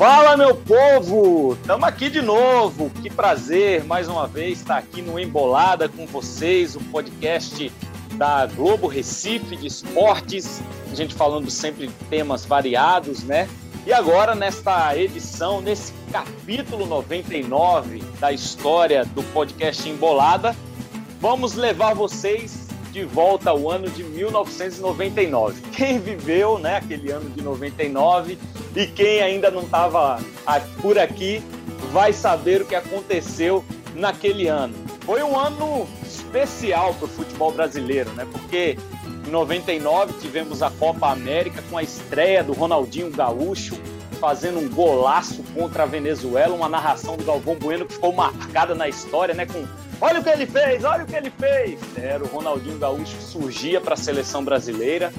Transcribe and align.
Fala, 0.00 0.34
meu 0.34 0.56
povo! 0.56 1.52
Estamos 1.60 1.86
aqui 1.86 2.08
de 2.08 2.22
novo. 2.22 2.88
Que 3.02 3.10
prazer, 3.10 3.84
mais 3.84 4.08
uma 4.08 4.26
vez, 4.26 4.60
estar 4.60 4.78
aqui 4.78 5.02
no 5.02 5.20
Embolada 5.20 5.90
com 5.90 6.06
vocês, 6.06 6.74
o 6.74 6.80
podcast 6.84 7.70
da 8.14 8.46
Globo 8.46 8.86
Recife 8.86 9.56
de 9.56 9.66
esportes. 9.66 10.62
A 10.90 10.94
gente 10.94 11.14
falando 11.14 11.50
sempre 11.50 11.88
de 11.88 11.92
temas 12.08 12.46
variados, 12.46 13.22
né? 13.24 13.46
E 13.86 13.92
agora, 13.92 14.34
nesta 14.34 14.96
edição, 14.96 15.60
nesse 15.60 15.92
capítulo 16.10 16.86
99 16.86 18.02
da 18.18 18.32
história 18.32 19.04
do 19.04 19.22
podcast 19.34 19.86
Embolada, 19.86 20.56
vamos 21.20 21.52
levar 21.52 21.92
vocês 21.92 22.69
de 22.90 23.04
volta 23.04 23.50
ao 23.50 23.70
ano 23.70 23.88
de 23.88 24.02
1999. 24.02 25.60
Quem 25.72 25.98
viveu, 25.98 26.58
né, 26.58 26.76
aquele 26.76 27.10
ano 27.10 27.30
de 27.30 27.42
99 27.42 28.38
e 28.74 28.86
quem 28.86 29.22
ainda 29.22 29.50
não 29.50 29.62
estava 29.62 30.20
por 30.80 30.98
aqui 30.98 31.42
vai 31.92 32.12
saber 32.12 32.62
o 32.62 32.64
que 32.64 32.74
aconteceu 32.74 33.64
naquele 33.94 34.46
ano. 34.46 34.74
Foi 35.00 35.22
um 35.22 35.38
ano 35.38 35.88
especial 36.04 36.94
para 36.94 37.06
o 37.06 37.08
futebol 37.08 37.52
brasileiro, 37.52 38.10
né? 38.12 38.26
Porque 38.30 38.76
em 39.26 39.30
99 39.30 40.14
tivemos 40.20 40.62
a 40.62 40.70
Copa 40.70 41.10
América 41.10 41.62
com 41.70 41.76
a 41.76 41.82
estreia 41.82 42.44
do 42.44 42.52
Ronaldinho 42.52 43.10
Gaúcho 43.10 43.76
fazendo 44.20 44.58
um 44.58 44.68
golaço 44.68 45.42
contra 45.54 45.84
a 45.84 45.86
Venezuela, 45.86 46.54
uma 46.54 46.68
narração 46.68 47.16
do 47.16 47.24
Galvão 47.24 47.56
Bueno 47.56 47.86
que 47.86 47.94
ficou 47.94 48.12
marcada 48.12 48.74
na 48.74 48.86
história, 48.86 49.34
né? 49.34 49.46
Com 49.46 49.64
olha 50.00 50.20
o 50.20 50.24
que 50.24 50.30
ele 50.30 50.46
fez, 50.46 50.84
olha 50.84 51.04
o 51.04 51.06
que 51.06 51.16
ele 51.16 51.30
fez. 51.30 51.78
Era 51.96 52.24
o 52.24 52.26
Ronaldinho 52.26 52.78
Gaúcho 52.78 53.16
que 53.16 53.22
surgia 53.22 53.80
para 53.80 53.94
a 53.94 53.96
seleção 53.96 54.44
brasileira. 54.44 55.12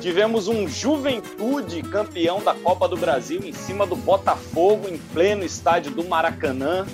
Tivemos 0.00 0.48
um 0.48 0.66
Juventude 0.66 1.82
campeão 1.82 2.42
da 2.42 2.54
Copa 2.54 2.88
do 2.88 2.96
Brasil 2.96 3.42
em 3.44 3.52
cima 3.52 3.86
do 3.86 3.94
Botafogo 3.94 4.88
em 4.88 4.96
pleno 4.96 5.44
estádio 5.44 5.92
do 5.92 6.02
Maracanã. 6.04 6.86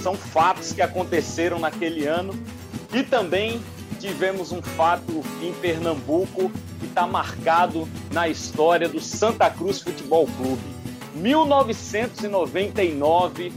São 0.00 0.14
fatos 0.14 0.72
que 0.72 0.80
aconteceram 0.80 1.58
naquele 1.58 2.06
ano. 2.06 2.32
E 2.94 3.02
também 3.02 3.60
tivemos 3.98 4.52
um 4.52 4.62
fato 4.62 5.24
em 5.42 5.52
Pernambuco 5.54 6.52
que 6.78 6.86
está 6.86 7.04
marcado 7.06 7.88
na 8.12 8.28
história 8.28 8.88
do 8.88 9.00
Santa 9.00 9.50
Cruz 9.50 9.80
Futebol 9.80 10.28
Clube. 10.36 10.62
1999, 11.14 13.52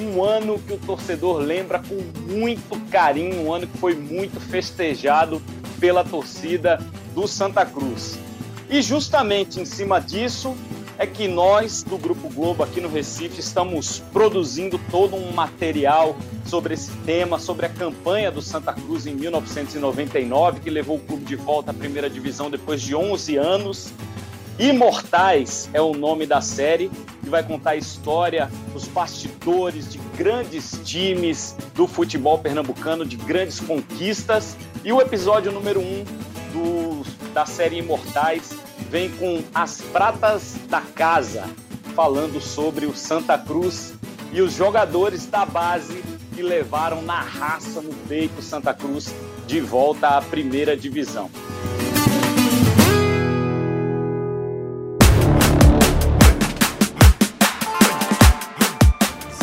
um 0.00 0.22
ano 0.22 0.58
que 0.58 0.72
o 0.72 0.78
torcedor 0.78 1.38
lembra 1.38 1.80
com 1.80 1.96
muito 2.32 2.78
carinho, 2.90 3.46
um 3.46 3.52
ano 3.52 3.66
que 3.66 3.78
foi 3.78 3.94
muito 3.94 4.40
festejado 4.40 5.42
pela 5.78 6.04
torcida 6.04 6.78
do 7.14 7.26
Santa 7.26 7.64
Cruz. 7.64 8.18
E 8.70 8.82
justamente 8.82 9.60
em 9.60 9.64
cima 9.64 10.00
disso 10.00 10.54
é 10.98 11.06
que 11.06 11.28
nós 11.28 11.84
do 11.84 11.96
Grupo 11.96 12.28
Globo 12.28 12.62
aqui 12.62 12.80
no 12.80 12.88
Recife 12.88 13.38
estamos 13.38 14.00
produzindo 14.12 14.80
todo 14.90 15.14
um 15.14 15.32
material 15.32 16.16
sobre 16.44 16.74
esse 16.74 16.90
tema, 17.06 17.38
sobre 17.38 17.66
a 17.66 17.68
campanha 17.68 18.32
do 18.32 18.42
Santa 18.42 18.72
Cruz 18.72 19.06
em 19.06 19.14
1999, 19.14 20.60
que 20.60 20.70
levou 20.70 20.96
o 20.96 21.00
clube 21.00 21.24
de 21.24 21.36
volta 21.36 21.70
à 21.70 21.74
primeira 21.74 22.10
divisão 22.10 22.50
depois 22.50 22.82
de 22.82 22.96
11 22.96 23.36
anos. 23.36 23.92
Imortais 24.58 25.70
é 25.72 25.80
o 25.80 25.94
nome 25.94 26.26
da 26.26 26.40
série, 26.40 26.90
que 27.22 27.30
vai 27.30 27.44
contar 27.44 27.70
a 27.70 27.76
história, 27.76 28.50
os 28.74 28.88
bastidores 28.88 29.88
de 29.92 29.98
grandes 30.16 30.80
times 30.84 31.54
do 31.76 31.86
futebol 31.86 32.40
pernambucano, 32.40 33.04
de 33.06 33.16
grandes 33.16 33.60
conquistas. 33.60 34.56
E 34.82 34.92
o 34.92 35.00
episódio 35.00 35.52
número 35.52 35.80
1 35.80 35.84
um 35.84 37.02
da 37.32 37.46
série 37.46 37.78
Imortais 37.78 38.50
vem 38.90 39.10
com 39.10 39.44
As 39.54 39.80
Pratas 39.80 40.56
da 40.68 40.80
Casa, 40.80 41.44
falando 41.94 42.40
sobre 42.40 42.84
o 42.84 42.96
Santa 42.96 43.38
Cruz 43.38 43.94
e 44.32 44.40
os 44.40 44.54
jogadores 44.54 45.26
da 45.26 45.46
base 45.46 46.02
que 46.34 46.42
levaram 46.42 47.00
na 47.02 47.20
raça 47.20 47.80
no 47.80 47.94
peito 48.08 48.42
Santa 48.42 48.74
Cruz 48.74 49.14
de 49.46 49.60
volta 49.60 50.08
à 50.08 50.22
primeira 50.22 50.76
divisão. 50.76 51.30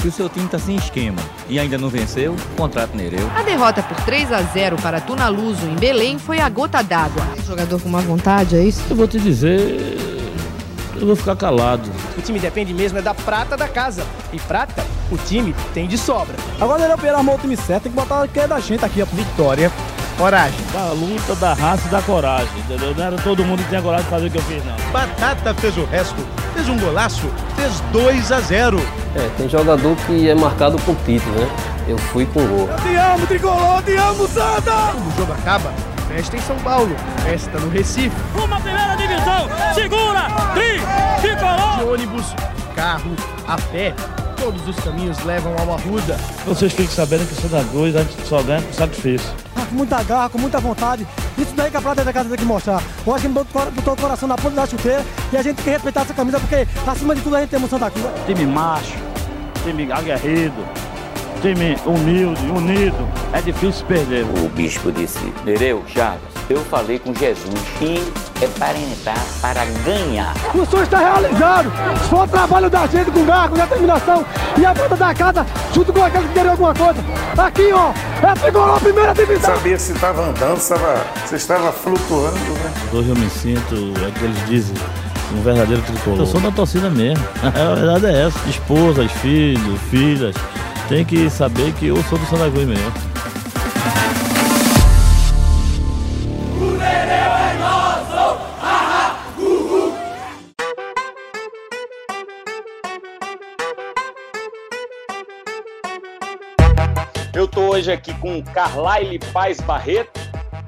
Se 0.06 0.10
o 0.10 0.12
seu 0.12 0.30
time 0.30 0.46
está 0.46 0.60
sem 0.60 0.76
esquema 0.76 1.20
e 1.50 1.58
ainda 1.58 1.80
não 1.80 1.90
venceu, 1.90 2.36
contrato 2.56 2.96
Nereu. 2.96 3.28
A 3.36 3.42
derrota 3.42 3.82
por 3.82 3.98
3 4.02 4.32
a 4.32 4.44
0 4.44 4.76
para 4.76 5.02
Tunaluso 5.02 5.66
em 5.66 5.74
Belém 5.74 6.20
foi 6.20 6.40
a 6.40 6.48
gota 6.48 6.84
d'água. 6.84 7.24
Jogador 7.44 7.82
com 7.82 7.90
má 7.90 8.02
vontade, 8.02 8.56
é 8.56 8.64
isso? 8.64 8.84
Eu 8.88 8.96
vou 8.96 9.08
te 9.08 9.20
dizer, 9.20 9.98
eu 10.96 11.08
vou 11.08 11.16
ficar 11.16 11.36
calado. 11.36 11.90
O 12.16 12.22
time 12.22 12.38
depende 12.38 12.72
mesmo 12.72 13.00
é 13.00 13.02
da 13.02 13.16
prata 13.16 13.58
da 13.58 13.68
casa. 13.68 14.06
E 14.32 14.38
prata, 14.42 14.86
o 15.12 15.18
time 15.18 15.56
tem 15.74 15.88
de 15.88 15.98
sobra. 15.98 16.36
Agora 16.62 16.84
ele 16.84 17.10
armou 17.10 17.34
o 17.34 17.40
time 17.40 17.58
certo, 17.58 17.84
tem 17.84 17.92
que 17.92 17.98
botar 17.98 18.26
o 18.26 18.28
que 18.28 18.40
é 18.40 18.48
da 18.48 18.60
gente 18.60 18.86
aqui. 18.86 19.04
Vitória, 19.12 19.72
coragem. 20.16 20.60
Da 20.74 20.92
luta, 20.92 21.36
da 21.36 21.54
raça 21.54 21.88
e 21.88 21.92
da 21.92 22.02
coragem, 22.02 22.48
entendeu? 22.60 22.94
Não 22.96 23.04
era 23.04 23.16
todo 23.18 23.44
mundo 23.44 23.62
que 23.64 23.70
tinha 23.70 23.82
coragem 23.82 24.06
de 24.06 24.12
fazer 24.12 24.28
o 24.28 24.32
que 24.32 24.38
eu 24.38 24.44
fiz, 24.44 24.64
não. 24.66 24.76
Batata 24.92 25.54
fez 25.56 25.78
o 25.78 25.86
resto, 25.86 26.16
fez 26.54 26.68
um 26.70 26.78
golaço, 26.78 27.30
fez 27.56 27.80
2 27.92 28.32
a 28.32 28.40
0 28.42 28.80
É, 29.16 29.30
tem 29.38 29.50
jogador 29.50 29.96
que 30.08 30.30
é 30.30 30.36
marcado 30.36 30.78
com 30.80 30.96
título, 30.96 31.36
né? 31.36 31.50
Eu 31.88 31.98
fui 31.98 32.26
com 32.26 32.46
gol. 32.46 32.68
Eu 32.70 32.78
te 32.78 32.96
amo, 32.96 33.28
Tricolor, 33.28 33.84
te 33.84 33.96
amo, 33.96 34.28
Santa! 34.28 34.72
Quando 34.92 35.14
o 35.14 35.18
jogo 35.18 35.34
acaba, 35.34 35.72
festa 36.08 36.36
em 36.36 36.42
São 36.42 36.58
Paulo, 36.58 36.96
festa 37.24 37.60
no 37.60 37.70
Recife. 37.70 38.16
Uma 38.36 38.60
primeira 38.60 38.96
divisão, 38.96 39.50
segura, 39.76 40.28
tri, 40.54 40.82
tricolor. 41.22 41.78
De 41.78 41.84
ônibus, 41.84 42.26
carro, 42.76 43.12
a 43.48 43.56
pé, 43.72 43.94
todos 44.46 44.68
os 44.68 44.76
caminhos 44.84 45.18
levam 45.24 45.56
ao 45.58 45.74
Arruda. 45.74 46.16
Vocês 46.46 46.72
fiquem 46.72 46.88
sabendo 46.88 47.28
que 47.28 47.34
o 47.34 47.42
Santa 47.42 47.68
Cruz 47.68 47.96
a 47.96 48.04
gente 48.04 48.28
só 48.28 48.44
ganha 48.44 48.62
com 48.62 48.74
sacrifício. 48.74 49.28
Ah, 49.56 49.66
com 49.66 49.74
muita 49.74 50.04
garra, 50.04 50.30
com 50.30 50.38
muita 50.38 50.60
vontade. 50.60 51.08
Isso 51.36 51.52
daí 51.56 51.72
que 51.72 51.78
a 51.78 51.82
Prata 51.82 52.04
da 52.04 52.14
Casa 52.14 52.30
tem 52.30 52.38
que 52.38 52.46
mostrar. 52.46 52.84
Hoje 53.04 53.26
a 53.26 53.28
gente 53.28 53.34
botou 53.34 53.94
o 53.94 53.98
coração 53.98 54.30
na 54.30 54.36
ponta 54.36 54.56
da 54.56 54.68
chuteira 54.68 55.04
e 55.34 55.38
a 55.38 55.42
gente 55.42 55.56
tem 55.56 55.64
que 55.64 55.72
respeitar 55.72 56.02
essa 56.02 56.14
camisa 56.14 56.40
porque 56.40 56.68
acima 56.88 57.16
de 57.16 57.22
tudo 57.22 57.36
a 57.36 57.40
gente 57.40 57.50
tem 57.50 57.58
emoção 57.58 57.80
da 57.80 57.90
Cruz. 57.90 58.06
Time 58.28 58.46
macho, 58.46 58.94
time 59.64 59.92
aguerrido, 59.92 60.64
time 61.46 61.78
humilde, 61.86 62.44
unido. 62.48 63.08
É 63.32 63.40
difícil 63.40 63.86
perder. 63.86 64.24
O 64.24 64.50
bispo 64.50 64.92
disse: 64.92 65.32
Nereu, 65.44 65.84
Chagas, 65.88 66.20
eu 66.50 66.60
falei 66.62 66.98
com 66.98 67.14
Jesus. 67.14 67.54
Quem 67.78 68.02
é 68.42 68.48
para 68.58 68.76
entrar 68.76 69.24
para 69.42 69.64
ganhar? 69.86 70.34
O 70.56 70.66
sonho 70.66 70.84
está 70.84 70.98
realizado. 70.98 71.72
Só 72.10 72.24
o 72.24 72.28
trabalho 72.28 72.68
da 72.68 72.88
gente 72.88 73.12
com 73.12 73.24
garra, 73.26 73.50
com 73.50 73.56
determinação 73.56 74.26
e 74.58 74.66
a 74.66 74.74
Prata 74.74 74.96
da 74.96 75.14
Casa 75.14 75.46
junto 75.72 75.94
com 75.94 76.04
aqueles 76.04 76.28
que 76.28 76.34
querem 76.34 76.50
alguma 76.50 76.74
coisa. 76.74 77.00
Aqui, 77.38 77.72
ó, 77.72 77.94
é 78.28 78.34
Tricolor 78.34 78.80
primeira 78.80 79.14
divisão. 79.14 79.56
Sabia 79.56 79.78
se 79.78 79.92
estava 79.92 80.24
andando, 80.24 80.58
se 80.58 80.74
estava, 80.74 81.06
se 81.28 81.36
estava 81.36 81.72
flutuando, 81.72 82.38
né? 82.38 82.74
Hoje 82.92 83.10
eu 83.10 83.16
me 83.16 83.30
sinto, 83.30 83.76
é 84.04 84.08
o 84.08 84.12
que 84.12 84.26
eles 84.26 84.48
dizem, 84.48 84.76
um 85.32 85.42
verdadeiro 85.44 85.84
tricolor. 85.84 86.20
Eu 86.20 86.26
sou 86.26 86.42
da 86.42 86.52
torcida 86.52 86.90
mesmo. 86.90 87.24
A 87.44 87.76
verdade 87.76 88.08
é 88.08 88.26
essa. 88.26 88.50
Esposas, 88.50 89.12
filhos, 89.12 89.80
filhas. 89.92 90.36
Tem 90.88 91.04
que 91.04 91.28
saber 91.32 91.74
que 91.74 91.88
eu 91.88 91.96
sou 92.04 92.20
do 92.20 92.26
Santa 92.28 92.50
Cruz 92.52 92.68
mesmo. 92.68 92.94
Eu 107.34 107.46
estou 107.46 107.72
hoje 107.72 107.92
aqui 107.92 108.14
com 108.20 108.44
Carlyle 108.44 109.20
Paz 109.34 109.60
Barreto 109.60 110.20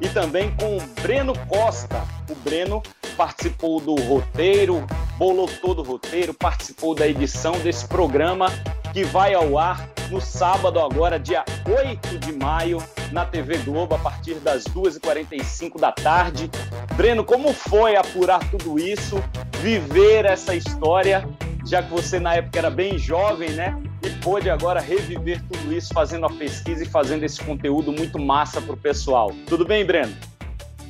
e 0.02 0.10
também 0.10 0.52
com 0.60 0.78
o 0.78 0.82
Breno 1.02 1.34
Costa. 1.48 2.04
O 2.28 2.36
Breno 2.36 2.82
participou 3.16 3.80
do 3.80 3.94
roteiro, 3.96 4.86
bolou 5.16 5.48
todo 5.62 5.80
o 5.80 5.84
roteiro, 5.84 6.34
participou 6.34 6.96
da 6.96 7.08
edição 7.08 7.54
desse 7.60 7.88
programa 7.88 8.48
que 8.94 9.04
vai 9.04 9.34
ao 9.34 9.58
ar 9.58 9.90
no 10.10 10.22
sábado, 10.22 10.80
agora, 10.80 11.20
dia 11.20 11.44
8 11.66 12.20
de 12.20 12.32
maio, 12.32 12.82
na 13.12 13.26
TV 13.26 13.58
Globo, 13.58 13.96
a 13.96 13.98
partir 13.98 14.36
das 14.36 14.64
2h45 14.66 15.80
da 15.80 15.92
tarde. 15.92 16.50
Breno, 16.96 17.24
como 17.24 17.52
foi 17.52 17.96
apurar 17.96 18.40
tudo 18.50 18.80
isso, 18.80 19.22
viver 19.60 20.26
essa 20.26 20.56
história, 20.56 21.28
já 21.66 21.84
que 21.84 21.92
você 21.92 22.20
na 22.20 22.36
época 22.36 22.60
era 22.60 22.70
bem 22.70 22.98
jovem, 22.98 23.50
né? 23.52 23.78
E 24.04 24.10
pôde 24.24 24.50
agora 24.50 24.80
reviver 24.80 25.42
tudo 25.44 25.74
isso, 25.74 25.94
fazendo 25.94 26.26
a 26.26 26.30
pesquisa 26.30 26.84
e 26.84 26.88
fazendo 26.88 27.24
esse 27.24 27.44
conteúdo 27.44 27.92
muito 27.92 28.18
massa 28.18 28.62
para 28.62 28.74
o 28.74 28.78
pessoal. 28.78 29.32
Tudo 29.48 29.66
bem, 29.66 29.86
Breno? 29.86 30.14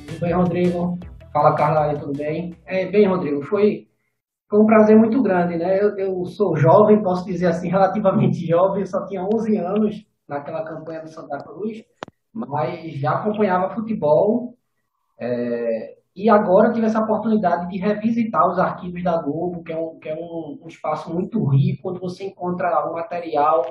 Tudo 0.06 0.20
bem, 0.20 0.32
Rodrigo. 0.32 0.98
Fala, 1.32 1.54
Carla, 1.54 1.96
tudo 1.96 2.16
bem? 2.16 2.54
É, 2.66 2.86
bem, 2.86 3.06
Rodrigo, 3.06 3.42
foi 3.42 3.87
foi 4.48 4.60
um 4.60 4.66
prazer 4.66 4.96
muito 4.96 5.22
grande, 5.22 5.56
né? 5.56 5.80
Eu, 5.80 5.96
eu, 5.98 6.24
sou 6.24 6.56
jovem, 6.56 7.02
posso 7.02 7.24
dizer 7.24 7.46
assim, 7.46 7.68
relativamente 7.68 8.46
jovem, 8.46 8.86
só 8.86 9.04
tinha 9.06 9.22
11 9.22 9.56
anos 9.58 10.06
naquela 10.26 10.64
campanha 10.64 11.02
do 11.02 11.08
Santa 11.08 11.38
Cruz, 11.38 11.84
mas 12.32 12.92
já 12.94 13.12
acompanhava 13.12 13.74
futebol 13.74 14.56
é, 15.18 15.96
E 16.14 16.30
agora 16.30 16.72
tive 16.72 16.86
essa 16.86 17.00
oportunidade 17.00 17.68
de 17.68 17.78
revisitar 17.78 18.48
os 18.48 18.58
arquivos 18.58 19.02
da 19.02 19.20
Globo, 19.20 19.62
que 19.62 19.72
é 19.72 19.78
um, 19.78 19.98
que 19.98 20.08
é 20.08 20.14
um, 20.14 20.60
um 20.62 20.68
espaço 20.68 21.12
muito 21.12 21.44
rico, 21.44 21.90
onde 21.90 22.00
você 22.00 22.24
encontra 22.24 22.88
um 22.88 22.94
material 22.94 23.66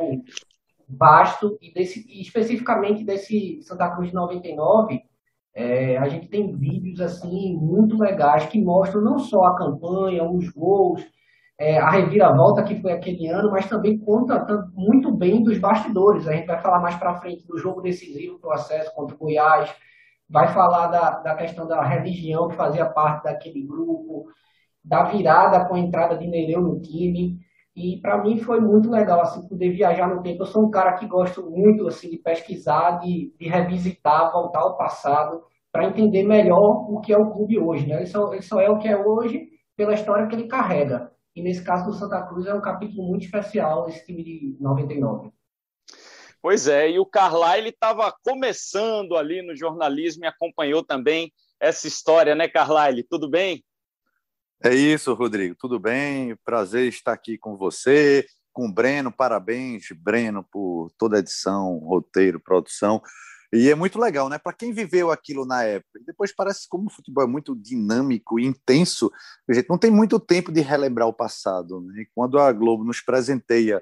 vasto 0.88 1.58
e, 1.62 1.74
desse, 1.74 2.06
e 2.08 2.22
especificamente 2.22 3.04
desse 3.04 3.62
Santa 3.64 3.90
Cruz 3.94 4.10
de 4.10 4.16
99, 4.16 5.02
é, 5.58 5.98
a 5.98 6.08
gente 6.08 6.28
tem 6.28 6.56
vídeos 6.56 7.02
assim 7.02 7.58
muito 7.58 7.98
legais 7.98 8.46
que 8.46 8.62
mostram 8.62 9.02
não 9.02 9.18
só 9.18 9.44
a 9.46 9.58
campanha, 9.58 10.24
os 10.24 10.48
gols, 10.50 11.04
é, 11.60 11.80
a 11.80 11.90
reviravolta 11.90 12.64
que 12.64 12.80
foi 12.80 12.92
aquele 12.92 13.28
ano, 13.28 13.50
mas 13.50 13.68
também 13.68 13.98
conta 13.98 14.46
muito 14.76 15.12
bem 15.12 15.44
dos 15.44 15.58
bastidores. 15.58 16.28
A 16.28 16.34
gente 16.34 16.46
vai 16.46 16.62
falar 16.62 16.80
mais 16.80 16.96
para 16.96 17.20
frente 17.20 17.48
do 17.48 17.58
jogo 17.58 17.82
decisivo 17.82 18.38
para 18.38 18.52
o 18.52 18.54
acesso 18.54 18.94
contra 18.94 19.16
o 19.16 19.18
Goiás, 19.18 19.74
vai 20.30 20.48
falar 20.54 20.88
da, 20.88 21.10
da 21.22 21.36
questão 21.36 21.68
da 21.68 21.82
religião 21.84 22.50
que 22.50 22.56
fazia 22.56 22.86
parte 22.86 23.24
daquele 23.24 23.64
grupo, 23.64 24.28
da 24.86 25.06
virada 25.06 25.66
com 25.66 25.74
a 25.74 25.80
entrada 25.80 26.16
de 26.16 26.28
Nereu 26.28 26.62
no 26.62 26.80
time. 26.80 27.40
E 27.78 28.02
para 28.02 28.18
mim 28.18 28.40
foi 28.40 28.60
muito 28.60 28.90
legal 28.90 29.22
assim 29.22 29.48
poder 29.48 29.70
viajar 29.70 30.08
no 30.08 30.24
tempo. 30.24 30.42
Eu 30.42 30.48
sou 30.48 30.66
um 30.66 30.72
cara 30.72 30.94
que 30.94 31.06
gosto 31.06 31.48
muito 31.48 31.88
assim 31.88 32.10
de 32.10 32.18
pesquisar, 32.18 33.00
de, 33.02 33.32
de 33.40 33.48
revisitar, 33.48 34.32
voltar 34.32 34.62
ao 34.62 34.76
passado 34.76 35.44
para 35.72 35.86
entender 35.86 36.24
melhor 36.24 36.92
o 36.92 37.00
que 37.00 37.14
é 37.14 37.18
o 37.20 37.30
clube 37.30 37.60
hoje, 37.60 37.86
né? 37.86 37.98
Ele 37.98 38.08
só, 38.08 38.34
ele 38.34 38.42
só 38.42 38.60
é 38.60 38.68
o 38.68 38.80
que 38.80 38.88
é 38.88 38.98
hoje 38.98 39.48
pela 39.76 39.94
história 39.94 40.26
que 40.26 40.34
ele 40.34 40.48
carrega. 40.48 41.12
E 41.36 41.42
nesse 41.44 41.64
caso 41.64 41.86
do 41.86 41.94
Santa 41.94 42.20
Cruz 42.24 42.48
é 42.48 42.54
um 42.56 42.62
capítulo 42.62 43.08
muito 43.08 43.26
especial 43.26 43.88
esse 43.88 44.04
time 44.08 44.24
de 44.24 44.58
99. 44.60 45.30
Pois 46.42 46.68
é, 46.68 46.90
e 46.90 46.98
o 46.98 47.06
Carlyle 47.06 47.70
estava 47.70 48.12
começando 48.24 49.16
ali 49.16 49.44
no 49.44 49.56
jornalismo 49.56 50.26
e 50.26 50.28
acompanhou 50.28 50.84
também 50.84 51.32
essa 51.60 51.88
história, 51.88 52.34
né, 52.34 52.48
Carlyle? 52.48 53.04
Tudo 53.04 53.30
bem? 53.30 53.64
É 54.64 54.74
isso, 54.74 55.14
Rodrigo. 55.14 55.56
Tudo 55.56 55.80
bem? 55.80 56.36
Prazer 56.44 56.88
estar 56.88 57.14
aqui 57.14 57.38
com 57.38 57.56
você, 57.56 58.26
com 58.52 58.66
o 58.68 58.74
Breno. 58.74 59.12
Parabéns, 59.12 59.86
Breno, 59.96 60.44
por 60.44 60.90
toda 60.98 61.18
a 61.18 61.20
edição, 61.20 61.78
roteiro, 61.78 62.40
produção. 62.40 63.00
E 63.54 63.70
é 63.70 63.76
muito 63.76 64.00
legal, 64.00 64.28
né? 64.28 64.40
Para 64.40 64.54
quem 64.54 64.74
viveu 64.74 65.12
aquilo 65.12 65.46
na 65.46 65.64
época. 65.64 66.00
Depois 66.06 66.34
parece 66.34 66.68
como 66.68 66.88
o 66.88 66.90
futebol 66.90 67.24
é 67.24 67.28
muito 67.28 67.56
dinâmico 67.56 68.40
e 68.40 68.46
intenso, 68.46 69.12
a 69.48 69.54
gente 69.54 69.70
não 69.70 69.78
tem 69.78 69.92
muito 69.92 70.20
tempo 70.20 70.52
de 70.52 70.62
relembrar 70.62 71.08
o 71.08 71.14
passado. 71.14 71.80
Né? 71.80 72.06
Quando 72.16 72.40
a 72.40 72.52
Globo 72.52 72.84
nos 72.84 73.00
presenteia 73.00 73.82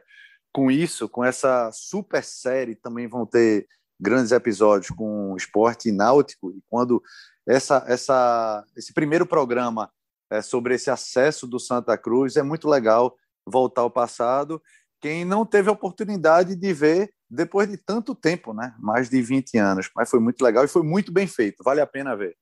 com 0.54 0.70
isso, 0.70 1.08
com 1.08 1.24
essa 1.24 1.72
super 1.72 2.24
série, 2.24 2.76
também 2.76 3.08
vão 3.08 3.26
ter 3.26 3.66
grandes 3.98 4.34
episódios 4.34 4.90
com 4.90 5.36
esporte 5.38 5.90
náutico. 5.90 6.52
E 6.52 6.62
quando 6.68 7.02
essa, 7.48 7.84
essa, 7.88 8.66
esse 8.76 8.94
primeiro 8.94 9.26
programa 9.26 9.90
é 10.30 10.42
sobre 10.42 10.76
esse 10.76 10.90
acesso 10.90 11.48
do 11.48 11.60
Santa 11.60 11.98
Cruz, 11.98 12.36
é 12.36 12.44
muito 12.44 12.68
legal 12.68 13.16
voltar 13.46 13.82
ao 13.82 13.92
passado. 13.92 14.62
Quem 15.02 15.24
não 15.24 15.46
teve 15.46 15.70
a 15.70 15.74
oportunidade 15.74 16.56
de 16.56 16.74
ver 16.74 17.14
depois 17.30 17.70
de 17.70 17.78
tanto 17.78 18.16
tempo, 18.16 18.54
né? 18.54 18.76
Mais 18.80 19.10
de 19.10 19.22
20 19.22 19.58
anos. 19.58 19.90
Mas 19.96 20.10
foi 20.10 20.20
muito 20.20 20.44
legal 20.44 20.64
e 20.64 20.70
foi 20.70 20.84
muito 20.84 21.12
bem 21.12 21.28
feito. 21.28 21.64
Vale 21.64 21.82
a 21.82 21.88
pena 21.88 22.16
ver. 22.16 22.36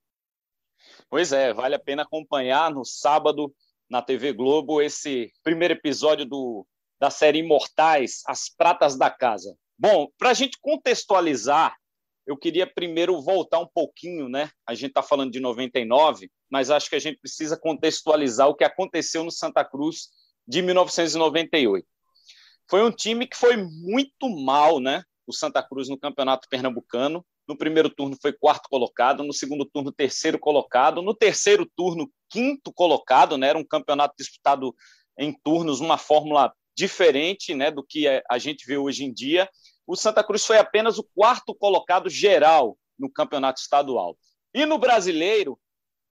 Pois 1.10 1.32
é, 1.32 1.54
vale 1.54 1.76
a 1.76 1.80
pena 1.80 2.04
acompanhar 2.04 2.72
no 2.72 2.86
sábado 2.86 3.54
na 3.90 4.02
TV 4.02 4.34
Globo 4.34 4.82
esse 4.82 5.32
primeiro 5.44 5.74
episódio 5.74 6.26
do 6.26 6.66
da 7.00 7.10
série 7.10 7.40
Imortais, 7.40 8.22
As 8.26 8.48
Pratas 8.48 8.98
da 8.98 9.10
Casa. 9.10 9.58
Bom, 9.78 10.08
para 10.18 10.30
a 10.30 10.34
gente 10.34 10.58
contextualizar, 10.62 11.76
eu 12.26 12.38
queria 12.38 12.66
primeiro 12.66 13.22
voltar 13.22 13.60
um 13.60 13.68
pouquinho, 13.68 14.30
né? 14.30 14.50
A 14.66 14.74
gente 14.74 14.92
está 14.92 15.04
falando 15.04 15.32
de 15.32 15.42
99, 15.42 16.32
mas 16.54 16.70
acho 16.70 16.88
que 16.88 16.96
a 16.96 17.00
gente 17.00 17.18
precisa 17.18 17.58
contextualizar 17.58 18.48
o 18.48 18.54
que 18.54 18.64
aconteceu 18.64 19.24
no 19.24 19.32
Santa 19.32 19.66
Cruz 19.66 20.10
de 20.48 20.62
1998. 20.62 21.84
Foi 22.70 22.84
um 22.84 22.92
time 22.92 23.26
que 23.26 23.36
foi 23.36 23.58
muito 23.58 24.30
mal, 24.30 24.80
né? 24.80 25.04
O 25.26 25.34
Santa 25.34 25.64
Cruz 25.64 25.90
no 25.90 25.98
Campeonato 25.98 26.48
Pernambucano. 26.48 27.26
No 27.48 27.58
primeiro 27.58 27.90
turno 27.90 28.16
foi 28.22 28.32
quarto 28.32 28.70
colocado, 28.70 29.24
no 29.24 29.34
segundo 29.34 29.66
turno 29.66 29.92
terceiro 29.92 30.38
colocado, 30.38 31.02
no 31.02 31.16
terceiro 31.16 31.68
turno 31.76 32.08
quinto 32.30 32.72
colocado, 32.72 33.36
né? 33.36 33.48
Era 33.48 33.58
um 33.58 33.66
campeonato 33.66 34.14
disputado 34.16 34.76
em 35.18 35.34
turnos, 35.44 35.80
uma 35.80 35.98
fórmula 35.98 36.54
diferente 36.78 37.56
né, 37.56 37.72
do 37.72 37.84
que 37.84 38.08
é, 38.08 38.22
a 38.30 38.38
gente 38.38 38.64
vê 38.68 38.78
hoje 38.78 39.04
em 39.04 39.12
dia. 39.12 39.50
O 39.88 39.96
Santa 39.96 40.24
Cruz 40.24 40.46
foi 40.46 40.60
apenas 40.60 41.00
o 41.00 41.08
quarto 41.16 41.56
colocado 41.56 42.12
geral 42.12 42.78
no 42.98 43.12
campeonato 43.12 43.60
estadual. 43.60 44.16
E 44.54 44.68
no 44.68 44.78
brasileiro, 44.78 45.60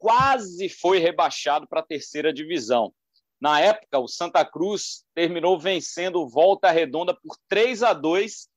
quase 0.02 0.68
foi 0.68 0.98
rebaixado 0.98 1.66
para 1.68 1.78
a 1.78 1.86
terceira 1.86 2.32
divisão. 2.32 2.92
Na 3.40 3.60
época, 3.60 4.00
o 4.00 4.08
Santa 4.08 4.44
Cruz 4.44 5.04
terminou 5.14 5.60
vencendo 5.60 6.28
Volta 6.28 6.72
Redonda 6.72 7.14
por 7.14 7.36
3 7.48 7.84
a 7.84 7.92
2 7.92 8.48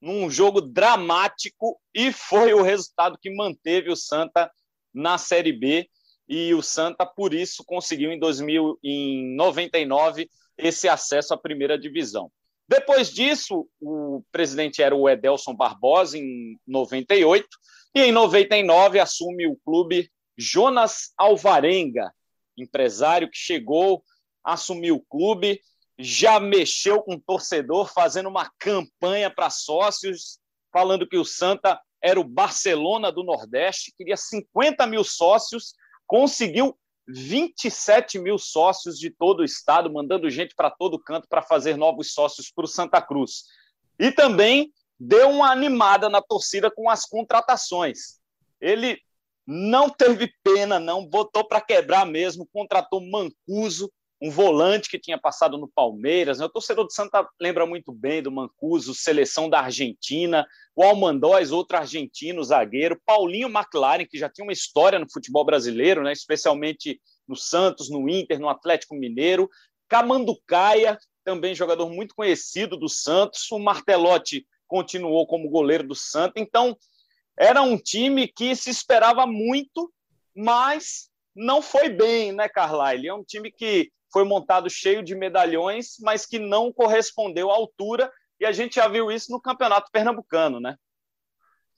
num 0.00 0.28
jogo 0.28 0.60
dramático 0.60 1.80
e 1.94 2.12
foi 2.12 2.52
o 2.52 2.62
resultado 2.62 3.16
que 3.16 3.32
manteve 3.32 3.92
o 3.92 3.96
Santa 3.96 4.50
na 4.92 5.18
Série 5.18 5.52
B 5.52 5.88
e 6.28 6.52
o 6.52 6.62
Santa 6.62 7.06
por 7.06 7.32
isso 7.32 7.62
conseguiu 7.64 8.10
em 8.10 8.18
2099 8.18 10.28
esse 10.56 10.88
acesso 10.88 11.32
à 11.32 11.36
primeira 11.36 11.78
divisão. 11.78 12.28
Depois 12.68 13.12
disso, 13.12 13.68
o 13.80 14.20
presidente 14.32 14.82
era 14.82 14.96
o 14.96 15.08
Edelson 15.08 15.54
Barbosa, 15.54 16.18
em 16.18 16.58
98, 16.66 17.46
e 17.94 18.02
em 18.02 18.10
99 18.12 18.98
assume 18.98 19.46
o 19.46 19.56
clube 19.64 20.10
Jonas 20.38 21.12
Alvarenga, 21.18 22.14
empresário 22.56 23.28
que 23.28 23.36
chegou, 23.36 24.04
assumiu 24.44 24.96
o 24.96 25.04
clube, 25.04 25.60
já 25.98 26.38
mexeu 26.38 27.02
com 27.02 27.14
o 27.14 27.20
torcedor, 27.20 27.92
fazendo 27.92 28.28
uma 28.28 28.48
campanha 28.56 29.28
para 29.28 29.50
sócios, 29.50 30.38
falando 30.72 31.08
que 31.08 31.16
o 31.16 31.24
Santa 31.24 31.80
era 32.00 32.20
o 32.20 32.24
Barcelona 32.24 33.10
do 33.10 33.24
Nordeste, 33.24 33.92
queria 33.98 34.16
50 34.16 34.86
mil 34.86 35.02
sócios, 35.02 35.74
conseguiu 36.06 36.78
27 37.08 38.18
mil 38.18 38.38
sócios 38.38 38.96
de 38.96 39.10
todo 39.10 39.40
o 39.40 39.44
estado, 39.44 39.92
mandando 39.92 40.30
gente 40.30 40.54
para 40.54 40.70
todo 40.70 41.02
canto 41.02 41.26
para 41.28 41.42
fazer 41.42 41.76
novos 41.76 42.12
sócios 42.12 42.50
para 42.50 42.64
o 42.64 42.68
Santa 42.68 43.02
Cruz. 43.02 43.44
E 43.98 44.12
também 44.12 44.72
deu 45.00 45.30
uma 45.30 45.50
animada 45.50 46.08
na 46.08 46.22
torcida 46.22 46.70
com 46.70 46.88
as 46.88 47.04
contratações. 47.04 48.20
Ele 48.60 49.00
não 49.50 49.88
teve 49.88 50.30
pena, 50.44 50.78
não, 50.78 51.06
botou 51.06 51.42
para 51.42 51.62
quebrar 51.62 52.04
mesmo, 52.04 52.46
contratou 52.52 53.00
Mancuso, 53.00 53.90
um 54.20 54.30
volante 54.30 54.90
que 54.90 54.98
tinha 54.98 55.16
passado 55.16 55.56
no 55.56 55.66
Palmeiras. 55.66 56.38
Né? 56.38 56.44
O 56.44 56.50
torcedor 56.50 56.84
do 56.84 56.92
Santa 56.92 57.26
lembra 57.40 57.64
muito 57.64 57.90
bem 57.90 58.22
do 58.22 58.30
Mancuso, 58.30 58.94
seleção 58.94 59.48
da 59.48 59.60
Argentina, 59.60 60.46
o 60.76 60.82
Almandóis, 60.82 61.50
outro 61.50 61.78
argentino, 61.78 62.44
zagueiro, 62.44 63.00
Paulinho 63.06 63.48
McLaren, 63.48 64.04
que 64.04 64.18
já 64.18 64.28
tinha 64.28 64.44
uma 64.44 64.52
história 64.52 64.98
no 64.98 65.10
futebol 65.10 65.46
brasileiro, 65.46 66.02
né? 66.02 66.12
especialmente 66.12 67.00
no 67.26 67.34
Santos, 67.34 67.88
no 67.88 68.06
Inter, 68.06 68.38
no 68.38 68.50
Atlético 68.50 68.94
Mineiro, 68.94 69.48
Camanducaia, 69.88 70.98
também 71.24 71.54
jogador 71.54 71.88
muito 71.88 72.14
conhecido 72.14 72.76
do 72.76 72.88
Santos, 72.88 73.50
o 73.50 73.58
Martelotti 73.58 74.46
continuou 74.66 75.26
como 75.26 75.48
goleiro 75.48 75.88
do 75.88 75.94
Santos, 75.94 76.42
então 76.42 76.76
era 77.38 77.62
um 77.62 77.78
time 77.78 78.26
que 78.26 78.56
se 78.56 78.68
esperava 78.68 79.24
muito, 79.26 79.92
mas 80.34 81.08
não 81.34 81.62
foi 81.62 81.88
bem, 81.88 82.32
né, 82.32 82.48
Carlyle? 82.48 83.08
É 83.08 83.14
um 83.14 83.22
time 83.22 83.52
que 83.52 83.92
foi 84.12 84.24
montado 84.24 84.68
cheio 84.68 85.02
de 85.04 85.14
medalhões, 85.14 85.96
mas 86.00 86.26
que 86.26 86.38
não 86.38 86.72
correspondeu 86.72 87.50
à 87.50 87.54
altura, 87.54 88.10
e 88.40 88.44
a 88.44 88.50
gente 88.50 88.76
já 88.76 88.88
viu 88.88 89.10
isso 89.10 89.30
no 89.30 89.40
Campeonato 89.40 89.90
Pernambucano, 89.92 90.58
né? 90.58 90.76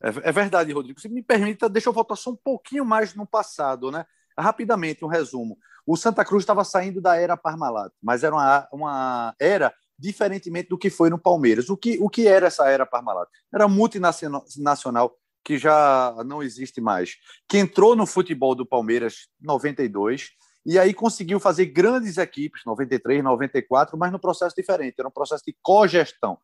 É, 0.03 0.31
é 0.31 0.33
verdade, 0.33 0.73
Rodrigo. 0.73 1.01
Se 1.01 1.09
me 1.09 1.23
permita, 1.23 1.69
deixa 1.69 1.91
eu 1.91 1.93
voltar 1.93 2.17
só 2.17 2.31
um 2.31 2.37
pouquinho 2.37 2.85
mais 2.85 3.15
no 3.15 3.27
passado, 3.27 3.91
né? 3.91 4.07
Rapidamente, 4.39 5.05
um 5.05 5.09
resumo. 5.09 5.59
O 5.87 5.97
Santa 5.97 6.25
Cruz 6.25 6.43
estava 6.43 6.65
saindo 6.65 7.01
da 7.01 7.17
era 7.17 7.37
Parmalat, 7.37 7.93
mas 8.03 8.25
era 8.25 8.35
uma, 8.35 8.69
uma 8.73 9.35
era 9.39 9.75
diferentemente 9.99 10.71
do 10.71 10.79
que 10.79 10.89
foi 10.89 11.11
no 11.11 11.19
Palmeiras. 11.19 11.69
O 11.69 11.77
que, 11.77 11.99
o 12.01 12.09
que 12.09 12.27
era 12.27 12.47
essa 12.47 12.71
era 12.71 12.87
Parmalat? 12.87 13.29
Era 13.53 13.69
multinacional 13.69 15.15
que 15.45 15.59
já 15.59 16.15
não 16.27 16.43
existe 16.43 16.81
mais, 16.81 17.17
que 17.49 17.59
entrou 17.59 17.97
no 17.97 18.07
futebol 18.07 18.55
do 18.55 18.67
Palmeiras 18.67 19.29
92 19.41 20.31
e 20.65 20.79
aí 20.79 20.93
conseguiu 20.93 21.41
fazer 21.41 21.67
grandes 21.67 22.19
equipes, 22.19 22.63
93, 22.67 23.23
94, 23.25 23.97
mas 23.97 24.13
no 24.13 24.19
processo 24.19 24.55
diferente, 24.55 24.97
era 24.99 25.09
um 25.09 25.13
processo 25.13 25.43
de 25.47 25.57
cogestão. 25.63 26.39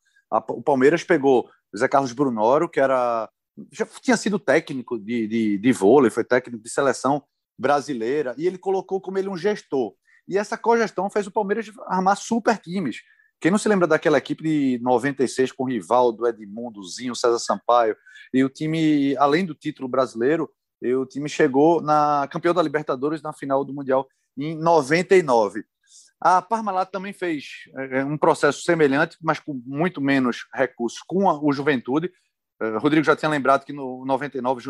O 0.50 0.62
Palmeiras 0.62 1.04
pegou 1.04 1.48
Zé 1.76 1.86
Carlos 1.86 2.12
Brunoro, 2.12 2.68
que 2.68 2.80
era 2.80 3.28
já 3.72 3.86
tinha 3.86 4.16
sido 4.16 4.38
técnico 4.38 4.98
de, 4.98 5.26
de, 5.26 5.58
de 5.58 5.72
vôlei, 5.72 6.10
foi 6.10 6.24
técnico 6.24 6.62
de 6.62 6.70
seleção 6.70 7.22
brasileira, 7.58 8.34
e 8.36 8.46
ele 8.46 8.58
colocou 8.58 9.00
como 9.00 9.18
ele 9.18 9.28
um 9.28 9.36
gestor. 9.36 9.94
E 10.28 10.36
essa 10.36 10.58
cogestão 10.58 11.08
fez 11.08 11.26
o 11.26 11.30
Palmeiras 11.30 11.70
armar 11.86 12.16
super 12.16 12.58
times. 12.58 12.98
Quem 13.40 13.50
não 13.50 13.58
se 13.58 13.68
lembra 13.68 13.86
daquela 13.86 14.18
equipe 14.18 14.42
de 14.42 14.78
96 14.82 15.52
com 15.52 15.64
Rivaldo, 15.64 16.26
Edmundo, 16.26 16.82
Zinho, 16.82 17.14
César 17.14 17.38
Sampaio, 17.38 17.96
e 18.32 18.42
o 18.42 18.48
time, 18.48 19.16
além 19.16 19.44
do 19.44 19.54
título 19.54 19.88
brasileiro, 19.88 20.50
o 20.82 21.06
time 21.06 21.28
chegou 21.28 21.80
na 21.80 22.28
campeão 22.30 22.54
da 22.54 22.62
Libertadores 22.62 23.22
na 23.22 23.32
final 23.32 23.64
do 23.64 23.74
Mundial 23.74 24.06
em 24.36 24.54
99. 24.54 25.64
A 26.20 26.40
Parmalat 26.40 26.90
também 26.90 27.12
fez 27.12 27.44
é, 27.90 28.04
um 28.04 28.16
processo 28.16 28.62
semelhante, 28.62 29.16
mas 29.22 29.38
com 29.38 29.60
muito 29.66 30.00
menos 30.00 30.46
recursos 30.52 31.00
com 31.06 31.28
a, 31.28 31.38
o 31.42 31.52
Juventude. 31.52 32.10
Uh, 32.60 32.78
Rodrigo 32.78 33.04
já 33.04 33.14
tinha 33.14 33.30
lembrado 33.30 33.64
que 33.64 33.72
no 33.72 34.04
99 34.06 34.62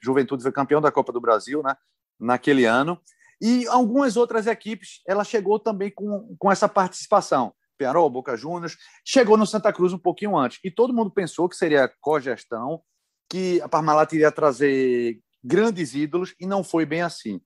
Juventude 0.00 0.42
foi 0.42 0.52
campeão 0.52 0.80
da 0.80 0.90
Copa 0.90 1.12
do 1.12 1.20
Brasil, 1.20 1.62
né, 1.62 1.76
naquele 2.18 2.64
ano. 2.64 2.98
E 3.40 3.66
algumas 3.68 4.16
outras 4.16 4.46
equipes, 4.46 5.02
ela 5.06 5.24
chegou 5.24 5.58
também 5.58 5.90
com, 5.90 6.34
com 6.38 6.50
essa 6.50 6.68
participação. 6.68 7.52
Penarol, 7.84 8.08
Boca 8.08 8.34
Juniors, 8.36 8.78
chegou 9.04 9.36
no 9.36 9.46
Santa 9.46 9.72
Cruz 9.72 9.92
um 9.92 9.98
pouquinho 9.98 10.36
antes. 10.36 10.58
E 10.64 10.70
todo 10.70 10.94
mundo 10.94 11.10
pensou 11.10 11.48
que 11.48 11.56
seria 11.56 11.90
cogestão, 12.00 12.82
que 13.28 13.60
a 13.60 13.68
Parmalat 13.68 14.10
iria 14.12 14.32
trazer 14.32 15.20
grandes 15.42 15.94
ídolos, 15.94 16.34
e 16.40 16.46
não 16.46 16.64
foi 16.64 16.86
bem 16.86 17.02
assim. 17.02 17.40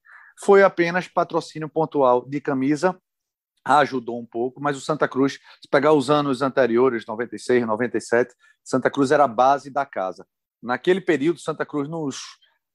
Foi 0.45 0.63
apenas 0.63 1.09
patrocínio 1.09 1.69
pontual 1.69 2.25
de 2.29 2.41
camisa, 2.41 2.97
ajudou 3.65 4.21
um 4.21 4.25
pouco, 4.25 4.61
mas 4.61 4.77
o 4.77 4.81
Santa 4.81 5.09
Cruz, 5.09 5.35
se 5.61 5.69
pegar 5.69 5.93
os 5.93 6.09
anos 6.09 6.41
anteriores, 6.41 7.05
96, 7.05 7.67
97, 7.67 8.35
Santa 8.65 8.89
Cruz 8.89 9.11
era 9.11 9.25
a 9.25 9.29
base 9.29 9.71
da 9.71 9.85
casa. 9.85 10.25
Naquele 10.63 11.01
período, 11.01 11.41
Santa 11.41 11.67
Cruz, 11.67 11.89
nos, 11.89 12.21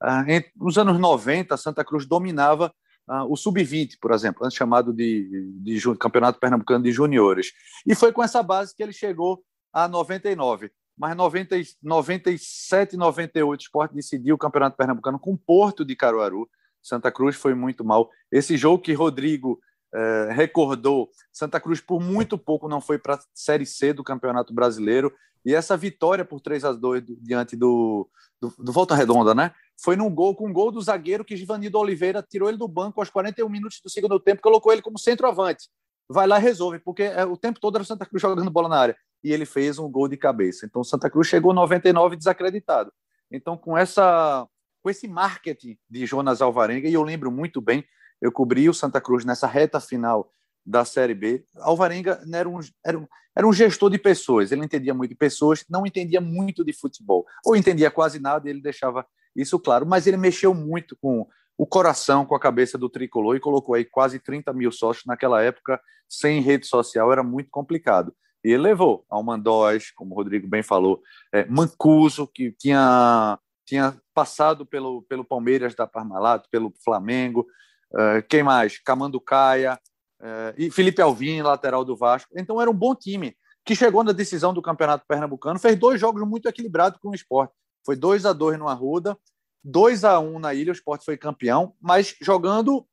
ah, 0.02 0.26
nos 0.56 0.78
anos 0.78 1.00
90, 1.00 1.56
Santa 1.56 1.84
Cruz 1.86 2.06
dominava 2.06 2.74
uh, 3.10 3.32
o 3.32 3.36
Sub-20, 3.36 3.98
por 4.00 4.12
exemplo, 4.12 4.46
antes 4.46 4.58
chamado 4.58 4.94
de, 4.94 5.54
de, 5.62 5.78
de 5.78 5.98
Campeonato 5.98 6.40
Pernambucano 6.40 6.84
de 6.84 6.92
Juniores. 6.92 7.52
E 7.86 7.96
foi 7.96 8.12
com 8.12 8.24
essa 8.24 8.42
base 8.44 8.76
que 8.76 8.84
ele 8.84 8.94
chegou 8.94 9.44
a 9.72 9.88
99. 9.88 10.72
Mas 10.98 11.16
90, 11.16 11.56
97 11.82 12.94
e 12.94 12.98
98 12.98 13.60
o 13.60 13.64
esporte 13.64 13.96
decidiu 13.96 14.36
o 14.36 14.38
Campeonato 14.38 14.78
Pernambucano 14.78 15.20
com 15.20 15.36
Porto 15.36 15.84
de 15.84 15.96
Caruaru. 15.96 16.48
Santa 16.82 17.12
Cruz 17.12 17.36
foi 17.36 17.56
muito 17.56 17.84
mal. 17.84 18.10
Esse 18.32 18.58
jogo 18.58 18.84
que 18.84 18.94
Rodrigo 18.94 19.60
eh, 19.94 20.30
recordou, 20.32 21.10
Santa 21.32 21.60
Cruz 21.60 21.80
por 21.80 22.02
muito 22.02 22.38
pouco 22.38 22.68
não 22.68 22.82
foi 22.82 22.98
para 22.98 23.16
a 23.16 23.20
Série 23.34 23.66
C 23.66 23.94
do 23.94 24.04
Campeonato 24.04 24.54
Brasileiro. 24.54 25.14
E 25.46 25.54
essa 25.54 25.76
vitória 25.78 26.26
por 26.26 26.40
3 26.42 26.66
a 26.66 26.72
2 26.72 27.04
diante 27.22 27.56
do, 27.56 28.10
do, 28.42 28.54
do 28.58 28.72
Volta 28.72 28.96
Redonda, 28.96 29.36
né? 29.36 29.52
Foi 29.82 29.96
num 29.96 30.14
gol 30.14 30.36
com 30.36 30.48
um 30.48 30.54
gol 30.54 30.72
do 30.72 30.82
zagueiro 30.82 31.26
que 31.26 31.36
Givanildo 31.36 31.78
Oliveira 31.78 32.24
tirou 32.24 32.50
ele 32.50 32.58
do 32.58 32.68
banco 32.68 33.00
aos 33.00 33.10
41 33.10 33.50
minutos 33.50 33.80
do 33.84 33.90
segundo 33.90 34.20
tempo, 34.20 34.42
colocou 34.42 34.72
ele 34.72 34.82
como 34.82 35.00
centroavante. 35.00 35.70
Vai 36.10 36.28
lá 36.28 36.38
e 36.38 36.42
resolve, 36.42 36.80
porque 36.80 37.04
é, 37.04 37.26
o 37.26 37.38
tempo 37.38 37.60
todo 37.60 37.76
era 37.76 37.84
o 37.84 37.86
Santa 37.86 38.06
Cruz 38.06 38.22
jogando 38.22 38.52
bola 38.52 38.70
na 38.70 38.78
área. 38.78 38.98
E 39.24 39.32
ele 39.32 39.46
fez 39.46 39.80
um 39.80 39.90
gol 39.90 40.08
de 40.08 40.18
cabeça. 40.18 40.66
Então 40.66 40.82
o 40.82 40.86
Santa 40.86 41.10
Cruz 41.10 41.28
chegou 41.28 41.54
99 41.54 42.16
desacreditado. 42.16 42.92
Então 43.32 43.58
com 43.58 43.78
essa 43.78 44.48
com 44.82 44.90
esse 44.90 45.08
marketing 45.08 45.78
de 45.90 46.06
Jonas 46.06 46.42
Alvarenga, 46.42 46.90
e 46.90 46.94
eu 46.94 47.04
lembro 47.04 47.32
muito 47.32 47.62
bem, 47.62 47.86
eu 48.22 48.34
cobri 48.34 48.68
o 48.68 48.74
Santa 48.74 49.00
Cruz 49.00 49.24
nessa 49.24 49.48
reta 49.48 49.80
final 49.80 50.30
da 50.66 50.84
Série 50.84 51.14
B. 51.14 51.46
Alvarenga 51.58 52.22
era 52.34 52.50
um, 52.50 52.60
era, 52.86 53.00
um, 53.00 53.08
era 53.36 53.48
um 53.48 53.54
gestor 53.54 53.90
de 53.90 53.98
pessoas, 53.98 54.52
ele 54.52 54.64
entendia 54.64 54.94
muito 54.94 55.12
de 55.12 55.16
pessoas, 55.16 55.64
não 55.70 55.86
entendia 55.86 56.20
muito 56.20 56.66
de 56.66 56.74
futebol, 56.74 57.26
ou 57.46 57.56
entendia 57.56 57.90
quase 57.90 58.20
nada 58.20 58.48
e 58.48 58.52
ele 58.52 58.62
deixava 58.62 59.06
isso 59.36 59.60
claro, 59.60 59.86
mas 59.86 60.08
ele 60.08 60.18
mexeu 60.18 60.54
muito 60.54 60.98
com 61.02 61.28
o 61.58 61.66
coração, 61.66 62.26
com 62.26 62.36
a 62.36 62.40
cabeça 62.40 62.78
do 62.78 62.90
tricolor 62.90 63.36
e 63.36 63.40
colocou 63.40 63.76
aí 63.76 63.86
quase 63.86 64.20
30 64.20 64.52
mil 64.54 64.72
sócios 64.72 65.06
naquela 65.06 65.42
época, 65.42 65.80
sem 66.10 66.42
rede 66.42 66.66
social, 66.66 67.12
era 67.12 67.24
muito 67.24 67.50
complicado. 67.50 68.14
E 68.44 68.50
ele 68.50 68.64
levou 68.64 69.06
Almandóis, 69.10 69.92
como 69.92 70.14
o 70.14 70.18
Rodrigo 70.18 70.48
bem 70.48 70.62
falou, 70.62 71.02
é, 71.32 71.46
Mancuso, 71.46 72.28
que 72.28 72.52
tinha, 72.52 73.40
tinha 73.66 73.96
passado 74.14 74.66
pelo, 74.66 75.04
pelo 75.04 75.24
Palmeiras 75.24 75.74
da 75.74 75.88
Parmalat, 75.88 76.46
pelo 76.52 76.74
Flamengo, 76.84 77.48
é, 77.96 78.22
quem 78.22 78.44
mais? 78.44 78.80
Camanducaia, 78.80 79.80
é, 80.22 80.54
e 80.58 80.72
Felipe 80.72 81.02
Alvim, 81.02 81.42
lateral 81.42 81.86
do 81.86 81.96
Vasco. 81.96 82.32
Então 82.36 82.62
era 82.62 82.70
um 82.70 82.76
bom 82.76 82.94
time, 82.94 83.36
que 83.66 83.76
chegou 83.76 84.04
na 84.04 84.12
decisão 84.12 84.54
do 84.54 84.62
Campeonato 84.62 85.06
Pernambucano, 85.08 85.60
fez 85.60 85.78
dois 85.78 86.00
jogos 86.00 86.28
muito 86.28 86.50
equilibrados 86.50 87.00
com 87.00 87.10
o 87.10 87.16
esporte. 87.16 87.54
Foi 87.86 87.96
2 87.96 88.26
a 88.26 88.34
2 88.34 88.58
no 88.58 88.68
Arruda, 88.68 89.18
2 89.64 90.04
a 90.04 90.20
1 90.20 90.40
na 90.40 90.54
Ilha, 90.54 90.72
o 90.72 90.76
Sport 90.76 91.04
foi 91.04 91.18
campeão, 91.18 91.76
mas 91.82 92.16
jogando 92.22 92.86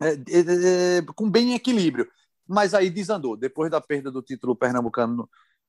é, 0.00 0.12
é, 0.12 0.98
é, 0.98 1.02
com 1.14 1.30
bem 1.30 1.54
equilíbrio. 1.54 2.08
Mas 2.46 2.74
aí 2.74 2.90
desandou. 2.90 3.36
Depois 3.36 3.70
da 3.70 3.80
perda 3.80 4.10
do 4.10 4.22
título 4.22 4.56
pernambucano 4.56 5.28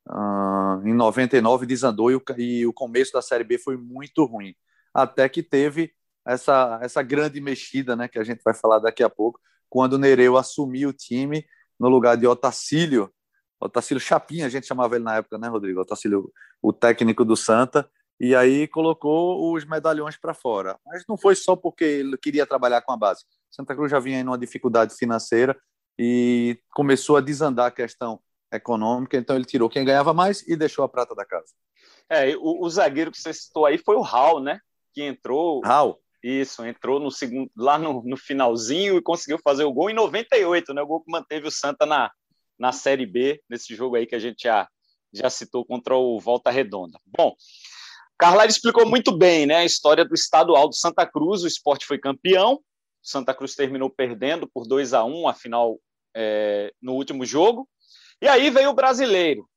uh, 0.10 0.88
em 0.88 0.94
99, 0.94 1.66
desandou 1.66 2.12
e 2.12 2.16
o, 2.16 2.24
e 2.38 2.66
o 2.66 2.74
começo 2.74 3.14
da 3.14 3.22
Série 3.22 3.44
B 3.44 3.58
foi 3.60 3.78
muito 3.78 4.26
ruim. 4.26 4.56
Até 4.94 5.30
que 5.30 5.44
teve 5.44 5.94
essa, 6.26 6.80
essa 6.82 7.04
grande 7.04 7.40
mexida, 7.40 7.96
né, 7.96 8.08
que 8.08 8.18
a 8.18 8.24
gente 8.24 8.42
vai 8.44 8.54
falar 8.54 8.80
daqui 8.80 9.04
a 9.04 9.10
pouco, 9.10 9.40
quando 9.70 9.94
o 9.94 9.98
Nereu 9.98 10.38
assumiu 10.38 10.90
o 10.90 10.94
time 10.94 11.46
no 11.80 11.88
lugar 11.88 12.18
de 12.18 12.28
Otacílio, 12.28 13.12
Otacílio 13.60 14.02
Chapinha, 14.02 14.48
a 14.48 14.50
gente 14.50 14.68
chamava 14.68 14.96
ele 14.96 15.04
na 15.04 15.18
época, 15.18 15.38
né, 15.38 15.48
Rodrigo? 15.48 15.82
Otacílio, 15.82 16.32
o 16.62 16.74
técnico 16.74 17.24
do 17.24 17.36
Santa, 17.36 17.90
e 18.24 18.36
aí 18.36 18.68
colocou 18.68 19.52
os 19.52 19.66
medalhões 19.66 20.16
para 20.16 20.32
fora. 20.32 20.78
Mas 20.86 21.04
não 21.10 21.18
foi 21.18 21.34
só 21.34 21.56
porque 21.56 21.84
ele 21.84 22.16
queria 22.20 22.46
trabalhar 22.46 22.84
com 22.84 22.92
a 22.92 22.98
base. 22.98 23.26
Santa 23.50 23.76
Cruz 23.76 23.90
já 23.90 24.00
vinha 24.00 24.20
em 24.20 24.24
uma 24.24 24.38
dificuldade 24.38 24.96
financeira 24.96 25.60
e 25.98 26.60
começou 26.70 27.18
a 27.18 27.22
desandar 27.22 27.66
a 27.66 27.72
questão 27.72 28.20
econômica, 28.54 29.18
então 29.18 29.36
ele 29.36 29.46
tirou 29.46 29.68
quem 29.68 29.84
ganhava 29.84 30.14
mais 30.14 30.48
e 30.48 30.56
deixou 30.56 30.86
a 30.86 30.90
prata 30.90 31.16
da 31.16 31.26
casa. 31.26 31.52
É, 32.08 32.36
o, 32.36 32.64
o 32.64 32.70
zagueiro 32.70 33.10
que 33.10 33.20
você 33.20 33.34
citou 33.34 33.66
aí 33.66 33.80
foi 33.80 33.96
o 33.96 34.02
Raul, 34.02 34.40
né? 34.40 34.60
Que 34.94 35.02
entrou. 35.02 35.62
Raul. 35.62 36.00
Isso, 36.24 36.64
entrou 36.64 37.00
no 37.00 37.10
segundo, 37.10 37.50
lá 37.58 37.80
no, 37.80 38.04
no 38.04 38.16
finalzinho 38.16 38.98
e 38.98 39.02
conseguiu 39.02 39.40
fazer 39.44 39.64
o 39.64 39.74
gol 39.74 39.90
em 39.90 39.96
98, 39.96 40.76
né? 40.76 40.84
O 40.84 40.88
gol 40.88 41.04
que 41.04 41.12
manteve 41.12 41.48
o 41.48 41.52
Santa 41.52 41.88
na, 41.88 42.12
na 42.60 42.72
Série 42.72 43.08
B, 43.08 43.42
nesse 43.50 43.74
jogo 43.74 43.96
aí 43.96 44.06
que 44.06 44.14
a 44.14 44.20
gente 44.20 44.44
já, 44.44 44.70
já 45.12 45.28
citou 45.28 45.66
contra 45.66 45.96
o 45.96 46.20
Volta 46.20 46.52
Redonda. 46.52 47.00
Bom, 47.18 47.36
Carlyle 48.22 48.52
explicou 48.52 48.88
muito 48.88 49.18
bem 49.18 49.48
né, 49.48 49.56
a 49.56 49.66
história 49.66 50.06
do 50.06 50.14
estadual 50.14 50.70
do 50.70 50.76
Santa 50.76 51.08
Cruz. 51.08 51.42
O 51.42 51.48
esporte 51.48 51.88
foi 51.88 51.98
campeão. 51.98 52.64
Santa 53.02 53.34
Cruz 53.34 53.56
terminou 53.56 53.90
perdendo 53.90 54.48
por 54.48 54.68
2 54.68 54.94
a 54.94 55.04
1 55.04 55.28
a 55.28 55.34
final 55.34 55.80
é, 56.16 56.72
no 56.80 56.94
último 56.94 57.26
jogo. 57.26 57.68
E 58.22 58.28
aí 58.28 58.52
veio 58.52 58.70
o 58.70 58.76
brasileiro, 58.76 59.50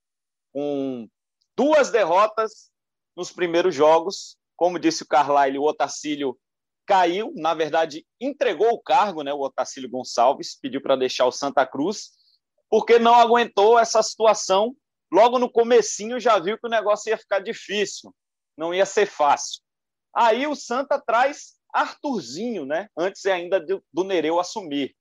com 0.50 1.06
duas 1.54 1.90
derrotas 1.90 2.70
nos 3.14 3.30
primeiros 3.30 3.74
jogos. 3.74 4.38
Como 4.56 4.78
disse 4.78 5.02
o 5.02 5.06
Carlyle, 5.06 5.58
o 5.58 5.64
Otacílio 5.64 6.34
caiu, 6.86 7.34
na 7.36 7.52
verdade, 7.52 8.06
entregou 8.18 8.70
o 8.70 8.80
cargo, 8.80 9.22
né, 9.22 9.34
o 9.34 9.40
Otacílio 9.40 9.90
Gonçalves, 9.90 10.58
pediu 10.58 10.80
para 10.80 10.96
deixar 10.96 11.26
o 11.26 11.32
Santa 11.32 11.66
Cruz, 11.66 12.12
porque 12.70 12.98
não 12.98 13.14
aguentou 13.14 13.78
essa 13.78 14.02
situação. 14.02 14.74
Logo 15.12 15.38
no 15.38 15.52
comecinho 15.52 16.18
já 16.18 16.38
viu 16.38 16.58
que 16.58 16.66
o 16.66 16.70
negócio 16.70 17.10
ia 17.10 17.18
ficar 17.18 17.40
difícil 17.40 18.10
não 18.56 18.74
ia 18.74 18.86
ser 18.86 19.06
fácil. 19.06 19.60
Aí 20.14 20.46
o 20.46 20.54
Santa 20.54 21.00
traz 21.04 21.54
Arthurzinho, 21.72 22.64
né? 22.64 22.88
Antes 22.96 23.26
ainda 23.26 23.64
do 23.92 24.04
Nereu 24.04 24.38
assumir. 24.38 24.94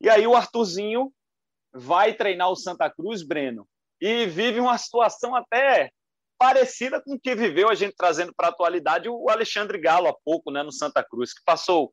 E 0.00 0.08
aí 0.10 0.26
o 0.26 0.34
Arthurzinho 0.34 1.12
vai 1.72 2.14
treinar 2.14 2.50
o 2.50 2.56
Santa 2.56 2.90
Cruz, 2.90 3.22
Breno, 3.22 3.68
e 4.00 4.26
vive 4.26 4.60
uma 4.60 4.76
situação 4.78 5.34
até 5.34 5.90
parecida 6.38 7.02
com 7.02 7.14
o 7.14 7.20
que 7.20 7.34
viveu 7.34 7.68
a 7.68 7.74
gente 7.74 7.96
trazendo 7.96 8.32
para 8.34 8.46
a 8.46 8.50
atualidade 8.50 9.08
o 9.08 9.28
Alexandre 9.28 9.78
Galo 9.78 10.06
há 10.06 10.14
pouco, 10.24 10.52
né, 10.52 10.62
no 10.62 10.72
Santa 10.72 11.02
Cruz, 11.02 11.34
que 11.34 11.42
passou 11.44 11.92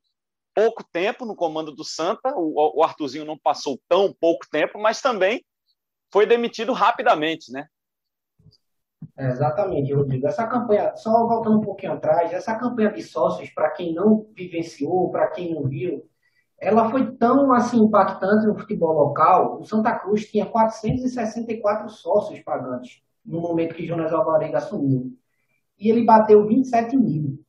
pouco 0.53 0.83
tempo 0.83 1.25
no 1.25 1.35
comando 1.35 1.71
do 1.71 1.83
Santa, 1.83 2.33
o, 2.35 2.79
o 2.79 2.83
Arthurzinho 2.83 3.25
não 3.25 3.37
passou 3.37 3.81
tão 3.89 4.13
pouco 4.13 4.45
tempo, 4.49 4.79
mas 4.79 5.01
também 5.01 5.43
foi 6.13 6.25
demitido 6.25 6.71
rapidamente, 6.71 7.51
né? 7.51 7.67
Exatamente, 9.17 9.93
Rodrigo. 9.93 10.27
Essa 10.27 10.45
campanha, 10.45 10.93
só 10.95 11.25
voltando 11.25 11.59
um 11.59 11.61
pouquinho 11.61 11.93
atrás, 11.93 12.33
essa 12.33 12.55
campanha 12.55 12.91
de 12.91 13.01
sócios, 13.01 13.49
para 13.49 13.71
quem 13.71 13.93
não 13.93 14.25
vivenciou, 14.35 15.09
para 15.09 15.27
quem 15.27 15.53
não 15.53 15.63
viu, 15.63 16.03
ela 16.59 16.89
foi 16.89 17.15
tão 17.15 17.53
assim 17.53 17.77
impactante 17.77 18.45
no 18.45 18.57
futebol 18.57 18.93
local. 18.93 19.59
O 19.61 19.65
Santa 19.65 19.97
Cruz 19.97 20.25
tinha 20.25 20.45
464 20.45 21.89
sócios 21.89 22.39
pagantes 22.41 23.01
no 23.25 23.39
momento 23.39 23.75
que 23.75 23.85
Jonas 23.85 24.11
Alvarenga 24.11 24.57
assumiu. 24.57 25.13
E 25.79 25.89
ele 25.89 26.05
bateu 26.05 26.45
27 26.45 26.97
mil 26.97 27.39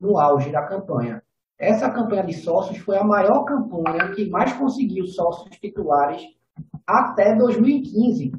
no 0.00 0.18
auge 0.18 0.50
da 0.50 0.62
campanha. 0.62 1.22
Essa 1.58 1.90
campanha 1.90 2.24
de 2.24 2.34
sócios 2.34 2.78
foi 2.78 2.98
a 2.98 3.04
maior 3.04 3.44
campanha 3.44 4.10
que 4.14 4.28
mais 4.28 4.52
conseguiu 4.52 5.06
sócios 5.06 5.56
titulares 5.56 6.22
até 6.86 7.34
2015 7.34 8.32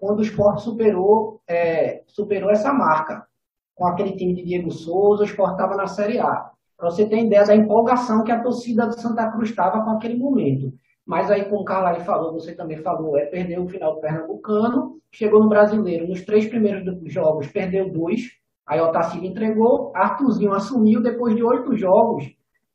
quando 0.00 0.20
o 0.20 0.22
esporte 0.22 0.62
superou, 0.62 1.39
é, 1.50 2.02
superou 2.06 2.50
essa 2.50 2.72
marca. 2.72 3.26
Com 3.74 3.86
aquele 3.86 4.16
time 4.16 4.34
de 4.34 4.44
Diego 4.44 4.70
Souza, 4.70 5.24
estava 5.24 5.76
na 5.76 5.86
Série 5.86 6.18
A. 6.18 6.50
Para 6.76 6.90
você 6.90 7.06
ter 7.06 7.24
ideia 7.24 7.44
da 7.44 7.56
empolgação 7.56 8.24
que 8.24 8.32
a 8.32 8.42
torcida 8.42 8.86
do 8.86 8.98
Santa 8.98 9.30
Cruz 9.30 9.50
estava 9.50 9.82
com 9.82 9.90
aquele 9.90 10.16
momento. 10.16 10.72
Mas 11.06 11.30
aí, 11.30 11.44
como 11.46 11.62
o 11.62 11.64
Carlyle 11.64 12.04
falou, 12.04 12.32
você 12.32 12.54
também 12.54 12.78
falou, 12.78 13.18
é 13.18 13.26
perdeu 13.26 13.64
o 13.64 13.68
final 13.68 13.94
do 13.94 14.00
Pernambucano, 14.00 14.98
chegou 15.12 15.42
no 15.42 15.48
Brasileiro, 15.48 16.06
nos 16.06 16.24
três 16.24 16.46
primeiros 16.46 16.84
jogos, 17.12 17.48
perdeu 17.48 17.90
dois, 17.90 18.22
Aí 18.70 18.80
o 18.80 18.84
Otacílio 18.84 19.28
entregou, 19.28 19.90
Arthurzinho 19.96 20.52
assumiu 20.52 21.02
depois 21.02 21.34
de 21.34 21.42
oito 21.42 21.76
jogos. 21.76 22.24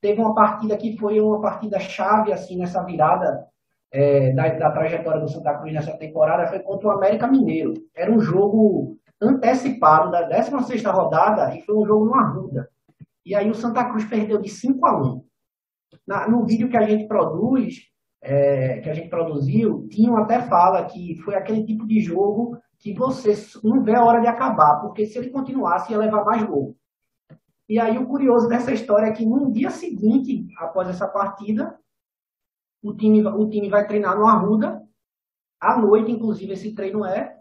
Teve 0.01 0.19
uma 0.19 0.35
partida 0.35 0.75
que 0.75 0.97
foi 0.97 1.21
uma 1.21 1.39
partida 1.39 1.79
chave 1.79 2.33
assim 2.33 2.57
nessa 2.57 2.83
virada 2.83 3.47
é, 3.95 4.33
da, 4.33 4.49
da, 4.49 4.71
trajetória 4.71 5.21
do 5.21 5.29
Santa 5.29 5.57
Cruz 5.57 5.73
nessa 5.73 5.97
temporada, 5.97 6.47
foi 6.47 6.59
contra 6.59 6.89
o 6.89 6.91
América 6.91 7.27
Mineiro. 7.27 7.73
Era 7.95 8.11
um 8.11 8.19
jogo 8.19 8.97
antecipado 9.21 10.11
da 10.11 10.23
16 10.23 10.83
rodada 10.83 11.55
e 11.55 11.61
foi 11.61 11.77
um 11.77 11.85
jogo 11.85 12.05
no 12.05 12.15
Arruda. 12.15 12.69
E 13.25 13.33
aí 13.33 13.49
o 13.49 13.55
Santa 13.55 13.85
Cruz 13.85 14.03
perdeu 14.03 14.41
de 14.41 14.49
5 14.49 14.85
a 14.85 15.01
1. 15.01 15.25
Na, 16.05 16.29
no 16.29 16.45
vídeo 16.45 16.67
que 16.67 16.75
a 16.75 16.81
gente 16.81 17.07
produz, 17.07 17.83
é, 18.21 18.81
que 18.81 18.89
a 18.89 18.93
gente 18.93 19.07
produziu, 19.07 19.87
Tinho 19.89 20.17
até 20.17 20.41
fala 20.41 20.83
que 20.85 21.15
foi 21.23 21.35
aquele 21.35 21.63
tipo 21.63 21.87
de 21.87 22.01
jogo 22.01 22.57
que 22.77 22.93
você 22.93 23.33
não 23.63 23.81
vê 23.81 23.95
a 23.95 24.03
hora 24.03 24.19
de 24.19 24.27
acabar, 24.27 24.81
porque 24.81 25.05
se 25.05 25.17
ele 25.17 25.29
continuasse 25.29 25.93
ia 25.93 25.97
levar 25.97 26.25
mais 26.25 26.43
gol. 26.43 26.75
E 27.67 27.79
aí 27.79 27.97
o 27.97 28.05
curioso 28.05 28.49
dessa 28.49 28.73
história 28.73 29.07
é 29.07 29.13
que 29.13 29.25
no 29.25 29.51
dia 29.51 29.69
seguinte, 29.69 30.45
após 30.59 30.89
essa 30.89 31.07
partida, 31.07 31.79
o 32.85 32.93
time, 32.93 33.25
o 33.25 33.49
time 33.49 33.67
vai 33.67 33.87
treinar 33.87 34.15
no 34.15 34.27
Arruda, 34.27 34.79
à 35.59 35.75
noite, 35.75 36.11
inclusive, 36.11 36.53
esse 36.53 36.75
treino 36.75 37.03
é, 37.03 37.33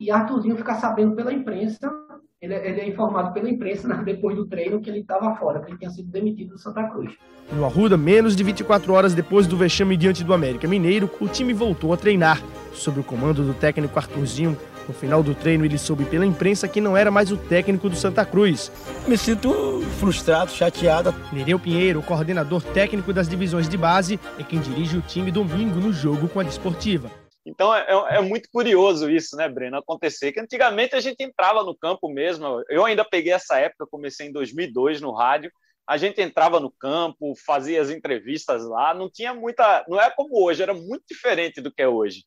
e 0.00 0.10
Arthurzinho 0.10 0.56
fica 0.56 0.74
sabendo 0.76 1.14
pela 1.14 1.30
imprensa, 1.30 1.92
ele, 2.40 2.54
é, 2.54 2.70
ele 2.70 2.80
é 2.80 2.88
informado 2.88 3.34
pela 3.34 3.50
imprensa 3.50 3.86
né, 3.88 4.02
depois 4.02 4.34
do 4.34 4.46
treino 4.46 4.80
que 4.80 4.88
ele 4.88 5.00
estava 5.00 5.34
fora, 5.36 5.60
que 5.60 5.70
ele 5.70 5.78
tinha 5.78 5.90
sido 5.90 6.10
demitido 6.10 6.54
do 6.54 6.58
Santa 6.58 6.88
Cruz. 6.88 7.14
No 7.52 7.66
Arruda, 7.66 7.98
menos 7.98 8.34
de 8.34 8.42
24 8.42 8.90
horas 8.94 9.12
depois 9.12 9.46
do 9.46 9.56
vexame 9.56 9.98
diante 9.98 10.24
do 10.24 10.32
América 10.32 10.66
Mineiro, 10.66 11.10
o 11.20 11.28
time 11.28 11.52
voltou 11.52 11.92
a 11.92 11.96
treinar. 11.98 12.42
Sob 12.72 13.00
o 13.00 13.04
comando 13.04 13.44
do 13.44 13.52
técnico 13.52 13.98
Arthurzinho, 13.98 14.56
no 14.88 14.94
final 14.94 15.22
do 15.22 15.34
treino, 15.34 15.64
ele 15.64 15.78
soube 15.78 16.04
pela 16.04 16.24
imprensa 16.24 16.68
que 16.68 16.80
não 16.80 16.96
era 16.96 17.10
mais 17.10 17.32
o 17.32 17.36
técnico 17.36 17.88
do 17.88 17.96
Santa 17.96 18.24
Cruz. 18.24 18.70
Me 19.06 19.16
sinto 19.16 19.82
frustrado, 19.98 20.50
chateado. 20.50 21.14
Nereu 21.32 21.58
Pinheiro, 21.58 22.02
coordenador 22.02 22.62
técnico 22.62 23.12
das 23.12 23.28
divisões 23.28 23.68
de 23.68 23.76
base, 23.76 24.20
é 24.38 24.42
quem 24.42 24.60
dirige 24.60 24.96
o 24.96 25.02
time 25.02 25.30
domingo 25.30 25.80
no 25.80 25.92
jogo 25.92 26.28
com 26.28 26.40
a 26.40 26.42
Desportiva. 26.42 27.10
Então 27.46 27.72
é, 27.72 27.86
é, 27.88 28.16
é, 28.16 28.20
muito 28.20 28.48
curioso 28.50 29.08
isso, 29.08 29.36
né, 29.36 29.48
Breno? 29.48 29.76
Acontecer 29.76 30.32
que 30.32 30.40
antigamente 30.40 30.96
a 30.96 31.00
gente 31.00 31.22
entrava 31.22 31.62
no 31.62 31.76
campo 31.76 32.08
mesmo. 32.08 32.62
Eu 32.68 32.84
ainda 32.84 33.04
peguei 33.04 33.32
essa 33.32 33.56
época, 33.58 33.86
comecei 33.88 34.26
em 34.26 34.32
2002 34.32 35.00
no 35.00 35.12
rádio. 35.12 35.50
A 35.86 35.96
gente 35.96 36.20
entrava 36.20 36.58
no 36.58 36.72
campo, 36.72 37.34
fazia 37.46 37.80
as 37.80 37.90
entrevistas 37.90 38.64
lá. 38.64 38.92
Não 38.92 39.08
tinha 39.08 39.32
muita, 39.32 39.84
não 39.88 40.00
é 40.00 40.10
como 40.10 40.42
hoje, 40.44 40.60
era 40.60 40.74
muito 40.74 41.04
diferente 41.08 41.60
do 41.60 41.72
que 41.72 41.80
é 41.80 41.88
hoje. 41.88 42.24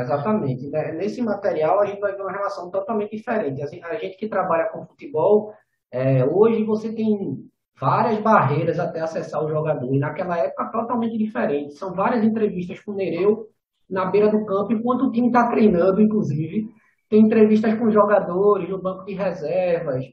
Exatamente. 0.00 0.68
Né? 0.70 0.92
Nesse 0.92 1.20
material 1.22 1.80
a 1.80 1.86
gente 1.86 2.00
vai 2.00 2.14
ver 2.14 2.22
uma 2.22 2.32
relação 2.32 2.70
totalmente 2.70 3.16
diferente. 3.16 3.62
Assim, 3.62 3.82
a 3.82 3.94
gente 3.96 4.16
que 4.16 4.28
trabalha 4.28 4.68
com 4.70 4.86
futebol, 4.86 5.52
é, 5.90 6.24
hoje 6.24 6.64
você 6.64 6.92
tem 6.92 7.48
várias 7.80 8.18
barreiras 8.20 8.78
até 8.78 9.00
acessar 9.00 9.44
o 9.44 9.48
jogador, 9.48 9.94
e 9.94 9.98
naquela 9.98 10.36
época 10.38 10.70
totalmente 10.70 11.16
diferente. 11.16 11.74
São 11.74 11.94
várias 11.94 12.24
entrevistas 12.24 12.80
com 12.80 12.92
o 12.92 12.94
Nereu 12.94 13.46
na 13.88 14.04
beira 14.06 14.30
do 14.30 14.44
campo, 14.44 14.72
enquanto 14.72 15.06
o 15.06 15.10
time 15.10 15.28
está 15.28 15.48
treinando, 15.48 16.00
inclusive. 16.00 16.68
Tem 17.08 17.20
entrevistas 17.20 17.78
com 17.78 17.90
jogadores 17.90 18.68
no 18.68 18.82
banco 18.82 19.04
de 19.04 19.14
reservas. 19.14 20.04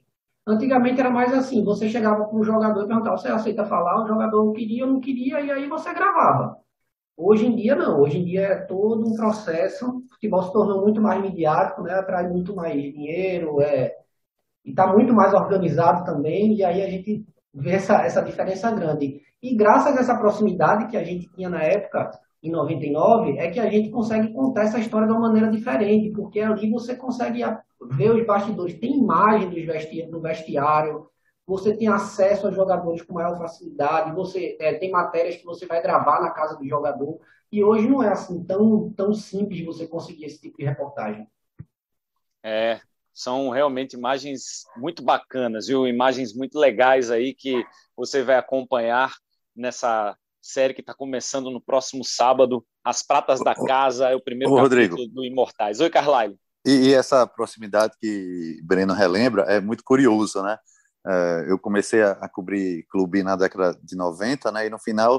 Antigamente 0.48 1.00
era 1.02 1.10
mais 1.10 1.34
assim, 1.34 1.64
você 1.64 1.90
chegava 1.90 2.26
com 2.26 2.40
um 2.40 2.44
jogador 2.44 2.84
e 2.84 2.88
perguntava, 2.88 3.18
você 3.18 3.28
aceita 3.28 3.66
falar? 3.66 4.04
O 4.04 4.08
jogador 4.08 4.46
não 4.46 4.54
queria, 4.54 4.86
não 4.86 5.00
queria, 5.00 5.42
e 5.42 5.52
aí 5.52 5.68
você 5.68 5.94
gravava. 5.94 6.56
Hoje 7.18 7.46
em 7.46 7.56
dia, 7.56 7.76
não. 7.76 8.00
Hoje 8.02 8.18
em 8.20 8.26
dia 8.26 8.42
é 8.42 8.56
todo 8.56 9.08
um 9.08 9.16
processo. 9.16 9.86
O 9.88 10.14
futebol 10.14 10.44
se 10.44 10.54
tornou 10.54 10.82
muito 10.82 11.02
mais 11.02 11.22
midiático, 11.22 11.82
né? 11.82 11.94
atrai 11.94 12.28
muito 12.28 12.56
mais 12.56 12.74
dinheiro, 12.74 13.62
é... 13.62 13.96
e 14.66 14.72
está 14.72 14.88
muito 14.88 15.14
mais 15.14 15.34
organizado 15.34 16.04
também. 16.04 16.56
E 16.56 16.64
aí 16.64 16.82
a 16.82 16.90
gente 16.90 17.26
vê 17.54 17.72
essa, 17.72 18.02
essa 18.06 18.22
diferença 18.22 18.70
grande. 18.72 19.22
E 19.42 19.56
graças 19.56 19.96
a 19.96 20.00
essa 20.00 20.18
proximidade 20.18 20.88
que 20.88 20.98
a 20.98 21.04
gente 21.04 21.30
tinha 21.34 21.50
na 21.50 21.62
época, 21.62 22.12
em 22.44 22.52
99, 22.52 23.40
é 23.40 23.50
que 23.50 23.60
a 23.60 23.70
gente 23.70 23.90
consegue 23.90 24.32
contar 24.32 24.64
essa 24.64 24.80
história 24.80 25.08
de 25.08 25.14
uma 25.14 25.22
maneira 25.22 25.50
diferente, 25.50 26.12
porque 26.12 26.40
ali 26.42 26.70
você 26.70 26.96
consegue 26.96 27.42
ver 27.92 28.12
os 28.12 28.26
bastidores, 28.26 28.80
tem 28.80 28.98
imagem 28.98 29.50
do 30.10 30.22
vestiário, 30.22 31.08
você 31.46 31.76
tem 31.76 31.88
acesso 31.88 32.48
aos 32.48 32.56
jogadores 32.56 33.02
com 33.02 33.14
maior 33.14 33.38
facilidade, 33.38 34.16
você 34.16 34.58
é, 34.60 34.74
tem 34.74 34.92
matérias 34.92 35.36
que 35.36 35.46
você 35.46 35.66
vai 35.66 35.82
gravar 35.82 36.22
na 36.22 36.32
casa 36.32 36.58
do 36.58 36.68
jogador, 36.68 37.20
e 37.52 37.64
hoje 37.64 37.88
não 37.88 38.02
é 38.02 38.10
assim 38.10 38.44
tão, 38.44 38.92
tão 38.94 39.14
simples 39.14 39.64
você 39.64 39.88
conseguir 39.88 40.26
esse 40.26 40.42
tipo 40.42 40.58
de 40.58 40.66
reportagem. 40.66 41.28
É, 42.44 42.80
são 43.14 43.50
realmente 43.50 43.94
imagens 43.94 44.66
muito 44.76 45.04
bacanas, 45.04 45.68
viu? 45.68 45.88
Imagens 45.88 46.36
muito 46.36 46.60
legais 46.60 47.10
aí 47.10 47.34
que 47.34 47.66
você 47.96 48.24
vai 48.24 48.36
acompanhar 48.36 49.14
nessa 49.56 50.18
série 50.42 50.74
que 50.74 50.82
está 50.82 50.94
começando 50.94 51.50
no 51.50 51.62
próximo 51.62 52.04
sábado. 52.04 52.66
As 52.84 53.02
Pratas 53.02 53.40
da 53.40 53.56
Casa 53.56 54.10
é 54.10 54.16
o 54.16 54.22
primeiro 54.22 54.54
Ô, 54.54 54.60
Rodrigo. 54.60 54.96
do 54.96 55.24
Imortais. 55.24 55.80
Oi, 55.80 55.90
Carlyle. 55.90 56.38
E, 56.66 56.90
e, 56.90 56.94
essa 56.94 57.26
proximidade 57.26 57.94
que 58.00 58.60
Breno 58.64 58.94
relembra 58.94 59.44
é 59.44 59.62
muito 59.62 59.84
curioso, 59.84 60.42
né? 60.44 60.58
Uh, 61.06 61.46
eu 61.48 61.60
comecei 61.60 62.02
a, 62.02 62.12
a, 62.14 62.28
cobrir 62.28 62.84
clube 62.90 63.22
na 63.22 63.36
década 63.36 63.78
de 63.84 63.96
90, 63.96 64.52
né? 64.52 64.66
E 64.66 64.70
no 64.72 64.80
final 64.80 65.18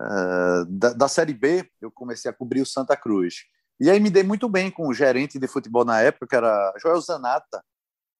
uh, 0.00 0.64
da, 0.68 0.92
da, 0.92 1.08
Série 1.08 1.32
B, 1.32 1.70
eu 1.80 1.90
comecei 1.90 2.28
a 2.28 2.34
cobrir 2.34 2.60
o 2.60 2.66
Santa 2.66 2.96
Cruz. 2.96 3.44
E 3.78 3.88
aí 3.88 4.00
me 4.00 4.10
dei 4.10 4.24
muito 4.24 4.48
bem 4.48 4.70
com 4.70 4.88
o 4.88 4.92
gerente 4.92 5.38
de 5.38 5.46
futebol 5.46 5.84
na 5.84 6.00
época, 6.00 6.26
que 6.26 6.34
era 6.34 6.74
Joel 6.82 7.00
Zanata, 7.00 7.62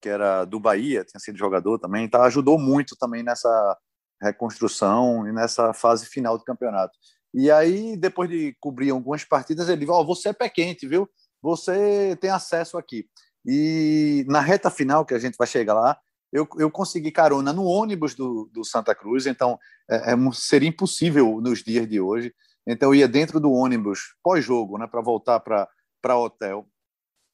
que 0.01 0.09
era 0.09 0.45
do 0.45 0.61
Bahia, 0.61 1.05
tinha 1.05 1.19
sido 1.19 1.37
jogador 1.37 1.79
também, 1.79 2.05
então 2.05 2.23
ajudou 2.23 2.59
muito 2.59 2.97
também 2.97 3.23
nessa 3.23 3.77
reconstrução 4.23 5.27
e 5.27 5.33
nessa 5.33 5.73
fase 5.73 6.07
final 6.07 6.39
do 6.39 6.45
campeonato. 6.45 6.97
E 7.35 7.51
aí, 7.51 7.97
depois 7.97 8.31
de 8.31 8.57
cobrir 8.61 8.91
algumas 8.91 9.25
partidas, 9.25 9.69
ele 9.69 9.85
falou: 9.87 10.03
oh, 10.03 10.07
você 10.07 10.31
é 10.31 10.33
pé 10.33 10.49
quente, 10.49 10.87
viu? 10.87 11.09
Você 11.43 12.17
tem 12.21 12.31
acesso 12.31 12.79
aqui. 12.79 13.07
E 13.45 14.25
na 14.29 14.41
reta 14.41 14.71
final, 14.71 15.05
que 15.05 15.15
a 15.15 15.19
gente 15.19 15.37
vai 15.37 15.47
chegar 15.47 15.75
lá, 15.75 15.99
eu, 16.33 16.47
eu 16.59 16.71
consegui 16.71 17.11
carona 17.11 17.53
no 17.53 17.65
ônibus 17.65 18.15
do, 18.15 18.49
do 18.53 18.65
Santa 18.65 18.95
Cruz, 18.95 19.27
então 19.27 19.59
é, 19.89 20.13
é, 20.13 20.17
seria 20.33 20.69
impossível 20.69 21.41
nos 21.41 21.63
dias 21.63 21.89
de 21.89 22.01
hoje. 22.01 22.35
Então 22.67 22.91
eu 22.91 22.95
ia 22.95 23.09
dentro 23.09 23.41
do 23.41 23.51
ônibus 23.51 24.15
pós-jogo, 24.23 24.79
né, 24.79 24.87
para 24.87 25.01
voltar 25.01 25.41
para 25.41 26.19
hotel. 26.19 26.69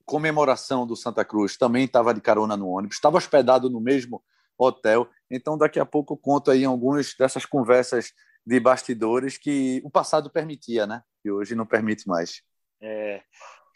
Comemoração 0.05 0.87
do 0.87 0.97
Santa 0.97 1.25
Cruz 1.25 1.57
também 1.57 1.85
estava 1.85 2.15
de 2.15 2.21
carona 2.21 2.57
no 2.57 2.69
ônibus, 2.69 2.97
estava 2.97 3.19
hospedado 3.19 3.69
no 3.69 3.81
mesmo 3.81 4.23
hotel. 4.57 5.09
Então 5.31 5.59
daqui 5.59 5.79
a 5.79 5.85
pouco 5.85 6.15
eu 6.15 6.17
conto 6.17 6.51
aí 6.51 6.65
algumas 6.65 7.15
dessas 7.19 7.45
conversas 7.45 8.13
de 8.47 8.61
bastidores 8.61 9.37
que 9.37 9.83
o 9.85 9.91
passado 9.91 10.31
permitia, 10.31 10.87
né? 10.87 11.03
E 11.25 11.31
hoje 11.31 11.57
não 11.57 11.67
permite 11.67 12.07
mais. 12.07 12.43
É, 12.81 13.21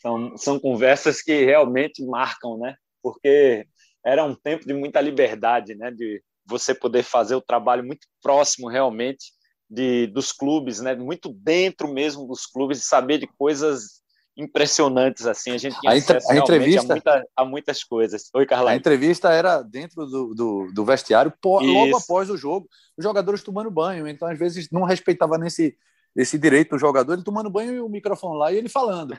são, 0.00 0.36
são 0.36 0.60
conversas 0.60 1.20
que 1.20 1.44
realmente 1.44 2.04
marcam, 2.06 2.56
né? 2.56 2.76
Porque 3.02 3.66
era 4.04 4.24
um 4.24 4.34
tempo 4.34 4.66
de 4.66 4.74
muita 4.74 5.00
liberdade, 5.00 5.74
né? 5.74 5.90
De 5.90 6.22
você 6.46 6.74
poder 6.74 7.02
fazer 7.02 7.34
o 7.34 7.40
trabalho 7.40 7.84
muito 7.84 8.06
próximo 8.22 8.68
realmente 8.68 9.32
de 9.68 10.06
dos 10.08 10.32
clubes, 10.32 10.80
né? 10.80 10.94
Muito 10.94 11.32
dentro 11.32 11.88
mesmo 11.92 12.26
dos 12.26 12.46
clubes 12.46 12.78
e 12.78 12.82
saber 12.82 13.18
de 13.18 13.26
coisas 13.26 14.00
impressionantes 14.36 15.26
assim. 15.26 15.52
A 15.52 15.58
gente 15.58 15.78
tinha 15.78 15.92
a, 15.92 15.94
a 15.94 16.36
entrevista 16.36 16.92
a, 16.92 16.94
muita, 16.94 17.28
a, 17.36 17.44
muitas 17.44 17.84
coisas. 17.84 18.30
Oi, 18.34 18.46
Carla. 18.46 18.70
A 18.70 18.76
entrevista 18.76 19.30
era 19.30 19.62
dentro 19.62 20.06
do, 20.06 20.34
do, 20.34 20.72
do 20.72 20.84
vestiário, 20.84 21.32
logo 21.44 21.96
após 21.96 22.30
o 22.30 22.36
jogo, 22.36 22.68
os 22.96 23.04
jogadores 23.04 23.42
tomando 23.42 23.70
banho. 23.70 24.08
Então, 24.08 24.26
às 24.26 24.38
vezes, 24.38 24.68
não 24.70 24.84
respeitava 24.84 25.38
nesse 25.38 25.76
esse 26.16 26.36
direito 26.36 26.70
do 26.70 26.78
jogador, 26.78 27.12
ele 27.12 27.22
tomando 27.22 27.48
banho 27.48 27.72
e 27.72 27.80
o 27.80 27.88
microfone 27.88 28.36
lá 28.36 28.52
e 28.52 28.56
ele 28.56 28.68
falando. 28.68 29.16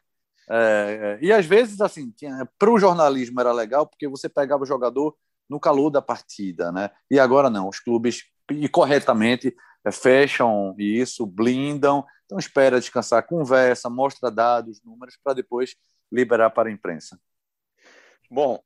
É, 0.53 1.17
é, 1.21 1.25
e 1.25 1.31
às 1.31 1.45
vezes, 1.45 1.79
assim, 1.79 2.13
para 2.59 2.69
o 2.69 2.77
jornalismo 2.77 3.39
era 3.39 3.53
legal 3.53 3.87
porque 3.87 4.05
você 4.05 4.27
pegava 4.27 4.63
o 4.63 4.67
jogador 4.67 5.15
no 5.49 5.61
calor 5.61 5.89
da 5.89 6.01
partida, 6.01 6.73
né? 6.73 6.89
E 7.09 7.17
agora 7.17 7.49
não, 7.49 7.69
os 7.69 7.79
clubes, 7.79 8.25
e 8.51 8.67
corretamente, 8.67 9.55
é, 9.85 9.91
fecham 9.91 10.75
isso, 10.77 11.25
blindam, 11.25 12.05
então 12.25 12.37
espera 12.37 12.81
descansar, 12.81 13.25
conversa, 13.25 13.89
mostra 13.89 14.29
dados, 14.29 14.83
números, 14.83 15.17
para 15.23 15.33
depois 15.33 15.75
liberar 16.11 16.49
para 16.49 16.67
a 16.67 16.71
imprensa. 16.71 17.17
Bom, 18.29 18.61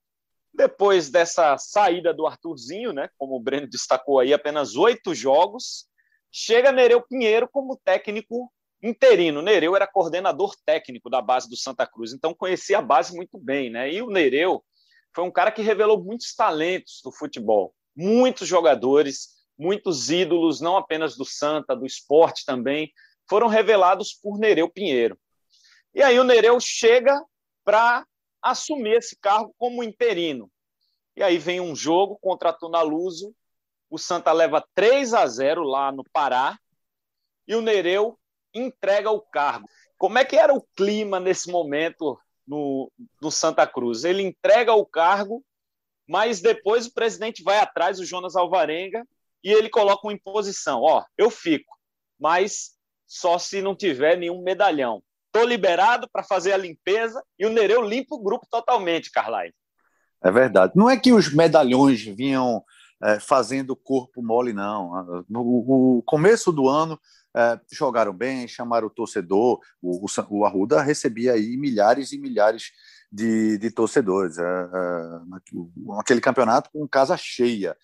depois 0.52 1.12
dessa 1.12 1.56
saída 1.60 2.12
do 2.12 2.26
Arthurzinho, 2.26 2.94
né, 2.94 3.10
como 3.16 3.36
o 3.36 3.40
Breno 3.40 3.68
destacou 3.68 4.20
aí, 4.20 4.34
apenas 4.34 4.76
oito 4.76 5.14
jogos, 5.14 5.88
chega 6.32 6.72
Nereu 6.72 7.02
Pinheiro 7.02 7.48
como 7.48 7.78
técnico 7.78 8.52
interino. 8.88 9.42
Nereu 9.42 9.76
era 9.76 9.88
coordenador 9.88 10.56
técnico 10.66 11.10
da 11.10 11.22
base 11.22 11.50
do 11.50 11.58
Santa 11.58 11.86
Cruz, 11.86 12.14
então 12.14 12.34
conhecia 12.34 12.80
a 12.80 12.82
base 12.82 13.16
muito 13.16 13.38
bem, 13.38 13.70
né? 13.70 13.92
E 13.92 14.02
o 14.02 14.10
Nereu 14.10 14.64
foi 15.14 15.24
um 15.24 15.32
cara 15.32 15.52
que 15.52 15.62
revelou 15.62 16.04
muitos 16.04 16.36
talentos 16.36 17.02
do 17.04 17.12
futebol, 17.12 17.74
muitos 17.96 18.48
jogadores, 18.48 19.30
muitos 19.58 20.10
ídolos, 20.10 20.60
não 20.60 20.78
apenas 20.78 21.16
do 21.16 21.26
Santa, 21.26 21.76
do 21.76 21.86
esporte 21.86 22.46
também, 22.46 22.92
foram 23.28 23.48
revelados 23.48 24.14
por 24.14 24.38
Nereu 24.38 24.70
Pinheiro. 24.70 25.18
E 25.94 26.04
aí 26.04 26.20
o 26.20 26.24
Nereu 26.24 26.60
chega 26.60 27.24
para 27.64 28.06
assumir 28.42 28.98
esse 28.98 29.18
cargo 29.18 29.56
como 29.58 29.84
interino. 29.84 30.52
E 31.16 31.24
aí 31.24 31.38
vem 31.38 31.62
um 31.62 31.76
jogo 31.76 32.20
contra 32.22 32.50
a 32.50 32.54
Tunaluso, 32.54 33.34
o 33.90 33.98
Santa 33.98 34.32
leva 34.34 34.64
3 34.76 35.14
a 35.14 35.26
0 35.26 35.64
lá 35.64 35.92
no 35.92 36.04
Pará 36.12 36.60
e 37.48 37.56
o 37.56 37.62
Nereu 37.62 38.20
entrega 38.56 39.12
o 39.12 39.20
cargo. 39.20 39.68
Como 39.98 40.18
é 40.18 40.26
que 40.26 40.36
era 40.36 40.54
o 40.54 40.66
clima 40.76 41.20
nesse 41.20 41.52
momento 41.52 42.18
no, 42.48 42.92
no 43.22 43.32
Santa 43.32 43.68
Cruz? 43.68 44.04
Ele 44.04 44.22
entrega 44.22 44.74
o 44.74 44.86
cargo, 44.86 45.44
mas 46.08 46.42
depois 46.42 46.88
o 46.88 46.94
presidente 46.94 47.44
vai 47.44 47.60
atrás, 47.60 48.00
o 48.00 48.06
Jonas 48.06 48.36
Alvarenga, 48.36 49.06
e 49.44 49.52
ele 49.52 49.70
coloca 49.70 50.08
uma 50.08 50.14
imposição. 50.14 50.82
Ó, 50.82 51.04
eu 51.18 51.30
fico, 51.30 51.78
mas 52.20 52.72
só 53.08 53.38
se 53.38 53.62
não 53.62 53.76
tiver 53.76 54.18
nenhum 54.18 54.42
medalhão. 54.42 55.04
Estou 55.28 55.48
liberado 55.48 56.10
para 56.12 56.24
fazer 56.24 56.54
a 56.54 56.58
limpeza 56.58 57.22
e 57.38 57.46
o 57.46 57.50
Nereu 57.50 57.82
limpa 57.82 58.16
o 58.16 58.24
grupo 58.24 58.48
totalmente, 58.50 59.12
Carlyle. 59.12 59.54
É 60.24 60.32
verdade. 60.32 60.74
Não 60.76 60.90
é 60.90 60.98
que 60.98 61.12
os 61.12 61.32
medalhões 61.34 62.02
vinham 62.02 62.64
é, 63.04 63.20
fazendo 63.20 63.76
corpo 63.76 64.24
mole, 64.24 64.54
não. 64.54 65.26
No, 65.30 66.02
começo 66.06 66.52
do 66.52 66.68
ano 66.68 67.00
é, 67.36 67.60
jogaram 67.72 68.14
bem, 68.14 68.48
chamaram 68.48 68.88
o 68.88 68.90
torcedor. 68.90 69.60
O, 69.82 70.06
o, 70.30 70.46
Arruda 70.46 70.82
recebia 70.82 71.34
aí 71.34 71.58
milhares 71.58 72.14
e 72.14 72.18
milhares 72.18 72.72
de, 73.12 73.58
de 73.58 73.70
torcedores. 73.72 74.38
É, 74.38 74.44
é, 74.44 76.00
aquele 76.00 76.22
campeonato 76.22 76.70
com 76.72 76.88
casa 76.88 77.18
cheia. 77.18 77.76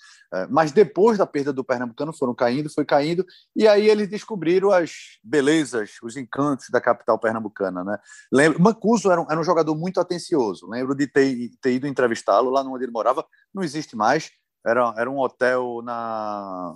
Mas 0.50 0.72
depois 0.72 1.18
da 1.18 1.28
perda 1.28 1.52
do 1.52 1.62
Pernambucano 1.62 2.14
foram 2.14 2.34
caindo, 2.34 2.74
foi 2.74 2.86
caindo, 2.86 3.26
e 3.54 3.68
aí 3.68 3.90
eles 3.90 4.08
descobriram 4.08 4.72
as 4.72 5.20
belezas, 5.22 5.96
os 6.02 6.16
encantos 6.16 6.70
da 6.70 6.80
capital 6.80 7.20
pernambucana. 7.20 7.84
Né? 7.84 7.98
Lembro, 8.32 8.62
Mancuso 8.62 9.12
era 9.12 9.20
um, 9.20 9.26
era 9.30 9.38
um 9.38 9.44
jogador 9.44 9.76
muito 9.76 10.00
atencioso. 10.00 10.70
Lembro 10.70 10.96
de 10.96 11.06
ter, 11.06 11.50
ter 11.62 11.74
ido 11.74 11.86
entrevistá-lo 11.86 12.50
lá 12.50 12.62
onde 12.62 12.86
ele 12.86 12.94
morava, 12.94 13.26
não 13.54 13.62
existe 13.62 13.94
mais. 13.94 14.32
Era, 14.66 14.94
era 14.96 15.10
um 15.10 15.20
hotel 15.20 15.82
na, 15.84 16.74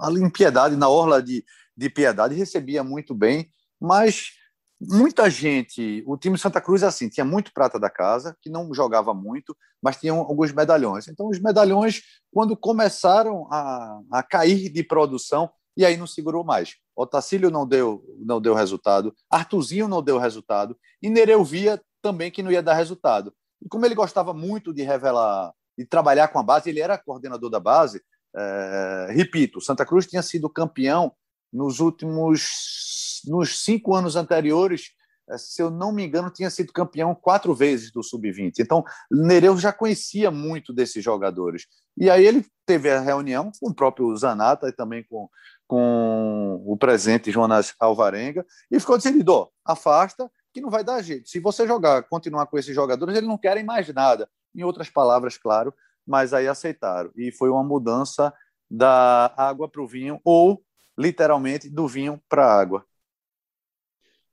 ali 0.00 0.22
em 0.22 0.76
na 0.76 0.88
orla 0.88 1.22
de, 1.22 1.44
de 1.76 1.90
Piedade, 1.90 2.34
recebia 2.34 2.82
muito 2.82 3.14
bem, 3.14 3.50
mas 3.80 4.32
muita 4.80 5.28
gente, 5.28 6.02
o 6.06 6.16
time 6.16 6.38
Santa 6.38 6.60
Cruz 6.60 6.82
assim, 6.82 7.08
tinha 7.08 7.24
muito 7.24 7.52
prata 7.52 7.78
da 7.78 7.90
casa, 7.90 8.36
que 8.40 8.50
não 8.50 8.72
jogava 8.72 9.12
muito, 9.12 9.56
mas 9.82 9.96
tinham 9.96 10.18
alguns 10.20 10.52
medalhões. 10.52 11.08
Então, 11.08 11.28
os 11.28 11.38
medalhões, 11.38 12.02
quando 12.32 12.56
começaram 12.56 13.46
a, 13.50 14.00
a 14.12 14.22
cair 14.22 14.70
de 14.70 14.82
produção, 14.82 15.50
e 15.76 15.84
aí 15.84 15.96
não 15.96 16.06
segurou 16.06 16.42
mais. 16.42 16.76
Otacílio 16.94 17.50
não 17.50 17.66
deu, 17.66 18.02
não 18.18 18.40
deu 18.40 18.54
resultado, 18.54 19.14
Artuzinho 19.30 19.88
não 19.88 20.02
deu 20.02 20.18
resultado, 20.18 20.76
e 21.02 21.10
Nereu 21.10 21.44
via 21.44 21.80
também 22.00 22.30
que 22.30 22.42
não 22.42 22.50
ia 22.50 22.62
dar 22.62 22.74
resultado. 22.74 23.32
E 23.62 23.68
como 23.68 23.84
ele 23.84 23.94
gostava 23.94 24.32
muito 24.32 24.72
de 24.72 24.82
revelar, 24.82 25.52
de 25.76 25.84
trabalhar 25.84 26.28
com 26.28 26.38
a 26.38 26.42
base, 26.42 26.70
ele 26.70 26.80
era 26.80 26.96
coordenador 26.96 27.50
da 27.50 27.60
base, 27.60 28.02
é, 28.34 29.08
repito, 29.10 29.60
Santa 29.60 29.84
Cruz 29.86 30.06
tinha 30.06 30.22
sido 30.22 30.48
campeão 30.48 31.12
nos 31.52 31.80
últimos 31.80 33.22
nos 33.26 33.64
cinco 33.64 33.94
anos 33.94 34.16
anteriores, 34.16 34.90
eh, 35.28 35.38
se 35.38 35.60
eu 35.60 35.70
não 35.70 35.92
me 35.92 36.04
engano, 36.04 36.30
tinha 36.30 36.50
sido 36.50 36.72
campeão 36.72 37.14
quatro 37.14 37.54
vezes 37.54 37.90
do 37.90 38.02
sub-20. 38.02 38.60
Então, 38.60 38.84
Nereu 39.10 39.56
já 39.58 39.72
conhecia 39.72 40.30
muito 40.30 40.72
desses 40.72 41.02
jogadores. 41.02 41.66
E 41.96 42.10
aí 42.10 42.24
ele 42.24 42.44
teve 42.64 42.90
a 42.90 43.00
reunião 43.00 43.50
com 43.60 43.70
o 43.70 43.74
próprio 43.74 44.14
Zanata 44.16 44.68
e 44.68 44.72
também 44.72 45.04
com, 45.04 45.28
com 45.66 46.62
o 46.66 46.76
presente 46.76 47.30
Jonas 47.30 47.74
Alvarenga 47.80 48.44
e 48.70 48.78
ficou 48.78 48.96
decidido: 48.96 49.32
ó, 49.32 49.48
afasta, 49.64 50.30
que 50.52 50.60
não 50.60 50.70
vai 50.70 50.84
dar 50.84 51.02
jeito. 51.02 51.28
Se 51.28 51.38
você 51.40 51.66
jogar, 51.66 52.02
continuar 52.04 52.46
com 52.46 52.58
esses 52.58 52.74
jogadores, 52.74 53.16
eles 53.16 53.28
não 53.28 53.38
querem 53.38 53.64
mais 53.64 53.92
nada. 53.92 54.28
Em 54.54 54.62
outras 54.62 54.88
palavras, 54.88 55.36
claro, 55.36 55.72
mas 56.06 56.32
aí 56.32 56.48
aceitaram. 56.48 57.10
E 57.14 57.30
foi 57.30 57.50
uma 57.50 57.62
mudança 57.62 58.32
da 58.70 59.32
água 59.36 59.68
para 59.68 59.82
o 59.82 59.86
vinho 59.86 60.20
ou 60.24 60.62
literalmente 60.96 61.68
do 61.68 61.86
vinho 61.86 62.22
para 62.28 62.46
a 62.46 62.60
água. 62.60 62.86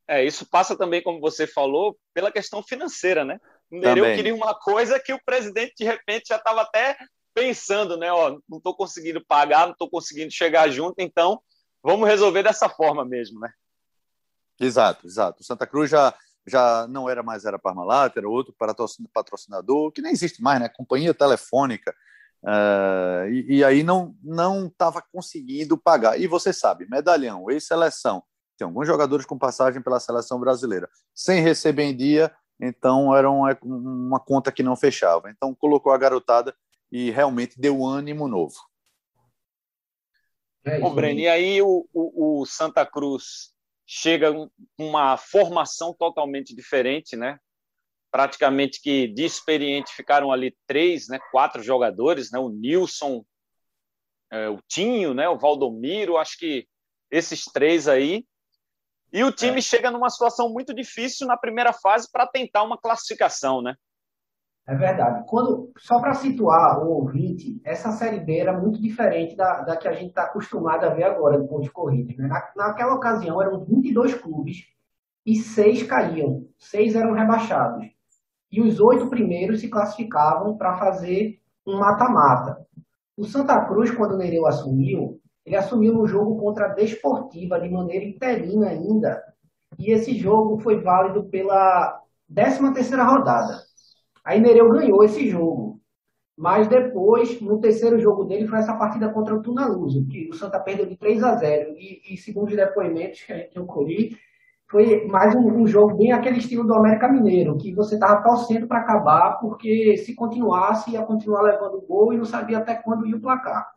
É, 0.08 0.24
isso 0.24 0.46
passa 0.46 0.76
também, 0.76 1.02
como 1.02 1.20
você 1.20 1.48
falou, 1.48 1.98
pela 2.14 2.32
questão 2.32 2.62
financeira, 2.62 3.24
né? 3.24 3.40
Nereu 3.72 4.06
queria 4.16 4.36
uma 4.36 4.54
coisa 4.54 5.00
que 5.00 5.14
o 5.14 5.24
presidente, 5.26 5.74
de 5.78 5.86
repente, 5.86 6.28
já 6.28 6.36
estava 6.36 6.62
até 6.62 6.98
pensando, 7.34 7.98
né? 7.98 8.12
Ó, 8.12 8.38
não 8.48 8.58
estou 8.58 8.76
conseguindo 8.76 9.24
pagar, 9.26 9.66
não 9.66 9.72
estou 9.72 9.90
conseguindo 9.90 10.32
chegar 10.32 10.70
junto, 10.70 10.96
então 11.00 11.42
vamos 11.82 12.08
resolver 12.08 12.44
dessa 12.44 12.70
forma 12.70 13.04
mesmo, 13.04 13.40
né? 13.40 13.52
Exato, 14.60 15.08
exato. 15.08 15.42
O 15.42 15.44
Santa 15.44 15.66
Cruz 15.66 15.90
já, 15.90 16.14
já 16.46 16.86
não 16.88 17.10
era 17.10 17.24
mais 17.24 17.46
era 17.46 17.58
Parmalat, 17.58 18.16
era 18.16 18.30
outro 18.30 18.54
patrocinador, 19.12 19.92
que 19.92 20.02
nem 20.02 20.12
existe 20.12 20.42
mais, 20.42 20.60
né? 20.60 20.70
Companhia 20.70 21.14
telefônica. 21.14 21.96
Uh, 22.44 23.30
e, 23.30 23.58
e, 23.58 23.64
aí 23.64 23.84
não 23.84 24.14
não 24.22 24.68
estava 24.68 25.02
conseguindo 25.14 25.78
pagar. 25.78 26.20
E 26.20 26.28
você 26.28 26.52
sabe, 26.52 26.86
medalhão, 26.90 27.50
ex-seleção, 27.50 28.22
tem 28.58 28.66
alguns 28.66 28.86
jogadores 28.86 29.26
com 29.26 29.38
passagem 29.38 29.82
pela 29.82 30.00
seleção 30.00 30.40
brasileira, 30.40 30.90
sem 31.16 31.42
receber 31.42 31.84
em 31.84 31.96
dia, 31.96 32.36
então 32.60 33.16
era 33.16 33.32
uma, 33.32 33.58
uma 33.64 34.20
conta 34.20 34.52
que 34.52 34.62
não 34.62 34.76
fechava. 34.76 35.30
Então 35.30 35.56
colocou 35.56 35.94
a 35.94 35.98
garotada 35.98 36.54
e 36.92 37.10
realmente 37.12 37.60
deu 37.60 37.86
ânimo 37.86 38.28
novo. 38.28 38.56
É, 40.66 40.80
Ô, 40.80 40.90
Breno, 40.92 41.20
e 41.20 41.28
aí 41.28 41.62
o, 41.62 41.88
o, 41.94 42.42
o 42.42 42.46
Santa 42.46 42.86
Cruz 42.86 43.54
chega 43.86 44.32
com 44.32 44.50
uma 44.78 45.18
formação 45.18 45.94
totalmente 45.94 46.56
diferente, 46.56 47.16
né? 47.16 47.38
Praticamente 48.14 48.80
que 48.80 49.08
de 49.08 49.26
experiente 49.26 49.92
ficaram 49.92 50.32
ali 50.32 50.56
três, 50.68 51.08
né, 51.08 51.18
quatro 51.32 51.64
jogadores, 51.64 52.30
né, 52.32 52.38
o 52.38 52.48
Nilson, 52.48 53.26
é, 54.32 54.48
o 54.48 54.60
Tinho, 54.68 55.16
né, 55.16 55.28
o 55.28 55.40
Valdomiro, 55.40 56.18
acho 56.18 56.38
que 56.38 56.68
esses 57.10 57.46
três 57.46 57.88
aí. 57.88 58.24
E 59.12 59.24
o 59.24 59.32
time 59.32 59.58
é. 59.58 59.62
chega 59.62 59.90
numa 59.90 60.12
situação 60.12 60.48
muito 60.48 60.76
difícil 60.76 61.26
na 61.26 61.36
primeira 61.36 61.74
fase 61.74 62.08
para 62.12 62.28
tentar 62.28 62.62
uma 62.62 62.78
classificação, 62.78 63.64
né? 63.64 63.74
É 64.68 64.76
verdade. 64.76 65.26
Quando, 65.28 65.72
só 65.80 66.00
para 66.00 66.14
situar 66.14 66.84
o 66.84 66.92
ouvinte, 66.92 67.60
essa 67.66 67.92
Série 67.92 68.20
B 68.20 68.38
era 68.38 68.54
muito 68.54 68.80
diferente 68.80 69.36
da, 69.36 69.62
da 69.62 69.76
que 69.76 69.88
a 69.88 69.94
gente 69.94 70.10
está 70.10 70.26
acostumado 70.26 70.86
a 70.86 70.90
ver 70.90 71.04
agora, 71.04 71.40
do 71.40 71.48
ponto 71.48 71.64
de 71.64 71.72
corrida. 71.72 72.14
Né? 72.16 72.28
Na, 72.28 72.52
naquela 72.56 72.94
ocasião 72.94 73.42
eram 73.42 73.66
22 73.66 74.14
clubes 74.14 74.68
e 75.26 75.36
seis 75.36 75.82
caíam, 75.82 76.48
seis 76.60 76.96
eram 76.96 77.14
rebaixados 77.14 77.94
e 78.54 78.62
os 78.62 78.80
oito 78.80 79.10
primeiros 79.10 79.62
se 79.62 79.68
classificavam 79.68 80.56
para 80.56 80.78
fazer 80.78 81.40
um 81.66 81.80
mata-mata. 81.80 82.64
O 83.18 83.24
Santa 83.24 83.60
Cruz, 83.66 83.90
quando 83.90 84.12
o 84.12 84.18
Nereu 84.18 84.46
assumiu, 84.46 85.20
ele 85.44 85.56
assumiu 85.56 85.92
no 85.92 86.06
jogo 86.06 86.38
contra 86.40 86.68
a 86.68 86.74
Desportiva 86.74 87.60
de 87.60 87.68
maneira 87.68 88.06
interina 88.06 88.68
ainda, 88.68 89.24
e 89.80 89.92
esse 89.92 90.14
jogo 90.14 90.60
foi 90.60 90.80
válido 90.80 91.24
pela 91.24 92.00
13 92.32 92.76
terceira 92.76 93.04
rodada. 93.04 93.60
Aí 94.24 94.40
Nereu 94.40 94.70
ganhou 94.70 95.04
esse 95.04 95.28
jogo, 95.28 95.82
mas 96.38 96.68
depois, 96.68 97.42
no 97.42 97.60
terceiro 97.60 98.00
jogo 98.00 98.24
dele, 98.24 98.48
foi 98.48 98.60
essa 98.60 98.76
partida 98.76 99.10
contra 99.10 99.34
o 99.34 99.42
Tunaluso, 99.42 100.06
que 100.06 100.30
o 100.30 100.34
Santa 100.36 100.60
perdeu 100.60 100.86
de 100.86 100.96
3 100.96 101.24
a 101.24 101.36
0, 101.38 101.72
e, 101.76 102.14
e 102.14 102.18
segundo 102.18 102.50
os 102.50 102.56
depoimentos 102.56 103.20
que 103.24 103.58
eu 103.58 103.66
colhi, 103.66 104.16
foi 104.74 105.06
mais 105.06 105.36
um, 105.36 105.62
um, 105.62 105.68
jogo 105.68 105.96
bem 105.96 106.12
aquele 106.12 106.40
estilo 106.40 106.66
do 106.66 106.74
América 106.74 107.08
Mineiro, 107.08 107.56
que 107.58 107.76
você 107.76 107.94
estava 107.94 108.24
torcendo 108.24 108.68
para 108.68 108.80
acabar, 108.80 109.38
porque 109.40 109.96
se 109.98 110.16
continuasse 110.16 110.90
ia 110.90 111.04
continuar 111.04 111.44
levando 111.44 111.86
gol 111.86 112.12
e 112.12 112.18
não 112.18 112.26
sabia 112.26 112.58
até 112.58 112.74
quando 112.74 113.06
ia 113.06 113.16
o 113.16 113.22
placar. 113.22 113.70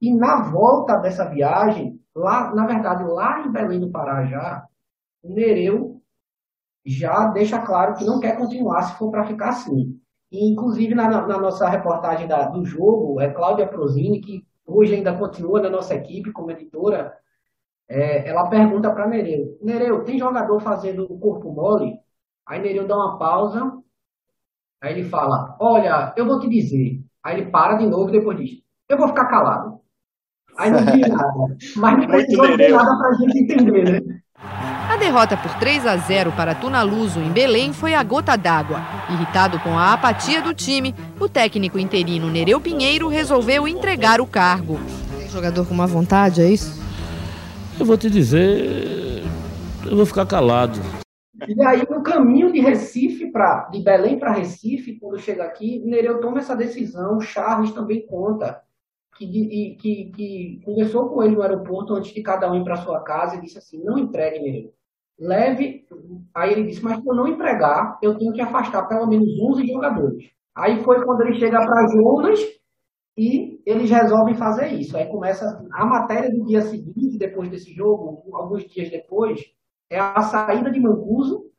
E 0.00 0.14
na 0.14 0.42
volta 0.42 0.96
dessa 0.98 1.24
viagem, 1.24 2.00
lá, 2.14 2.54
na 2.54 2.66
verdade, 2.66 3.02
lá 3.02 3.44
em 3.44 3.50
Belém 3.50 3.80
do 3.80 3.90
Pará 3.90 4.24
já, 4.24 4.64
o 5.24 5.34
Nereu 5.34 6.00
já 6.84 7.26
deixa 7.32 7.58
claro 7.58 7.94
que 7.94 8.04
não 8.04 8.20
quer 8.20 8.38
continuar 8.38 8.82
se 8.82 8.96
for 8.96 9.10
para 9.10 9.26
ficar 9.26 9.48
assim. 9.48 9.98
E, 10.30 10.52
inclusive, 10.52 10.94
na, 10.94 11.26
na 11.26 11.36
nossa 11.36 11.68
reportagem 11.68 12.28
da, 12.28 12.46
do 12.48 12.64
jogo, 12.64 13.20
é 13.20 13.28
Cláudia 13.28 13.66
Prozini, 13.66 14.20
que 14.20 14.46
hoje 14.64 14.94
ainda 14.94 15.18
continua 15.18 15.60
na 15.60 15.68
nossa 15.68 15.96
equipe 15.96 16.30
como 16.30 16.52
editora, 16.52 17.12
é, 17.88 18.28
ela 18.28 18.48
pergunta 18.48 18.90
para 18.90 19.06
Nereu: 19.06 19.58
Nereu, 19.62 20.04
tem 20.04 20.18
jogador 20.18 20.60
fazendo 20.60 21.04
o 21.04 21.18
corpo 21.18 21.52
mole? 21.52 21.98
Aí 22.46 22.60
Nereu 22.60 22.86
dá 22.86 22.96
uma 22.96 23.18
pausa, 23.18 23.72
aí 24.80 24.92
ele 24.92 25.08
fala: 25.08 25.56
Olha, 25.60 26.12
eu 26.16 26.26
vou 26.26 26.40
te 26.40 26.48
dizer. 26.48 27.00
Aí 27.22 27.40
ele 27.40 27.50
para 27.50 27.74
de 27.74 27.86
novo 27.86 28.08
e 28.08 28.12
depois 28.12 28.36
diz: 28.38 28.50
Eu 28.88 28.98
vou 28.98 29.08
ficar 29.08 29.26
calado. 29.26 29.80
Aí 30.58 30.70
não 30.70 30.84
diz 30.84 31.08
nada. 31.08 31.56
Mas 31.76 31.98
não 31.98 32.06
precisou 32.06 32.46
dizer 32.56 32.72
nada 32.72 32.98
para 32.98 33.08
a 33.08 33.12
gente 33.14 33.38
entender, 33.38 33.84
né? 33.84 34.20
A 34.88 34.96
derrota 34.96 35.36
por 35.36 35.52
3 35.58 35.86
a 35.86 35.96
0 35.96 36.32
para 36.32 36.54
Tunaluso 36.54 37.20
em 37.20 37.30
Belém 37.30 37.72
foi 37.72 37.94
a 37.94 38.02
gota 38.02 38.36
d'água. 38.36 38.80
Irritado 39.10 39.58
com 39.60 39.76
a 39.76 39.92
apatia 39.92 40.40
do 40.40 40.54
time, 40.54 40.94
o 41.18 41.28
técnico 41.28 41.78
interino 41.78 42.30
Nereu 42.30 42.60
Pinheiro 42.60 43.08
resolveu 43.08 43.66
entregar 43.66 44.20
o 44.20 44.26
cargo. 44.26 44.78
Jogador 45.28 45.66
com 45.66 45.74
uma 45.74 45.86
vontade, 45.86 46.40
é 46.40 46.48
isso? 46.48 46.85
Eu 47.78 47.84
vou 47.84 47.98
te 47.98 48.08
dizer, 48.08 49.22
eu 49.84 49.96
vou 49.96 50.06
ficar 50.06 50.26
calado. 50.26 50.78
E 51.46 51.62
aí, 51.62 51.86
no 51.88 52.02
caminho 52.02 52.50
de 52.50 52.58
Recife 52.58 53.30
pra, 53.30 53.68
de 53.70 53.82
Belém 53.82 54.18
para 54.18 54.32
Recife, 54.32 54.98
quando 54.98 55.18
chega 55.18 55.44
aqui, 55.44 55.82
Nereu 55.84 56.18
toma 56.18 56.38
essa 56.38 56.56
decisão, 56.56 57.20
Charles 57.20 57.72
também 57.72 58.06
conta, 58.06 58.62
que, 59.18 59.76
que, 59.78 60.04
que, 60.10 60.60
conversou 60.64 61.10
com 61.10 61.22
ele 61.22 61.34
no 61.34 61.42
aeroporto 61.42 61.94
antes 61.94 62.14
de 62.14 62.22
cada 62.22 62.50
um 62.50 62.56
ir 62.56 62.64
para 62.64 62.76
sua 62.76 63.02
casa 63.02 63.36
e 63.36 63.42
disse 63.42 63.58
assim, 63.58 63.84
não 63.84 63.98
entregue 63.98 64.40
Nereu. 64.40 64.72
Leve, 65.18 65.86
aí 66.34 66.52
ele 66.52 66.64
disse, 66.64 66.82
mas 66.82 66.98
se 66.98 67.06
eu 67.06 67.14
não 67.14 67.28
empregar, 67.28 67.98
eu 68.02 68.16
tenho 68.16 68.32
que 68.32 68.40
afastar 68.40 68.88
pelo 68.88 69.06
menos 69.06 69.28
11 69.38 69.66
jogadores. 69.66 70.30
Aí 70.54 70.82
foi 70.82 71.04
quando 71.04 71.20
ele 71.22 71.38
chega 71.38 71.58
para 71.58 71.88
Jonas 71.88 72.40
e 73.16 73.55
eles 73.66 73.90
resolvem 73.90 74.36
fazer 74.36 74.68
isso. 74.68 74.96
Aí 74.96 75.06
começa 75.06 75.66
a 75.72 75.84
matéria 75.84 76.30
do 76.30 76.44
dia 76.44 76.62
seguinte, 76.62 77.18
depois 77.18 77.50
desse 77.50 77.74
jogo, 77.74 78.22
alguns 78.32 78.64
dias 78.64 78.88
depois, 78.88 79.40
é 79.90 79.98
a 79.98 80.22
saída 80.22 80.70
de 80.70 80.78
Mancuso 80.78 81.50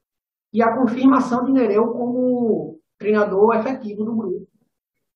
e 0.54 0.64
a 0.64 0.74
confirmação 0.74 1.44
de 1.44 1.52
Nereu 1.52 1.92
como 1.92 2.80
treinador 2.98 3.56
efetivo 3.58 4.06
do 4.06 4.16
grupo. 4.16 4.48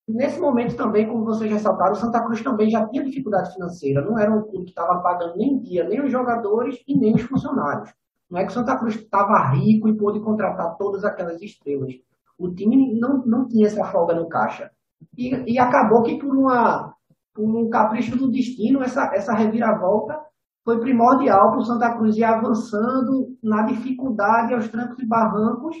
Nesse 0.06 0.38
momento 0.38 0.76
também, 0.76 1.08
como 1.08 1.24
vocês 1.24 1.50
ressaltaram, 1.50 1.92
o 1.92 1.96
Santa 1.96 2.22
Cruz 2.22 2.42
também 2.42 2.68
já 2.68 2.86
tinha 2.88 3.04
dificuldade 3.04 3.54
financeira. 3.54 4.02
Não 4.02 4.18
era 4.18 4.30
um 4.30 4.42
clube 4.42 4.64
que 4.64 4.70
estava 4.70 5.00
pagando 5.00 5.36
nem 5.36 5.58
dia, 5.60 5.84
nem 5.84 6.02
os 6.02 6.12
jogadores 6.12 6.82
e 6.86 6.98
nem 6.98 7.14
os 7.14 7.22
funcionários. 7.22 7.90
Não 8.28 8.38
é 8.38 8.44
que 8.44 8.50
o 8.50 8.54
Santa 8.54 8.76
Cruz 8.76 8.96
estava 8.96 9.50
rico 9.50 9.88
e 9.88 9.96
pôde 9.96 10.20
contratar 10.20 10.76
todas 10.76 11.04
aquelas 11.04 11.40
estrelas. 11.40 11.94
O 12.36 12.50
time 12.50 12.98
não, 12.98 13.24
não 13.24 13.48
tinha 13.48 13.66
essa 13.66 13.84
folga 13.84 14.14
no 14.14 14.28
caixa. 14.28 14.70
E, 15.16 15.54
e 15.54 15.58
acabou 15.58 16.02
que 16.02 16.18
por, 16.18 16.34
uma, 16.34 16.94
por 17.34 17.44
um 17.44 17.68
capricho 17.70 18.16
do 18.16 18.30
destino, 18.30 18.82
essa, 18.82 19.14
essa 19.14 19.34
reviravolta 19.34 20.18
foi 20.64 20.78
primordial 20.80 21.50
para 21.50 21.58
o 21.58 21.64
Santa 21.64 21.92
Cruz 21.96 22.16
ir 22.16 22.24
avançando 22.24 23.36
na 23.42 23.62
dificuldade, 23.62 24.54
aos 24.54 24.68
trancos 24.68 24.98
e 24.98 25.06
barrancos. 25.06 25.76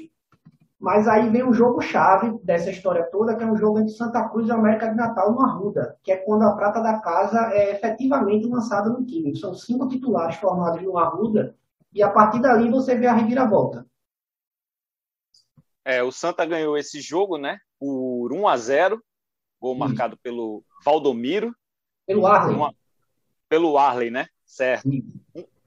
Mas 0.78 1.06
aí 1.06 1.30
vem 1.30 1.44
o 1.44 1.52
jogo-chave 1.52 2.36
dessa 2.42 2.68
história 2.68 3.08
toda, 3.12 3.36
que 3.36 3.44
é 3.44 3.46
um 3.46 3.56
jogo 3.56 3.78
entre 3.78 3.92
Santa 3.92 4.28
Cruz 4.28 4.48
e 4.48 4.52
América 4.52 4.88
de 4.88 4.96
Natal 4.96 5.32
no 5.32 5.40
Arruda, 5.40 5.96
que 6.02 6.10
é 6.10 6.16
quando 6.16 6.42
a 6.42 6.56
prata 6.56 6.80
da 6.82 6.98
casa 7.00 7.52
é 7.52 7.70
efetivamente 7.70 8.48
lançada 8.48 8.90
no 8.90 9.06
time. 9.06 9.36
São 9.38 9.54
cinco 9.54 9.86
titulares 9.86 10.34
formados 10.36 10.82
no 10.82 10.98
Arruda, 10.98 11.54
e 11.94 12.02
a 12.02 12.10
partir 12.10 12.40
dali 12.40 12.68
você 12.68 12.96
vê 12.96 13.06
a 13.06 13.12
reviravolta. 13.12 13.86
É, 15.84 16.02
o 16.02 16.10
Santa 16.10 16.44
ganhou 16.44 16.76
esse 16.76 17.00
jogo, 17.00 17.38
né? 17.38 17.58
Por 17.78 18.32
1 18.32 18.48
a 18.48 18.56
0 18.56 19.02
gol 19.62 19.76
marcado 19.76 20.16
pelo 20.16 20.64
Valdomiro. 20.84 21.54
Pelo 22.04 22.26
Arley. 22.26 22.56
Uma, 22.56 22.74
pelo 23.48 23.78
Arley, 23.78 24.10
né? 24.10 24.26
Certo. 24.44 24.88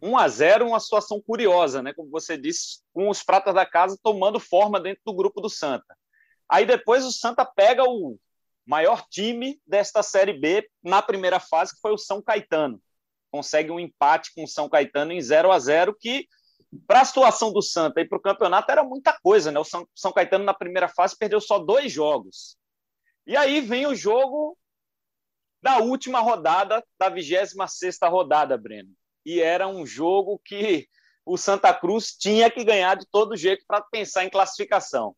1 0.02 0.18
a 0.18 0.28
0 0.28 0.68
uma 0.68 0.80
situação 0.82 1.22
curiosa, 1.22 1.82
né? 1.82 1.94
Como 1.94 2.10
você 2.10 2.38
disse, 2.38 2.82
com 2.94 3.10
os 3.10 3.24
pratas 3.24 3.56
da 3.56 3.66
casa 3.66 3.98
tomando 4.04 4.38
forma 4.38 4.82
dentro 4.82 5.02
do 5.06 5.14
grupo 5.14 5.40
do 5.40 5.50
Santa. 5.50 5.98
Aí 6.48 6.66
depois 6.66 7.06
o 7.06 7.12
Santa 7.12 7.46
pega 7.46 7.86
o 7.86 8.20
maior 8.66 9.06
time 9.10 9.60
desta 9.66 10.04
Série 10.04 10.34
B 10.34 10.70
na 10.84 11.02
primeira 11.02 11.40
fase, 11.40 11.74
que 11.74 11.82
foi 11.82 11.94
o 11.94 11.98
São 11.98 12.22
Caetano. 12.22 12.82
Consegue 13.32 13.72
um 13.72 13.80
empate 13.80 14.32
com 14.36 14.44
o 14.44 14.48
São 14.48 14.68
Caetano 14.68 15.14
em 15.14 15.22
0 15.22 15.52
a 15.52 15.58
0 15.58 15.96
que 15.98 16.28
para 16.86 17.02
a 17.02 17.06
situação 17.06 17.54
do 17.54 17.62
Santa 17.62 18.02
e 18.02 18.06
para 18.06 18.18
o 18.18 18.22
campeonato 18.22 18.70
era 18.70 18.84
muita 18.84 19.18
coisa, 19.24 19.52
né? 19.52 19.60
O 19.60 19.64
São, 19.64 19.88
São 19.96 20.12
Caetano 20.12 20.44
na 20.44 20.54
primeira 20.54 20.90
fase 20.90 21.18
perdeu 21.18 21.40
só 21.40 21.58
dois 21.58 21.92
jogos. 21.92 22.58
E 23.26 23.36
aí 23.36 23.62
vem 23.62 23.88
o 23.88 23.96
jogo 23.96 24.58
da 25.62 25.80
última 25.80 26.20
rodada, 26.20 26.84
da 27.00 27.10
26 27.10 27.98
rodada, 28.04 28.58
Breno. 28.58 28.92
E 29.26 29.42
era 29.42 29.68
um 29.68 29.86
jogo 29.86 30.40
que 30.44 30.88
o 31.26 31.38
Santa 31.38 31.74
Cruz 31.74 32.12
tinha 32.12 32.52
que 32.52 32.64
ganhar 32.64 32.96
de 32.96 33.08
todo 33.10 33.36
jeito 33.36 33.66
para 33.68 33.82
pensar 33.82 34.24
em 34.24 34.30
classificação. 34.30 35.16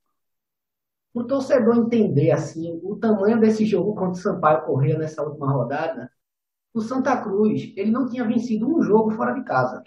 O 1.13 1.23
torcedor 1.25 1.75
entender 1.75 2.31
assim 2.31 2.79
o 2.81 2.95
tamanho 2.95 3.39
desse 3.41 3.65
jogo 3.65 3.93
contra 3.93 4.11
o 4.11 4.15
Sampaio 4.15 4.65
Correia 4.65 4.97
nessa 4.97 5.21
última 5.21 5.51
rodada, 5.51 6.09
o 6.73 6.79
Santa 6.79 7.21
Cruz 7.21 7.73
ele 7.75 7.91
não 7.91 8.07
tinha 8.07 8.23
vencido 8.23 8.69
um 8.69 8.81
jogo 8.81 9.11
fora 9.11 9.33
de 9.33 9.43
casa. 9.43 9.83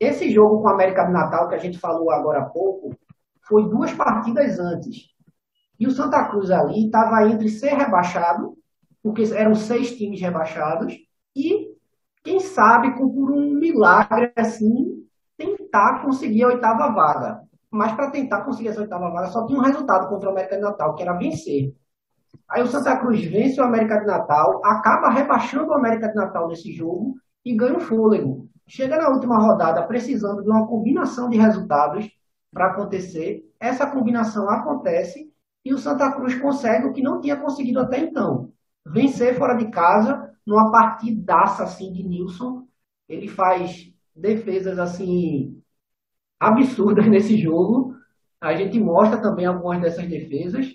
Esse 0.00 0.32
jogo 0.32 0.62
com 0.62 0.68
a 0.68 0.72
América 0.72 1.04
do 1.04 1.12
Natal 1.12 1.48
que 1.48 1.54
a 1.54 1.58
gente 1.58 1.78
falou 1.78 2.10
agora 2.10 2.40
há 2.40 2.46
pouco 2.46 2.96
foi 3.42 3.68
duas 3.68 3.92
partidas 3.92 4.58
antes. 4.58 5.11
E 5.82 5.86
o 5.88 5.90
Santa 5.90 6.24
Cruz 6.28 6.48
ali 6.48 6.86
estava 6.86 7.26
entre 7.26 7.48
ser 7.48 7.74
rebaixado 7.74 8.56
porque 9.02 9.24
eram 9.34 9.52
seis 9.52 9.96
times 9.96 10.20
rebaixados, 10.20 10.94
e, 11.34 11.72
quem 12.22 12.38
sabe, 12.38 12.94
por 12.94 13.32
um 13.32 13.54
milagre 13.54 14.32
assim, 14.36 15.04
tentar 15.36 16.04
conseguir 16.04 16.44
a 16.44 16.48
oitava 16.50 16.88
vaga. 16.92 17.40
Mas 17.68 17.90
para 17.94 18.12
tentar 18.12 18.42
conseguir 18.42 18.68
essa 18.68 18.80
oitava 18.80 19.10
vaga, 19.10 19.26
só 19.26 19.44
tinha 19.44 19.58
um 19.58 19.62
resultado 19.62 20.08
contra 20.08 20.28
o 20.28 20.30
América 20.30 20.54
de 20.54 20.62
Natal, 20.62 20.94
que 20.94 21.02
era 21.02 21.14
vencer. 21.14 21.74
Aí 22.48 22.62
o 22.62 22.68
Santa 22.68 22.96
Cruz 22.98 23.20
vence 23.24 23.60
o 23.60 23.64
América 23.64 23.98
de 23.98 24.06
Natal, 24.06 24.60
acaba 24.64 25.10
rebaixando 25.10 25.72
o 25.72 25.74
América 25.74 26.06
de 26.06 26.14
Natal 26.14 26.46
nesse 26.46 26.70
jogo 26.70 27.16
e 27.44 27.56
ganha 27.56 27.74
um 27.74 27.80
fôlego. 27.80 28.48
Chega 28.68 28.96
na 28.96 29.08
última 29.08 29.36
rodada 29.36 29.82
precisando 29.82 30.44
de 30.44 30.48
uma 30.48 30.64
combinação 30.64 31.28
de 31.28 31.38
resultados 31.38 32.08
para 32.52 32.66
acontecer. 32.66 33.42
Essa 33.58 33.84
combinação 33.84 34.48
acontece 34.48 35.31
e 35.64 35.72
o 35.72 35.78
Santa 35.78 36.10
Cruz 36.12 36.34
consegue 36.40 36.86
o 36.86 36.92
que 36.92 37.02
não 37.02 37.20
tinha 37.20 37.36
conseguido 37.36 37.80
até 37.80 37.98
então, 37.98 38.52
vencer 38.84 39.36
fora 39.36 39.54
de 39.54 39.70
casa, 39.70 40.30
numa 40.46 40.70
partidaça 40.70 41.62
assim 41.62 41.92
de 41.92 42.02
Nilson. 42.02 42.66
Ele 43.08 43.28
faz 43.28 43.92
defesas 44.14 44.78
assim 44.78 45.62
absurdas 46.38 47.06
nesse 47.08 47.38
jogo. 47.38 47.94
A 48.40 48.54
gente 48.54 48.78
mostra 48.80 49.20
também 49.20 49.46
algumas 49.46 49.80
dessas 49.80 50.08
defesas. 50.08 50.74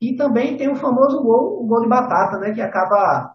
E 0.00 0.14
também 0.14 0.56
tem 0.56 0.70
o 0.70 0.76
famoso 0.76 1.22
gol, 1.22 1.62
o 1.62 1.66
gol 1.66 1.82
de 1.82 1.88
batata, 1.88 2.38
né, 2.38 2.52
que 2.52 2.60
acaba 2.60 3.34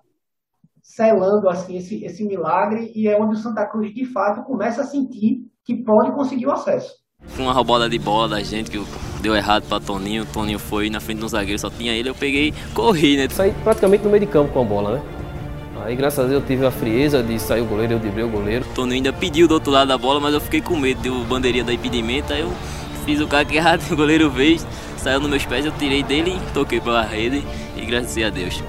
selando 0.82 1.49
assim 1.49 1.77
esse, 1.77 2.03
esse 2.06 2.23
milagre 2.25 2.91
e 2.95 3.08
é 3.08 3.19
onde 3.19 3.36
o 3.36 3.38
Santa 3.38 3.65
Cruz 3.65 3.93
de 3.93 4.06
fato 4.06 4.43
começa 4.43 4.82
a 4.82 4.86
sentir 4.86 5.49
que 5.63 5.84
pode 5.84 6.12
conseguir 6.12 6.45
o 6.45 6.51
acesso. 6.51 7.03
Foi 7.29 7.43
uma 7.43 7.53
roubada 7.53 7.89
de 7.89 7.97
bola 7.97 8.27
da 8.27 8.43
gente 8.43 8.69
que 8.69 8.83
deu 9.21 9.36
errado 9.36 9.63
para 9.67 9.79
Toninho. 9.79 10.25
Toninho 10.25 10.59
foi 10.59 10.89
na 10.89 10.99
frente 10.99 11.19
do 11.19 11.27
zagueiro, 11.27 11.57
só 11.57 11.69
tinha 11.69 11.93
ele. 11.93 12.09
Eu 12.09 12.15
peguei, 12.15 12.53
corri, 12.73 13.17
né? 13.17 13.27
Saí 13.29 13.53
praticamente 13.63 14.03
no 14.03 14.09
meio 14.09 14.21
de 14.21 14.27
campo 14.27 14.51
com 14.51 14.62
a 14.62 14.63
bola, 14.63 14.95
né? 14.97 15.01
Aí, 15.86 15.95
graças 15.95 16.19
a 16.19 16.27
Deus, 16.27 16.41
eu 16.41 16.47
tive 16.47 16.65
a 16.65 16.71
frieza 16.71 17.21
de 17.21 17.38
sair 17.39 17.62
o 17.62 17.65
goleiro, 17.65 17.93
eu 17.93 17.99
driblei 17.99 18.23
o 18.23 18.29
goleiro. 18.29 18.65
Toninho 18.73 18.95
ainda 18.95 19.12
pediu 19.12 19.47
do 19.47 19.55
outro 19.55 19.71
lado 19.71 19.88
da 19.88 19.97
bola, 19.97 20.19
mas 20.19 20.33
eu 20.33 20.39
fiquei 20.39 20.62
com 20.62 20.77
medo, 20.77 21.01
deu 21.01 21.13
bandeirinha 21.25 21.63
da 21.63 21.73
impedimento. 21.73 22.31
Aí 22.31 22.41
eu 22.41 22.51
fiz 23.05 23.19
o 23.19 23.27
cara 23.27 23.43
que 23.43 23.57
errado, 23.57 23.81
o 23.91 23.95
goleiro 23.95 24.29
veio, 24.29 24.59
saiu 24.97 25.19
nos 25.19 25.29
meus 25.29 25.45
pés, 25.45 25.65
eu 25.65 25.71
tirei 25.73 26.03
dele, 26.03 26.39
toquei 26.53 26.79
pela 26.79 27.01
rede 27.03 27.43
e 27.75 27.86
graças 27.86 28.17
a 28.23 28.29
Deus. 28.29 28.63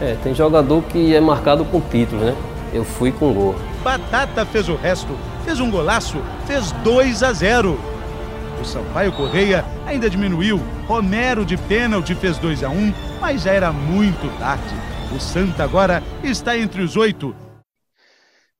É, 0.00 0.16
tem 0.22 0.34
jogador 0.34 0.82
que 0.82 1.14
é 1.14 1.20
marcado 1.20 1.64
com 1.64 1.80
título, 1.80 2.22
né? 2.22 2.34
Eu 2.72 2.84
fui 2.84 3.12
com 3.12 3.32
gol. 3.32 3.54
Batata 3.82 4.44
fez 4.44 4.68
o 4.68 4.74
resto 4.74 5.16
fez 5.44 5.60
um 5.60 5.70
golaço, 5.70 6.16
fez 6.46 6.72
2 6.82 7.22
a 7.22 7.32
0. 7.32 7.78
O 8.60 8.64
Sampaio 8.64 9.14
Correia 9.14 9.62
ainda 9.86 10.08
diminuiu. 10.08 10.58
Romero 10.86 11.44
de 11.44 11.56
pênalti 11.56 12.14
fez 12.14 12.38
2 12.38 12.64
a 12.64 12.70
1, 12.70 12.92
mas 13.20 13.42
já 13.42 13.52
era 13.52 13.70
muito 13.70 14.38
tarde. 14.38 14.74
O 15.14 15.20
Santa 15.20 15.62
agora 15.62 16.02
está 16.22 16.56
entre 16.56 16.82
os 16.82 16.96
oito. 16.96 17.36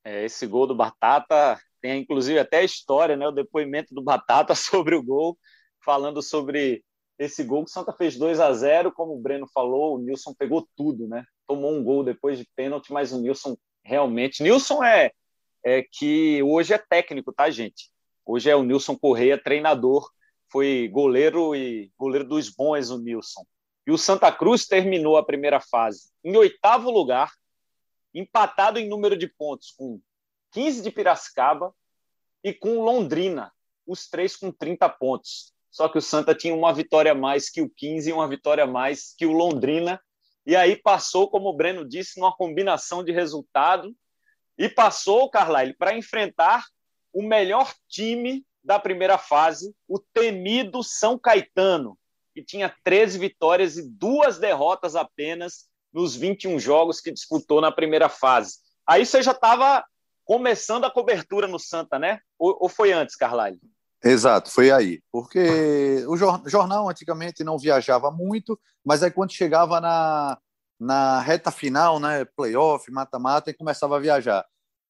É, 0.05 0.25
esse 0.25 0.47
gol 0.47 0.67
do 0.67 0.75
Batata 0.75 1.59
tem 1.81 2.01
inclusive 2.01 2.39
até 2.39 2.59
a 2.59 2.65
história, 2.65 3.17
né? 3.17 3.27
O 3.27 3.33
depoimento 3.33 3.95
do 3.95 4.03
Batata 4.03 4.55
sobre 4.55 4.95
o 4.95 5.03
gol, 5.03 5.39
falando 5.83 6.23
sobre 6.23 6.85
esse 7.19 7.43
gol 7.43 7.65
que 7.65 7.71
o 7.71 7.73
Santa 7.73 7.93
fez 7.93 8.19
2 8.19 8.41
a 8.41 8.53
0 8.53 8.93
como 8.93 9.15
o 9.15 9.21
Breno 9.21 9.47
falou, 9.53 9.95
o 9.95 9.99
Nilson 9.99 10.35
pegou 10.39 10.69
tudo, 10.77 11.09
né? 11.09 11.25
Tomou 11.47 11.73
um 11.73 11.83
gol 11.83 12.05
depois 12.05 12.39
de 12.39 12.47
pênalti, 12.55 12.93
mas 12.93 13.13
o 13.13 13.21
Nilson 13.21 13.57
realmente. 13.83 14.43
Nilson 14.43 14.85
é 14.85 15.13
é 15.65 15.83
que 15.83 16.43
hoje 16.43 16.75
é 16.75 16.79
técnico, 16.79 17.33
tá, 17.33 17.51
gente? 17.51 17.91
Hoje 18.25 18.51
é 18.51 18.55
o 18.55 18.63
Nilson 18.63 18.97
Correia, 18.97 19.43
treinador, 19.43 20.11
foi 20.49 20.89
goleiro 20.89 21.57
e 21.57 21.91
goleiro 21.99 22.29
dos 22.29 22.51
bons, 22.51 22.91
o 22.91 22.99
Nilson. 22.99 23.45
E 23.87 23.91
o 23.91 23.99
Santa 23.99 24.31
Cruz 24.31 24.67
terminou 24.67 25.17
a 25.17 25.25
primeira 25.25 25.61
fase 25.61 26.11
em 26.23 26.37
oitavo 26.37 26.91
lugar, 26.91 27.33
empatado 28.15 28.79
em 28.79 28.89
número 28.89 29.17
de 29.17 29.27
pontos 29.27 29.73
com 29.73 30.01
15 30.53 30.83
de 30.83 30.91
Piracicaba 30.91 31.75
e 32.43 32.53
com 32.53 32.85
Londrina, 32.85 33.51
os 33.87 34.09
três 34.09 34.37
com 34.37 34.53
30 34.53 34.89
pontos. 34.91 35.53
Só 35.71 35.89
que 35.89 35.99
o 35.99 36.03
Santa 36.03 36.35
tinha 36.35 36.55
uma 36.55 36.73
vitória 36.73 37.13
a 37.13 37.15
mais 37.17 37.51
que 37.51 37.61
o 37.61 37.69
15 37.69 38.11
e 38.11 38.13
uma 38.13 38.29
vitória 38.29 38.65
a 38.65 38.67
mais 38.67 39.15
que 39.17 39.27
o 39.27 39.33
Londrina. 39.33 40.01
E 40.47 40.55
aí 40.55 40.77
passou, 40.77 41.29
como 41.29 41.49
o 41.49 41.57
Breno 41.57 41.89
disse, 41.89 42.21
numa 42.21 42.35
combinação 42.37 43.03
de 43.03 43.11
resultado 43.11 43.95
e 44.57 44.69
passou, 44.69 45.31
Carlyle, 45.31 45.75
para 45.75 45.97
enfrentar 45.97 46.65
o 47.13 47.23
melhor 47.23 47.73
time 47.89 48.45
da 48.63 48.79
primeira 48.79 49.19
fase, 49.19 49.75
o 49.87 49.99
temido 49.99 50.83
São 50.83 51.19
Caetano, 51.19 51.99
que 52.35 52.43
tinha 52.43 52.75
13 52.83 53.19
vitórias 53.19 53.77
e 53.77 53.83
duas 53.83 54.39
derrotas 54.39 54.97
apenas 54.97 55.67
nos 55.93 56.17
21 56.17 56.59
jogos 56.59 57.01
que 57.01 57.13
disputou 57.13 57.61
na 57.61 57.71
primeira 57.71 58.09
fase. 58.09 58.57
Aí 58.87 59.05
você 59.07 59.23
já 59.23 59.31
estava 59.31 59.85
começando 60.25 60.85
a 60.85 60.91
cobertura 60.91 61.47
no 61.47 61.59
Santa, 61.59 61.99
né? 61.99 62.19
Ou, 62.39 62.57
ou 62.61 62.69
foi 62.69 62.93
antes, 62.93 63.15
Carlyle? 63.15 63.61
Exato, 64.03 64.51
foi 64.51 64.71
aí. 64.71 65.01
Porque 65.13 66.05
o 66.09 66.17
jornal 66.49 66.89
antigamente 66.89 67.45
não 67.45 67.59
viajava 67.59 68.11
muito, 68.11 68.59
mas 68.85 69.03
aí 69.03 69.11
quando 69.11 69.33
chegava 69.33 69.81
na, 69.81 70.39
na 70.85 71.21
reta 71.21 71.51
final, 71.51 71.99
né, 71.99 72.25
playoff, 72.37 72.91
mata-mata, 72.91 73.51
e 73.51 73.55
começava 73.55 73.97
a 73.97 74.01
viajar. 74.01 74.45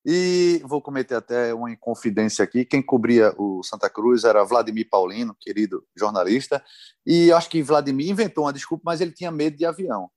E 0.05 0.61
vou 0.65 0.83
cometer 0.83 1.15
até 1.15 1.55
uma 1.55 1.71
inconfidência 1.71 2.43
aqui. 2.45 2.65
Quem 2.65 2.83
cobria 2.83 3.33
o 3.39 3.63
Santa 3.63 3.89
Cruz 3.89 4.25
era 4.25 4.45
Vladimir 4.45 4.89
Paulino, 4.91 5.35
querido 5.41 5.83
jornalista. 5.97 6.63
E 7.07 7.33
acho 7.33 7.49
que 7.49 7.63
Vladimir 7.63 8.11
inventou 8.11 8.45
uma 8.45 8.53
desculpa, 8.53 8.83
mas 8.85 9.01
ele 9.01 9.13
tinha 9.13 9.31
medo 9.31 9.57
de 9.57 9.65
avião. 9.65 10.11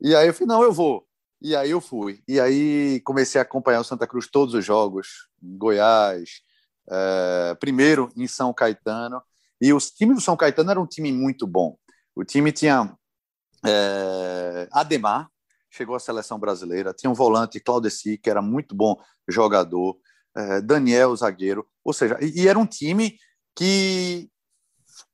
E 0.00 0.14
aí 0.14 0.28
eu 0.28 0.34
falei: 0.34 0.46
não, 0.46 0.62
eu 0.62 0.72
vou. 0.72 1.04
E 1.40 1.56
aí 1.56 1.70
eu 1.70 1.80
fui. 1.80 2.22
E 2.28 2.38
aí 2.38 3.00
comecei 3.00 3.40
a 3.40 3.42
acompanhar 3.42 3.80
o 3.80 3.84
Santa 3.84 4.06
Cruz 4.06 4.28
todos 4.28 4.54
os 4.54 4.64
jogos, 4.64 5.28
Goiás, 5.42 6.42
é, 6.88 7.56
primeiro 7.58 8.10
em 8.16 8.28
São 8.28 8.54
Caetano. 8.54 9.20
E 9.60 9.72
o 9.72 9.78
time 9.78 10.14
do 10.14 10.20
São 10.20 10.36
Caetano 10.36 10.70
era 10.70 10.80
um 10.80 10.86
time 10.86 11.10
muito 11.10 11.48
bom. 11.48 11.76
O 12.14 12.24
time 12.24 12.52
tinha 12.52 12.96
é, 13.64 14.68
Ademar, 14.72 15.28
chegou 15.70 15.94
à 15.94 16.00
seleção 16.00 16.38
brasileira, 16.38 16.92
tinha 16.92 17.10
um 17.10 17.14
volante, 17.14 17.60
Claudeci, 17.60 18.18
que 18.18 18.28
era 18.28 18.42
muito 18.42 18.74
bom 18.74 18.96
jogador, 19.28 19.96
é, 20.36 20.60
Daniel, 20.60 21.14
zagueiro, 21.16 21.66
ou 21.84 21.92
seja, 21.92 22.18
e, 22.20 22.42
e 22.42 22.48
era 22.48 22.58
um 22.58 22.66
time 22.66 23.16
que 23.54 24.30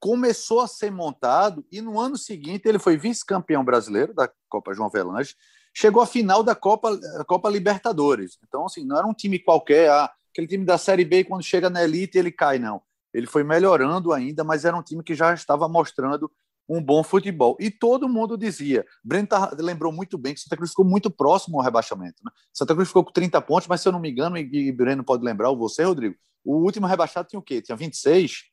começou 0.01 0.61
a 0.61 0.69
ser 0.69 0.91
montado 0.91 1.65
e 1.71 1.81
no 1.81 1.99
ano 1.99 2.17
seguinte 2.17 2.69
ele 2.69 2.79
foi 2.79 2.97
vice-campeão 2.97 3.65
brasileiro 3.65 4.15
da 4.15 4.31
Copa 4.49 4.73
João 4.73 4.91
Velange, 4.91 5.35
chegou 5.75 6.03
à 6.03 6.07
final 6.07 6.43
da 6.43 6.55
Copa, 6.55 6.99
Copa 7.27 7.49
Libertadores. 7.49 8.39
Então, 8.47 8.67
assim, 8.67 8.85
não 8.85 8.97
era 8.97 9.07
um 9.07 9.15
time 9.15 9.39
qualquer, 9.39 9.91
ah, 9.91 10.11
aquele 10.33 10.47
time 10.47 10.65
da 10.65 10.79
Série 10.79 11.05
B, 11.05 11.25
quando 11.25 11.43
chega 11.43 11.71
na 11.71 11.83
elite 11.83 12.19
ele 12.19 12.33
cai, 12.33 12.59
não. 12.59 12.83
Ele 13.13 13.27
foi 13.27 13.43
melhorando 13.43 14.13
ainda, 14.13 14.45
mas 14.45 14.65
era 14.65 14.77
um 14.77 14.83
time 14.83 15.03
que 15.03 15.15
já 15.15 15.33
estava 15.33 15.69
mostrando 15.69 16.31
um 16.69 16.83
bom 16.83 17.03
futebol. 17.03 17.57
E 17.59 17.71
todo 17.71 18.09
mundo 18.09 18.37
dizia. 18.37 18.85
Breno 19.03 19.27
tá, 19.27 19.51
lembrou 19.59 19.91
muito 19.93 20.19
bem 20.19 20.35
que 20.35 20.41
Santa 20.41 20.57
Cruz 20.57 20.71
ficou 20.71 20.85
muito 20.85 21.11
próximo 21.11 21.59
ao 21.59 21.65
rebaixamento. 21.65 22.23
Né? 22.23 22.31
Santa 22.53 22.75
Cruz 22.75 22.89
ficou 22.89 23.05
com 23.05 23.13
30 23.13 23.41
pontos, 23.41 23.67
mas 23.67 23.81
se 23.81 23.89
eu 23.89 23.93
não 23.93 24.01
me 24.01 24.11
engano, 24.11 24.37
e 24.37 24.73
Breno 24.73 25.03
pode 25.03 25.25
lembrar, 25.25 25.49
ou 25.49 25.57
você, 25.57 25.83
Rodrigo, 25.85 26.15
o 26.45 26.57
último 26.57 26.87
rebaixado 26.87 27.29
tinha 27.29 27.41
o 27.41 27.43
quê? 27.43 27.63
Tinha 27.63 27.77
26? 27.77 28.45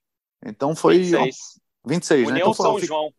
Então 0.46 0.76
foi. 0.76 1.00
26. 1.00 1.36
26, 1.86 2.28
União 2.30 2.34
né? 2.34 2.40
Então 2.40 2.54
São 2.54 2.80
João. 2.80 3.14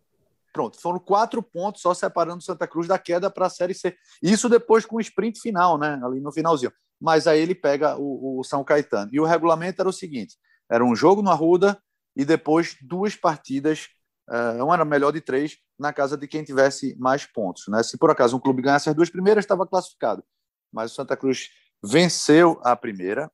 Pronto, 0.52 0.80
foram 0.80 0.98
quatro 0.98 1.42
pontos 1.42 1.82
só 1.82 1.92
separando 1.92 2.42
Santa 2.42 2.66
Cruz 2.66 2.88
da 2.88 2.98
queda 2.98 3.30
para 3.30 3.46
a 3.46 3.50
Série 3.50 3.74
C. 3.74 3.94
Isso 4.22 4.48
depois 4.48 4.86
com 4.86 4.96
o 4.96 5.00
sprint 5.00 5.38
final, 5.38 5.76
né? 5.76 6.00
Ali 6.02 6.18
no 6.18 6.32
finalzinho. 6.32 6.72
Mas 6.98 7.26
aí 7.26 7.40
ele 7.40 7.54
pega 7.54 7.96
o, 7.98 8.40
o 8.40 8.42
São 8.44 8.64
Caetano. 8.64 9.10
E 9.12 9.20
o 9.20 9.26
regulamento 9.26 9.82
era 9.82 9.88
o 9.88 9.92
seguinte: 9.92 10.36
era 10.70 10.82
um 10.82 10.96
jogo 10.96 11.20
no 11.20 11.30
Arruda 11.30 11.78
e 12.16 12.24
depois 12.24 12.74
duas 12.80 13.14
partidas 13.14 13.88
uh, 14.28 14.64
um 14.64 14.72
era 14.72 14.84
melhor 14.84 15.12
de 15.12 15.20
três 15.20 15.58
na 15.78 15.92
casa 15.92 16.16
de 16.16 16.26
quem 16.26 16.44
tivesse 16.44 16.96
mais 16.98 17.26
pontos. 17.26 17.64
Né? 17.68 17.82
Se 17.82 17.98
por 17.98 18.10
acaso 18.10 18.36
um 18.36 18.40
clube 18.40 18.62
ganhasse 18.62 18.88
as 18.88 18.94
duas 18.94 19.10
primeiras, 19.10 19.44
estava 19.44 19.66
classificado. 19.66 20.24
Mas 20.72 20.92
o 20.92 20.94
Santa 20.94 21.16
Cruz 21.16 21.50
venceu 21.82 22.60
a 22.64 22.74
primeira. 22.76 23.30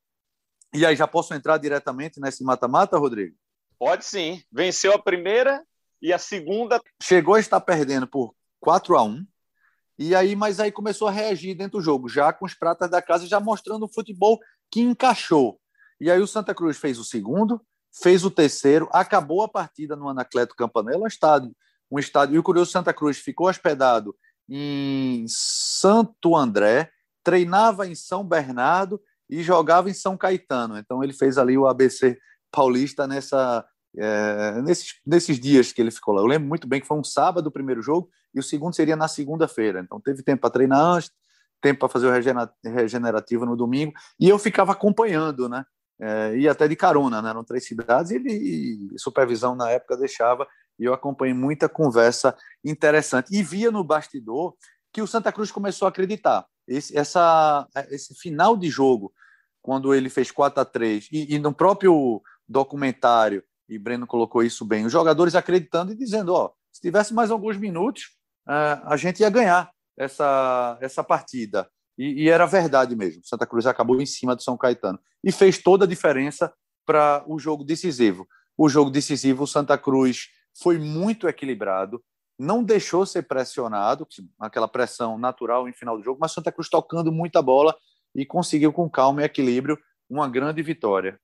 E 0.75 0.87
aí 0.87 0.97
já 0.97 1.07
posso 1.07 1.35
entrar 1.35 1.59
diretamente 1.59 2.21
nesse 2.21 2.43
mata-mata, 2.43 2.99
Rodrigo? 2.99 3.37
Pode 3.79 4.05
sim. 4.05 4.43
Venceu 4.51 4.93
a 4.95 4.99
primeira 4.99 5.63
e 6.01 6.13
a 6.13 6.19
segunda. 6.19 6.81
Chegou 7.03 7.35
a 7.35 7.41
estar 7.41 7.61
perdendo 7.61 8.07
por 8.07 8.35
4 8.61 8.97
a 8.97 9.03
1 9.03 9.27
e 9.99 10.15
aí, 10.15 10.35
mas 10.35 10.59
aí 10.59 10.73
começou 10.73 11.07
a 11.07 11.13
reagir 11.13 11.55
dentro 11.55 11.79
do 11.79 11.85
jogo, 11.85 12.09
já 12.09 12.33
com 12.33 12.45
os 12.45 12.55
pratas 12.55 12.91
da 12.91 13.01
casa, 13.03 13.27
já 13.27 13.39
mostrando 13.39 13.85
o 13.85 13.93
futebol 13.93 14.41
que 14.71 14.81
encaixou. 14.81 15.61
E 16.01 16.11
aí 16.11 16.21
o 16.21 16.27
Santa 16.27 16.55
Cruz 16.55 16.77
fez 16.77 16.99
o 16.99 17.05
segundo, 17.05 17.61
fez 17.93 18.25
o 18.25 18.31
terceiro, 18.31 18.89
acabou 18.93 19.43
a 19.43 19.49
partida 19.49 19.95
no 19.95 20.09
Anacleto 20.09 20.55
Campanella, 20.57 21.05
um 21.05 21.07
estádio, 21.07 21.55
um 21.91 21.99
estádio, 21.99 22.37
e 22.37 22.39
o 22.39 22.43
Curioso 22.43 22.71
Santa 22.71 22.93
Cruz 22.93 23.19
ficou 23.19 23.49
hospedado 23.49 24.17
em 24.49 25.25
Santo 25.29 26.35
André, 26.35 26.91
treinava 27.23 27.87
em 27.87 27.95
São 27.95 28.27
Bernardo 28.27 29.01
e 29.29 29.43
jogava 29.43 29.91
em 29.91 29.95
São 29.95 30.17
Caetano. 30.17 30.79
Então 30.79 31.03
ele 31.03 31.13
fez 31.13 31.39
ali 31.39 31.57
o 31.57 31.67
ABC 31.67 32.19
paulista 32.51 33.07
nessa, 33.07 33.65
é, 33.97 34.61
nesses, 34.63 34.95
nesses 35.07 35.39
dias 35.39 35.73
que 35.73 35.81
ele 35.81 35.91
ficou 35.91 36.15
lá. 36.15 36.23
Eu 36.23 36.27
lembro 36.27 36.49
muito 36.49 36.67
bem 36.67 36.81
que 36.81 36.87
foi 36.87 36.99
um 36.99 37.05
sábado 37.05 37.47
o 37.47 37.53
primeiro 37.53 37.83
jogo 37.83 38.11
e 38.35 38.41
o 38.41 38.43
segundo 38.43 38.75
seria 38.75 38.97
na 38.97 39.09
segunda-feira. 39.09 39.81
Então 39.81 40.01
teve 40.01 40.23
tempo 40.23 40.43
para 40.43 40.51
treinar 40.51 40.81
antes, 40.81 41.11
tempo 41.61 41.81
para 41.81 41.89
fazer 41.89 42.09
o 42.09 42.71
regenerativo 42.71 43.47
no 43.47 43.57
domingo 43.57 43.93
e 44.19 44.29
eu 44.29 44.39
ficava 44.39 44.73
acompanhando, 44.73 45.49
né? 45.49 45.65
É, 46.03 46.37
e 46.37 46.49
até 46.49 46.67
de 46.67 46.75
carona, 46.75 47.23
né? 47.23 47.31
eram 47.31 47.45
três 47.45 47.65
cidades, 47.65 48.11
e, 48.11 48.17
ele, 48.17 48.99
supervisão 48.99 49.55
na 49.55 49.71
época 49.71 49.97
deixava, 49.97 50.49
e 50.77 50.85
eu 50.85 50.93
acompanhei 50.93 51.33
muita 51.33 51.69
conversa 51.69 52.37
interessante. 52.65 53.29
E 53.31 53.41
via 53.41 53.71
no 53.71 53.85
bastidor 53.85 54.57
que 54.93 55.01
o 55.01 55.07
Santa 55.07 55.31
Cruz 55.31 55.53
começou 55.53 55.87
a 55.87 55.91
acreditar. 55.91 56.45
Esse, 56.67 56.97
essa, 56.99 57.69
esse 57.89 58.15
final 58.17 58.57
de 58.57 58.69
jogo, 58.69 59.13
quando 59.63 59.95
ele 59.95 60.09
fez 60.09 60.33
4 60.33 60.61
a 60.61 60.65
3 60.65 61.09
e, 61.13 61.37
e 61.37 61.39
no 61.39 61.55
próprio 61.55 62.21
documentário, 62.49 63.45
e 63.69 63.79
Breno 63.79 64.07
colocou 64.07 64.43
isso 64.43 64.65
bem, 64.65 64.85
os 64.85 64.93
jogadores 64.93 65.37
acreditando 65.37 65.93
e 65.93 65.97
dizendo: 65.97 66.35
ó, 66.35 66.51
se 66.73 66.81
tivesse 66.81 67.15
mais 67.15 67.31
alguns 67.31 67.57
minutos, 67.57 68.17
é, 68.49 68.81
a 68.85 68.97
gente 68.97 69.21
ia 69.21 69.31
ganhar 69.31 69.71
essa, 69.97 70.77
essa 70.81 71.05
partida. 71.05 71.71
E, 71.99 72.25
e, 72.25 72.29
era 72.29 72.47
verdade 72.47 72.97
mesmo. 72.97 73.23
Santa 73.25 73.47
Cruz 73.47 73.67
acabou 73.67 74.01
em 74.01 74.07
cima 74.07 74.35
do 74.35 74.43
São 74.43 74.57
Caetano 74.57 74.99
e 75.23 75.31
fez 75.31 75.59
toda 75.59 75.85
a 75.85 75.89
diferença 75.89 76.53
para 76.87 77.25
o 77.27 77.39
jogo 77.39 77.65
decisivo. 77.65 78.27
O 78.57 78.69
jogo 78.69 78.91
decisivo, 78.91 79.45
o 79.45 79.47
Santa 79.47 79.77
Cruz 79.79 80.29
foi 80.55 80.79
muito 80.79 81.29
equilibrado, 81.29 82.03
não 82.39 82.63
deixou 82.63 83.07
ser 83.07 83.23
pressionado, 83.23 84.07
aquela 84.41 84.69
pressão 84.69 85.19
natural 85.19 85.69
em 85.69 85.73
final 85.73 85.97
do 85.97 86.03
jogo, 86.03 86.19
mas 86.21 86.33
Santa 86.33 86.53
Cruz 86.53 86.69
tocando 86.69 87.13
muita 87.13 87.41
bola 87.41 87.77
e 88.15 88.27
conseguiu 88.27 88.73
com 88.73 88.91
calma 88.91 89.23
e 89.23 89.25
equilíbrio 89.25 89.79
uma 90.09 90.29
grande 90.29 90.63
vitória. 90.63 91.19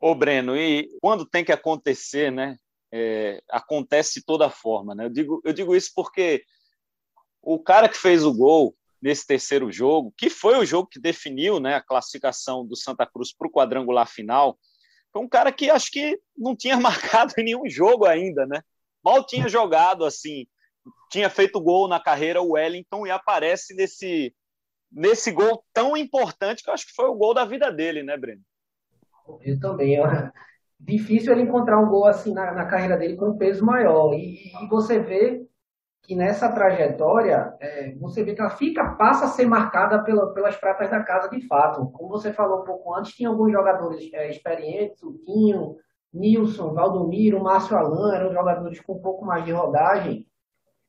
Ô 0.00 0.14
Breno, 0.14 0.56
e 0.56 0.88
quando 1.00 1.26
tem 1.26 1.44
que 1.44 1.52
acontecer, 1.52 2.30
né? 2.30 2.56
É, 2.92 3.40
acontece 3.48 4.18
de 4.18 4.26
toda 4.26 4.50
forma, 4.50 4.94
né? 4.94 5.04
Eu 5.04 5.10
digo, 5.10 5.40
eu 5.44 5.52
digo 5.52 5.76
isso 5.76 5.92
porque 5.94 6.42
o 7.42 7.58
cara 7.58 7.88
que 7.88 7.96
fez 7.96 8.24
o 8.24 8.34
gol, 8.34 8.74
nesse 9.00 9.26
terceiro 9.26 9.70
jogo, 9.72 10.12
que 10.16 10.28
foi 10.28 10.58
o 10.58 10.64
jogo 10.64 10.88
que 10.88 11.00
definiu 11.00 11.58
né, 11.58 11.76
a 11.76 11.82
classificação 11.82 12.66
do 12.66 12.76
Santa 12.76 13.06
Cruz 13.06 13.34
para 13.34 13.48
o 13.48 13.50
quadrangular 13.50 14.06
final. 14.06 14.58
Foi 15.12 15.22
um 15.22 15.28
cara 15.28 15.50
que 15.50 15.70
acho 15.70 15.90
que 15.90 16.20
não 16.36 16.54
tinha 16.54 16.76
marcado 16.80 17.32
em 17.38 17.44
nenhum 17.44 17.68
jogo 17.68 18.04
ainda, 18.04 18.46
né? 18.46 18.60
Mal 19.02 19.24
tinha 19.24 19.48
jogado 19.48 20.04
assim, 20.04 20.46
tinha 21.10 21.30
feito 21.30 21.60
gol 21.60 21.88
na 21.88 21.98
carreira 21.98 22.42
o 22.42 22.52
Wellington 22.52 23.06
e 23.06 23.10
aparece 23.10 23.74
nesse 23.74 24.34
nesse 24.92 25.30
gol 25.30 25.64
tão 25.72 25.96
importante 25.96 26.62
que 26.62 26.68
eu 26.68 26.74
acho 26.74 26.86
que 26.86 26.94
foi 26.94 27.06
o 27.06 27.14
gol 27.14 27.32
da 27.32 27.44
vida 27.44 27.70
dele, 27.70 28.02
né, 28.02 28.16
Breno? 28.16 28.42
Eu 29.42 29.58
também. 29.60 29.96
É 29.96 30.32
difícil 30.78 31.32
ele 31.32 31.42
encontrar 31.42 31.78
um 31.78 31.88
gol 31.88 32.06
assim 32.06 32.32
na, 32.32 32.52
na 32.52 32.66
carreira 32.66 32.96
dele 32.96 33.16
com 33.16 33.30
um 33.30 33.38
peso 33.38 33.64
maior. 33.64 34.12
E, 34.14 34.52
e 34.64 34.68
você 34.68 34.98
vê 34.98 35.46
que 36.02 36.16
nessa 36.16 36.50
trajetória 36.50 37.54
é, 37.60 37.94
você 37.96 38.24
vê 38.24 38.34
que 38.34 38.40
ela 38.40 38.50
fica, 38.50 38.94
passa 38.96 39.26
a 39.26 39.28
ser 39.28 39.46
marcada 39.46 40.02
pela, 40.02 40.32
pelas 40.32 40.56
pratas 40.56 40.90
da 40.90 41.02
casa 41.02 41.28
de 41.28 41.46
fato. 41.46 41.90
Como 41.92 42.08
você 42.08 42.32
falou 42.32 42.62
um 42.62 42.64
pouco 42.64 42.94
antes, 42.94 43.12
tinha 43.12 43.28
alguns 43.28 43.52
jogadores 43.52 44.08
é, 44.12 44.28
experientes, 44.30 45.02
o 45.02 45.12
Tinho, 45.24 45.76
Nilson, 46.12 46.74
Valdomiro, 46.74 47.42
Márcio 47.42 47.76
Alan, 47.76 48.14
eram 48.14 48.32
jogadores 48.32 48.80
com 48.80 48.94
um 48.94 49.00
pouco 49.00 49.24
mais 49.24 49.44
de 49.44 49.52
rodagem, 49.52 50.26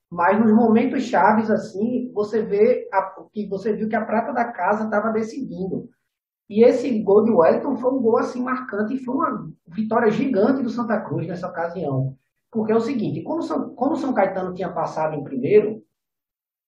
mas 0.09 0.39
nos 0.39 0.51
momentos 0.51 1.03
chaves 1.03 1.49
assim, 1.49 2.11
você 2.13 2.41
vê 2.41 2.89
a, 2.91 3.13
que 3.31 3.47
você 3.47 3.73
viu 3.73 3.87
que 3.87 3.95
a 3.95 4.05
prata 4.05 4.33
da 4.33 4.51
casa 4.51 4.85
estava 4.85 5.11
decidindo. 5.11 5.89
E 6.49 6.65
esse 6.65 6.99
gol 7.01 7.23
de 7.23 7.31
Wellington 7.31 7.77
foi 7.77 7.93
um 7.93 8.01
gol 8.01 8.17
assim 8.17 8.43
marcante 8.43 8.95
e 8.95 9.03
foi 9.05 9.15
uma 9.15 9.49
vitória 9.67 10.11
gigante 10.11 10.61
do 10.61 10.69
Santa 10.69 10.99
Cruz 10.99 11.25
nessa 11.25 11.47
ocasião. 11.47 12.17
Porque 12.51 12.71
é 12.71 12.75
o 12.75 12.81
seguinte, 12.81 13.21
como 13.21 13.41
São, 13.41 13.75
São 13.95 14.13
Caetano 14.13 14.53
tinha 14.53 14.71
passado 14.71 15.15
em 15.15 15.23
primeiro, 15.23 15.81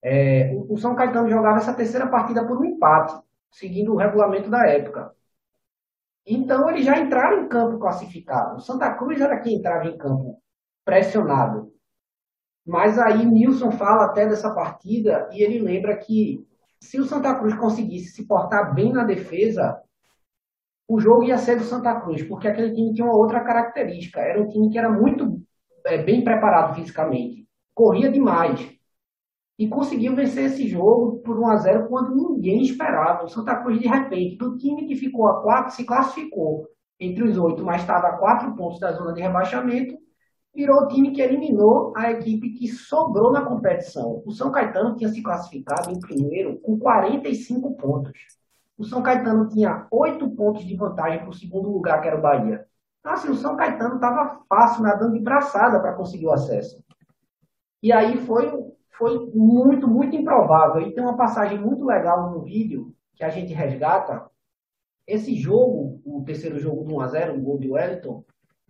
é, 0.02 0.54
o 0.70 0.78
São 0.78 0.96
Caetano 0.96 1.30
jogava 1.30 1.58
essa 1.58 1.74
terceira 1.74 2.08
partida 2.08 2.46
por 2.46 2.58
um 2.58 2.66
empate, 2.66 3.22
seguindo 3.52 3.94
o 3.94 3.98
regulamento 3.98 4.50
da 4.50 4.66
época. 4.68 5.14
Então 6.26 6.70
eles 6.70 6.86
já 6.86 6.98
entraram 6.98 7.44
em 7.44 7.50
campo 7.50 7.80
classificado. 7.80 8.58
O 8.58 8.62
Santa 8.62 8.94
Cruz 8.96 9.20
era 9.20 9.40
quem 9.40 9.56
entrava 9.56 9.86
em 9.86 9.98
campo 9.98 10.42
pressionado. 10.86 11.74
Mas 12.66 12.98
aí 12.98 13.26
Nilson 13.26 13.72
fala 13.72 14.06
até 14.06 14.26
dessa 14.26 14.54
partida 14.54 15.30
e 15.34 15.44
ele 15.44 15.60
lembra 15.60 15.98
que 15.98 16.46
se 16.80 17.00
o 17.00 17.06
Santa 17.06 17.36
Cruz 17.36 17.54
conseguisse 17.56 18.14
se 18.14 18.26
portar 18.26 18.74
bem 18.74 18.94
na 18.94 19.04
defesa, 19.04 19.82
o 20.88 21.00
jogo 21.00 21.24
ia 21.24 21.38
ser 21.38 21.58
do 21.58 21.64
Santa 21.64 22.00
Cruz, 22.02 22.24
porque 22.24 22.48
aquele 22.48 22.74
time 22.74 22.94
tinha 22.94 23.06
uma 23.06 23.18
outra 23.18 23.42
característica. 23.44 24.22
Era 24.22 24.42
um 24.42 24.48
time 24.48 24.70
que 24.70 24.78
era 24.78 24.90
muito 24.90 25.43
é, 25.86 25.98
bem 25.98 26.24
preparado 26.24 26.76
fisicamente, 26.76 27.48
corria 27.74 28.12
demais 28.12 28.74
e 29.58 29.68
conseguiu 29.68 30.16
vencer 30.16 30.46
esse 30.46 30.68
jogo 30.68 31.20
por 31.20 31.40
1 31.40 31.48
a 31.48 31.56
0 31.58 31.88
quando 31.88 32.16
ninguém 32.16 32.62
esperava. 32.62 33.24
O 33.24 33.30
Santa 33.30 33.56
Cruz, 33.58 33.80
de 33.80 33.88
repente, 33.88 34.38
do 34.38 34.58
time 34.58 34.88
que 34.88 34.96
ficou 34.96 35.28
a 35.28 35.42
4, 35.42 35.76
se 35.76 35.86
classificou. 35.86 36.68
entre 37.00 37.24
os 37.24 37.38
oito, 37.38 37.64
mas 37.66 37.82
estava 37.82 38.08
a 38.08 38.18
quatro 38.18 38.56
pontos 38.56 38.80
da 38.80 38.94
zona 38.94 39.14
de 39.14 39.22
rebaixamento, 39.22 39.98
virou 40.56 40.84
o 40.84 40.88
time 40.88 41.12
que 41.12 41.22
eliminou 41.22 41.92
a 41.98 42.12
equipe 42.12 42.52
que 42.52 42.68
sobrou 42.68 43.32
na 43.32 43.42
competição. 43.42 44.22
O 44.26 44.32
São 44.32 44.52
Caetano 44.52 44.96
tinha 44.96 45.10
se 45.10 45.22
classificado 45.22 45.92
em 45.92 46.00
primeiro 46.00 46.60
com 46.60 46.78
45 46.78 47.76
pontos. 47.76 48.14
O 48.78 48.84
São 48.86 49.02
Caetano 49.02 49.50
tinha 49.50 49.88
oito 49.92 50.30
pontos 50.32 50.66
de 50.66 50.76
vantagem 50.76 51.20
para 51.20 51.30
o 51.30 51.34
segundo 51.34 51.70
lugar, 51.70 52.02
que 52.02 52.08
era 52.08 52.18
o 52.18 52.22
Bahia. 52.22 52.66
Assim, 53.04 53.30
o 53.30 53.36
São 53.36 53.58
Caetano 53.58 53.96
estava 53.96 54.40
fácil, 54.48 54.84
nadando 54.84 55.14
de 55.14 55.20
braçada 55.20 55.80
para 55.80 55.94
conseguir 55.94 56.26
o 56.26 56.32
acesso. 56.32 56.82
E 57.82 57.92
aí 57.92 58.18
foi, 58.26 58.50
foi 58.92 59.30
muito, 59.36 59.88
muito 59.88 60.16
improvável. 60.16 60.82
E 60.82 60.94
tem 60.94 61.04
uma 61.04 61.18
passagem 61.18 61.60
muito 61.60 61.84
legal 61.84 62.32
no 62.32 62.42
vídeo 62.42 62.96
que 63.14 63.24
a 63.24 63.30
gente 63.30 63.54
resgata. 63.54 64.26
Esse 65.06 65.36
jogo, 65.36 66.02
o 66.06 66.24
terceiro 66.24 66.58
jogo 66.58 66.86
do 66.86 66.96
1x0, 66.96 67.36
o 67.36 67.42
gol 67.42 67.60
de 67.60 67.70
Wellington, 67.70 68.24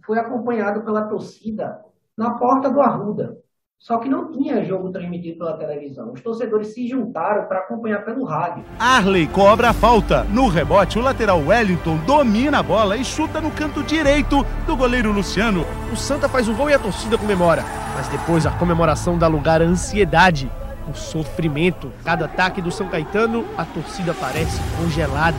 foi 0.04 0.18
acompanhado 0.18 0.84
pela 0.84 1.08
torcida 1.08 1.86
na 2.18 2.38
porta 2.38 2.72
do 2.72 2.82
Arruda. 2.82 3.38
Só 3.80 3.98
que 3.98 4.08
não 4.08 4.32
tinha 4.32 4.64
jogo 4.64 4.92
transmitido 4.92 5.40
pela 5.40 5.58
televisão. 5.58 6.14
Os 6.14 6.22
torcedores 6.22 6.68
se 6.68 6.88
juntaram 6.88 7.48
para 7.48 7.60
acompanhar 7.60 8.06
pelo 8.06 8.24
rádio. 8.24 8.64
Arley 8.80 9.28
cobra 9.28 9.72
a 9.72 9.74
falta. 9.74 10.24
No 10.24 10.48
rebote, 10.48 10.98
o 10.98 11.02
lateral 11.02 11.42
Wellington 11.42 11.98
domina 12.06 12.60
a 12.60 12.64
bola 12.64 12.96
e 12.96 13.04
chuta 13.04 13.42
no 13.42 13.52
canto 13.52 13.84
direito 13.84 14.46
do 14.66 14.78
goleiro 14.78 15.12
Luciano. 15.12 15.66
O 15.92 15.98
Santa 15.98 16.30
faz 16.30 16.48
um 16.48 16.56
gol 16.56 16.70
e 16.70 16.74
a 16.74 16.80
torcida 16.80 17.18
comemora. 17.18 17.66
Mas 17.94 18.08
depois 18.08 18.46
a 18.46 18.52
comemoração 18.52 19.18
dá 19.18 19.28
lugar 19.28 19.62
à 19.62 19.66
ansiedade, 19.66 20.50
o 20.90 20.94
sofrimento. 20.96 21.92
Cada 22.06 22.26
ataque 22.26 22.62
do 22.62 22.72
São 22.72 22.88
Caetano, 22.88 23.46
a 23.58 23.66
torcida 23.66 24.14
parece 24.14 24.62
congelada. 24.78 25.38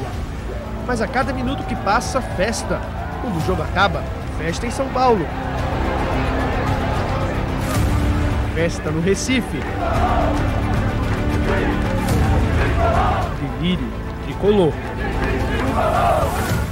Mas 0.87 1.01
a 1.01 1.09
cada 1.09 1.33
minuto 1.33 1.65
que 1.65 1.77
passa, 1.77 2.21
festa. 2.21 2.79
Quando 3.23 3.39
o 3.39 3.41
jogo 3.41 3.63
acaba, 3.63 4.03
festa 4.37 4.67
em 4.67 4.71
São 4.71 4.87
Paulo. 4.91 5.27
Festa 8.55 8.89
no 8.89 9.01
Recife. 9.01 9.59
Delírio 13.41 13.89
tricolor. 14.25 14.73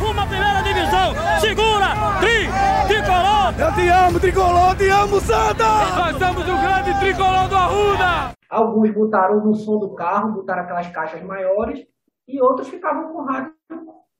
Uma 0.01 0.26
primeira 0.28 0.62
divisão, 0.62 1.12
segura, 1.41 1.89
tri, 2.20 2.47
tricolor. 2.87 3.53
Eu 3.59 3.74
te 3.74 3.89
amo, 3.89 4.20
tricolor, 4.20 4.76
te 4.76 4.89
amo, 4.91 5.20
Santa! 5.22 5.64
Nós 5.97 6.16
somos 6.18 6.45
o 6.45 6.57
grande 6.62 7.01
tricolor 7.01 7.49
do 7.49 7.57
Arruda. 7.57 8.33
Alguns 8.49 8.95
botaram 8.95 9.45
no 9.45 9.53
som 9.53 9.80
do 9.80 9.93
carro, 9.97 10.35
botaram 10.35 10.62
aquelas 10.62 10.87
caixas 10.87 11.20
maiores, 11.24 11.85
e 12.28 12.41
outros 12.41 12.68
ficavam 12.68 13.12
com 13.12 13.22
o 13.22 13.24
rádio 13.24 13.53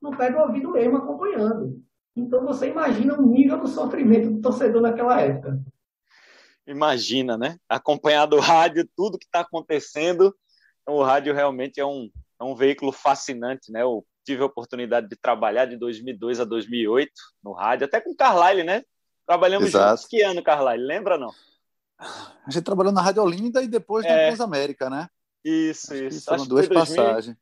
no 0.01 0.11
pé 0.17 0.29
do 0.29 0.39
ouvido 0.39 0.69
mesmo, 0.69 0.97
acompanhando. 0.97 1.81
Então 2.13 2.43
você 2.43 2.69
imagina 2.69 3.17
o 3.17 3.25
nível 3.25 3.57
do 3.57 3.67
sofrimento 3.69 4.29
do 4.31 4.41
torcedor 4.41 4.81
naquela 4.81 5.21
época 5.21 5.63
imagina, 6.67 7.37
né? 7.37 7.57
Acompanhar 7.67 8.25
do 8.25 8.39
rádio 8.39 8.87
tudo 8.95 9.17
que 9.17 9.25
está 9.25 9.41
acontecendo. 9.41 10.35
Então, 10.81 10.95
o 10.95 11.03
rádio 11.03 11.33
realmente 11.33 11.79
é 11.79 11.85
um, 11.85 12.09
é 12.39 12.43
um 12.43 12.55
veículo 12.55 12.91
fascinante, 12.91 13.71
né? 13.71 13.81
Eu 13.81 14.05
tive 14.25 14.41
a 14.41 14.45
oportunidade 14.45 15.07
de 15.07 15.15
trabalhar 15.15 15.65
de 15.65 15.77
2002 15.77 16.39
a 16.39 16.45
2008 16.45 17.11
no 17.43 17.51
rádio, 17.51 17.85
até 17.85 17.99
com 17.99 18.11
o 18.11 18.15
Carlyle, 18.15 18.63
né? 18.63 18.83
Trabalhamos 19.25 19.69
Exato. 19.69 19.89
juntos 19.89 20.05
que 20.05 20.21
ano, 20.21 20.43
Carlyle? 20.43 20.83
Lembra 20.83 21.17
não? 21.17 21.31
A 21.99 22.49
gente 22.49 22.63
trabalhou 22.63 22.91
na 22.91 23.01
Rádio 23.01 23.23
Olinda 23.23 23.61
e 23.61 23.67
depois 23.67 24.05
na 24.05 24.11
é. 24.11 24.27
Transamérica, 24.27 24.89
né? 24.89 25.07
Isso, 25.43 25.93
Acho 25.93 26.03
isso. 26.05 26.25
Foram 26.25 26.45
duas 26.45 26.67
passagens. 26.67 27.37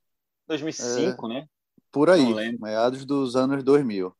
2005, 0.47 1.26
é. 1.26 1.30
né? 1.30 1.47
Por 1.91 2.09
aí, 2.09 2.57
meados 2.59 3.05
dos 3.05 3.36
anos 3.36 3.63
2000. 3.63 4.15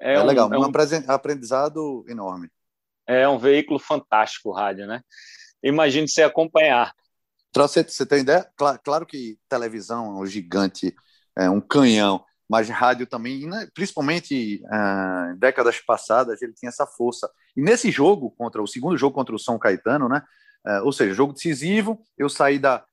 É, 0.00 0.14
é 0.14 0.20
um, 0.20 0.26
legal, 0.26 0.52
é 0.52 0.58
um 0.58 0.70
aprendizado 1.08 2.04
enorme. 2.08 2.50
É 3.06 3.28
um 3.28 3.38
veículo 3.38 3.78
fantástico 3.78 4.50
o 4.50 4.52
rádio, 4.52 4.86
né? 4.86 5.00
Imagine 5.62 6.08
você 6.08 6.22
acompanhar. 6.22 6.92
Você, 7.54 7.82
você 7.82 8.04
tem 8.04 8.20
ideia? 8.20 8.46
Claro, 8.56 8.80
claro, 8.84 9.06
que 9.06 9.38
televisão 9.48 10.16
é 10.16 10.20
um 10.20 10.26
gigante, 10.26 10.94
é 11.36 11.48
um 11.48 11.60
canhão, 11.60 12.22
mas 12.48 12.68
rádio 12.68 13.06
também, 13.06 13.46
né? 13.46 13.66
principalmente 13.74 14.62
uh, 14.64 15.32
em 15.32 15.38
décadas 15.38 15.80
passadas, 15.80 16.42
ele 16.42 16.52
tinha 16.52 16.68
essa 16.68 16.86
força. 16.86 17.30
E 17.56 17.62
nesse 17.62 17.90
jogo, 17.90 18.30
contra 18.32 18.62
o 18.62 18.66
segundo 18.66 18.98
jogo 18.98 19.14
contra 19.14 19.34
o 19.34 19.38
São 19.38 19.58
Caetano, 19.58 20.08
né? 20.08 20.22
Uh, 20.66 20.84
ou 20.84 20.92
seja, 20.92 21.14
jogo 21.14 21.32
decisivo, 21.32 22.02
eu 22.18 22.28
saí 22.28 22.58
da, 22.58 22.84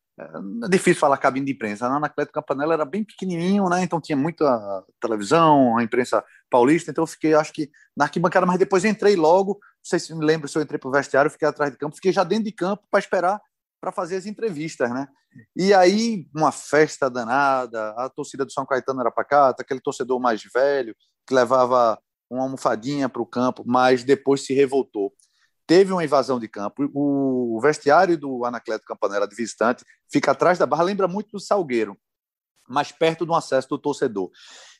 é 0.65 0.69
difícil 0.69 0.99
falar 0.99 1.17
cabine 1.17 1.45
de 1.45 1.53
imprensa. 1.53 1.89
Na 1.89 1.97
Anacleto 1.97 2.31
Campanella 2.31 2.75
era 2.75 2.85
bem 2.85 3.03
pequenininho, 3.03 3.67
né? 3.67 3.81
Então 3.83 3.99
tinha 3.99 4.15
muita 4.15 4.83
televisão, 5.01 5.77
a 5.77 5.83
imprensa 5.83 6.23
paulista. 6.49 6.91
Então 6.91 7.03
eu 7.03 7.07
fiquei, 7.07 7.33
acho 7.33 7.51
que 7.51 7.69
na 7.97 8.05
arquibancada, 8.05 8.45
mas 8.45 8.59
depois 8.59 8.85
entrei 8.85 9.15
logo. 9.15 9.59
Sei 9.83 9.99
se 9.99 10.15
me 10.15 10.25
lembro 10.25 10.47
se 10.47 10.57
eu 10.57 10.61
entrei 10.61 10.79
para 10.79 10.87
o 10.87 10.91
vestiário, 10.91 11.29
fiquei 11.29 11.47
atrás 11.47 11.71
de 11.71 11.77
campo, 11.77 11.95
fiquei 11.95 12.11
já 12.11 12.23
dentro 12.23 12.45
de 12.45 12.51
campo 12.51 12.83
para 12.89 12.99
esperar 12.99 13.41
para 13.81 13.91
fazer 13.91 14.15
as 14.15 14.25
entrevistas, 14.25 14.89
né? 14.89 15.07
E 15.55 15.73
aí 15.73 16.25
uma 16.33 16.51
festa 16.53 17.09
danada. 17.09 17.89
A 17.97 18.09
torcida 18.09 18.45
do 18.45 18.51
São 18.51 18.65
Caetano 18.65 19.01
era 19.01 19.11
para 19.11 19.25
cá, 19.25 19.49
aquele 19.49 19.81
torcedor 19.81 20.19
mais 20.21 20.41
velho 20.53 20.95
que 21.27 21.33
levava 21.33 21.99
uma 22.29 22.43
almofadinha 22.43 23.09
para 23.09 23.21
o 23.21 23.25
campo, 23.25 23.63
mas 23.65 24.03
depois 24.03 24.45
se 24.45 24.53
revoltou 24.53 25.13
teve 25.65 25.91
uma 25.91 26.03
invasão 26.03 26.39
de 26.39 26.47
campo. 26.47 26.89
O 26.93 27.59
vestiário 27.61 28.17
do 28.17 28.45
Anacleto 28.45 28.85
Campanella 28.85 29.27
de 29.27 29.35
visitante 29.35 29.83
fica 30.11 30.31
atrás 30.31 30.57
da 30.57 30.65
barra, 30.65 30.83
lembra 30.83 31.07
muito 31.07 31.31
do 31.31 31.39
Salgueiro, 31.39 31.97
mais 32.67 32.91
perto 32.91 33.25
do 33.25 33.33
acesso 33.33 33.69
do 33.69 33.77
torcedor. 33.77 34.29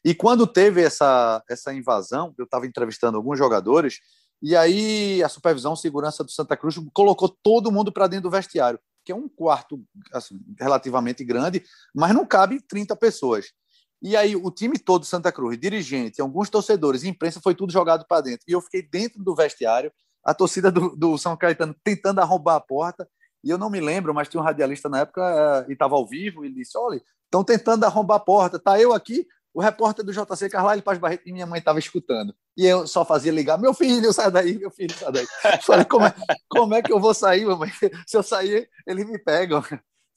E 0.03 0.13
quando 0.13 0.45
teve 0.45 0.81
essa, 0.81 1.43
essa 1.49 1.73
invasão, 1.73 2.33
eu 2.37 2.45
estava 2.45 2.67
entrevistando 2.67 3.17
alguns 3.17 3.37
jogadores, 3.37 3.99
e 4.43 4.57
aí 4.57 5.23
a 5.23 5.29
supervisão 5.29 5.73
segurança 5.73 6.21
do 6.21 6.29
Santa 6.29 6.57
Cruz 6.57 6.75
colocou 6.93 7.29
todo 7.29 7.71
mundo 7.71 7.93
para 7.93 8.07
dentro 8.07 8.23
do 8.23 8.29
vestiário, 8.29 8.77
que 9.05 9.13
é 9.13 9.15
um 9.15 9.29
quarto 9.29 9.81
assim, 10.11 10.37
relativamente 10.59 11.23
grande, 11.23 11.63
mas 11.95 12.13
não 12.13 12.25
cabe 12.25 12.59
30 12.59 12.93
pessoas. 12.97 13.53
E 14.01 14.17
aí 14.17 14.35
o 14.35 14.51
time 14.51 14.77
todo 14.77 15.03
do 15.03 15.05
Santa 15.05 15.31
Cruz, 15.31 15.57
dirigente, 15.57 16.19
alguns 16.19 16.49
torcedores, 16.49 17.05
imprensa, 17.05 17.39
foi 17.41 17.55
tudo 17.55 17.71
jogado 17.71 18.05
para 18.05 18.19
dentro. 18.19 18.43
E 18.45 18.51
eu 18.51 18.59
fiquei 18.59 18.81
dentro 18.81 19.23
do 19.23 19.33
vestiário 19.33 19.89
a 20.21 20.33
torcida 20.33 20.69
do, 20.69 20.93
do, 20.93 21.17
São 21.17 21.37
Caetano 21.37 21.73
tentando 21.81 22.19
arrombar 22.19 22.57
a 22.57 22.61
porta. 22.61 23.07
E 23.41 23.49
eu 23.49 23.57
não 23.57 23.69
me 23.69 23.79
lembro, 23.79 24.13
mas 24.13 24.27
tinha 24.27 24.41
um 24.41 24.43
radialista 24.43 24.89
na 24.89 24.99
época 24.99 25.21
uh, 25.65 25.69
e 25.69 25.73
estava 25.73 25.95
ao 25.95 26.05
vivo. 26.05 26.43
E 26.43 26.47
ele 26.47 26.55
disse: 26.55 26.77
Olha, 26.77 27.01
estão 27.23 27.45
tentando 27.45 27.85
arrombar 27.85 28.17
a 28.17 28.19
porta. 28.19 28.59
Tá 28.59 28.77
eu 28.77 28.91
aqui, 28.91 29.25
o 29.53 29.61
repórter 29.61 30.03
do 30.03 30.11
JC 30.11 30.49
Carvalho 30.49 30.81
Paz 30.81 30.97
Barreto 30.97 31.27
e 31.27 31.31
minha 31.31 31.45
mãe 31.45 31.59
estava 31.59 31.77
escutando. 31.77 32.33
E 32.57 32.65
eu 32.65 32.87
só 32.87 33.05
fazia 33.05 33.31
ligar: 33.31 33.59
Meu 33.59 33.73
filho, 33.73 34.11
sai 34.11 34.31
daí, 34.31 34.57
meu 34.57 34.71
filho, 34.71 34.93
sai 34.93 35.11
daí. 35.11 35.27
Falei: 35.63 35.85
como 35.85 36.05
é, 36.05 36.13
como 36.49 36.73
é 36.73 36.81
que 36.81 36.91
eu 36.91 36.99
vou 36.99 37.13
sair, 37.13 37.45
mamãe? 37.45 37.69
Se 38.07 38.17
eu 38.17 38.23
sair, 38.23 38.67
eles 38.87 39.05
me 39.05 39.19
pegam. 39.19 39.63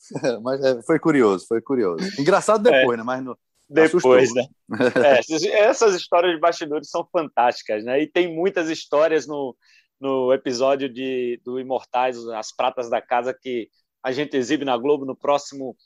Mas 0.43 0.65
é, 0.65 0.83
foi 0.83 0.99
curioso, 0.99 1.47
foi 1.47 1.61
curioso. 1.61 2.03
Engraçado 2.19 2.63
depois, 2.63 2.95
é. 2.95 2.97
né? 2.97 3.03
Mas 3.03 3.25
no, 3.25 3.37
depois, 3.69 4.33
né? 4.35 4.47
É, 5.51 5.61
essas 5.61 5.95
histórias 5.95 6.35
de 6.35 6.41
bastidores 6.41 6.89
são 6.89 7.07
fantásticas, 7.13 7.85
né? 7.85 8.01
E 8.01 8.07
tem 8.07 8.35
muitas 8.35 8.71
histórias 8.71 9.27
no, 9.27 9.57
no 10.01 10.33
episódio 10.33 10.89
de, 10.89 11.41
do 11.45 11.59
Imortais, 11.59 12.17
As 12.29 12.55
Pratas 12.55 12.89
da 12.89 13.03
Casa, 13.03 13.35
que 13.35 13.69
a 14.03 14.13
gente 14.13 14.37
exibe 14.37 14.65
na 14.65 14.77
Globo 14.77 15.05
no 15.05 15.17
próximo 15.17 15.77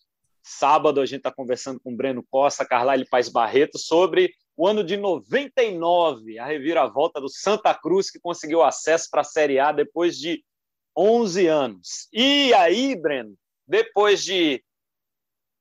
sábado. 0.42 1.00
A 1.00 1.06
gente 1.06 1.18
está 1.18 1.32
conversando 1.32 1.80
com 1.80 1.92
o 1.92 1.96
Breno 1.96 2.24
Costa, 2.30 2.64
Carlyle 2.64 3.08
Paz 3.08 3.28
Barreto, 3.28 3.78
sobre 3.78 4.32
o 4.56 4.66
ano 4.66 4.84
de 4.84 4.96
99, 4.96 6.38
a 6.38 6.44
reviravolta 6.44 7.20
do 7.20 7.28
Santa 7.28 7.74
Cruz, 7.74 8.10
que 8.10 8.20
conseguiu 8.20 8.62
acesso 8.62 9.08
para 9.10 9.22
a 9.22 9.24
Série 9.24 9.58
A 9.58 9.72
depois 9.72 10.16
de 10.16 10.44
11 10.96 11.46
anos. 11.46 12.08
E 12.12 12.52
aí, 12.54 12.94
Breno, 12.94 13.34
depois 13.66 14.22
de 14.22 14.62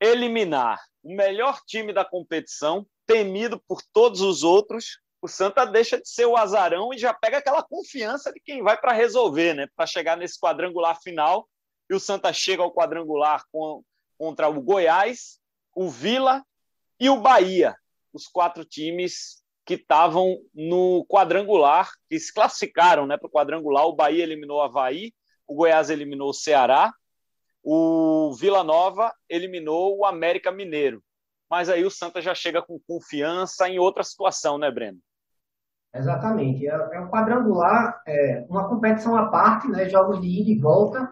eliminar 0.01 0.79
o 1.03 1.15
melhor 1.15 1.61
time 1.65 1.93
da 1.93 2.03
competição, 2.03 2.85
temido 3.05 3.61
por 3.67 3.81
todos 3.93 4.21
os 4.21 4.43
outros, 4.43 4.99
o 5.21 5.27
Santa 5.27 5.65
deixa 5.65 5.99
de 5.99 6.07
ser 6.07 6.25
o 6.25 6.37
azarão 6.37 6.93
e 6.93 6.97
já 6.97 7.13
pega 7.13 7.37
aquela 7.37 7.63
confiança 7.63 8.31
de 8.31 8.39
quem 8.39 8.61
vai 8.63 8.79
para 8.79 8.93
resolver, 8.93 9.53
né? 9.53 9.67
Para 9.75 9.85
chegar 9.85 10.17
nesse 10.17 10.39
quadrangular 10.39 10.99
final. 11.01 11.47
E 11.89 11.93
o 11.93 11.99
Santa 11.99 12.31
chega 12.31 12.63
ao 12.63 12.73
quadrangular 12.73 13.43
com, 13.51 13.83
contra 14.19 14.49
o 14.49 14.61
Goiás, 14.61 15.39
o 15.73 15.89
Vila 15.89 16.43
e 16.99 17.09
o 17.09 17.21
Bahia, 17.21 17.73
os 18.13 18.27
quatro 18.27 18.65
times 18.65 19.41
que 19.65 19.75
estavam 19.75 20.37
no 20.53 21.05
quadrangular, 21.07 21.89
que 22.09 22.19
se 22.19 22.33
classificaram 22.33 23.07
né, 23.07 23.17
para 23.17 23.27
o 23.27 23.31
quadrangular. 23.31 23.85
O 23.85 23.95
Bahia 23.95 24.23
eliminou 24.23 24.57
o 24.57 24.61
Havaí, 24.61 25.13
o 25.47 25.55
Goiás 25.55 25.89
eliminou 25.89 26.29
o 26.29 26.33
Ceará, 26.33 26.91
o 27.63 28.33
Vila 28.37 28.63
Nova 28.63 29.13
eliminou 29.29 29.97
o 29.97 30.05
América 30.05 30.51
Mineiro. 30.51 31.01
Mas 31.49 31.69
aí 31.69 31.85
o 31.85 31.91
Santa 31.91 32.21
já 32.21 32.35
chega 32.35 32.61
com 32.61 32.79
confiança 32.79 33.69
em 33.69 33.79
outra 33.79 34.03
situação, 34.03 34.57
né, 34.57 34.69
Breno? 34.69 34.99
Exatamente. 35.93 36.67
É, 36.67 36.71
é 36.71 36.99
um 36.99 37.09
quadrangular, 37.09 38.01
é, 38.05 38.45
uma 38.49 38.67
competição 38.67 39.15
à 39.15 39.27
parte, 39.29 39.67
né, 39.67 39.87
jogos 39.87 40.21
de 40.21 40.27
ida 40.27 40.51
e 40.51 40.59
volta. 40.59 41.09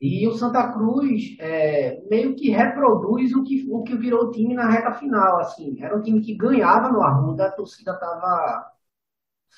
E 0.00 0.28
o 0.28 0.32
Santa 0.32 0.72
Cruz 0.72 1.36
é, 1.40 2.00
meio 2.08 2.36
que 2.36 2.50
reproduz 2.50 3.34
o 3.34 3.42
que, 3.42 3.66
o 3.68 3.82
que 3.82 3.96
virou 3.96 4.26
o 4.26 4.30
time 4.30 4.54
na 4.54 4.70
reta 4.70 4.92
final. 4.92 5.40
Assim. 5.40 5.76
Era 5.82 5.96
um 5.96 6.02
time 6.02 6.20
que 6.20 6.36
ganhava 6.36 6.88
no 6.88 7.02
Arruda, 7.02 7.46
a 7.46 7.52
torcida 7.52 7.92
estava 7.92 8.72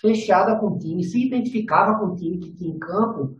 fechada 0.01 0.57
com 0.59 0.69
o 0.69 0.79
time, 0.79 1.05
se 1.05 1.27
identificava 1.27 1.99
com 1.99 2.07
o 2.07 2.17
time 2.17 2.39
que 2.39 2.55
tinha 2.55 2.75
em 2.75 2.79
campo. 2.79 3.37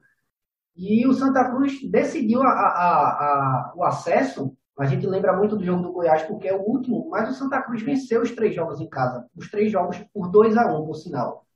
E 0.77 1.07
o 1.07 1.15
Santa 1.15 1.51
Cruz 1.51 1.81
decidiu 1.91 2.43
a, 2.43 2.49
a, 2.49 3.09
a, 3.09 3.73
o 3.77 3.85
acesso. 3.85 4.55
A 4.79 4.85
gente 4.85 5.07
lembra 5.07 5.37
muito 5.37 5.57
do 5.57 5.65
jogo 5.65 5.83
do 5.83 5.93
Goiás 5.93 6.23
porque 6.23 6.49
é 6.49 6.55
o 6.55 6.63
último, 6.63 7.09
mas 7.11 7.31
o 7.31 7.35
Santa 7.35 7.63
Cruz 7.63 7.83
venceu 7.83 8.23
os 8.23 8.31
três 8.31 8.55
jogos 8.55 8.81
em 8.81 8.89
casa. 8.89 9.27
Os 9.35 9.51
três 9.51 9.73
jogos 9.73 9.99
por 10.13 10.31
2 10.31 10.57
a 10.57 10.67
1 10.67 10.83
um, 10.83 10.87
por 10.87 10.95
sinal. 10.95 11.47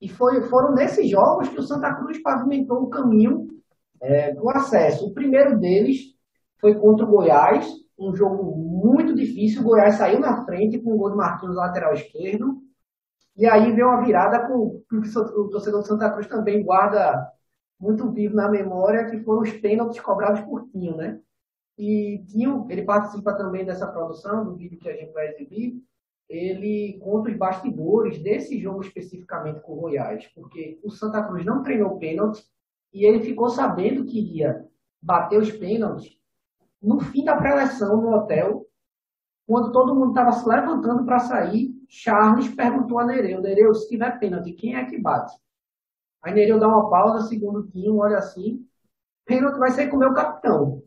E 0.00 0.08
foi, 0.08 0.42
foram 0.42 0.74
nesses 0.74 1.08
jogos 1.08 1.48
que 1.48 1.58
o 1.58 1.62
Santa 1.62 1.94
Cruz 1.94 2.20
pavimentou 2.22 2.82
o 2.82 2.90
caminho 2.90 3.55
é, 4.06 4.32
do 4.32 4.48
acesso. 4.50 5.06
O 5.06 5.12
primeiro 5.12 5.58
deles 5.58 6.14
foi 6.60 6.74
contra 6.74 7.04
o 7.04 7.08
Goiás, 7.08 7.68
um 7.98 8.14
jogo 8.14 8.56
muito 8.56 9.14
difícil. 9.14 9.62
O 9.62 9.64
Goiás 9.64 9.96
saiu 9.96 10.20
na 10.20 10.44
frente 10.44 10.78
com 10.78 10.94
o 10.94 10.96
gol 10.96 11.10
de 11.10 11.16
Marquinhos 11.16 11.56
lateral 11.56 11.92
esquerdo. 11.92 12.62
E 13.36 13.46
aí 13.46 13.72
veio 13.72 13.88
uma 13.88 14.04
virada 14.04 14.46
com 14.46 14.80
o 14.90 15.48
torcedor 15.50 15.82
do 15.82 15.86
Santa 15.86 16.10
Cruz 16.10 16.26
também 16.26 16.64
guarda 16.64 17.30
muito 17.78 18.10
vivo 18.10 18.34
na 18.34 18.48
memória, 18.48 19.10
que 19.10 19.22
foram 19.22 19.42
os 19.42 19.52
pênaltis 19.52 20.00
cobrados 20.00 20.40
por 20.42 20.66
Tinho, 20.70 20.96
né? 20.96 21.20
E 21.76 22.24
Tinho, 22.28 22.66
ele 22.70 22.84
participa 22.84 23.34
também 23.34 23.66
dessa 23.66 23.86
produção, 23.86 24.44
do 24.44 24.56
vídeo 24.56 24.78
que 24.78 24.88
a 24.88 24.96
gente 24.96 25.12
vai 25.12 25.28
exibir, 25.28 25.82
ele 26.28 26.98
conta 27.02 27.30
os 27.30 27.36
bastidores 27.36 28.18
desse 28.22 28.58
jogo 28.58 28.80
especificamente 28.80 29.60
com 29.60 29.74
o 29.74 29.80
Goiás, 29.82 30.26
porque 30.34 30.80
o 30.82 30.90
Santa 30.90 31.22
Cruz 31.22 31.44
não 31.44 31.62
treinou 31.62 31.98
pênalti, 31.98 32.42
e 32.92 33.04
ele 33.04 33.20
ficou 33.20 33.48
sabendo 33.48 34.04
que 34.04 34.18
ia 34.18 34.64
bater 35.00 35.38
os 35.38 35.50
pênaltis 35.52 36.16
no 36.82 37.00
fim 37.00 37.24
da 37.24 37.36
preleção 37.36 38.00
no 38.00 38.14
hotel, 38.14 38.66
quando 39.46 39.72
todo 39.72 39.94
mundo 39.94 40.10
estava 40.10 40.32
se 40.32 40.48
levantando 40.48 41.04
para 41.04 41.18
sair, 41.18 41.74
Charles 41.88 42.48
perguntou 42.54 42.98
a 42.98 43.06
Nereu, 43.06 43.40
Nereu, 43.40 43.74
se 43.74 43.88
tiver 43.88 44.18
pênalti, 44.18 44.52
quem 44.52 44.76
é 44.76 44.84
que 44.84 44.98
bate? 44.98 45.36
Aí 46.22 46.34
Nereu 46.34 46.58
dá 46.58 46.68
uma 46.68 46.90
pausa, 46.90 47.26
segundo 47.28 47.66
Tinho, 47.68 47.96
olha 47.96 48.18
assim, 48.18 48.64
pênalti 49.24 49.58
vai 49.58 49.70
ser 49.70 49.88
com 49.88 49.96
o 49.96 50.00
meu 50.00 50.12
capitão. 50.12 50.82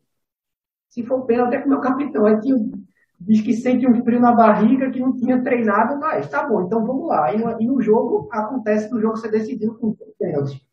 Se 0.90 1.04
for 1.04 1.26
pênalti 1.26 1.56
é 1.56 1.60
com 1.60 1.68
o 1.68 1.70
meu 1.70 1.82
capitão. 1.82 2.26
Aí 2.26 2.40
Tinho 2.42 2.72
diz 3.20 3.42
que 3.42 3.54
sente 3.54 3.88
um 3.88 4.04
frio 4.04 4.20
na 4.20 4.34
barriga, 4.34 4.90
que 4.90 5.00
não 5.00 5.16
tinha 5.16 5.44
treinado, 5.44 6.00
mas 6.00 6.30
tá 6.30 6.48
bom, 6.48 6.62
então 6.62 6.86
vamos 6.86 7.08
lá. 7.08 7.34
E 7.34 7.64
e 7.64 7.68
no 7.68 7.82
jogo, 7.82 8.28
acontece 8.32 8.90
que 8.90 8.96
o 8.96 9.00
jogo 9.00 9.18
ser 9.18 9.32
decidido 9.32 9.78
com 9.78 9.96
pênalti. 10.18 10.66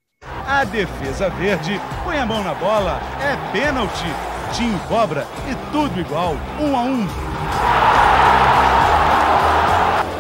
A 0.49 0.63
defesa 0.63 1.29
verde 1.29 1.81
põe 2.05 2.19
a 2.19 2.25
mão 2.25 2.43
na 2.45 2.55
bola, 2.55 3.01
é 3.21 3.37
pênalti. 3.53 4.07
Tinho 4.53 4.79
cobra 4.89 5.27
e 5.51 5.55
tudo 5.73 6.01
igual, 6.01 6.37
um 6.61 6.77
a 6.77 6.83
um. 6.83 7.07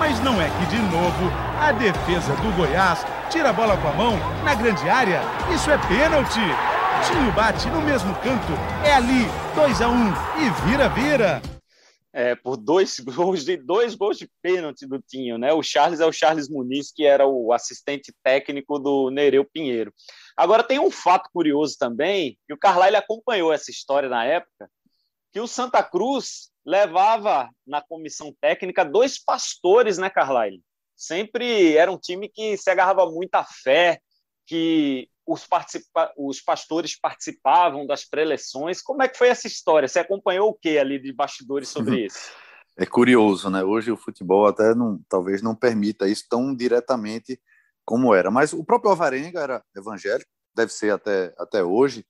Mas 0.00 0.20
não 0.20 0.42
é 0.42 0.50
que 0.50 0.66
de 0.66 0.78
novo 0.78 1.32
a 1.60 1.70
defesa 1.70 2.34
do 2.34 2.56
Goiás 2.56 3.06
tira 3.30 3.50
a 3.50 3.52
bola 3.52 3.76
com 3.76 3.88
a 3.88 3.92
mão 3.92 4.18
na 4.44 4.54
grande 4.54 4.90
área. 4.90 5.22
Isso 5.54 5.70
é 5.70 5.78
pênalti. 5.78 6.42
Tinho 7.04 7.30
bate 7.32 7.70
no 7.70 7.80
mesmo 7.80 8.12
canto, 8.16 8.58
é 8.82 8.94
ali, 8.94 9.30
2 9.54 9.80
a 9.80 9.88
1 9.88 9.92
um, 9.92 10.14
e 10.38 10.50
vira-vira 10.66 11.40
é, 12.16 12.34
por 12.34 12.56
dois 12.56 12.98
gols 13.04 13.44
de 13.44 13.58
dois 13.58 13.94
gols 13.94 14.16
de 14.16 14.26
pênalti 14.40 14.86
do 14.86 14.98
Tinho, 15.02 15.36
né? 15.36 15.52
O 15.52 15.62
Charles 15.62 16.00
é 16.00 16.06
o 16.06 16.12
Charles 16.12 16.48
Muniz, 16.48 16.90
que 16.90 17.04
era 17.04 17.26
o 17.26 17.52
assistente 17.52 18.10
técnico 18.24 18.78
do 18.78 19.10
Nereu 19.10 19.44
Pinheiro. 19.44 19.92
Agora 20.34 20.64
tem 20.64 20.78
um 20.78 20.90
fato 20.90 21.28
curioso 21.30 21.76
também, 21.78 22.38
que 22.46 22.54
o 22.54 22.58
Carlyle 22.58 22.96
acompanhou 22.96 23.52
essa 23.52 23.70
história 23.70 24.08
na 24.08 24.24
época, 24.24 24.70
que 25.30 25.38
o 25.38 25.46
Santa 25.46 25.82
Cruz 25.82 26.50
levava 26.64 27.50
na 27.66 27.82
comissão 27.82 28.34
técnica 28.40 28.82
dois 28.82 29.22
pastores, 29.22 29.98
né, 29.98 30.08
Carlyle? 30.08 30.62
Sempre 30.96 31.76
era 31.76 31.92
um 31.92 31.98
time 31.98 32.30
que 32.30 32.56
se 32.56 32.70
agarrava 32.70 33.04
muito 33.10 33.34
à 33.34 33.44
fé, 33.44 34.00
que 34.46 35.06
os, 35.26 35.46
participa 35.46 36.12
os 36.16 36.40
pastores 36.40 36.98
participavam 36.98 37.86
das 37.86 38.04
preleções. 38.04 38.80
Como 38.80 39.02
é 39.02 39.08
que 39.08 39.18
foi 39.18 39.28
essa 39.28 39.46
história? 39.46 39.88
Você 39.88 39.98
acompanhou 39.98 40.50
o 40.50 40.54
que 40.54 40.78
ali 40.78 40.98
de 40.98 41.12
bastidores 41.12 41.68
sobre 41.68 42.06
isso? 42.06 42.30
É 42.78 42.84
curioso, 42.84 43.48
né? 43.50 43.64
Hoje 43.64 43.90
o 43.90 43.96
futebol 43.96 44.46
até 44.46 44.74
não, 44.74 45.00
talvez 45.08 45.40
não 45.40 45.54
permita 45.54 46.06
isso 46.06 46.26
tão 46.28 46.54
diretamente 46.54 47.40
como 47.84 48.14
era. 48.14 48.30
Mas 48.30 48.52
o 48.52 48.62
próprio 48.62 48.90
Alvarenga 48.90 49.40
era 49.40 49.64
evangélico, 49.74 50.30
deve 50.54 50.72
ser 50.72 50.92
até, 50.92 51.34
até 51.38 51.64
hoje. 51.64 52.06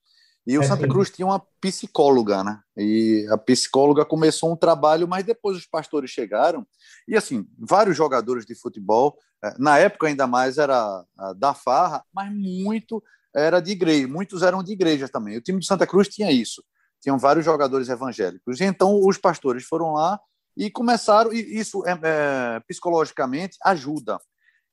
E 0.47 0.57
o 0.57 0.61
é 0.61 0.65
Santa 0.65 0.87
Cruz 0.87 1.09
tinha 1.09 1.25
uma 1.25 1.45
psicóloga, 1.59 2.41
né? 2.41 2.61
E 2.77 3.27
a 3.29 3.37
psicóloga 3.37 4.05
começou 4.05 4.49
um 4.49 4.55
trabalho, 4.55 5.05
mas 5.05 5.25
depois 5.25 5.57
os 5.57 5.65
pastores 5.65 6.09
chegaram. 6.09 6.65
E 7.05 7.17
assim, 7.17 7.45
vários 7.59 7.97
jogadores 7.97 8.45
de 8.45 8.55
futebol, 8.55 9.19
eh, 9.43 9.53
na 9.59 9.77
época 9.77 10.07
ainda 10.07 10.25
mais 10.25 10.57
era 10.57 11.03
da 11.35 11.53
farra, 11.53 12.01
mas 12.13 12.33
muito 12.33 13.03
era 13.35 13.59
de 13.59 13.71
igreja, 13.71 14.07
muitos 14.07 14.41
eram 14.41 14.63
de 14.63 14.71
igreja 14.71 15.09
também. 15.09 15.37
O 15.37 15.41
time 15.41 15.59
do 15.59 15.65
Santa 15.65 15.85
Cruz 15.85 16.07
tinha 16.07 16.31
isso. 16.31 16.63
Tinham 17.01 17.17
vários 17.17 17.43
jogadores 17.43 17.89
evangélicos. 17.89 18.61
E 18.61 18.63
então 18.63 19.05
os 19.05 19.17
pastores 19.17 19.65
foram 19.65 19.93
lá 19.93 20.17
e 20.55 20.71
começaram, 20.71 21.31
e 21.33 21.59
isso 21.59 21.85
é, 21.85 21.91
é, 22.01 22.59
psicologicamente 22.61 23.57
ajuda. 23.63 24.17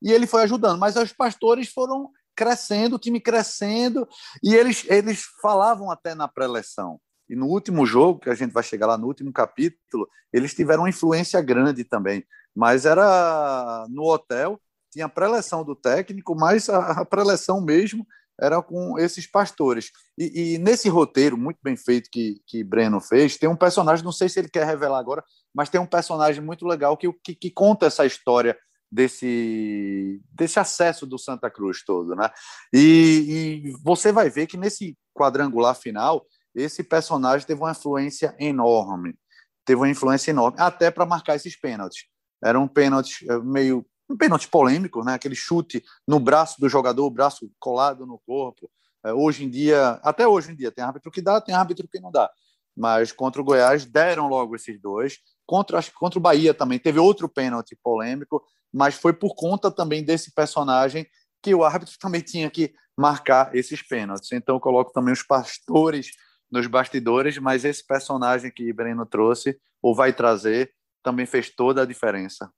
E 0.00 0.12
ele 0.12 0.26
foi 0.26 0.42
ajudando, 0.42 0.78
mas 0.78 0.94
os 0.96 1.12
pastores 1.12 1.68
foram 1.68 2.10
crescendo, 2.34 2.96
o 2.96 2.98
time 2.98 3.20
crescendo, 3.20 4.08
e 4.42 4.54
eles, 4.54 4.84
eles 4.88 5.24
falavam 5.40 5.90
até 5.90 6.14
na 6.14 6.28
pré-eleção. 6.28 7.00
E 7.28 7.34
no 7.34 7.46
último 7.46 7.86
jogo, 7.86 8.20
que 8.20 8.30
a 8.30 8.34
gente 8.34 8.52
vai 8.52 8.62
chegar 8.62 8.86
lá 8.86 8.98
no 8.98 9.06
último 9.06 9.32
capítulo, 9.32 10.08
eles 10.32 10.54
tiveram 10.54 10.82
uma 10.82 10.88
influência 10.88 11.40
grande 11.40 11.84
também. 11.84 12.24
Mas 12.54 12.84
era 12.84 13.86
no 13.88 14.04
hotel, 14.04 14.60
tinha 14.92 15.06
a 15.06 15.08
pré-eleção 15.08 15.64
do 15.64 15.74
técnico, 15.74 16.34
mas 16.34 16.68
a, 16.68 17.00
a 17.00 17.04
pré-eleção 17.04 17.60
mesmo 17.60 18.06
era 18.40 18.60
com 18.60 18.98
esses 18.98 19.26
pastores. 19.26 19.90
E, 20.18 20.54
e, 20.54 20.58
nesse 20.58 20.88
roteiro 20.88 21.36
muito 21.36 21.58
bem 21.62 21.76
feito 21.76 22.10
que, 22.10 22.40
que 22.46 22.64
Breno 22.64 23.00
fez, 23.00 23.36
tem 23.36 23.48
um 23.48 23.56
personagem, 23.56 24.04
não 24.04 24.12
sei 24.12 24.28
se 24.28 24.38
ele 24.38 24.48
quer 24.48 24.66
revelar 24.66 24.98
agora, 24.98 25.24
mas 25.54 25.68
tem 25.68 25.80
um 25.80 25.86
personagem 25.86 26.42
muito 26.42 26.66
legal 26.66 26.96
que, 26.96 27.12
que, 27.24 27.34
que 27.34 27.50
conta 27.50 27.86
essa 27.86 28.04
história 28.04 28.56
desse, 28.94 30.22
desse 30.30 30.60
acesso 30.60 31.04
do 31.04 31.18
Santa 31.18 31.50
Cruz 31.50 31.84
todo, 31.84 32.14
né? 32.14 32.30
E, 32.72 33.64
e, 33.66 33.72
você 33.82 34.12
vai 34.12 34.30
ver 34.30 34.46
que 34.46 34.56
nesse 34.56 34.96
quadrangular 35.12 35.74
final, 35.74 36.24
esse 36.54 36.84
personagem 36.84 37.44
teve 37.44 37.60
uma 37.60 37.72
influência 37.72 38.36
enorme, 38.38 39.16
teve 39.64 39.80
uma 39.80 39.88
influência 39.88 40.30
enorme, 40.30 40.56
até 40.60 40.92
para 40.92 41.04
marcar 41.04 41.34
esses 41.34 41.58
pênaltis. 41.58 42.04
Era 42.42 42.60
um 42.60 42.68
pênalti 42.68 43.26
eh, 43.28 43.38
meio 43.40 43.84
um 44.08 44.16
pênalti 44.16 44.46
polêmico, 44.46 45.02
né? 45.02 45.14
Aquele 45.14 45.34
chute 45.34 45.82
no 46.06 46.20
braço 46.20 46.60
do 46.60 46.68
jogador, 46.68 47.06
o 47.06 47.10
braço 47.10 47.50
colado 47.58 48.06
no 48.06 48.20
corpo. 48.24 48.70
Eh, 49.04 49.12
hoje 49.12 49.44
em 49.44 49.50
dia, 49.50 49.98
até 50.04 50.28
hoje 50.28 50.52
em 50.52 50.54
dia, 50.54 50.70
tem 50.70 50.84
árbitro 50.84 51.10
que 51.10 51.22
dá, 51.22 51.40
tem 51.40 51.54
árbitro 51.54 51.88
que 51.88 51.98
não 51.98 52.12
dá. 52.12 52.30
Mas 52.76 53.10
contra 53.10 53.40
o 53.40 53.44
Goiás 53.44 53.84
deram 53.84 54.28
logo 54.28 54.54
esses 54.54 54.80
dois. 54.80 55.18
Contra, 55.46 55.80
contra 55.94 56.18
o 56.18 56.22
Bahia 56.22 56.54
também 56.54 56.78
teve 56.78 56.98
outro 57.00 57.28
pênalti 57.28 57.76
polêmico 57.82 58.42
mas 58.74 58.96
foi 58.96 59.12
por 59.12 59.36
conta 59.36 59.70
também 59.70 60.02
desse 60.02 60.34
personagem 60.34 61.06
que 61.40 61.54
o 61.54 61.62
árbitro 61.62 61.94
também 62.00 62.20
tinha 62.20 62.50
que 62.50 62.74
marcar 62.96 63.54
esses 63.54 63.80
pênaltis. 63.80 64.32
Então 64.32 64.56
eu 64.56 64.60
coloco 64.60 64.92
também 64.92 65.12
os 65.12 65.22
pastores 65.22 66.10
nos 66.50 66.66
bastidores, 66.66 67.38
mas 67.38 67.64
esse 67.64 67.86
personagem 67.86 68.50
que 68.50 68.72
Breno 68.72 69.06
trouxe 69.06 69.58
ou 69.80 69.94
vai 69.94 70.12
trazer 70.12 70.72
também 71.02 71.26
fez 71.26 71.50
toda 71.50 71.82
a 71.82 71.86
diferença. 71.86 72.50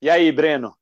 E 0.00 0.08
aí, 0.08 0.30
Breno? 0.30 0.76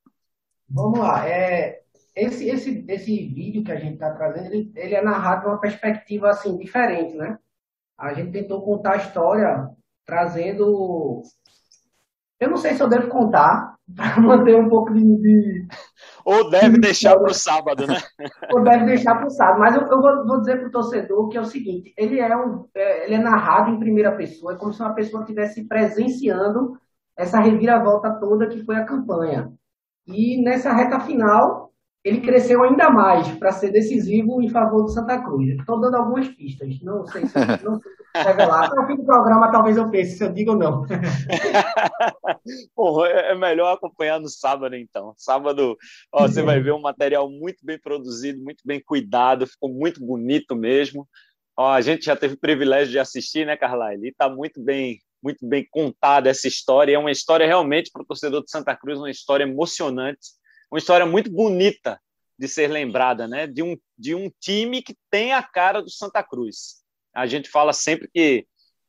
Vamos 0.69 0.99
lá. 0.99 1.27
É, 1.29 1.83
esse, 2.15 2.49
esse, 2.49 2.85
esse 2.89 3.29
vídeo 3.29 3.63
que 3.65 3.73
a 3.73 3.79
gente 3.79 3.95
está 3.95 4.11
trazendo, 4.13 4.47
ele, 4.47 4.73
ele, 4.75 4.95
é 4.95 5.03
narrado 5.03 5.43
de 5.43 5.47
uma 5.49 5.61
perspectiva 5.61 6.31
assim 6.31 6.57
diferente, 6.59 7.15
né? 7.15 7.39
A 7.97 8.13
gente 8.15 8.33
tentou 8.33 8.63
contar 8.63 8.95
a 8.95 8.97
história 8.97 9.71
trazendo. 10.05 11.23
Eu 12.41 12.51
não 12.51 12.57
sei 12.57 12.75
se 12.75 12.83
eu 12.83 12.89
devo 12.89 13.09
contar, 13.09 13.72
para 13.95 14.21
manter 14.21 14.57
um 14.57 14.69
pouco 14.69 14.93
de, 14.93 15.01
de... 15.01 15.67
Ou 16.25 16.51
deve 16.51 16.79
deixar 16.79 17.17
para 17.17 17.31
o 17.31 17.35
sábado, 17.35 17.87
né? 17.87 17.99
Ou 18.53 18.63
deve 18.63 18.87
deixar 18.87 19.17
para 19.17 19.27
o 19.27 19.31
sábado. 19.31 19.61
Mas 19.61 19.75
eu, 19.75 19.83
eu 19.83 20.01
vou, 20.01 20.27
vou, 20.27 20.41
dizer 20.41 20.59
para 20.59 20.69
o 20.69 20.73
torcedor 20.73 21.29
que 21.29 21.37
é 21.37 21.41
o 21.41 21.47
seguinte: 21.47 21.93
ele 21.97 22.21
é, 22.21 22.37
um, 22.37 22.67
é, 22.75 23.07
ele 23.07 23.15
é 23.15 23.19
narrado 23.19 23.71
em 23.71 23.79
primeira 23.79 24.13
pessoa, 24.13 24.53
é 24.53 24.57
como 24.57 24.73
se 24.73 24.81
uma 24.81 24.95
pessoa 24.95 25.23
estivesse 25.23 25.67
presenciando 25.67 26.79
essa 27.17 27.41
reviravolta 27.41 28.19
toda 28.19 28.49
que 28.49 28.65
foi 28.65 28.77
a 28.77 28.85
campanha. 28.85 29.53
E 30.07 30.43
nessa 30.43 30.73
reta 30.73 31.01
final, 31.01 31.62
ele 32.05 32.21
cresceu 32.21 32.63
ainda 32.65 32.91
mais 32.91 33.29
para 33.39 33.53
ser 33.53 33.71
decisivo 33.71 34.43
em 34.43 34.49
favor 34.49 34.83
do 34.83 34.89
Santa 34.89 35.23
Cruz. 35.23 35.51
Estou 35.51 35.81
dando 35.81 35.97
algumas 35.97 36.29
pistas, 36.29 36.81
não 36.83 37.07
sei 37.07 37.27
se 37.27 37.35
não 37.63 37.81
sei 37.81 37.93
revelar. 38.25 38.65
Até 38.65 38.81
o 38.81 38.87
fim 38.87 38.97
do 38.97 39.05
programa, 39.05 39.53
talvez 39.53 39.77
eu 39.77 39.89
pense 39.89 40.17
se 40.17 40.25
eu 40.25 40.33
digo 40.33 40.53
ou 40.53 40.59
não. 40.59 40.85
Porra, 42.75 43.09
é, 43.09 43.33
é 43.33 43.35
melhor 43.37 43.73
acompanhar 43.73 44.19
no 44.19 44.29
sábado, 44.29 44.75
então. 44.75 45.15
Sábado, 45.17 45.77
ó, 46.13 46.23
você 46.27 46.43
vai 46.43 46.61
ver 46.61 46.73
um 46.73 46.81
material 46.81 47.31
muito 47.31 47.65
bem 47.65 47.79
produzido, 47.79 48.43
muito 48.43 48.63
bem 48.65 48.83
cuidado, 48.85 49.47
ficou 49.47 49.73
muito 49.73 50.05
bonito 50.05 50.57
mesmo. 50.57 51.09
Ó, 51.57 51.71
a 51.71 51.81
gente 51.81 52.07
já 52.07 52.17
teve 52.17 52.35
o 52.35 52.41
privilégio 52.41 52.91
de 52.91 52.99
assistir, 52.99 53.47
né, 53.47 53.57
Carla? 53.57 53.95
E 53.95 54.09
está 54.09 54.29
muito 54.29 54.61
bem, 54.61 54.99
muito 55.23 55.47
bem 55.47 55.65
contada 55.71 56.29
essa 56.29 56.49
história. 56.49 56.97
É 56.97 56.99
uma 56.99 57.13
história 57.13 57.47
realmente 57.47 57.93
para 57.93 58.03
o 58.03 58.07
torcedor 58.07 58.43
de 58.43 58.51
Santa 58.51 58.75
Cruz, 58.75 58.99
uma 58.99 59.11
história 59.11 59.45
emocionante, 59.45 60.42
uma 60.73 60.79
história 60.79 61.05
muito 61.05 61.31
bonita 61.31 62.01
de 62.39 62.49
ser 62.49 62.69
lembrada, 62.69 63.29
né? 63.29 63.47
De 63.47 63.63
um, 63.63 63.77
de 63.97 64.15
um 64.15 64.33
time 64.41 64.81
que 64.81 64.97
tem 65.11 65.35
a 65.35 65.43
cara 65.43 65.83
do 65.83 65.91
Santa 65.91 66.23
Cruz. 66.23 66.83
A 67.15 67.27
gente 67.27 67.51
fala 67.51 67.75
sempre 67.75 68.09
que 68.11 68.47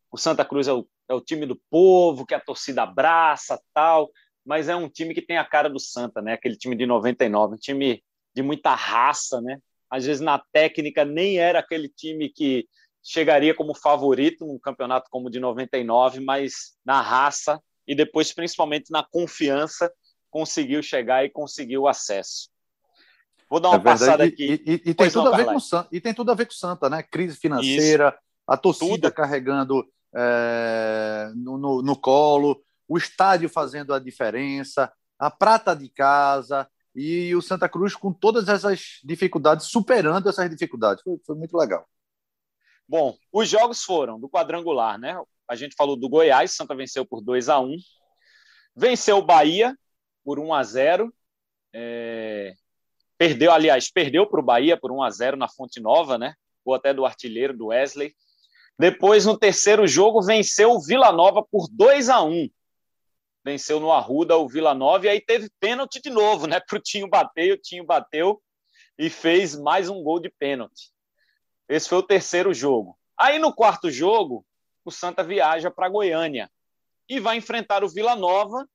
o 0.09 0.17
Santa 0.17 0.45
Cruz 0.45 0.65
é 0.69 0.73
o, 0.73 0.87
é 1.09 1.13
o 1.13 1.19
time 1.19 1.45
do 1.45 1.61
povo, 1.69 2.25
que 2.25 2.33
a 2.33 2.39
torcida 2.39 2.83
abraça, 2.83 3.61
tal, 3.73 4.09
mas 4.45 4.69
é 4.69 4.75
um 4.77 4.87
time 4.87 5.13
que 5.13 5.21
tem 5.21 5.37
a 5.37 5.43
cara 5.43 5.69
do 5.69 5.77
Santa, 5.77 6.21
né? 6.21 6.33
Aquele 6.33 6.55
time 6.55 6.73
de 6.73 6.85
99, 6.85 7.55
um 7.55 7.57
time 7.57 8.01
de 8.33 8.41
muita 8.41 8.73
raça, 8.73 9.41
né? 9.41 9.59
Às 9.89 10.05
vezes 10.05 10.21
na 10.21 10.41
técnica 10.53 11.03
nem 11.03 11.37
era 11.37 11.59
aquele 11.59 11.89
time 11.89 12.29
que 12.29 12.65
chegaria 13.03 13.53
como 13.53 13.75
favorito 13.75 14.45
num 14.45 14.57
campeonato 14.57 15.09
como 15.11 15.27
o 15.27 15.29
de 15.29 15.37
99, 15.37 16.21
mas 16.21 16.77
na 16.85 17.01
raça 17.01 17.61
e 17.85 17.93
depois 17.93 18.31
principalmente 18.31 18.89
na 18.89 19.03
confiança 19.03 19.91
conseguiu 20.33 20.81
chegar 20.81 21.23
e 21.23 21.29
conseguiu 21.29 21.83
o 21.83 21.87
acesso. 21.87 22.49
Vou 23.47 23.59
dar 23.59 23.69
uma 23.69 23.77
é 23.77 23.81
passada 23.81 24.23
aqui. 24.23 24.59
E, 24.65 24.71
e, 24.71 24.89
e 24.89 24.93
tem 24.95 25.11
tudo 25.11 25.25
não, 25.25 25.33
a 25.35 25.37
ver 25.37 25.45
com 25.45 25.59
Santa, 25.59 25.87
e 25.91 26.01
tem 26.01 26.11
tudo 26.11 26.31
a 26.31 26.33
ver 26.33 26.47
com 26.47 26.53
Santa, 26.53 26.89
né? 26.89 27.03
Crise 27.03 27.37
financeira, 27.37 28.07
Isso. 28.07 28.17
a 28.47 28.57
torcida 28.57 29.11
tudo. 29.11 29.13
carregando 29.13 29.87
é, 30.15 31.31
no, 31.35 31.59
no, 31.59 31.81
no 31.83 31.95
colo, 31.95 32.63
o 32.87 32.97
estádio 32.97 33.47
fazendo 33.47 33.93
a 33.93 33.99
diferença, 33.99 34.91
a 35.19 35.29
prata 35.29 35.75
de 35.75 35.87
casa, 35.87 36.67
e 36.95 37.35
o 37.35 37.41
Santa 37.43 37.69
Cruz 37.69 37.95
com 37.95 38.11
todas 38.11 38.49
essas 38.49 38.99
dificuldades, 39.03 39.67
superando 39.67 40.27
essas 40.27 40.49
dificuldades. 40.49 41.03
Foi, 41.03 41.19
foi, 41.23 41.35
muito 41.35 41.55
legal. 41.55 41.87
Bom, 42.89 43.15
os 43.31 43.47
jogos 43.47 43.83
foram 43.83 44.19
do 44.19 44.27
quadrangular, 44.27 44.97
né? 44.97 45.15
A 45.47 45.55
gente 45.55 45.75
falou 45.75 45.95
do 45.95 46.09
Goiás, 46.09 46.53
Santa 46.53 46.73
venceu 46.73 47.05
por 47.05 47.21
2 47.21 47.49
a 47.49 47.59
1 47.59 47.77
Venceu 48.75 49.17
o 49.17 49.21
Bahia 49.21 49.77
por 50.23 50.39
1 50.39 50.53
a 50.53 50.63
0 50.63 51.13
é... 51.73 52.53
Perdeu, 53.17 53.51
aliás, 53.51 53.89
perdeu 53.89 54.27
para 54.27 54.39
o 54.39 54.43
Bahia 54.43 54.77
por 54.77 54.91
1 54.91 55.03
a 55.03 55.09
0 55.09 55.37
na 55.37 55.47
Fonte 55.47 55.79
Nova, 55.79 56.17
né? 56.17 56.35
Ou 56.65 56.73
até 56.73 56.93
do 56.93 57.05
artilheiro, 57.05 57.55
do 57.55 57.67
Wesley. 57.67 58.13
Depois, 58.77 59.25
no 59.25 59.37
terceiro 59.37 59.87
jogo, 59.87 60.21
venceu 60.21 60.71
o 60.71 60.81
Vila 60.81 61.11
Nova 61.11 61.43
por 61.43 61.67
2 61.69 62.09
a 62.09 62.21
1 62.21 62.49
venceu 63.43 63.79
no 63.79 63.91
Arruda 63.91 64.37
o 64.37 64.47
Vila 64.47 64.73
Nova, 64.73 65.05
e 65.05 65.09
aí 65.09 65.19
teve 65.19 65.49
pênalti 65.59 66.01
de 66.01 66.09
novo, 66.09 66.47
né? 66.47 66.59
Para 66.65 66.77
o 66.77 66.81
Tinho 66.81 67.07
bater, 67.09 67.53
o 67.53 67.57
Tinho 67.57 67.85
bateu 67.85 68.41
e 68.97 69.09
fez 69.09 69.55
mais 69.55 69.89
um 69.89 70.01
gol 70.01 70.19
de 70.19 70.29
pênalti. 70.29 70.91
Esse 71.67 71.89
foi 71.89 71.97
o 71.97 72.03
terceiro 72.03 72.53
jogo. 72.53 72.97
Aí 73.19 73.39
no 73.39 73.53
quarto 73.53 73.91
jogo, 73.91 74.45
o 74.85 74.91
Santa 74.91 75.23
viaja 75.23 75.69
para 75.69 75.89
Goiânia 75.89 76.49
e 77.09 77.19
vai 77.19 77.37
enfrentar 77.37 77.83
o 77.83 77.89
Vila 77.89 78.15
Nova, 78.15 78.67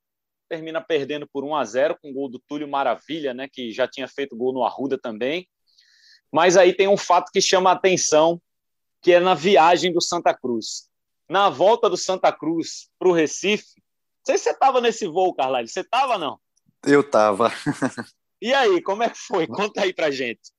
termina 0.49 0.81
perdendo 0.81 1.27
por 1.27 1.45
1 1.45 1.55
a 1.55 1.65
0 1.65 1.99
com 2.01 2.11
o 2.11 2.15
gol 2.15 2.29
do 2.29 2.39
Túlio 2.39 2.69
Maravilha, 2.69 3.35
né, 3.35 3.49
que 3.51 3.71
já 3.71 3.87
tinha 3.87 4.09
feito 4.09 4.37
gol 4.37 4.53
no 4.53 4.65
Arruda 4.65 4.99
também. 4.99 5.49
Mas 6.33 6.57
aí 6.57 6.75
tem 6.75 6.89
um 6.89 6.97
fato 6.97 7.31
que 7.33 7.41
chama 7.41 7.71
a 7.71 7.75
atenção, 7.75 8.41
que 9.03 9.13
é 9.13 9.21
na 9.21 9.35
viagem 9.35 9.93
do 9.93 10.01
Santa 10.01 10.35
Cruz. 10.35 10.89
Na 11.29 11.49
volta 11.51 11.89
do 11.89 11.97
Santa 11.97 12.33
Cruz 12.33 12.89
para 12.99 13.09
o 13.09 13.13
Recife, 13.13 13.65
sei 14.27 14.37
se 14.37 14.45
você 14.45 14.51
estava 14.51 14.81
nesse 14.81 15.07
voo, 15.07 15.35
Carlalho. 15.35 15.69
Você 15.69 15.81
estava 15.81 16.19
não? 16.19 16.39
Eu 16.85 17.01
estava. 17.01 17.51
E 18.41 18.55
aí, 18.55 18.81
como 18.81 19.03
é 19.03 19.11
que 19.11 19.19
foi? 19.19 19.49
Conta 19.49 19.83
aí 19.83 19.93
pra 19.93 20.13
gente. 20.13 20.53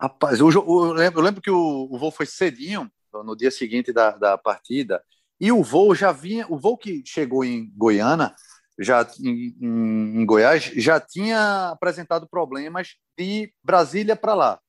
Rapaz, 0.00 0.40
eu, 0.40 0.50
eu, 0.50 0.92
lembro, 0.92 1.20
eu 1.20 1.22
lembro, 1.22 1.42
que 1.42 1.50
o, 1.50 1.88
o, 1.90 1.98
voo 1.98 2.10
foi 2.10 2.24
cedinho, 2.24 2.90
no 3.12 3.36
dia 3.36 3.50
seguinte 3.50 3.92
da, 3.92 4.12
da 4.12 4.38
partida, 4.38 5.04
e 5.38 5.52
o 5.52 5.62
voo 5.62 5.94
já 5.94 6.10
vinha, 6.10 6.46
o 6.48 6.56
voo 6.56 6.78
que 6.78 7.02
chegou 7.04 7.44
em 7.44 7.70
Goiânia, 7.76 8.34
já 8.78 9.06
em, 9.20 9.56
em, 9.60 10.26
Goiás, 10.26 10.64
já 10.76 11.00
tinha 11.00 11.70
apresentado 11.70 12.28
problemas 12.28 12.94
de 13.18 13.52
Brasília 13.62 14.14
para 14.14 14.34
lá, 14.34 14.60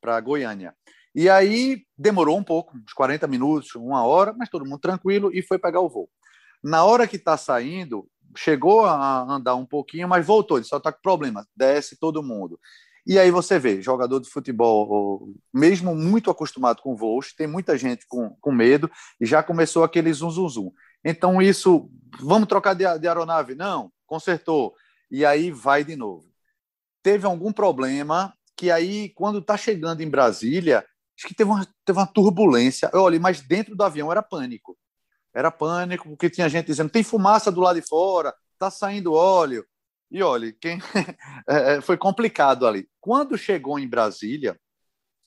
para 0.00 0.20
Goiânia. 0.20 0.74
E 1.14 1.28
aí 1.30 1.82
demorou 1.96 2.36
um 2.36 2.44
pouco, 2.44 2.76
uns 2.76 2.92
40 2.92 3.26
minutos, 3.26 3.74
uma 3.74 4.04
hora, 4.04 4.34
mas 4.36 4.50
todo 4.50 4.66
mundo 4.66 4.80
tranquilo 4.80 5.30
e 5.32 5.42
foi 5.42 5.58
pegar 5.58 5.80
o 5.80 5.88
voo. 5.88 6.10
Na 6.62 6.84
hora 6.84 7.06
que 7.06 7.16
está 7.16 7.36
saindo, 7.36 8.06
chegou 8.36 8.84
a 8.84 9.22
andar 9.22 9.54
um 9.54 9.66
pouquinho, 9.66 10.08
mas 10.08 10.26
voltou, 10.26 10.58
ele 10.58 10.66
só 10.66 10.78
está 10.78 10.92
com 10.92 11.00
problema, 11.00 11.46
desce 11.56 11.96
todo 11.96 12.22
mundo. 12.22 12.58
E 13.06 13.18
aí 13.18 13.30
você 13.30 13.58
vê, 13.58 13.82
jogador 13.82 14.18
de 14.18 14.30
futebol, 14.30 15.28
mesmo 15.52 15.94
muito 15.94 16.30
acostumado 16.30 16.80
com 16.80 16.96
voos, 16.96 17.34
tem 17.34 17.46
muita 17.46 17.76
gente 17.76 18.06
com, 18.08 18.30
com 18.40 18.50
medo 18.50 18.90
e 19.20 19.26
já 19.26 19.42
começou 19.42 19.84
aquele 19.84 20.12
zum, 20.12 20.30
zum, 20.30 20.48
zum. 20.48 20.72
Então 21.04 21.42
isso, 21.42 21.90
vamos 22.20 22.48
trocar 22.48 22.74
de, 22.74 22.84
de 22.98 23.06
aeronave? 23.06 23.54
Não, 23.54 23.92
consertou. 24.06 24.74
E 25.10 25.24
aí 25.24 25.50
vai 25.50 25.84
de 25.84 25.96
novo. 25.96 26.26
Teve 27.02 27.26
algum 27.26 27.52
problema 27.52 28.34
que 28.56 28.70
aí, 28.70 29.10
quando 29.10 29.38
está 29.38 29.56
chegando 29.56 30.00
em 30.00 30.08
Brasília, 30.08 30.84
acho 31.16 31.28
que 31.28 31.34
teve 31.34 31.50
uma, 31.50 31.66
teve 31.84 31.98
uma 31.98 32.06
turbulência. 32.06 32.90
Olha, 32.94 33.18
mas 33.20 33.40
dentro 33.40 33.76
do 33.76 33.82
avião 33.82 34.10
era 34.10 34.22
pânico. 34.22 34.76
Era 35.34 35.50
pânico, 35.50 36.08
porque 36.08 36.30
tinha 36.30 36.48
gente 36.48 36.66
dizendo: 36.66 36.90
tem 36.90 37.02
fumaça 37.02 37.50
do 37.50 37.60
lado 37.60 37.80
de 37.80 37.86
fora, 37.86 38.34
está 38.52 38.70
saindo 38.70 39.12
óleo. 39.12 39.66
E 40.10 40.22
olha, 40.22 40.52
quem... 40.60 40.78
É, 41.46 41.74
é, 41.74 41.80
foi 41.82 41.98
complicado 41.98 42.66
ali. 42.66 42.88
Quando 43.00 43.36
chegou 43.36 43.78
em 43.78 43.86
Brasília, 43.86 44.58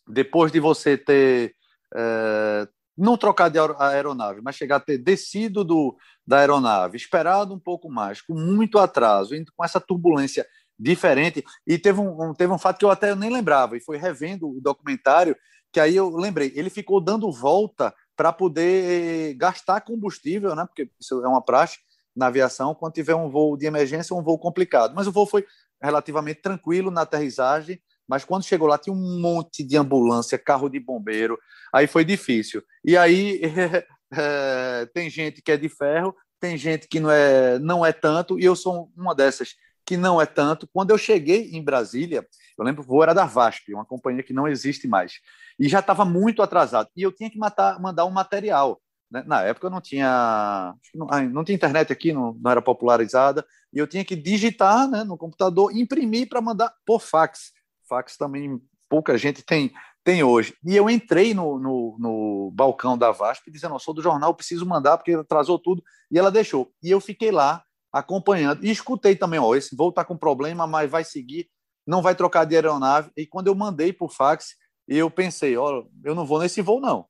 depois 0.07 0.51
de 0.51 0.59
você 0.59 0.97
ter 0.97 1.53
é, 1.95 2.67
não 2.97 3.15
trocar 3.15 3.49
de 3.49 3.59
aeronave, 3.59 4.41
mas 4.41 4.55
chegar 4.55 4.77
a 4.77 4.79
ter 4.79 4.97
descido 4.97 5.63
do, 5.63 5.95
da 6.25 6.39
aeronave, 6.39 6.97
esperado 6.97 7.53
um 7.53 7.59
pouco 7.59 7.89
mais, 7.89 8.21
com 8.21 8.33
muito 8.33 8.79
atraso, 8.79 9.35
indo 9.35 9.51
com 9.55 9.63
essa 9.63 9.79
turbulência 9.79 10.45
diferente. 10.79 11.43
E 11.65 11.77
teve 11.77 11.99
um, 11.99 12.29
um, 12.29 12.33
teve 12.33 12.51
um 12.51 12.57
fato 12.57 12.79
que 12.79 12.85
eu 12.85 12.91
até 12.91 13.13
nem 13.15 13.29
lembrava, 13.29 13.77
e 13.77 13.81
foi 13.81 13.97
revendo 13.97 14.49
o 14.49 14.61
documentário, 14.61 15.35
que 15.71 15.79
aí 15.79 15.95
eu 15.95 16.09
lembrei, 16.09 16.51
ele 16.55 16.69
ficou 16.69 16.99
dando 16.99 17.31
volta 17.31 17.93
para 18.15 18.33
poder 18.33 19.35
gastar 19.35 19.81
combustível, 19.81 20.55
né? 20.55 20.65
Porque 20.65 20.89
isso 20.99 21.23
é 21.23 21.27
uma 21.27 21.41
praxe 21.41 21.77
na 22.15 22.27
aviação 22.27 22.73
quando 22.73 22.93
tiver 22.93 23.13
um 23.13 23.29
voo 23.29 23.55
de 23.55 23.67
emergência 23.67 24.13
ou 24.13 24.19
um 24.19 24.23
voo 24.23 24.39
complicado. 24.39 24.95
Mas 24.95 25.05
o 25.05 25.11
voo 25.11 25.27
foi 25.27 25.45
relativamente 25.79 26.41
tranquilo 26.41 26.89
na 26.89 27.01
aterrissagem, 27.01 27.79
mas 28.07 28.23
quando 28.23 28.45
chegou 28.45 28.67
lá 28.67 28.77
tinha 28.77 28.93
um 28.93 29.19
monte 29.19 29.63
de 29.63 29.77
ambulância, 29.77 30.37
carro 30.37 30.69
de 30.69 30.79
bombeiro, 30.79 31.37
aí 31.73 31.87
foi 31.87 32.05
difícil. 32.05 32.63
E 32.83 32.95
aí 32.95 33.41
é, 34.13 34.85
tem 34.93 35.09
gente 35.09 35.41
que 35.41 35.51
é 35.51 35.57
de 35.57 35.69
ferro, 35.69 36.15
tem 36.39 36.57
gente 36.57 36.87
que 36.87 36.99
não 36.99 37.11
é, 37.11 37.59
não 37.59 37.85
é 37.85 37.91
tanto, 37.91 38.39
e 38.39 38.45
eu 38.45 38.55
sou 38.55 38.91
uma 38.95 39.13
dessas 39.13 39.55
que 39.85 39.97
não 39.97 40.21
é 40.21 40.25
tanto. 40.25 40.67
Quando 40.73 40.91
eu 40.91 40.97
cheguei 40.97 41.51
em 41.51 41.63
Brasília, 41.63 42.27
eu 42.57 42.65
lembro 42.65 42.83
que 42.83 42.89
o 42.89 42.91
voo 42.91 43.03
era 43.03 43.13
da 43.13 43.25
VASP, 43.25 43.73
uma 43.73 43.85
companhia 43.85 44.21
que 44.21 44.33
não 44.33 44.47
existe 44.47 44.87
mais, 44.87 45.19
e 45.57 45.67
já 45.69 45.79
estava 45.79 46.03
muito 46.03 46.41
atrasado. 46.41 46.89
E 46.95 47.01
eu 47.01 47.11
tinha 47.11 47.29
que 47.29 47.37
matar, 47.37 47.79
mandar 47.79 48.05
um 48.05 48.11
material. 48.11 48.81
Né? 49.09 49.23
Na 49.25 49.41
época 49.43 49.69
não 49.69 49.79
tinha, 49.79 50.73
não, 50.93 51.07
não, 51.29 51.43
tinha 51.43 51.55
internet 51.55 51.91
aqui, 51.91 52.11
não, 52.11 52.33
não, 52.33 52.51
era 52.51 52.61
popularizada, 52.61 53.45
e 53.73 53.79
eu 53.79 53.87
tinha 53.87 54.03
que 54.03 54.15
digitar 54.15 54.89
né, 54.89 55.03
no 55.03 55.17
computador, 55.17 55.75
imprimir 55.75 56.27
para 56.27 56.41
mandar 56.41 56.73
por 56.85 57.01
fax. 57.01 57.53
Fax 57.87 58.17
também 58.17 58.61
pouca 58.89 59.17
gente 59.17 59.43
tem, 59.43 59.71
tem 60.03 60.23
hoje. 60.23 60.55
E 60.65 60.75
eu 60.75 60.89
entrei 60.89 61.33
no, 61.33 61.59
no, 61.59 61.97
no 61.99 62.51
balcão 62.53 62.97
da 62.97 63.11
VASP 63.11 63.51
dizendo: 63.51 63.75
eu 63.75 63.79
sou 63.79 63.93
do 63.93 64.01
jornal, 64.01 64.33
preciso 64.33 64.65
mandar, 64.65 64.97
porque 64.97 65.13
atrasou 65.13 65.59
tudo, 65.59 65.83
e 66.11 66.17
ela 66.17 66.31
deixou. 66.31 66.71
E 66.81 66.89
eu 66.89 66.99
fiquei 66.99 67.31
lá 67.31 67.63
acompanhando. 67.91 68.63
E 68.63 68.69
escutei 68.69 69.15
também, 69.15 69.39
ó, 69.39 69.55
esse 69.55 69.75
voo 69.75 69.89
está 69.89 70.03
com 70.03 70.17
problema, 70.17 70.67
mas 70.67 70.89
vai 70.89 71.03
seguir, 71.03 71.49
não 71.85 72.01
vai 72.01 72.15
trocar 72.15 72.45
de 72.45 72.55
aeronave. 72.55 73.11
E 73.15 73.25
quando 73.25 73.47
eu 73.47 73.55
mandei 73.55 73.91
por 73.91 74.11
fax, 74.11 74.55
eu 74.87 75.09
pensei, 75.09 75.57
ó, 75.57 75.83
eu 76.03 76.15
não 76.15 76.25
vou 76.25 76.39
nesse 76.39 76.61
voo, 76.61 76.79
não. 76.79 77.05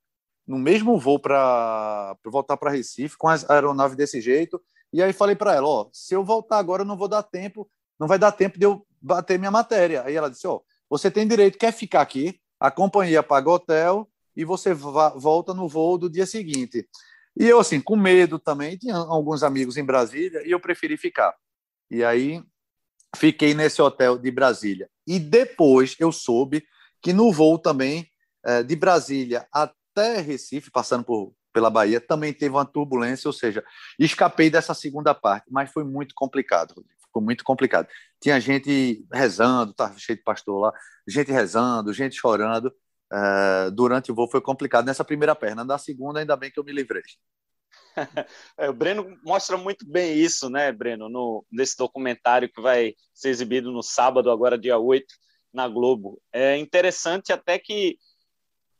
No 0.47 0.57
mesmo 0.57 0.97
voo 0.97 1.19
para 1.19 2.15
voltar 2.25 2.55
para 2.57 2.71
Recife, 2.71 3.17
com 3.17 3.27
a 3.27 3.35
aeronave 3.49 3.95
desse 3.95 4.21
jeito. 4.21 4.61
E 4.93 5.03
aí 5.03 5.11
falei 5.11 5.35
para 5.35 5.53
ela, 5.53 5.67
ó, 5.67 5.89
se 5.91 6.13
eu 6.13 6.23
voltar 6.23 6.57
agora, 6.57 6.83
eu 6.83 6.85
não 6.85 6.97
vou 6.97 7.09
dar 7.09 7.21
tempo, 7.21 7.69
não 7.99 8.07
vai 8.07 8.17
dar 8.17 8.31
tempo 8.31 8.57
de 8.57 8.65
eu 8.65 8.87
bater 9.01 9.37
minha 9.37 9.51
matéria. 9.51 10.03
Aí 10.03 10.15
ela 10.15 10.29
disse, 10.29 10.47
ó, 10.47 10.59
você 10.89 11.11
tem 11.11 11.27
direito, 11.27 11.57
quer 11.57 11.71
ficar 11.71 12.01
aqui, 12.01 12.39
a 12.59 12.71
companhia 12.71 13.21
paga 13.21 13.49
hotel 13.49 14.09
e 14.35 14.45
você 14.45 14.73
volta 14.73 15.53
no 15.53 15.67
voo 15.67 15.97
do 15.97 16.09
dia 16.09 16.25
seguinte. 16.25 16.87
E 17.39 17.45
eu, 17.45 17.59
assim, 17.59 17.79
com 17.79 17.95
medo 17.95 18.39
também, 18.39 18.77
tinha 18.77 18.95
alguns 18.95 19.43
amigos 19.43 19.77
em 19.77 19.83
Brasília 19.83 20.41
e 20.45 20.51
eu 20.51 20.59
preferi 20.59 20.97
ficar. 20.97 21.35
E 21.89 22.03
aí 22.03 22.43
fiquei 23.15 23.53
nesse 23.53 23.81
hotel 23.81 24.17
de 24.17 24.31
Brasília. 24.31 24.89
E 25.05 25.19
depois 25.19 25.95
eu 25.99 26.11
soube 26.11 26.63
que 27.01 27.13
no 27.13 27.31
voo 27.31 27.59
também 27.59 28.09
é, 28.45 28.63
de 28.63 28.75
Brasília 28.75 29.47
até 29.51 30.19
Recife, 30.19 30.71
passando 30.71 31.03
por, 31.03 31.33
pela 31.53 31.69
Bahia, 31.69 31.99
também 31.99 32.33
teve 32.33 32.55
uma 32.55 32.65
turbulência, 32.65 33.27
ou 33.27 33.33
seja, 33.33 33.63
escapei 33.99 34.49
dessa 34.49 34.73
segunda 34.73 35.13
parte, 35.13 35.45
mas 35.49 35.71
foi 35.71 35.83
muito 35.83 36.13
complicado, 36.15 36.73
Foi 37.11 37.21
muito 37.21 37.43
complicado. 37.43 37.87
Tinha 38.21 38.39
gente 38.39 39.05
rezando, 39.11 39.71
estava 39.71 39.97
cheio 39.97 40.17
de 40.17 40.23
pastor 40.23 40.59
lá, 40.59 40.73
gente 41.07 41.31
rezando, 41.31 41.93
gente 41.93 42.15
chorando, 42.15 42.67
uh, 43.13 43.71
durante 43.71 44.11
o 44.11 44.15
voo 44.15 44.29
foi 44.29 44.41
complicado 44.41 44.85
nessa 44.85 45.03
primeira 45.03 45.35
perna. 45.35 45.63
Na 45.63 45.77
segunda, 45.77 46.19
ainda 46.19 46.35
bem 46.35 46.51
que 46.51 46.59
eu 46.59 46.63
me 46.63 46.71
livrei. 46.71 47.03
é, 48.57 48.69
o 48.69 48.73
Breno 48.73 49.17
mostra 49.23 49.57
muito 49.57 49.85
bem 49.87 50.15
isso, 50.15 50.49
né, 50.49 50.71
Breno, 50.71 51.09
no, 51.09 51.45
nesse 51.51 51.75
documentário 51.77 52.51
que 52.51 52.61
vai 52.61 52.93
ser 53.13 53.29
exibido 53.29 53.71
no 53.71 53.81
sábado, 53.81 54.29
agora 54.29 54.57
dia 54.57 54.77
8, 54.77 55.05
na 55.53 55.67
Globo. 55.67 56.21
É 56.31 56.57
interessante 56.57 57.33
até 57.33 57.57
que, 57.57 57.97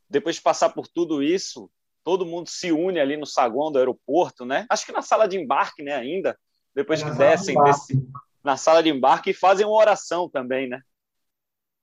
depois 0.09 0.35
de 0.35 0.41
passar 0.41 0.69
por 0.69 0.87
tudo 0.87 1.23
isso, 1.23 1.69
todo 2.03 2.25
mundo 2.25 2.47
se 2.49 2.71
une 2.71 2.99
ali 2.99 3.17
no 3.17 3.25
saguão 3.25 3.71
do 3.71 3.79
aeroporto, 3.79 4.45
né? 4.45 4.65
Acho 4.69 4.85
que 4.85 4.91
na 4.91 5.01
sala 5.01 5.27
de 5.27 5.37
embarque, 5.37 5.83
né, 5.83 5.93
ainda, 5.93 6.37
depois 6.77 7.01
que 7.01 7.09
descem 7.09 7.57
de 7.57 7.63
desse, 7.63 8.07
na 8.43 8.55
sala 8.55 8.83
de 8.83 8.89
embarque 8.89 9.31
e 9.31 9.33
fazem 9.33 9.65
uma 9.65 9.75
oração 9.75 10.29
também, 10.29 10.69
né? 10.69 10.79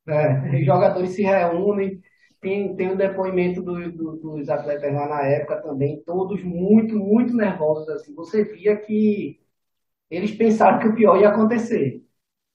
É, 0.07 0.61
os 0.61 0.65
jogadores 0.65 1.11
se 1.17 1.23
reúnem, 1.23 2.01
tem, 2.41 2.77
tem 2.77 2.93
o 2.93 2.97
depoimento 2.97 3.61
do, 3.61 3.91
do, 3.91 4.17
dos 4.19 4.49
atletas 4.49 4.95
lá 4.95 5.09
na 5.09 5.23
época 5.27 5.61
também, 5.63 6.01
todos 6.07 6.45
muito, 6.45 6.97
muito 6.97 7.35
nervosos, 7.35 7.89
assim, 7.89 8.15
você 8.15 8.45
via 8.45 8.77
que 8.77 9.41
eles 10.09 10.31
pensaram 10.31 10.79
que 10.79 10.87
o 10.87 10.95
pior 10.95 11.21
ia 11.21 11.31
acontecer. 11.31 12.01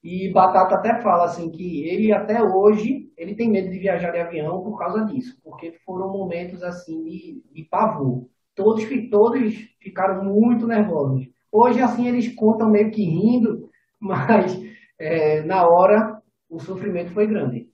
E 0.02 0.32
Batata 0.32 0.76
até 0.76 1.02
fala 1.02 1.24
assim 1.26 1.50
que 1.50 1.84
ele 1.86 2.10
até 2.10 2.42
hoje 2.42 3.12
ele 3.18 3.34
tem 3.34 3.50
medo 3.50 3.70
de 3.70 3.78
viajar 3.78 4.12
de 4.12 4.18
avião 4.18 4.62
por 4.62 4.78
causa 4.78 5.04
disso, 5.04 5.38
porque 5.44 5.72
foram 5.84 6.10
momentos 6.10 6.62
assim 6.62 7.04
de, 7.04 7.42
de 7.52 7.64
pavor. 7.64 8.26
Todos, 8.54 8.84
todos 9.10 9.54
ficaram 9.78 10.24
muito 10.24 10.66
nervosos. 10.66 11.28
Hoje 11.52 11.80
assim 11.82 12.08
eles 12.08 12.34
contam 12.34 12.70
meio 12.70 12.90
que 12.90 13.02
rindo, 13.02 13.70
mas 13.98 14.58
é, 14.98 15.42
na 15.42 15.66
hora 15.66 16.20
o 16.48 16.60
sofrimento 16.60 17.12
foi 17.12 17.26
grande. 17.26 17.68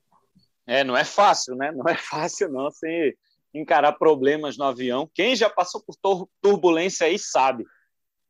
É, 0.67 0.83
não 0.83 0.97
é 0.97 1.05
fácil, 1.05 1.55
né? 1.55 1.71
Não 1.73 1.89
é 1.89 1.95
fácil 1.97 2.51
não 2.51 2.65
você 2.65 3.17
encarar 3.55 3.93
problemas 3.93 4.59
no 4.59 4.65
avião. 4.65 5.09
Quem 5.15 5.35
já 5.35 5.49
passou 5.49 5.83
por 5.83 5.97
turbulência 6.41 7.07
aí 7.07 7.19
sabe 7.19 7.65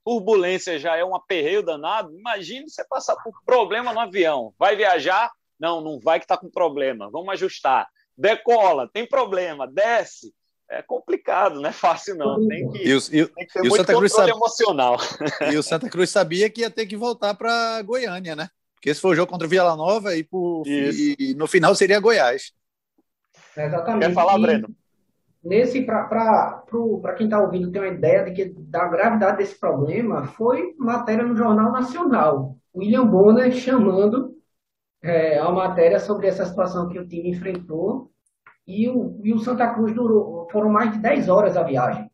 turbulência 0.06 0.78
já 0.78 0.96
é 0.96 1.04
um 1.04 1.16
aperreio 1.16 1.64
danado, 1.64 2.16
imagine 2.16 2.70
você 2.70 2.86
passar 2.86 3.16
por 3.16 3.34
problema 3.44 3.92
no 3.92 3.98
avião. 3.98 4.54
Vai 4.56 4.76
viajar? 4.76 5.32
Não, 5.58 5.80
não 5.80 5.98
vai 5.98 6.20
que 6.20 6.24
está 6.24 6.36
com 6.36 6.48
problema. 6.48 7.10
Vamos 7.10 7.30
ajustar. 7.30 7.88
Decola, 8.16 8.88
tem 8.88 9.04
problema, 9.04 9.66
desce. 9.66 10.32
É 10.68 10.82
complicado, 10.82 11.60
não 11.60 11.68
é 11.68 11.72
fácil 11.72 12.16
não. 12.16 12.46
Tem 12.48 12.68
que, 12.70 12.88
e 12.88 12.94
o, 12.94 12.98
e, 12.98 13.26
tem 13.26 13.46
que 13.46 13.52
ter 13.52 13.60
muito 13.60 13.76
Santa 13.76 13.94
Cruz 13.94 14.12
controle 14.12 14.32
sabe... 14.32 14.44
emocional. 14.44 14.96
E 15.52 15.56
o 15.56 15.62
Santa 15.62 15.88
Cruz 15.88 16.10
sabia 16.10 16.50
que 16.50 16.62
ia 16.62 16.70
ter 16.70 16.86
que 16.86 16.96
voltar 16.96 17.34
para 17.34 17.80
Goiânia, 17.82 18.34
né? 18.34 18.48
Porque 18.74 18.90
esse 18.90 19.00
foi 19.00 19.12
o 19.12 19.14
jogo 19.14 19.30
contra 19.30 19.46
o 19.46 19.50
Vila 19.50 19.76
Nova 19.76 20.16
e, 20.16 20.24
por... 20.24 20.64
e 20.66 21.34
no 21.36 21.46
final 21.46 21.74
seria 21.74 22.00
Goiás. 22.00 22.52
Exatamente. 23.56 24.06
Quer 24.06 24.14
falar, 24.14 24.38
Breno? 24.38 24.68
nesse 25.46 25.82
para 25.82 27.14
quem 27.16 27.26
está 27.26 27.40
ouvindo 27.40 27.70
ter 27.70 27.78
uma 27.78 27.88
ideia 27.88 28.24
de 28.24 28.32
que, 28.32 28.44
da 28.44 28.88
gravidade 28.88 29.38
desse 29.38 29.58
problema, 29.58 30.26
foi 30.26 30.74
matéria 30.76 31.24
no 31.24 31.36
Jornal 31.36 31.70
Nacional. 31.70 32.56
William 32.74 33.06
Bonner 33.06 33.52
chamando 33.52 34.34
é, 35.02 35.38
a 35.38 35.50
matéria 35.50 36.00
sobre 36.00 36.26
essa 36.26 36.44
situação 36.44 36.88
que 36.88 36.98
o 36.98 37.06
time 37.06 37.30
enfrentou. 37.30 38.10
E 38.66 38.88
o, 38.88 39.20
e 39.22 39.32
o 39.32 39.38
Santa 39.38 39.72
Cruz 39.72 39.94
durou, 39.94 40.48
foram 40.50 40.68
mais 40.68 40.92
de 40.92 40.98
10 40.98 41.28
horas 41.28 41.56
a 41.56 41.62
viagem 41.62 42.10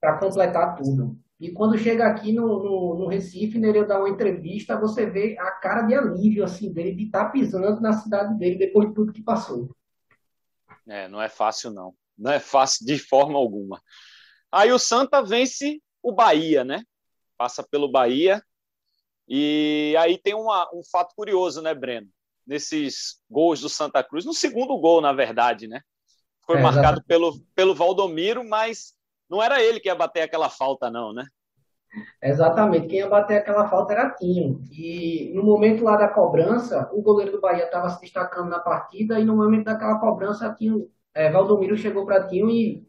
para 0.00 0.18
completar 0.18 0.76
tudo. 0.76 1.18
E 1.40 1.50
quando 1.50 1.78
chega 1.78 2.06
aqui 2.06 2.32
no, 2.32 2.46
no, 2.46 2.98
no 2.98 3.06
Recife, 3.08 3.58
Nereu 3.58 3.86
dá 3.86 3.98
uma 3.98 4.08
entrevista, 4.08 4.78
você 4.78 5.06
vê 5.06 5.36
a 5.38 5.50
cara 5.52 5.82
de 5.82 5.94
alívio 5.94 6.44
assim, 6.44 6.72
dele 6.72 6.94
de 6.94 7.04
estar 7.04 7.26
tá 7.26 7.30
pisando 7.30 7.80
na 7.80 7.92
cidade 7.92 8.36
dele 8.38 8.56
depois 8.56 8.88
de 8.88 8.94
tudo 8.94 9.12
que 9.12 9.22
passou. 9.22 9.70
É, 10.86 11.08
não 11.08 11.20
é 11.20 11.28
fácil 11.28 11.70
não 11.70 11.94
não 12.18 12.32
é 12.32 12.40
fácil 12.40 12.84
de 12.84 12.98
forma 12.98 13.38
alguma. 13.38 13.80
Aí 14.50 14.72
o 14.72 14.78
Santa 14.78 15.22
vence 15.22 15.80
o 16.02 16.12
Bahia, 16.12 16.64
né? 16.64 16.82
Passa 17.36 17.62
pelo 17.62 17.90
Bahia. 17.90 18.42
E 19.28 19.94
aí 19.98 20.18
tem 20.18 20.34
uma, 20.34 20.68
um 20.74 20.82
fato 20.82 21.14
curioso, 21.14 21.62
né, 21.62 21.74
Breno? 21.74 22.08
Nesses 22.46 23.20
gols 23.30 23.60
do 23.60 23.68
Santa 23.68 24.02
Cruz, 24.02 24.24
no 24.24 24.34
segundo 24.34 24.76
gol, 24.78 25.00
na 25.00 25.12
verdade, 25.12 25.68
né? 25.68 25.82
Foi 26.48 26.56
é, 26.56 26.62
marcado 26.62 27.04
pelo, 27.04 27.38
pelo 27.54 27.74
Valdomiro, 27.74 28.42
mas 28.42 28.94
não 29.28 29.42
era 29.42 29.62
ele 29.62 29.78
que 29.78 29.88
ia 29.88 29.94
bater 29.94 30.22
aquela 30.22 30.48
falta, 30.48 30.90
não, 30.90 31.12
né? 31.12 31.26
Exatamente, 32.22 32.86
quem 32.86 33.00
ia 33.00 33.08
bater 33.08 33.36
aquela 33.36 33.68
falta 33.68 33.92
era 33.92 34.10
Tinho. 34.10 34.62
E 34.72 35.30
no 35.34 35.42
momento 35.42 35.84
lá 35.84 35.96
da 35.96 36.08
cobrança, 36.08 36.88
o 36.92 37.02
goleiro 37.02 37.32
do 37.32 37.40
Bahia 37.40 37.64
estava 37.64 37.90
se 37.90 38.00
destacando 38.00 38.48
na 38.48 38.58
partida, 38.60 39.20
e 39.20 39.26
no 39.26 39.36
momento 39.36 39.64
daquela 39.64 39.98
cobrança, 39.98 40.54
Tinho 40.54 40.88
é, 41.14 41.30
Valdomiro 41.30 41.76
chegou 41.76 42.06
para 42.06 42.26
Tinho 42.26 42.48
e, 42.48 42.82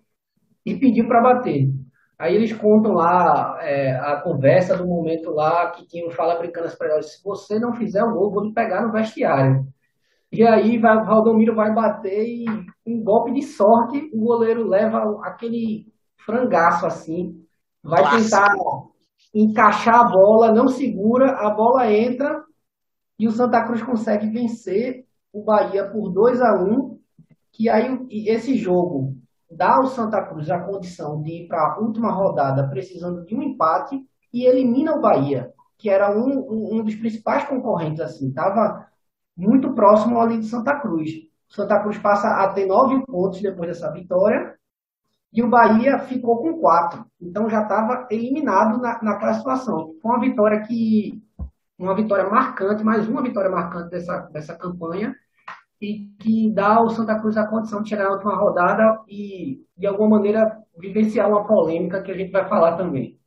e 0.65 0.77
pediu 0.77 1.05
para 1.05 1.21
bater. 1.21 1.69
Aí 2.17 2.35
eles 2.35 2.53
contam 2.53 2.93
lá 2.93 3.57
é, 3.61 3.91
a 3.95 4.21
conversa 4.21 4.77
do 4.77 4.87
momento 4.87 5.31
lá 5.31 5.71
que 5.71 5.85
Tinho 5.85 6.09
fala 6.11 6.35
brincando 6.35 6.69
para 6.77 6.91
elas, 6.91 7.13
se 7.13 7.23
você 7.23 7.59
não 7.59 7.73
fizer 7.73 8.03
o 8.03 8.13
gol, 8.13 8.31
vou 8.31 8.45
lhe 8.45 8.53
pegar 8.53 8.81
no 8.81 8.91
vestiário. 8.93 9.67
E 10.31 10.45
aí 10.45 10.77
vai, 10.77 11.03
Valdomiro 11.03 11.55
vai 11.55 11.73
bater 11.73 12.27
e 12.27 12.45
um 12.85 13.03
golpe 13.03 13.31
de 13.33 13.41
sorte, 13.41 14.09
o 14.13 14.25
goleiro 14.25 14.67
leva 14.67 15.19
aquele 15.23 15.91
frangaço 16.17 16.85
assim, 16.85 17.43
vai 17.83 18.01
Clássico. 18.01 18.23
tentar 18.23 18.55
encaixar 19.33 20.01
a 20.01 20.09
bola, 20.09 20.53
não 20.53 20.67
segura, 20.67 21.31
a 21.31 21.49
bola 21.49 21.91
entra 21.91 22.43
e 23.17 23.27
o 23.27 23.31
Santa 23.31 23.63
Cruz 23.65 23.81
consegue 23.81 24.29
vencer 24.29 25.05
o 25.33 25.43
Bahia 25.43 25.89
por 25.89 26.09
2 26.09 26.41
a 26.41 26.53
1 26.61 26.99
que 27.51 27.67
aí 27.67 28.07
esse 28.09 28.55
jogo 28.55 29.17
dá 29.49 29.75
ao 29.75 29.87
Santa 29.87 30.23
Cruz 30.23 30.49
a 30.49 30.59
condição 30.59 31.21
de 31.21 31.43
ir 31.43 31.47
para 31.47 31.73
a 31.73 31.79
última 31.79 32.11
rodada 32.11 32.69
precisando 32.69 33.25
de 33.25 33.35
um 33.35 33.41
empate 33.41 33.99
e 34.31 34.45
elimina 34.45 34.95
o 34.95 35.01
Bahia, 35.01 35.51
que 35.77 35.89
era 35.89 36.15
um, 36.15 36.39
um, 36.39 36.79
um 36.79 36.83
dos 36.83 36.95
principais 36.95 37.45
concorrentes, 37.45 37.99
assim, 37.99 38.29
estava 38.29 38.87
muito 39.39 39.73
próximo 39.73 40.19
ali 40.19 40.37
de 40.39 40.47
Santa 40.47 40.77
Cruz. 40.79 41.11
Santa 41.47 41.79
Cruz 41.79 41.97
passa 41.97 42.27
a 42.43 42.49
ter 42.49 42.65
nove 42.65 43.03
pontos 43.05 43.41
depois 43.41 43.69
dessa 43.69 43.91
vitória 43.91 44.55
e 45.31 45.41
o 45.41 45.49
Bahia 45.49 45.99
ficou 45.99 46.41
com 46.41 46.59
quatro, 46.59 47.05
então 47.21 47.49
já 47.49 47.61
estava 47.61 48.07
eliminado 48.11 48.79
na, 48.81 49.01
na 49.01 49.15
classificação. 49.15 49.95
Foi 50.01 50.11
uma 50.11 50.19
vitória 50.19 50.61
que 50.61 51.21
uma 51.77 51.95
vitória 51.95 52.29
marcante, 52.29 52.83
mais 52.83 53.07
uma 53.07 53.21
vitória 53.21 53.49
marcante 53.49 53.89
dessa, 53.91 54.19
dessa 54.31 54.55
campanha 54.55 55.15
e 55.79 56.09
que 56.19 56.51
dá 56.51 56.75
ao 56.75 56.89
Santa 56.89 57.17
Cruz 57.19 57.37
a 57.37 57.47
condição 57.47 57.81
de 57.81 57.89
chegar 57.89 58.03
na 58.03 58.11
última 58.11 58.35
rodada 58.35 58.99
e, 59.07 59.63
de 59.77 59.87
alguma 59.87 60.17
maneira, 60.17 60.61
vivenciar 60.77 61.29
uma 61.29 61.47
polêmica 61.47 62.01
que 62.01 62.11
a 62.11 62.17
gente 62.17 62.31
vai 62.31 62.49
falar 62.49 62.75
também. 62.75 63.17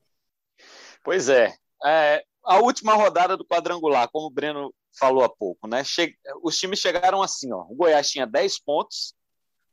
Pois 1.03 1.31
é. 1.31 1.51
é 1.83 2.23
a 2.45 2.59
última 2.59 2.95
rodada 2.95 3.37
do 3.37 3.47
quadrangular, 3.47 4.09
como 4.13 4.27
o 4.27 4.31
Breno 4.31 4.71
falou 4.99 5.25
há 5.25 5.29
pouco, 5.29 5.67
né? 5.67 5.85
Che... 5.85 6.17
Os 6.43 6.59
times 6.59 6.79
chegaram 6.79 7.23
assim, 7.23 7.53
ó. 7.53 7.63
O 7.63 7.75
Goiás 7.75 8.11
tinha 8.11 8.27
10 8.27 8.61
pontos, 8.61 9.15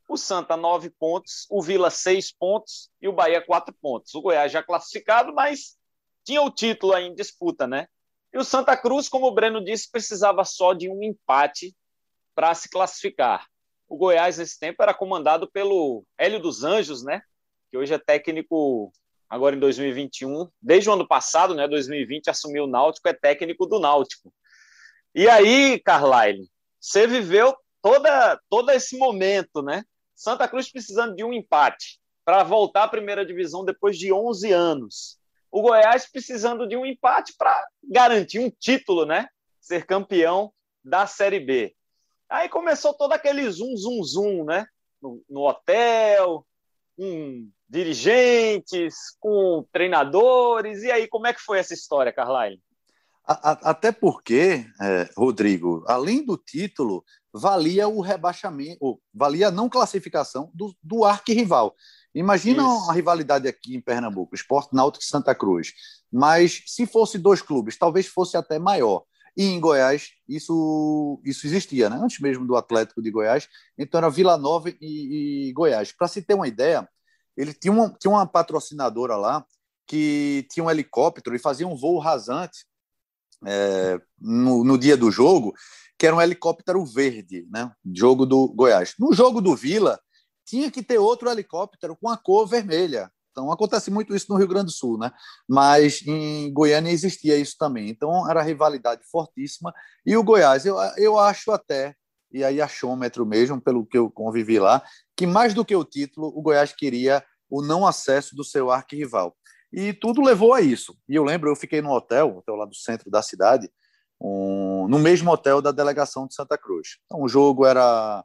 o 0.08 0.16
Santa 0.16 0.56
9 0.56 0.90
pontos, 0.90 1.46
o 1.50 1.62
Vila 1.62 1.90
6 1.90 2.32
pontos 2.32 2.90
e 3.00 3.08
o 3.08 3.12
Bahia 3.12 3.44
4 3.44 3.74
pontos. 3.80 4.14
O 4.14 4.20
Goiás 4.20 4.50
já 4.50 4.62
classificado, 4.62 5.32
mas 5.32 5.76
tinha 6.24 6.42
o 6.42 6.50
título 6.50 6.94
aí 6.94 7.06
em 7.06 7.14
disputa, 7.14 7.66
né? 7.66 7.86
E 8.32 8.38
o 8.38 8.44
Santa 8.44 8.76
Cruz, 8.76 9.08
como 9.08 9.26
o 9.26 9.34
Breno 9.34 9.64
disse, 9.64 9.90
precisava 9.90 10.44
só 10.44 10.72
de 10.72 10.88
um 10.88 11.02
empate 11.02 11.74
para 12.34 12.54
se 12.54 12.68
classificar. 12.68 13.46
O 13.88 13.96
Goiás, 13.96 14.38
nesse 14.38 14.58
tempo, 14.58 14.82
era 14.82 14.94
comandado 14.94 15.50
pelo 15.50 16.04
Hélio 16.16 16.40
dos 16.40 16.62
Anjos, 16.62 17.02
né? 17.02 17.22
Que 17.70 17.76
hoje 17.76 17.92
é 17.92 17.98
técnico, 17.98 18.92
agora 19.28 19.56
em 19.56 19.58
2021, 19.58 20.48
desde 20.62 20.88
o 20.88 20.92
ano 20.92 21.06
passado, 21.06 21.54
né? 21.54 21.66
2020, 21.66 22.30
assumiu 22.30 22.64
o 22.64 22.68
Náutico, 22.68 23.08
é 23.08 23.12
técnico 23.12 23.66
do 23.66 23.80
Náutico. 23.80 24.32
E 25.14 25.28
aí, 25.28 25.80
Carlyle, 25.80 26.48
você 26.78 27.06
viveu 27.06 27.56
toda, 27.82 28.40
todo 28.48 28.70
esse 28.70 28.96
momento, 28.96 29.60
né? 29.62 29.84
Santa 30.14 30.46
Cruz 30.46 30.70
precisando 30.70 31.16
de 31.16 31.24
um 31.24 31.32
empate 31.32 32.00
para 32.24 32.44
voltar 32.44 32.84
à 32.84 32.88
primeira 32.88 33.26
divisão 33.26 33.64
depois 33.64 33.98
de 33.98 34.12
11 34.12 34.52
anos. 34.52 35.18
O 35.50 35.62
Goiás 35.62 36.08
precisando 36.08 36.68
de 36.68 36.76
um 36.76 36.86
empate 36.86 37.34
para 37.36 37.66
garantir 37.82 38.38
um 38.38 38.50
título, 38.50 39.04
né? 39.04 39.26
Ser 39.60 39.84
campeão 39.84 40.52
da 40.84 41.06
Série 41.06 41.40
B. 41.40 41.74
Aí 42.28 42.48
começou 42.48 42.94
todo 42.94 43.12
aquele 43.12 43.50
zoom, 43.50 43.76
zoom, 43.76 44.02
zoom, 44.04 44.44
né? 44.44 44.64
No, 45.02 45.20
no 45.28 45.40
hotel, 45.40 46.46
com 46.96 47.48
dirigentes, 47.68 48.94
com 49.18 49.66
treinadores. 49.72 50.84
E 50.84 50.92
aí, 50.92 51.08
como 51.08 51.26
é 51.26 51.34
que 51.34 51.40
foi 51.40 51.58
essa 51.58 51.74
história, 51.74 52.12
Carlyle? 52.12 52.60
Até 53.24 53.92
porque, 53.92 54.66
é, 54.80 55.08
Rodrigo, 55.16 55.84
além 55.86 56.24
do 56.24 56.36
título, 56.36 57.04
valia 57.32 57.86
o 57.86 58.00
rebaixamento, 58.00 59.00
valia 59.14 59.48
a 59.48 59.50
não 59.52 59.68
classificação 59.68 60.50
do, 60.54 60.74
do 60.82 61.04
arquirrival. 61.04 61.74
Imagina 62.14 62.62
Isso. 62.62 62.90
a 62.90 62.92
rivalidade 62.92 63.46
aqui 63.46 63.76
em 63.76 63.80
Pernambuco, 63.80 64.34
Esporte 64.34 64.74
Náutico 64.74 65.04
e 65.04 65.06
Santa 65.06 65.34
Cruz. 65.34 65.72
Mas 66.12 66.64
se 66.66 66.86
fosse 66.86 67.18
dois 67.18 67.40
clubes, 67.40 67.78
talvez 67.78 68.06
fosse 68.06 68.36
até 68.36 68.58
maior. 68.58 69.04
E 69.36 69.44
em 69.44 69.60
Goiás 69.60 70.10
isso, 70.28 71.20
isso 71.24 71.46
existia, 71.46 71.88
né? 71.88 71.96
antes 72.02 72.18
mesmo 72.18 72.44
do 72.46 72.56
Atlético 72.56 73.00
de 73.00 73.12
Goiás. 73.12 73.48
Então 73.78 73.98
era 73.98 74.10
Vila 74.10 74.36
Nova 74.36 74.70
e, 74.70 75.48
e 75.48 75.52
Goiás. 75.52 75.92
Para 75.92 76.08
se 76.08 76.20
ter 76.20 76.34
uma 76.34 76.48
ideia, 76.48 76.88
ele 77.36 77.54
tinha 77.54 77.72
uma, 77.72 77.90
tinha 77.98 78.10
uma 78.10 78.26
patrocinadora 78.26 79.16
lá 79.16 79.44
que 79.86 80.46
tinha 80.50 80.64
um 80.64 80.70
helicóptero 80.70 81.34
e 81.34 81.38
fazia 81.38 81.66
um 81.66 81.76
voo 81.76 81.98
rasante 81.98 82.66
é, 83.46 84.00
no, 84.18 84.64
no, 84.64 84.78
dia 84.78 84.96
do 84.96 85.10
jogo, 85.10 85.54
que 85.98 86.06
era 86.06 86.14
um 86.14 86.20
helicóptero 86.20 86.84
verde, 86.84 87.46
né? 87.50 87.70
Jogo 87.94 88.26
do 88.26 88.48
Goiás. 88.48 88.94
No 88.98 89.12
jogo 89.12 89.40
do 89.40 89.54
Vila, 89.54 89.98
tinha 90.44 90.70
que 90.70 90.82
ter 90.82 90.98
outro 90.98 91.30
helicóptero 91.30 91.96
com 91.96 92.08
a 92.08 92.16
cor 92.16 92.46
vermelha. 92.46 93.10
Então 93.30 93.50
acontece 93.52 93.90
muito 93.90 94.14
isso 94.14 94.26
no 94.28 94.36
Rio 94.36 94.48
Grande 94.48 94.66
do 94.66 94.72
Sul, 94.72 94.98
né? 94.98 95.12
Mas 95.48 96.02
em 96.06 96.52
Goiânia 96.52 96.90
existia 96.90 97.36
isso 97.36 97.56
também. 97.58 97.88
Então 97.88 98.28
era 98.28 98.42
rivalidade 98.42 99.02
fortíssima. 99.10 99.72
E 100.04 100.16
o 100.16 100.24
Goiás, 100.24 100.66
eu, 100.66 100.76
eu 100.96 101.18
acho 101.18 101.52
até, 101.52 101.94
e 102.32 102.44
aí 102.44 102.60
achômetro 102.60 103.24
mesmo, 103.24 103.60
pelo 103.60 103.86
que 103.86 103.96
eu 103.96 104.10
convivi 104.10 104.58
lá, 104.58 104.82
que 105.16 105.26
mais 105.26 105.54
do 105.54 105.64
que 105.64 105.76
o 105.76 105.84
título, 105.84 106.28
o 106.28 106.42
Goiás 106.42 106.72
queria 106.72 107.24
o 107.48 107.62
não 107.62 107.86
acesso 107.86 108.34
do 108.34 108.44
seu 108.44 108.70
arquirrival. 108.70 109.36
E 109.72 109.92
tudo 109.92 110.22
levou 110.22 110.52
a 110.52 110.60
isso. 110.60 110.96
E 111.08 111.14
eu 111.14 111.24
lembro, 111.24 111.48
eu 111.48 111.56
fiquei 111.56 111.80
no 111.80 111.90
hotel, 111.90 112.38
hotel 112.38 112.56
lá 112.56 112.64
do 112.64 112.74
centro 112.74 113.10
da 113.10 113.22
cidade, 113.22 113.70
um, 114.20 114.86
no 114.88 114.98
mesmo 114.98 115.30
hotel 115.30 115.62
da 115.62 115.72
delegação 115.72 116.26
de 116.26 116.34
Santa 116.34 116.58
Cruz. 116.58 116.98
Então 117.06 117.22
o 117.22 117.28
jogo 117.28 117.64
era 117.64 118.24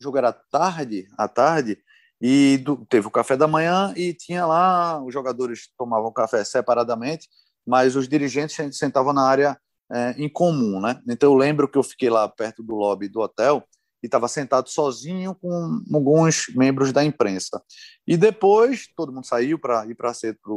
o 0.00 0.04
jogo 0.04 0.18
era 0.18 0.32
tarde, 0.32 1.06
à 1.16 1.28
tarde, 1.28 1.78
e 2.20 2.58
do, 2.58 2.84
teve 2.86 3.06
o 3.06 3.10
café 3.10 3.36
da 3.36 3.46
manhã 3.46 3.92
e 3.96 4.12
tinha 4.12 4.44
lá 4.44 5.02
os 5.02 5.12
jogadores 5.12 5.68
tomavam 5.78 6.12
café 6.12 6.44
separadamente, 6.44 7.28
mas 7.66 7.96
os 7.96 8.08
dirigentes 8.08 8.56
sentavam 8.76 9.12
na 9.12 9.26
área 9.26 9.58
é, 9.92 10.14
em 10.16 10.28
comum, 10.28 10.80
né? 10.80 11.00
Então 11.08 11.30
eu 11.30 11.36
lembro 11.36 11.68
que 11.68 11.78
eu 11.78 11.82
fiquei 11.82 12.10
lá 12.10 12.28
perto 12.28 12.62
do 12.62 12.74
lobby 12.74 13.08
do 13.08 13.20
hotel 13.20 13.64
e 14.02 14.06
estava 14.06 14.26
sentado 14.26 14.68
sozinho 14.68 15.34
com 15.34 15.80
alguns 15.92 16.46
membros 16.54 16.92
da 16.92 17.04
imprensa. 17.04 17.62
E 18.06 18.16
depois 18.16 18.88
todo 18.96 19.12
mundo 19.12 19.26
saiu 19.26 19.58
para 19.58 19.86
ir 19.86 19.94
para 19.94 20.12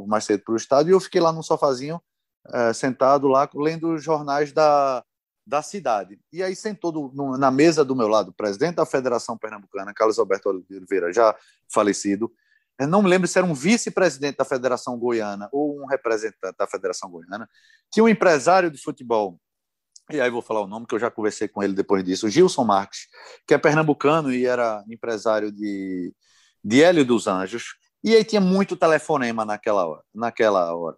mais 0.08 0.24
cedo 0.24 0.44
para 0.44 0.54
o 0.54 0.58
estádio 0.58 0.92
e 0.92 0.94
eu 0.94 1.00
fiquei 1.00 1.22
lá 1.22 1.32
no 1.32 1.44
sofazinho 1.44 2.02
é, 2.52 2.74
sentado 2.74 3.28
lá 3.28 3.50
lendo 3.54 3.94
os 3.94 4.04
jornais 4.04 4.52
da, 4.52 5.04
da 5.46 5.62
cidade. 5.62 6.20
E 6.34 6.42
aí 6.42 6.56
sentou 6.56 6.92
do, 6.92 7.12
no, 7.14 7.38
na 7.38 7.52
mesa 7.52 7.86
do 7.86 7.96
meu 7.96 8.08
lado 8.08 8.30
o 8.30 8.34
presidente 8.34 8.76
da 8.76 8.86
Federação 8.86 9.38
Pernambucana, 9.38 9.94
Carlos 9.94 10.18
Alberto 10.18 10.50
Oliveira, 10.50 11.14
já 11.14 11.36
falecido. 11.72 12.32
Eu 12.80 12.88
não 12.88 13.02
me 13.02 13.10
lembro 13.10 13.28
se 13.28 13.38
era 13.38 13.48
um 13.48 13.54
vice-presidente 13.54 14.38
da 14.38 14.44
Federação 14.44 14.98
Goiana 15.00 15.48
ou 15.52 15.82
um 15.82 15.86
representante 15.86 16.58
da 16.58 16.68
Federação 16.68 17.10
Goiana. 17.10 17.48
Tinha 17.92 18.04
um 18.04 18.10
empresário 18.10 18.70
de 18.70 18.82
futebol 18.82 19.40
e 20.12 20.22
aí 20.22 20.30
vou 20.30 20.42
falar 20.42 20.62
o 20.62 20.68
nome 20.68 20.86
que 20.86 20.96
eu 20.96 21.00
já 21.00 21.10
conversei 21.10 21.48
com 21.48 21.64
ele 21.64 21.74
depois 21.74 22.04
disso, 22.04 22.30
Gilson 22.30 22.64
Marques, 22.64 23.08
que 23.48 23.54
é 23.54 23.58
pernambucano 23.58 24.32
e 24.32 24.46
era 24.46 24.84
empresário 24.90 25.52
de, 25.52 26.14
de 26.64 26.84
Hélio 26.84 27.06
dos 27.06 27.28
Anjos, 27.28 27.76
e 28.04 28.16
aí 28.16 28.24
tinha 28.24 28.42
muito 28.42 28.76
telefonema 28.76 29.44
naquela 29.44 29.88
hora, 29.88 30.04
naquela 30.14 30.76
hora. 30.76 30.98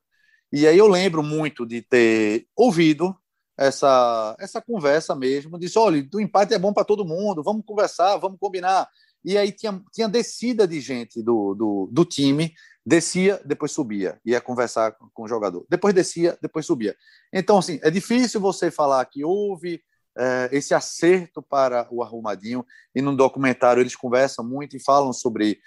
E 0.52 0.68
aí 0.68 0.78
eu 0.78 0.88
lembro 0.88 1.24
muito 1.24 1.66
de 1.66 1.82
ter 1.82 2.48
ouvido 2.56 3.16
essa, 3.58 4.36
essa 4.40 4.62
conversa 4.62 5.16
mesmo, 5.16 5.58
disse, 5.58 5.80
olha, 5.80 6.08
o 6.14 6.20
empate 6.20 6.54
é 6.54 6.60
bom 6.60 6.74
para 6.74 6.86
todo 6.86 7.06
mundo, 7.06 7.44
vamos 7.44 7.66
conversar, 7.66 8.18
vamos 8.18 8.38
combinar. 8.40 8.88
E 9.24 9.38
aí 9.38 9.52
tinha, 9.52 9.82
tinha 9.92 10.08
descida 10.08 10.68
de 10.68 10.80
gente 10.80 11.22
do, 11.24 11.56
do, 11.56 11.90
do 11.92 12.06
time 12.06 12.54
descia, 12.88 13.42
depois 13.44 13.74
subia, 13.74 14.18
ia 14.24 14.40
conversar 14.40 14.96
com 15.14 15.24
o 15.24 15.28
jogador. 15.28 15.66
Depois 15.70 15.94
descia, 15.94 16.38
depois 16.42 16.66
subia. 16.66 16.96
Então, 17.34 17.58
assim, 17.58 17.82
é 17.84 17.92
difícil 17.92 18.40
você 18.40 18.72
falar 18.72 19.04
que 19.08 19.26
houve 19.26 19.84
é, 20.18 20.50
esse 20.54 20.74
acerto 20.74 21.42
para 21.42 21.86
o 21.92 22.02
Arrumadinho, 22.02 22.66
e 22.96 23.02
no 23.02 23.14
documentário 23.14 23.82
eles 23.82 23.94
conversam 23.94 24.48
muito 24.48 24.78
e 24.78 24.80
falam 24.82 25.12
sobre, 25.12 25.60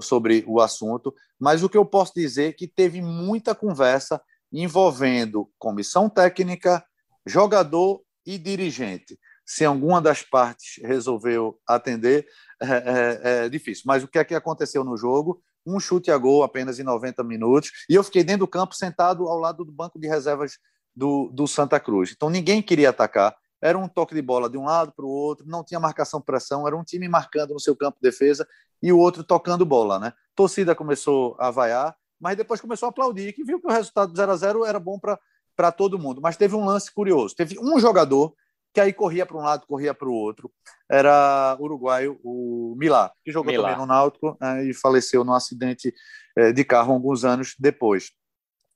sobre 0.00 0.42
o 0.48 0.58
assunto, 0.58 1.14
mas 1.38 1.62
o 1.62 1.68
que 1.68 1.76
eu 1.76 1.84
posso 1.84 2.14
dizer 2.16 2.48
é 2.48 2.52
que 2.52 2.66
teve 2.66 3.02
muita 3.02 3.54
conversa 3.54 4.18
envolvendo 4.50 5.50
comissão 5.58 6.08
técnica, 6.08 6.82
jogador 7.26 8.00
e 8.24 8.38
dirigente. 8.38 9.18
Se 9.44 9.66
alguma 9.66 10.00
das 10.00 10.22
partes 10.22 10.82
resolveu 10.82 11.60
atender, 11.68 12.26
é, 12.58 13.42
é, 13.42 13.44
é 13.44 13.48
difícil. 13.50 13.82
Mas 13.86 14.02
o 14.02 14.08
que 14.08 14.18
é 14.18 14.24
que 14.24 14.34
aconteceu 14.34 14.82
no 14.82 14.96
jogo? 14.96 15.42
Um 15.66 15.80
chute 15.80 16.10
a 16.10 16.18
gol 16.18 16.42
apenas 16.42 16.78
em 16.78 16.82
90 16.82 17.22
minutos, 17.24 17.70
e 17.88 17.94
eu 17.94 18.04
fiquei 18.04 18.22
dentro 18.22 18.40
do 18.40 18.48
campo 18.48 18.74
sentado 18.74 19.28
ao 19.28 19.38
lado 19.38 19.64
do 19.64 19.72
banco 19.72 19.98
de 19.98 20.06
reservas 20.06 20.58
do, 20.94 21.30
do 21.32 21.46
Santa 21.46 21.80
Cruz. 21.80 22.12
Então 22.14 22.28
ninguém 22.30 22.60
queria 22.60 22.90
atacar, 22.90 23.34
era 23.60 23.78
um 23.78 23.88
toque 23.88 24.14
de 24.14 24.20
bola 24.20 24.50
de 24.50 24.58
um 24.58 24.64
lado 24.64 24.92
para 24.94 25.04
o 25.04 25.08
outro, 25.08 25.46
não 25.48 25.64
tinha 25.64 25.80
marcação 25.80 26.20
pressão, 26.20 26.66
era 26.66 26.76
um 26.76 26.84
time 26.84 27.08
marcando 27.08 27.54
no 27.54 27.60
seu 27.60 27.74
campo 27.74 27.98
de 28.00 28.10
defesa 28.10 28.46
e 28.82 28.92
o 28.92 28.98
outro 28.98 29.24
tocando 29.24 29.64
bola, 29.64 29.98
né? 29.98 30.12
torcida 30.34 30.74
começou 30.74 31.36
a 31.38 31.50
vaiar, 31.50 31.96
mas 32.20 32.36
depois 32.36 32.60
começou 32.60 32.86
a 32.86 32.90
aplaudir, 32.90 33.32
que 33.32 33.44
viu 33.44 33.60
que 33.60 33.66
o 33.66 33.70
resultado 33.70 34.14
0 34.16 34.32
a 34.32 34.36
0 34.36 34.64
era 34.64 34.80
bom 34.80 34.98
para 34.98 35.72
todo 35.72 35.98
mundo. 35.98 36.20
Mas 36.20 36.36
teve 36.36 36.54
um 36.54 36.64
lance 36.64 36.92
curioso, 36.92 37.34
teve 37.34 37.58
um 37.58 37.78
jogador 37.78 38.34
que 38.74 38.80
aí 38.80 38.92
corria 38.92 39.24
para 39.24 39.36
um 39.36 39.40
lado, 39.40 39.66
corria 39.68 39.94
para 39.94 40.08
o 40.08 40.12
outro. 40.12 40.52
Era 40.90 41.56
uruguaio, 41.60 42.18
o 42.24 42.74
Milá, 42.76 43.12
que 43.24 43.30
jogou 43.30 43.52
Milá. 43.52 43.68
também 43.68 43.80
no 43.80 43.86
Náutico 43.86 44.36
né, 44.40 44.66
e 44.66 44.74
faleceu 44.74 45.22
num 45.24 45.32
acidente 45.32 45.94
é, 46.36 46.52
de 46.52 46.64
carro 46.64 46.92
alguns 46.92 47.24
anos 47.24 47.54
depois. 47.56 48.10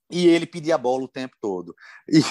E 0.09 0.25
ele 0.25 0.45
pedia 0.45 0.75
a 0.75 0.77
bola 0.77 1.03
o 1.03 1.07
tempo 1.07 1.35
todo. 1.41 1.75
E, 2.09 2.21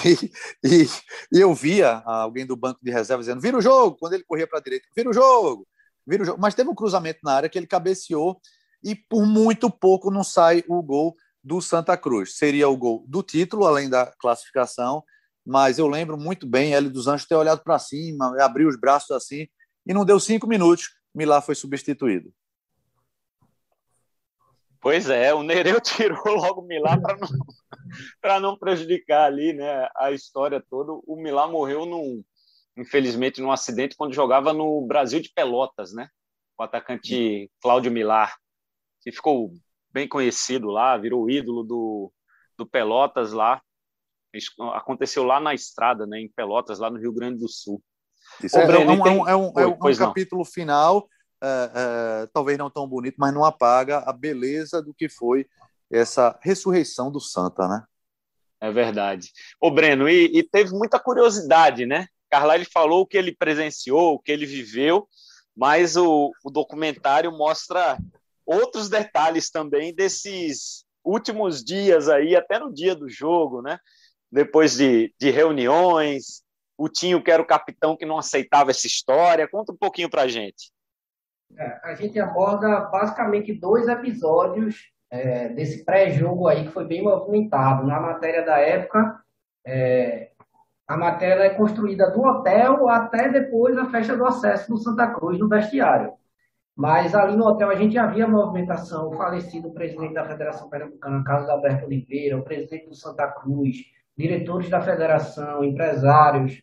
e, 0.65 0.89
e, 1.31 1.39
eu 1.39 1.53
via 1.53 2.01
alguém 2.05 2.45
do 2.45 2.57
banco 2.57 2.79
de 2.83 2.91
reserva 2.91 3.21
dizendo: 3.21 3.39
vira 3.39 3.57
o 3.57 3.61
jogo, 3.61 3.95
quando 3.97 4.13
ele 4.13 4.23
corria 4.23 4.47
para 4.47 4.57
a 4.57 4.61
direita, 4.61 4.87
vira 4.93 5.09
o 5.09 5.13
jogo, 5.13 5.65
vira 6.05 6.23
o 6.23 6.25
jogo. 6.25 6.41
Mas 6.41 6.55
teve 6.55 6.69
um 6.69 6.75
cruzamento 6.75 7.19
na 7.23 7.33
área 7.33 7.47
que 7.47 7.57
ele 7.57 7.67
cabeceou 7.67 8.41
e 8.83 8.95
por 8.95 9.25
muito 9.25 9.69
pouco 9.69 10.11
não 10.11 10.23
sai 10.23 10.63
o 10.67 10.81
gol 10.81 11.15
do 11.43 11.61
Santa 11.61 11.95
Cruz. 11.95 12.35
Seria 12.35 12.67
o 12.67 12.75
gol 12.75 13.05
do 13.07 13.21
título, 13.23 13.65
além 13.65 13.89
da 13.89 14.07
classificação, 14.19 15.03
mas 15.45 15.79
eu 15.79 15.87
lembro 15.87 16.17
muito 16.17 16.47
bem 16.47 16.73
Hélio 16.73 16.91
dos 16.91 17.07
Anjos 17.07 17.27
ter 17.27 17.35
olhado 17.35 17.63
para 17.63 17.79
cima, 17.79 18.35
abrir 18.43 18.65
os 18.65 18.79
braços 18.79 19.11
assim, 19.11 19.47
e 19.85 19.93
não 19.93 20.05
deu 20.05 20.19
cinco 20.19 20.47
minutos, 20.47 20.89
Milá 21.13 21.41
foi 21.41 21.55
substituído. 21.55 22.31
Pois 24.81 25.09
é, 25.09 25.33
o 25.33 25.43
Nereu 25.43 25.79
tirou 25.81 26.35
logo 26.35 26.61
o 26.61 26.65
Milá 26.65 26.97
para 28.21 28.39
não, 28.39 28.51
não 28.51 28.57
prejudicar 28.57 29.25
ali 29.25 29.53
né, 29.53 29.89
a 29.97 30.11
história 30.11 30.63
toda. 30.69 30.93
O 31.05 31.15
Milá 31.21 31.47
morreu, 31.47 31.85
num, 31.85 32.23
infelizmente, 32.77 33.41
num 33.41 33.51
acidente 33.51 33.95
quando 33.97 34.13
jogava 34.13 34.53
no 34.53 34.85
Brasil 34.87 35.19
de 35.19 35.31
Pelotas, 35.33 35.93
né? 35.93 36.09
O 36.57 36.63
atacante 36.63 37.51
Cláudio 37.61 37.91
Milar, 37.91 38.35
que 39.01 39.11
ficou 39.11 39.53
bem 39.91 40.07
conhecido 40.07 40.67
lá, 40.67 40.97
virou 40.97 41.29
ídolo 41.29 41.63
do, 41.63 42.13
do 42.57 42.65
Pelotas 42.65 43.33
lá. 43.33 43.61
Isso 44.33 44.51
aconteceu 44.73 45.23
lá 45.23 45.39
na 45.39 45.53
estrada, 45.53 46.05
né, 46.05 46.19
em 46.19 46.29
Pelotas, 46.29 46.79
lá 46.79 46.89
no 46.89 46.99
Rio 46.99 47.13
Grande 47.13 47.39
do 47.39 47.47
Sul. 47.47 47.81
Isso 48.43 48.57
é, 48.57 48.65
Breno, 48.65 48.91
é, 48.91 48.93
um, 48.93 49.03
tem... 49.03 49.11
é, 49.11 49.15
um, 49.15 49.27
é 49.27 49.35
um, 49.35 49.53
é 49.55 49.65
um 49.65 49.95
capítulo 49.95 50.45
final, 50.45 51.07
é, 51.41 51.71
é, 51.73 52.27
talvez 52.33 52.57
não 52.57 52.69
tão 52.69 52.87
bonito, 52.87 53.15
mas 53.17 53.33
não 53.33 53.43
apaga 53.43 53.99
a 53.99 54.13
beleza 54.13 54.81
do 54.81 54.93
que 54.93 55.09
foi 55.09 55.47
essa 55.91 56.37
ressurreição 56.41 57.11
do 57.11 57.19
Santa, 57.19 57.67
né? 57.67 57.83
É 58.61 58.71
verdade. 58.71 59.31
Ô, 59.59 59.71
Breno, 59.71 60.07
e, 60.07 60.25
e 60.37 60.43
teve 60.43 60.71
muita 60.71 60.99
curiosidade, 60.99 61.85
né? 61.85 62.07
Carlyle 62.29 62.65
falou 62.65 63.01
o 63.01 63.07
que 63.07 63.17
ele 63.17 63.35
presenciou, 63.35 64.13
o 64.13 64.19
que 64.19 64.31
ele 64.31 64.45
viveu, 64.45 65.07
mas 65.55 65.95
o, 65.95 66.31
o 66.43 66.51
documentário 66.51 67.31
mostra 67.31 67.97
outros 68.45 68.89
detalhes 68.89 69.49
também 69.49 69.93
desses 69.93 70.85
últimos 71.03 71.63
dias 71.63 72.09
aí, 72.09 72.35
até 72.35 72.59
no 72.59 72.71
dia 72.71 72.93
do 72.93 73.09
jogo, 73.09 73.61
né? 73.61 73.79
Depois 74.31 74.77
de, 74.77 75.13
de 75.19 75.29
reuniões, 75.29 76.43
o 76.77 76.87
Tinho, 76.87 77.21
que 77.21 77.31
era 77.31 77.41
o 77.41 77.47
capitão 77.47 77.97
que 77.97 78.05
não 78.05 78.17
aceitava 78.17 78.71
essa 78.71 78.87
história. 78.87 79.47
Conta 79.49 79.73
um 79.73 79.77
pouquinho 79.77 80.09
para 80.09 80.23
a 80.23 80.27
gente. 80.27 80.71
É, 81.57 81.79
a 81.83 81.95
gente 81.95 82.19
aborda 82.19 82.81
basicamente 82.81 83.53
dois 83.53 83.87
episódios 83.87 84.91
é, 85.09 85.49
desse 85.49 85.83
pré-jogo 85.83 86.47
aí 86.47 86.65
que 86.65 86.71
foi 86.71 86.85
bem 86.85 87.03
movimentado. 87.03 87.85
Na 87.85 87.99
matéria 87.99 88.45
da 88.45 88.57
época, 88.59 89.19
é, 89.65 90.29
a 90.87 90.95
matéria 90.95 91.43
é 91.43 91.49
construída 91.49 92.09
do 92.11 92.21
hotel 92.21 92.87
até 92.87 93.29
depois 93.29 93.75
da 93.75 93.89
festa 93.89 94.15
do 94.15 94.25
acesso 94.25 94.71
no 94.71 94.77
Santa 94.77 95.07
Cruz, 95.07 95.37
no 95.37 95.49
vestiário. 95.49 96.13
Mas 96.75 97.13
ali 97.13 97.35
no 97.35 97.45
hotel 97.45 97.69
a 97.69 97.75
gente 97.75 97.95
já 97.95 98.07
via 98.07 98.27
movimentação, 98.27 99.09
o 99.09 99.17
falecido 99.17 99.71
presidente 99.71 100.13
da 100.13 100.25
Federação 100.25 100.69
Pernambucana, 100.69 101.23
Carlos 101.25 101.49
Alberto 101.49 101.85
Oliveira, 101.85 102.37
o 102.37 102.43
presidente 102.43 102.87
do 102.87 102.95
Santa 102.95 103.27
Cruz, 103.27 103.75
diretores 104.19 104.69
da 104.69 104.81
federação, 104.81 105.63
empresários, 105.63 106.61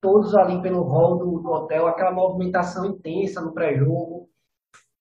todos 0.00 0.34
ali 0.34 0.60
pelo 0.60 0.82
hall 0.82 1.16
do, 1.16 1.38
do 1.40 1.48
hotel, 1.48 1.86
aquela 1.86 2.12
movimentação 2.12 2.86
intensa 2.86 3.40
no 3.40 3.54
pré-jogo. 3.54 4.28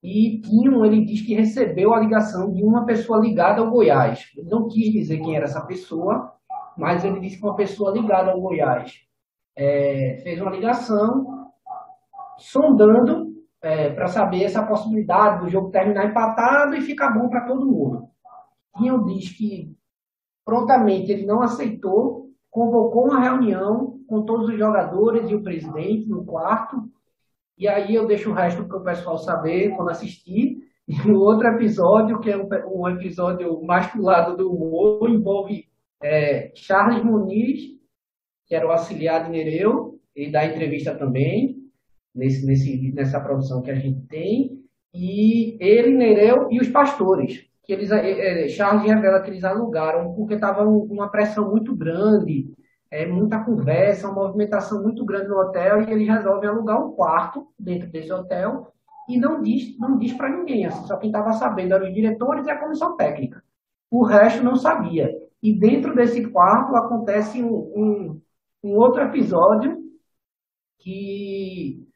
E 0.03 0.39
Tinho, 0.41 0.85
ele 0.85 1.03
diz 1.03 1.25
que 1.25 1.33
recebeu 1.33 1.95
a 1.95 1.99
ligação 1.99 2.51
de 2.51 2.63
uma 2.63 2.85
pessoa 2.85 3.19
ligada 3.19 3.61
ao 3.61 3.71
Goiás. 3.71 4.31
Ele 4.37 4.47
não 4.47 4.67
quis 4.67 4.91
dizer 4.91 5.17
quem 5.17 5.35
era 5.35 5.45
essa 5.45 5.65
pessoa, 5.65 6.33
mas 6.77 7.03
ele 7.03 7.19
disse 7.19 7.39
que 7.39 7.45
uma 7.45 7.55
pessoa 7.55 7.91
ligada 7.91 8.31
ao 8.31 8.39
Goiás. 8.39 8.93
é, 9.55 10.19
fez 10.21 10.39
uma 10.39 10.51
ligação 10.51 11.25
sondando 12.37 13.33
é, 13.59 13.89
para 13.89 14.05
saber 14.05 14.43
essa 14.43 14.63
possibilidade 14.63 15.43
do 15.43 15.49
jogo 15.49 15.71
terminar 15.71 16.05
empatado 16.05 16.75
e 16.75 16.81
ficar 16.81 17.09
bom 17.09 17.27
para 17.27 17.47
todo 17.47 17.65
mundo. 17.65 18.07
Rinho 18.75 19.03
diz 19.05 19.35
que 19.35 19.75
prontamente 20.47 21.11
ele 21.11 21.25
não 21.25 21.41
aceitou, 21.41 22.29
convocou 22.49 23.03
uma 23.03 23.19
reunião 23.19 23.99
com 24.07 24.23
todos 24.23 24.47
os 24.47 24.57
jogadores 24.57 25.29
e 25.29 25.35
o 25.35 25.43
presidente 25.43 26.07
no 26.07 26.23
quarto, 26.23 26.89
e 27.57 27.67
aí 27.67 27.93
eu 27.93 28.07
deixo 28.07 28.29
o 28.29 28.33
resto 28.33 28.63
para 28.63 28.77
o 28.77 28.83
pessoal 28.83 29.17
saber 29.17 29.75
quando 29.75 29.89
assistir. 29.89 30.65
E 30.87 31.05
no 31.05 31.19
outro 31.19 31.49
episódio, 31.49 32.21
que 32.21 32.31
é 32.31 32.37
um, 32.37 32.47
um 32.73 32.87
episódio 32.87 33.61
mais 33.63 33.87
pro 33.87 34.01
lado 34.01 34.37
do 34.37 34.49
humor, 34.49 35.09
envolve 35.09 35.65
é, 36.01 36.53
Charles 36.55 37.03
Muniz, 37.03 37.63
que 38.45 38.55
era 38.55 38.65
o 38.65 38.71
auxiliar 38.71 39.25
de 39.25 39.31
Nereu, 39.31 39.99
e 40.15 40.31
dá 40.31 40.45
entrevista 40.45 40.95
também, 40.95 41.57
nesse, 42.15 42.45
nesse, 42.45 42.93
nessa 42.93 43.19
produção 43.19 43.61
que 43.61 43.69
a 43.69 43.75
gente 43.75 43.99
tem, 44.07 44.61
e 44.93 45.57
ele, 45.59 45.93
Nereu 45.93 46.47
e 46.49 46.61
os 46.61 46.69
pastores, 46.69 47.45
que 47.67 47.73
eles, 47.73 47.91
é, 47.91 48.47
Charles 48.47 48.83
revela 48.83 49.21
que 49.21 49.29
eles 49.29 49.43
alugaram 49.43 50.13
porque 50.13 50.35
estava 50.35 50.63
uma 50.65 51.09
pressão 51.09 51.51
muito 51.51 51.75
grande, 51.75 52.49
é, 52.89 53.05
muita 53.05 53.43
conversa, 53.43 54.07
uma 54.07 54.23
movimentação 54.23 54.81
muito 54.81 55.03
grande 55.03 55.27
no 55.27 55.37
hotel, 55.37 55.81
e 55.81 55.91
eles 55.91 56.07
resolvem 56.07 56.49
alugar 56.49 56.81
um 56.81 56.93
quarto 56.93 57.45
dentro 57.59 57.89
desse 57.89 58.11
hotel, 58.11 58.71
e 59.09 59.17
não 59.19 59.41
diz, 59.41 59.77
não 59.77 59.97
diz 59.97 60.13
para 60.13 60.29
ninguém, 60.29 60.65
assim, 60.65 60.87
só 60.87 60.95
quem 60.95 61.09
estava 61.09 61.33
sabendo 61.33 61.73
eram 61.73 61.87
os 61.87 61.93
diretores 61.93 62.47
e 62.47 62.49
a 62.49 62.57
comissão 62.57 62.95
técnica. 62.95 63.43
O 63.91 64.03
resto 64.03 64.43
não 64.43 64.55
sabia. 64.55 65.13
E 65.43 65.53
dentro 65.57 65.93
desse 65.93 66.25
quarto 66.29 66.75
acontece 66.75 67.43
um, 67.43 67.53
um, 67.53 68.21
um 68.63 68.75
outro 68.75 69.01
episódio 69.01 69.77
que 70.79 71.86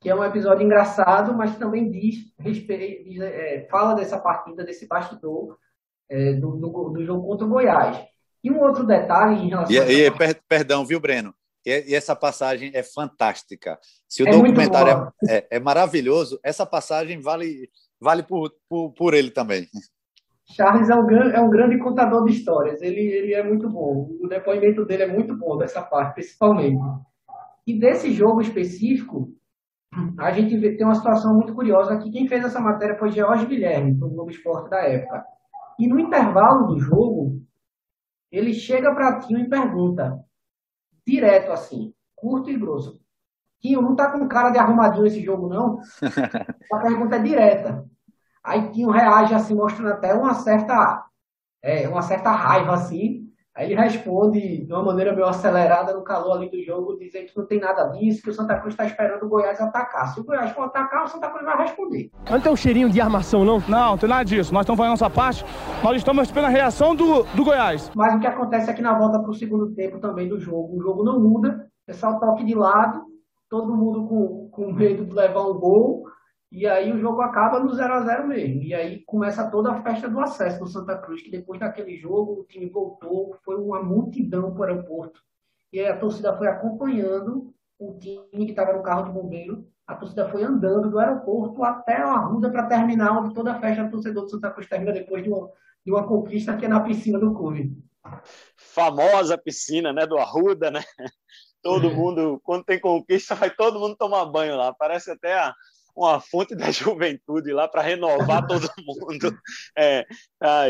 que 0.00 0.08
é 0.08 0.14
um 0.14 0.24
episódio 0.24 0.64
engraçado, 0.64 1.36
mas 1.36 1.56
também 1.58 1.90
diz, 1.90 2.32
respeito, 2.38 3.04
diz 3.04 3.20
é, 3.20 3.68
fala 3.70 3.94
dessa 3.94 4.18
partida, 4.18 4.64
desse 4.64 4.86
bastidor 4.86 5.58
é, 6.08 6.32
do, 6.32 6.56
do, 6.56 6.88
do, 6.88 7.04
jogo 7.04 7.26
contra 7.26 7.46
o 7.46 7.50
Goiás. 7.50 8.02
E 8.42 8.50
um 8.50 8.58
outro 8.60 8.86
detalhe 8.86 9.42
em 9.42 9.48
relação. 9.50 9.76
E, 9.76 10.06
e 10.06 10.10
per, 10.10 10.40
perdão, 10.48 10.86
viu, 10.86 10.98
Breno? 10.98 11.34
E, 11.66 11.90
e, 11.90 11.94
essa 11.94 12.16
passagem 12.16 12.70
é 12.74 12.82
fantástica. 12.82 13.78
Se 14.08 14.22
o 14.22 14.28
é 14.28 14.30
documentário 14.30 15.12
é, 15.28 15.36
é, 15.36 15.46
é, 15.50 15.60
maravilhoso, 15.60 16.40
essa 16.42 16.64
passagem 16.64 17.20
vale, 17.20 17.68
vale 18.00 18.22
por, 18.22 18.50
por, 18.66 18.92
por 18.94 19.12
ele 19.12 19.30
também. 19.30 19.68
Charles 20.46 20.88
é 20.88 20.94
um, 20.94 21.06
grande, 21.06 21.36
é 21.36 21.40
um 21.40 21.50
grande 21.50 21.78
contador 21.78 22.24
de 22.24 22.32
histórias. 22.32 22.80
Ele, 22.80 23.02
ele 23.02 23.34
é 23.34 23.42
muito 23.42 23.68
bom. 23.68 24.08
O 24.18 24.26
depoimento 24.26 24.86
dele 24.86 25.02
é 25.02 25.06
muito 25.06 25.36
bom 25.36 25.58
dessa 25.58 25.82
parte, 25.82 26.14
principalmente. 26.14 26.80
E 27.66 27.78
desse 27.78 28.10
jogo 28.10 28.40
específico, 28.40 29.32
a 30.18 30.30
gente 30.30 30.58
tem 30.76 30.84
uma 30.84 30.94
situação 30.94 31.34
muito 31.34 31.54
curiosa 31.54 31.94
aqui. 31.94 32.10
Quem 32.10 32.28
fez 32.28 32.44
essa 32.44 32.60
matéria 32.60 32.96
foi 32.96 33.10
George 33.10 33.46
Guilherme, 33.46 33.94
do 33.94 34.08
Globo 34.08 34.30
Esporte 34.30 34.70
da 34.70 34.78
época. 34.78 35.24
E 35.78 35.88
no 35.88 35.98
intervalo 35.98 36.66
do 36.68 36.78
jogo, 36.78 37.42
ele 38.30 38.54
chega 38.54 38.94
para 38.94 39.18
Tinho 39.18 39.40
e 39.40 39.48
pergunta, 39.48 40.22
direto 41.06 41.50
assim, 41.50 41.92
curto 42.14 42.50
e 42.50 42.56
grosso. 42.56 43.00
Tinho, 43.60 43.82
não 43.82 43.96
tá 43.96 44.10
com 44.10 44.28
cara 44.28 44.50
de 44.50 44.58
arrumadinho 44.58 45.06
esse 45.06 45.22
jogo, 45.22 45.48
não? 45.48 45.80
A 46.72 46.78
pergunta 46.78 47.16
é 47.16 47.22
direta. 47.22 47.84
Aí 48.44 48.70
Tinho 48.70 48.90
reage 48.90 49.34
assim, 49.34 49.54
mostrando 49.54 49.92
até 49.92 50.14
uma 50.14 50.34
certa, 50.34 51.04
é, 51.62 51.88
uma 51.88 52.02
certa 52.02 52.30
raiva, 52.30 52.74
assim, 52.74 53.29
Aí 53.56 53.72
ele 53.72 53.80
responde 53.80 54.64
de 54.64 54.72
uma 54.72 54.82
maneira 54.82 55.12
meio 55.12 55.26
acelerada 55.26 55.92
no 55.92 56.04
calor 56.04 56.36
ali 56.36 56.48
do 56.48 56.62
jogo, 56.62 56.96
dizendo 56.96 57.26
que 57.26 57.36
não 57.36 57.46
tem 57.46 57.58
nada 57.58 57.84
disso, 57.88 58.22
que 58.22 58.30
o 58.30 58.32
Santa 58.32 58.56
Cruz 58.60 58.74
está 58.74 58.86
esperando 58.86 59.24
o 59.24 59.28
Goiás 59.28 59.60
atacar. 59.60 60.06
Se 60.14 60.20
o 60.20 60.24
Goiás 60.24 60.52
for 60.52 60.62
atacar, 60.62 61.04
o 61.04 61.08
Santa 61.08 61.28
Cruz 61.28 61.44
vai 61.44 61.58
responder. 61.58 62.10
Não 62.30 62.40
tem 62.40 62.52
um 62.52 62.56
cheirinho 62.56 62.88
de 62.88 63.00
armação, 63.00 63.44
não? 63.44 63.58
Não, 63.68 63.90
não 63.90 63.98
tem 63.98 64.08
nada 64.08 64.24
disso. 64.24 64.54
Nós 64.54 64.62
estamos 64.62 64.78
fazendo 64.78 64.92
nossa 64.92 65.10
parte, 65.10 65.44
nós 65.82 65.96
estamos 65.96 66.28
esperando 66.28 66.46
a 66.46 66.50
reação 66.50 66.94
do, 66.94 67.24
do 67.24 67.44
Goiás. 67.44 67.90
Mas 67.94 68.14
o 68.14 68.20
que 68.20 68.26
acontece 68.26 68.70
aqui 68.70 68.82
na 68.82 68.96
volta 68.96 69.18
para 69.18 69.30
o 69.30 69.34
segundo 69.34 69.74
tempo 69.74 69.98
também 69.98 70.28
do 70.28 70.38
jogo, 70.38 70.76
o 70.76 70.82
jogo 70.82 71.02
não 71.02 71.18
muda, 71.18 71.66
é 71.88 71.92
só 71.92 72.20
toque 72.20 72.44
de 72.44 72.54
lado, 72.54 73.02
todo 73.48 73.76
mundo 73.76 74.06
com, 74.06 74.48
com 74.52 74.72
medo 74.72 75.04
de 75.04 75.12
levar 75.12 75.42
um 75.42 75.54
gol, 75.58 76.04
e 76.50 76.66
aí 76.66 76.92
o 76.92 76.98
jogo 76.98 77.20
acaba 77.20 77.60
no 77.60 77.72
0 77.72 77.94
a 77.94 78.00
0 78.00 78.26
mesmo. 78.26 78.62
E 78.62 78.74
aí 78.74 79.04
começa 79.04 79.48
toda 79.48 79.70
a 79.70 79.82
festa 79.82 80.08
do 80.08 80.18
acesso 80.18 80.58
do 80.58 80.66
Santa 80.66 80.98
Cruz, 80.98 81.22
que 81.22 81.30
depois 81.30 81.60
daquele 81.60 81.96
jogo 81.96 82.40
o 82.40 82.44
time 82.44 82.68
voltou, 82.68 83.38
foi 83.44 83.56
uma 83.56 83.80
multidão 83.82 84.52
para 84.52 84.60
o 84.60 84.64
aeroporto. 84.64 85.22
E 85.72 85.78
aí 85.78 85.86
a 85.86 85.96
torcida 85.96 86.36
foi 86.36 86.48
acompanhando 86.48 87.54
o 87.78 87.96
time 87.98 88.46
que 88.46 88.50
estava 88.50 88.72
no 88.72 88.82
carro 88.82 89.04
de 89.04 89.12
bombeiro. 89.12 89.64
A 89.86 89.94
torcida 89.94 90.28
foi 90.28 90.42
andando 90.42 90.90
do 90.90 90.98
aeroporto 90.98 91.62
até 91.62 91.96
a 91.96 92.12
Arruda 92.12 92.50
para 92.50 92.66
terminar, 92.66 93.16
onde 93.16 93.34
toda 93.34 93.52
a 93.52 93.60
festa 93.60 93.84
do 93.84 93.90
torcedor 93.90 94.24
do 94.24 94.30
Santa 94.30 94.50
Cruz 94.50 94.68
termina 94.68 94.92
depois 94.92 95.22
de 95.22 95.30
uma, 95.30 95.50
de 95.86 95.92
uma 95.92 96.06
conquista 96.06 96.56
que 96.56 96.64
é 96.64 96.68
na 96.68 96.80
piscina 96.80 97.18
do 97.18 97.32
clube. 97.32 97.76
Famosa 98.56 99.38
piscina, 99.38 99.92
né, 99.92 100.04
do 100.04 100.18
Arruda, 100.18 100.70
né? 100.70 100.80
Todo 101.62 101.88
é. 101.88 101.94
mundo, 101.94 102.40
quando 102.42 102.64
tem 102.64 102.80
conquista, 102.80 103.34
vai 103.34 103.50
todo 103.50 103.78
mundo 103.78 103.94
tomar 103.94 104.24
banho 104.24 104.56
lá. 104.56 104.72
Parece 104.72 105.10
até 105.10 105.38
a, 105.38 105.54
uma 105.94 106.20
fonte 106.20 106.54
da 106.56 106.70
juventude 106.70 107.52
lá 107.52 107.68
para 107.68 107.82
renovar 107.82 108.46
todo 108.46 108.68
mundo. 108.84 109.36
É, 109.76 110.06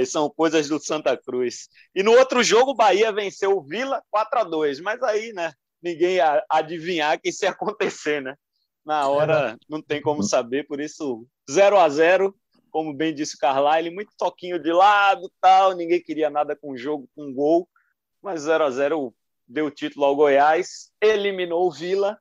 são 0.06 0.30
coisas 0.30 0.68
do 0.68 0.78
Santa 0.78 1.16
Cruz. 1.16 1.68
E 1.94 2.02
no 2.02 2.12
outro 2.12 2.42
jogo, 2.42 2.72
o 2.72 2.76
Bahia 2.76 3.12
venceu 3.12 3.56
o 3.56 3.62
Vila 3.62 4.02
4 4.10 4.40
a 4.40 4.44
2 4.44 4.80
mas 4.80 5.02
aí, 5.02 5.32
né? 5.32 5.52
Ninguém 5.82 6.16
ia 6.16 6.44
adivinhar 6.50 7.18
que 7.20 7.30
isso 7.30 7.44
ia 7.44 7.50
acontecer, 7.50 8.20
né? 8.20 8.36
Na 8.84 9.08
hora 9.08 9.56
não 9.68 9.80
tem 9.80 10.00
como 10.00 10.22
saber, 10.22 10.66
por 10.66 10.80
isso 10.80 11.26
0 11.50 11.78
a 11.78 11.88
0 11.88 12.34
como 12.70 12.94
bem 12.94 13.14
disse 13.14 13.34
o 13.34 13.38
Carlyle, 13.38 13.90
muito 13.90 14.12
toquinho 14.16 14.58
de 14.58 14.72
lado, 14.72 15.30
tal, 15.40 15.72
ninguém 15.72 16.00
queria 16.00 16.30
nada 16.30 16.56
com 16.56 16.70
o 16.70 16.76
jogo, 16.76 17.08
com 17.14 17.32
gol, 17.34 17.68
mas 18.22 18.42
0 18.42 18.64
a 18.64 18.70
0 18.70 19.14
deu 19.46 19.70
título 19.70 20.06
ao 20.06 20.14
Goiás, 20.14 20.92
eliminou 21.00 21.66
o 21.66 21.70
Vila 21.70 22.18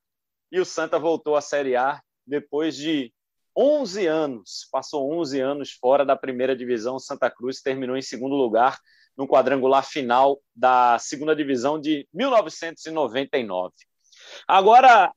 e 0.52 0.60
o 0.60 0.66
Santa 0.66 0.97
voltou 0.97 1.36
à 1.36 1.41
Série 1.41 1.76
A 1.76 2.02
depois 2.30 2.76
de 2.76 3.12
11 3.58 4.06
anos, 4.06 4.68
passou 4.72 5.12
11 5.20 5.40
anos 5.42 5.72
fora 5.72 6.06
da 6.06 6.16
primeira 6.16 6.56
divisão, 6.56 7.00
Santa 7.00 7.30
Cruz 7.30 7.62
terminou 7.62 7.98
em 7.98 8.02
segundo 8.02 8.36
lugar 8.36 8.80
no 9.18 9.28
quadrangular 9.28 9.84
final 9.84 10.40
da 10.56 10.98
segunda 11.00 11.36
divisão 11.36 11.80
de 11.80 12.08
1999. 12.14 13.74
Agora, 14.48 15.12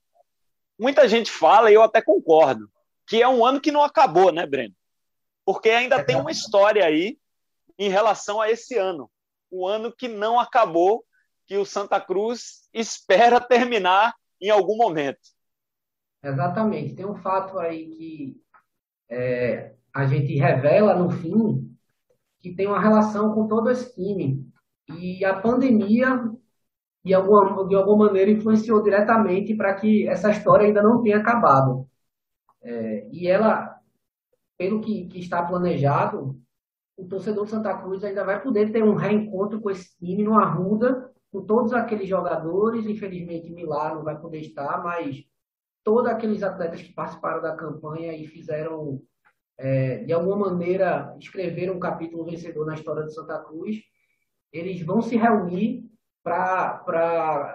muita 0.78 1.06
gente 1.06 1.30
fala, 1.30 1.70
e 1.70 1.74
eu 1.74 1.82
até 1.82 2.02
concordo, 2.02 2.68
que 3.06 3.22
é 3.22 3.28
um 3.28 3.44
ano 3.44 3.60
que 3.60 3.70
não 3.70 3.82
acabou, 3.82 4.32
né, 4.32 4.46
Breno? 4.46 4.74
Porque 5.44 5.70
ainda 5.70 6.02
tem 6.02 6.16
uma 6.16 6.32
história 6.32 6.84
aí 6.84 7.18
em 7.78 7.88
relação 7.88 8.40
a 8.40 8.50
esse 8.50 8.76
ano. 8.76 9.10
O 9.50 9.68
ano 9.68 9.94
que 9.94 10.08
não 10.08 10.40
acabou, 10.40 11.04
que 11.46 11.56
o 11.58 11.66
Santa 11.66 12.00
Cruz 12.00 12.68
espera 12.72 13.40
terminar 13.40 14.14
em 14.40 14.50
algum 14.50 14.76
momento. 14.76 15.20
Exatamente. 16.22 16.94
Tem 16.94 17.04
um 17.04 17.16
fato 17.16 17.58
aí 17.58 17.86
que 17.90 18.42
é, 19.10 19.74
a 19.94 20.06
gente 20.06 20.34
revela 20.36 20.94
no 20.94 21.10
fim 21.10 21.68
que 22.40 22.54
tem 22.54 22.66
uma 22.66 22.80
relação 22.80 23.32
com 23.34 23.46
todo 23.46 23.70
esse 23.70 23.94
time. 23.94 24.46
E 24.98 25.24
a 25.24 25.40
pandemia, 25.40 26.28
de 27.04 27.14
alguma, 27.14 27.68
de 27.68 27.74
alguma 27.74 28.06
maneira, 28.06 28.30
influenciou 28.30 28.82
diretamente 28.82 29.54
para 29.54 29.74
que 29.74 30.08
essa 30.08 30.30
história 30.30 30.66
ainda 30.66 30.82
não 30.82 31.02
tenha 31.02 31.18
acabado. 31.18 31.86
É, 32.60 33.08
e 33.12 33.28
ela, 33.28 33.78
pelo 34.58 34.80
que, 34.80 35.06
que 35.06 35.20
está 35.20 35.42
planejado, 35.42 36.36
o 36.96 37.06
torcedor 37.06 37.46
Santa 37.48 37.76
Cruz 37.78 38.02
ainda 38.04 38.24
vai 38.24 38.42
poder 38.42 38.72
ter 38.72 38.82
um 38.82 38.94
reencontro 38.94 39.60
com 39.60 39.70
esse 39.70 39.96
time 39.98 40.24
no 40.24 40.38
Arruda, 40.38 41.10
com 41.30 41.42
todos 41.44 41.72
aqueles 41.72 42.08
jogadores. 42.08 42.86
Infelizmente, 42.86 43.50
Milá 43.50 43.94
não 43.94 44.02
vai 44.02 44.20
poder 44.20 44.40
estar, 44.40 44.82
mas 44.82 45.24
todos 45.84 46.10
aqueles 46.10 46.42
atletas 46.42 46.82
que 46.82 46.92
participaram 46.92 47.42
da 47.42 47.56
campanha 47.56 48.12
e 48.14 48.26
fizeram, 48.26 49.00
é, 49.58 49.98
de 49.98 50.12
alguma 50.12 50.50
maneira, 50.50 51.14
escreveram 51.20 51.74
um 51.74 51.80
capítulo 51.80 52.24
vencedor 52.24 52.66
na 52.66 52.74
história 52.74 53.04
de 53.04 53.14
Santa 53.14 53.38
Cruz, 53.38 53.76
eles 54.52 54.82
vão 54.82 55.00
se 55.00 55.16
reunir 55.16 55.84
para 56.22 57.54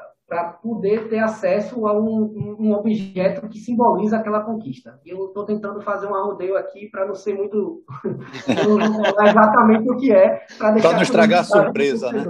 poder 0.61 1.07
ter 1.07 1.19
acesso 1.19 1.87
a 1.87 1.93
um, 1.93 2.57
um, 2.59 2.73
objeto 2.73 3.47
que 3.47 3.59
simboliza 3.59 4.17
aquela 4.17 4.41
conquista. 4.41 4.99
Eu 5.05 5.27
estou 5.27 5.45
tentando 5.45 5.79
fazer 5.81 6.07
um 6.07 6.11
rodeio 6.11 6.57
aqui 6.57 6.89
para 6.89 7.05
não 7.05 7.15
ser 7.15 7.35
muito. 7.35 7.83
não 8.47 9.03
falar 9.05 9.29
exatamente 9.29 9.89
o 9.89 9.97
que 9.97 10.11
é. 10.11 10.45
Para 10.57 10.71
não 10.71 11.01
estragar 11.01 11.41
a 11.41 11.43
surpresa, 11.43 12.11
né? 12.11 12.25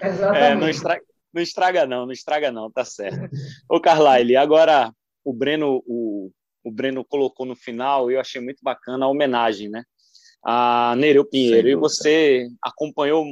Exatamente. 0.00 0.44
É, 0.44 0.54
não, 0.54 0.68
estraga, 0.68 1.02
não 1.32 1.42
estraga, 1.42 1.86
não, 1.86 2.06
não 2.06 2.12
estraga, 2.12 2.52
não, 2.52 2.70
tá 2.70 2.84
certo. 2.84 3.28
Ô, 3.68 3.80
Carlyle, 3.80 4.36
agora 4.36 4.92
o 5.26 5.32
Breno, 5.32 5.82
o, 5.84 6.30
o 6.62 6.70
Breno 6.70 7.04
colocou 7.04 7.44
no 7.44 7.56
final, 7.56 8.08
e 8.08 8.14
eu 8.14 8.20
achei 8.20 8.40
muito 8.40 8.60
bacana 8.62 9.06
a 9.06 9.08
homenagem, 9.08 9.68
né? 9.68 9.82
A 10.44 10.94
Nereu 10.96 11.24
Pinheiro. 11.24 11.68
E 11.68 11.74
você 11.74 12.46
acompanhou 12.62 13.24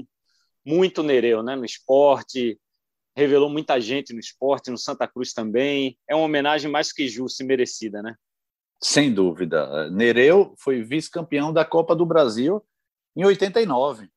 muito 0.66 1.04
Nereu, 1.04 1.40
né? 1.40 1.54
No 1.54 1.64
esporte, 1.64 2.58
revelou 3.16 3.48
muita 3.48 3.80
gente 3.80 4.12
no 4.12 4.18
esporte, 4.18 4.72
no 4.72 4.76
Santa 4.76 5.06
Cruz 5.06 5.32
também. 5.32 5.96
É 6.10 6.16
uma 6.16 6.24
homenagem 6.24 6.68
mais 6.68 6.92
que 6.92 7.06
justa 7.06 7.44
e 7.44 7.46
merecida, 7.46 8.02
né? 8.02 8.16
Sem 8.82 9.14
dúvida. 9.14 9.88
Nereu 9.88 10.52
foi 10.58 10.82
vice-campeão 10.82 11.52
da 11.52 11.64
Copa 11.64 11.94
do 11.94 12.04
Brasil 12.04 12.60
em 13.14 13.24
89. 13.24 14.08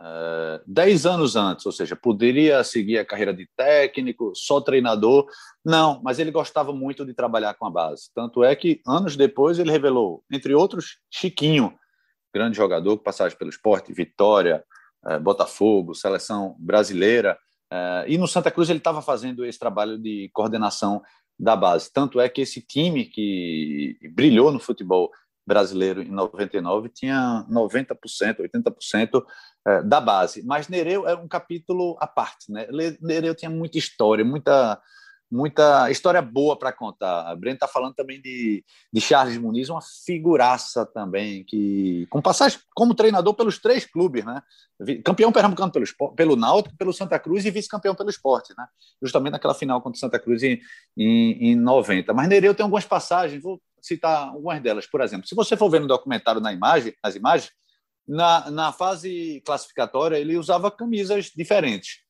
Uh, 0.00 0.62
dez 0.66 1.04
anos 1.04 1.36
antes, 1.36 1.66
ou 1.66 1.72
seja, 1.72 1.94
poderia 1.94 2.64
seguir 2.64 2.96
a 2.96 3.04
carreira 3.04 3.34
de 3.34 3.46
técnico, 3.54 4.32
só 4.34 4.58
treinador. 4.58 5.26
Não, 5.62 6.00
mas 6.02 6.18
ele 6.18 6.30
gostava 6.30 6.72
muito 6.72 7.04
de 7.04 7.12
trabalhar 7.12 7.52
com 7.52 7.66
a 7.66 7.70
base. 7.70 8.10
Tanto 8.14 8.42
é 8.42 8.56
que, 8.56 8.80
anos 8.86 9.14
depois, 9.14 9.58
ele 9.58 9.70
revelou, 9.70 10.24
entre 10.32 10.54
outros, 10.54 10.98
Chiquinho, 11.10 11.74
grande 12.32 12.56
jogador, 12.56 12.96
passagem 12.96 13.36
pelo 13.36 13.50
esporte, 13.50 13.92
Vitória, 13.92 14.64
uh, 15.04 15.20
Botafogo, 15.20 15.94
seleção 15.94 16.56
brasileira. 16.58 17.38
Uh, 17.70 18.08
e 18.08 18.16
no 18.16 18.26
Santa 18.26 18.50
Cruz 18.50 18.70
ele 18.70 18.78
estava 18.78 19.02
fazendo 19.02 19.44
esse 19.44 19.58
trabalho 19.58 19.98
de 19.98 20.30
coordenação 20.32 21.02
da 21.38 21.54
base. 21.54 21.92
Tanto 21.92 22.18
é 22.18 22.28
que 22.28 22.40
esse 22.40 22.62
time 22.62 23.04
que 23.04 23.98
brilhou 24.14 24.50
no 24.50 24.58
futebol 24.58 25.10
brasileiro 25.50 26.00
em 26.00 26.12
99 26.12 26.88
tinha 26.90 27.44
90%, 27.50 27.96
80% 28.38 29.24
eh, 29.66 29.82
da 29.82 30.00
base. 30.00 30.46
Mas 30.46 30.68
Nereu 30.68 31.08
é 31.08 31.16
um 31.16 31.26
capítulo 31.26 31.96
à 31.98 32.06
parte. 32.06 32.52
Né? 32.52 32.68
Nereu 33.00 33.34
tinha 33.34 33.50
muita 33.50 33.76
história, 33.76 34.24
muita, 34.24 34.80
muita 35.28 35.90
história 35.90 36.22
boa 36.22 36.56
para 36.56 36.72
contar. 36.72 37.28
A 37.28 37.34
Breno 37.34 37.56
está 37.56 37.66
falando 37.66 37.96
também 37.96 38.20
de, 38.20 38.64
de 38.92 39.00
Charles 39.00 39.38
Muniz, 39.38 39.68
uma 39.68 39.82
figuraça 39.82 40.86
também, 40.86 41.42
que 41.42 42.06
com 42.10 42.22
passagem 42.22 42.60
como 42.72 42.94
treinador 42.94 43.34
pelos 43.34 43.58
três 43.58 43.84
clubes, 43.84 44.24
né? 44.24 44.40
Campeão 45.04 45.32
pernambucano 45.32 45.72
pelo, 45.72 46.14
pelo 46.14 46.36
Náutico, 46.36 46.76
pelo 46.76 46.92
Santa 46.92 47.18
Cruz 47.18 47.44
e 47.44 47.50
vice-campeão 47.50 47.96
pelo 47.96 48.08
esporte, 48.08 48.54
né? 48.56 48.68
Justamente 49.02 49.32
naquela 49.32 49.54
final 49.54 49.82
contra 49.82 49.96
o 49.96 50.00
Santa 50.00 50.20
Cruz 50.20 50.44
em, 50.44 50.60
em, 50.96 51.50
em 51.50 51.56
90. 51.56 52.14
Mas 52.14 52.28
Nereu 52.28 52.54
tem 52.54 52.62
algumas 52.62 52.84
passagens, 52.84 53.42
vou 53.42 53.60
citar 53.86 54.28
algumas 54.28 54.62
delas. 54.62 54.86
Por 54.86 55.00
exemplo, 55.00 55.26
se 55.26 55.34
você 55.34 55.56
for 55.56 55.70
ver 55.70 55.80
no 55.80 55.86
documentário 55.86 56.40
na 56.40 56.52
imagem, 56.52 56.94
nas 57.02 57.14
imagens, 57.14 57.50
na, 58.06 58.50
na 58.50 58.72
fase 58.72 59.42
classificatória 59.44 60.16
ele 60.16 60.36
usava 60.36 60.70
camisas 60.70 61.30
diferentes. 61.34 62.00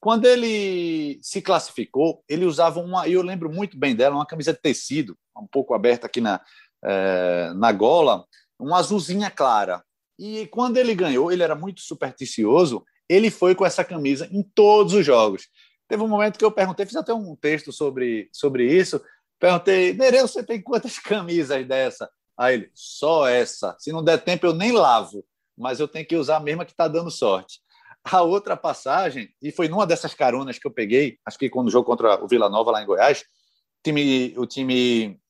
Quando 0.00 0.26
ele 0.26 1.18
se 1.22 1.42
classificou, 1.42 2.22
ele 2.28 2.44
usava 2.44 2.78
uma, 2.78 3.08
eu 3.08 3.20
lembro 3.20 3.50
muito 3.50 3.76
bem 3.76 3.96
dela, 3.96 4.14
uma 4.14 4.26
camisa 4.26 4.52
de 4.52 4.60
tecido, 4.60 5.18
um 5.36 5.46
pouco 5.46 5.74
aberta 5.74 6.06
aqui 6.06 6.20
na, 6.20 6.40
é, 6.84 7.52
na 7.54 7.72
gola, 7.72 8.24
uma 8.58 8.78
azulzinha 8.78 9.30
clara. 9.30 9.82
E 10.16 10.46
quando 10.48 10.76
ele 10.76 10.94
ganhou, 10.94 11.32
ele 11.32 11.42
era 11.42 11.56
muito 11.56 11.80
supersticioso, 11.80 12.84
ele 13.08 13.30
foi 13.30 13.54
com 13.54 13.66
essa 13.66 13.84
camisa 13.84 14.28
em 14.30 14.42
todos 14.42 14.94
os 14.94 15.04
jogos. 15.04 15.48
Teve 15.88 16.02
um 16.02 16.08
momento 16.08 16.38
que 16.38 16.44
eu 16.44 16.52
perguntei, 16.52 16.86
fiz 16.86 16.96
até 16.96 17.12
um 17.14 17.34
texto 17.34 17.72
sobre, 17.72 18.28
sobre 18.32 18.70
isso, 18.72 19.00
perguntei, 19.38 19.92
Nereu, 19.94 20.26
você 20.26 20.42
tem 20.42 20.60
quantas 20.60 20.98
camisas 21.00 21.66
dessa? 21.66 22.10
Aí 22.36 22.54
ele, 22.54 22.70
só 22.74 23.26
essa. 23.26 23.76
Se 23.78 23.92
não 23.92 24.02
der 24.02 24.18
tempo, 24.18 24.46
eu 24.46 24.54
nem 24.54 24.72
lavo, 24.72 25.24
mas 25.56 25.80
eu 25.80 25.88
tenho 25.88 26.06
que 26.06 26.16
usar 26.16 26.36
a 26.36 26.40
mesma 26.40 26.64
que 26.64 26.72
está 26.72 26.86
dando 26.86 27.10
sorte. 27.10 27.60
A 28.04 28.22
outra 28.22 28.56
passagem, 28.56 29.28
e 29.42 29.50
foi 29.50 29.68
numa 29.68 29.86
dessas 29.86 30.14
caronas 30.14 30.58
que 30.58 30.66
eu 30.66 30.70
peguei, 30.70 31.18
acho 31.26 31.38
que 31.38 31.50
quando 31.50 31.66
o 31.66 31.70
jogo 31.70 31.84
contra 31.84 32.22
o 32.22 32.28
Vila 32.28 32.48
Nova 32.48 32.70
lá 32.70 32.82
em 32.82 32.86
Goiás, 32.86 33.20
o 33.22 33.82
time, 33.82 34.34
o 34.38 34.46
time 34.46 35.20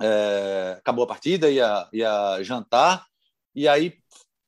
é, 0.00 0.76
acabou 0.78 1.04
a 1.04 1.08
partida, 1.08 1.50
ia, 1.50 1.88
ia 1.92 2.42
jantar, 2.42 3.04
e 3.54 3.66
aí 3.66 3.98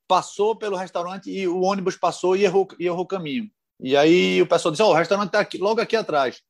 passou 0.07 0.57
pelo 0.57 0.76
restaurante 0.76 1.30
e 1.30 1.47
o 1.47 1.61
ônibus 1.61 1.97
passou 1.97 2.36
e 2.36 2.45
errou, 2.45 2.68
e 2.78 2.86
errou 2.86 3.03
o 3.03 3.07
caminho. 3.07 3.51
E 3.80 3.97
aí 3.97 4.41
o 4.43 4.47
pessoal 4.47 4.72
disse: 4.72 4.82
oh, 4.82 4.91
o 4.91 4.95
restaurante 4.95 5.34
está 5.34 5.47
logo 5.59 5.80
aqui 5.80 5.97
atrás. 5.97 6.43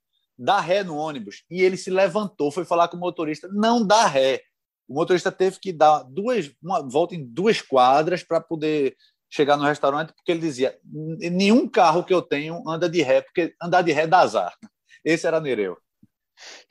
Dá 0.43 0.59
ré 0.59 0.82
no 0.82 0.97
ônibus. 0.97 1.45
E 1.51 1.61
ele 1.61 1.76
se 1.76 1.91
levantou, 1.91 2.51
foi 2.51 2.64
falar 2.64 2.88
com 2.88 2.97
o 2.97 3.01
motorista: 3.01 3.47
não 3.53 3.86
dá 3.86 4.07
ré. 4.07 4.41
O 4.88 4.95
motorista 4.95 5.30
teve 5.30 5.61
que 5.61 5.70
dar 5.70 6.03
duas, 6.03 6.51
uma 6.62 6.80
volta 6.88 7.14
em 7.14 7.22
duas 7.22 7.61
quadras 7.61 8.22
para 8.22 8.41
poder 8.41 8.97
chegar 9.28 9.59
no 9.59 9.64
restaurante, 9.64 10.14
porque 10.14 10.32
ele 10.32 10.41
dizia: 10.41 10.78
nenhum 10.82 11.68
carro 11.68 12.03
que 12.03 12.14
eu 12.14 12.22
tenho 12.22 12.66
anda 12.66 12.88
de 12.88 13.03
ré, 13.03 13.20
porque 13.20 13.55
andar 13.62 13.82
de 13.82 13.93
ré 13.93 14.07
dá 14.07 14.20
azar. 14.20 14.57
Esse 15.05 15.26
era 15.26 15.41
Nereu. 15.41 15.76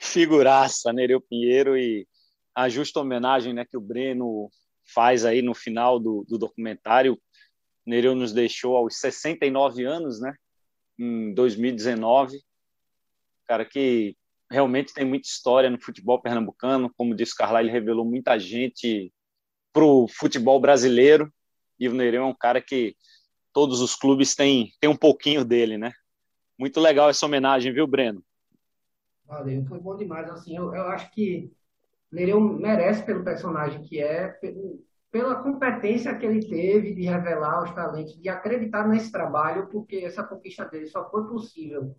Figuraça, 0.00 0.92
Nereu 0.92 1.20
Pinheiro, 1.20 1.78
e 1.78 2.08
a 2.52 2.68
justa 2.68 2.98
homenagem 2.98 3.52
né, 3.52 3.64
que 3.64 3.76
o 3.76 3.80
Breno 3.80 4.50
faz 4.92 5.24
aí 5.24 5.42
no 5.42 5.54
final 5.54 6.00
do, 6.00 6.26
do 6.28 6.36
documentário. 6.36 7.16
Nereu 7.86 8.16
nos 8.16 8.32
deixou 8.32 8.76
aos 8.76 8.98
69 8.98 9.84
anos, 9.84 10.20
né? 10.20 10.34
Em 10.98 11.32
2019. 11.32 12.40
Cara 13.50 13.64
que 13.64 14.16
realmente 14.48 14.94
tem 14.94 15.04
muita 15.04 15.26
história 15.26 15.68
no 15.68 15.82
futebol 15.82 16.22
pernambucano. 16.22 16.88
Como 16.96 17.16
disse 17.16 17.34
Carla, 17.34 17.58
ele 17.60 17.72
revelou 17.72 18.04
muita 18.04 18.38
gente 18.38 19.12
para 19.72 19.82
o 19.82 20.06
futebol 20.06 20.60
brasileiro. 20.60 21.28
E 21.76 21.88
o 21.88 21.92
Nereu 21.92 22.22
é 22.22 22.26
um 22.26 22.32
cara 22.32 22.62
que 22.62 22.94
todos 23.52 23.80
os 23.80 23.96
clubes 23.96 24.36
têm, 24.36 24.70
têm 24.80 24.88
um 24.88 24.96
pouquinho 24.96 25.44
dele, 25.44 25.76
né? 25.76 25.90
Muito 26.56 26.78
legal 26.78 27.10
essa 27.10 27.26
homenagem, 27.26 27.72
viu, 27.72 27.88
Breno? 27.88 28.22
Valeu, 29.24 29.64
foi 29.64 29.80
bom 29.80 29.96
demais. 29.96 30.30
Assim, 30.30 30.56
eu, 30.56 30.72
eu 30.72 30.84
acho 30.84 31.10
que 31.10 31.52
Nereu 32.12 32.40
merece 32.40 33.02
pelo 33.02 33.24
personagem 33.24 33.82
que 33.82 34.00
é, 34.00 34.28
pelo, 34.28 34.80
pela 35.10 35.42
competência 35.42 36.16
que 36.16 36.24
ele 36.24 36.48
teve 36.48 36.94
de 36.94 37.02
revelar 37.02 37.64
os 37.64 37.72
talentos, 37.72 38.16
de 38.16 38.28
acreditar 38.28 38.86
nesse 38.86 39.10
trabalho, 39.10 39.66
porque 39.66 39.96
essa 39.96 40.22
conquista 40.22 40.64
dele 40.66 40.86
só 40.86 41.10
foi 41.10 41.26
possível 41.26 41.96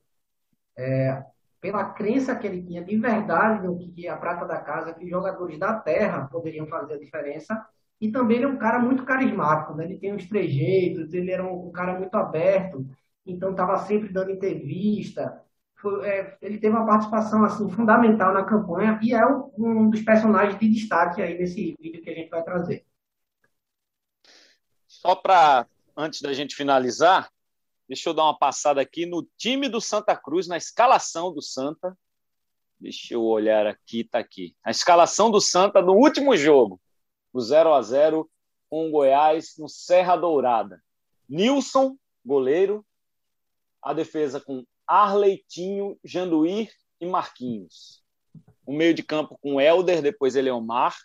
é, 0.78 1.24
pela 1.62 1.86
crença 1.86 2.36
que 2.36 2.48
ele 2.48 2.64
tinha 2.64 2.84
de 2.84 2.98
verdade 2.98 3.66
no 3.66 3.78
que 3.78 4.08
a 4.08 4.18
prata 4.18 4.46
da 4.46 4.58
casa, 4.58 4.94
que 4.94 5.08
jogadores 5.08 5.60
da 5.60 5.80
terra 5.80 6.28
poderiam 6.32 6.66
fazer 6.66 6.96
a 6.96 7.00
diferença 7.00 7.66
e 8.02 8.12
também 8.12 8.38
ele 8.38 8.46
é 8.46 8.50
um 8.50 8.58
cara 8.58 8.80
muito 8.80 9.06
carismático, 9.06 9.76
né? 9.76 9.86
Ele 9.86 10.00
tem 10.00 10.12
uns 10.12 10.28
trejeitos, 10.28 11.14
ele 11.14 11.32
era 11.32 11.46
um, 11.46 11.72
cara 11.72 12.00
muito 12.00 12.16
aberto, 12.16 12.84
então 13.24 13.52
estava 13.52 13.78
sempre 13.86 14.12
dando 14.12 14.32
entrevista. 14.32 15.40
Foi, 15.76 16.08
é, 16.08 16.36
ele 16.42 16.58
teve 16.58 16.76
uma 16.76 16.86
participação 16.86 17.44
assim 17.46 17.70
fundamental 17.70 18.34
na 18.34 18.44
campanha 18.44 19.00
e 19.04 19.14
é 19.14 19.24
um, 19.24 19.52
um 19.56 19.90
dos 19.92 20.02
personagens 20.02 20.60
de 20.60 20.68
destaque 20.68 21.22
aí 21.22 21.38
nesse 21.38 21.76
vídeo 21.80 22.02
que 22.02 22.10
a 22.10 22.14
gente 22.16 22.30
vai 22.30 22.44
trazer. 22.44 22.84
Só 24.88 25.16
para 25.16 25.68
antes 25.96 26.24
da 26.24 26.34
gente 26.34 26.56
finalizar, 26.56 27.30
deixa 27.92 28.08
eu 28.08 28.14
dar 28.14 28.24
uma 28.24 28.38
passada 28.38 28.80
aqui 28.80 29.06
no 29.06 29.28
time 29.36 29.68
do 29.68 29.82
Santa 29.82 30.16
Cruz, 30.16 30.48
na 30.48 30.56
escalação 30.56 31.34
do 31.34 31.42
Santa. 31.42 31.94
Deixa 32.80 33.16
eu 33.16 33.22
olhar 33.22 33.68
aqui, 33.68 34.06
tá 34.06 34.18
aqui. 34.18 34.56
A 34.64 34.72
escalação 34.72 35.30
do 35.30 35.42
Santa 35.42 35.82
no 35.82 35.96
último 35.96 36.38
jogo 36.38 36.80
o 37.34 37.42
0 37.42 37.74
a 37.74 37.82
0 37.82 38.32
com 38.70 38.88
o 38.88 38.92
Goiás 38.92 39.58
no 39.58 39.68
Serra 39.68 40.16
Dourada. 40.16 40.82
Nilson, 41.28 41.98
goleiro. 42.26 42.86
A 43.82 43.92
defesa 43.92 44.40
com 44.40 44.66
Arleitinho, 44.88 46.00
Janduir 46.02 46.72
e 46.98 47.06
Marquinhos. 47.06 48.02
O 48.66 48.72
meio 48.72 48.94
de 48.94 49.04
campo 49.04 49.38
com 49.42 49.60
Helder, 49.60 50.02
depois 50.02 50.38
Eleomar, 50.38 50.96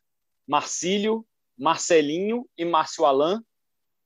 Marcílio, 0.47 1.27
Marcelinho 1.59 2.48
e 2.56 2.65
Márcio 2.65 3.05
Alain. 3.05 3.40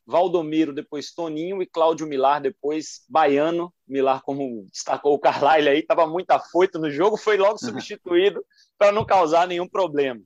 Valdomiro, 0.06 0.72
depois 0.72 1.12
Toninho 1.12 1.62
e 1.62 1.66
Cláudio 1.66 2.06
Milar, 2.06 2.40
depois 2.40 3.04
Baiano. 3.08 3.72
Milar, 3.86 4.22
como 4.22 4.66
destacou 4.70 5.14
o 5.14 5.18
Carlyle 5.18 5.68
aí, 5.68 5.78
estava 5.80 6.06
muito 6.06 6.30
afoito 6.30 6.78
no 6.78 6.90
jogo, 6.90 7.16
foi 7.16 7.36
logo 7.36 7.58
substituído 7.58 8.44
para 8.78 8.92
não 8.92 9.04
causar 9.04 9.46
nenhum 9.46 9.68
problema. 9.68 10.20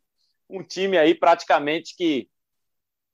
Um 0.49 0.63
time 0.63 0.97
aí 0.97 1.15
praticamente 1.15 1.95
que 1.97 2.29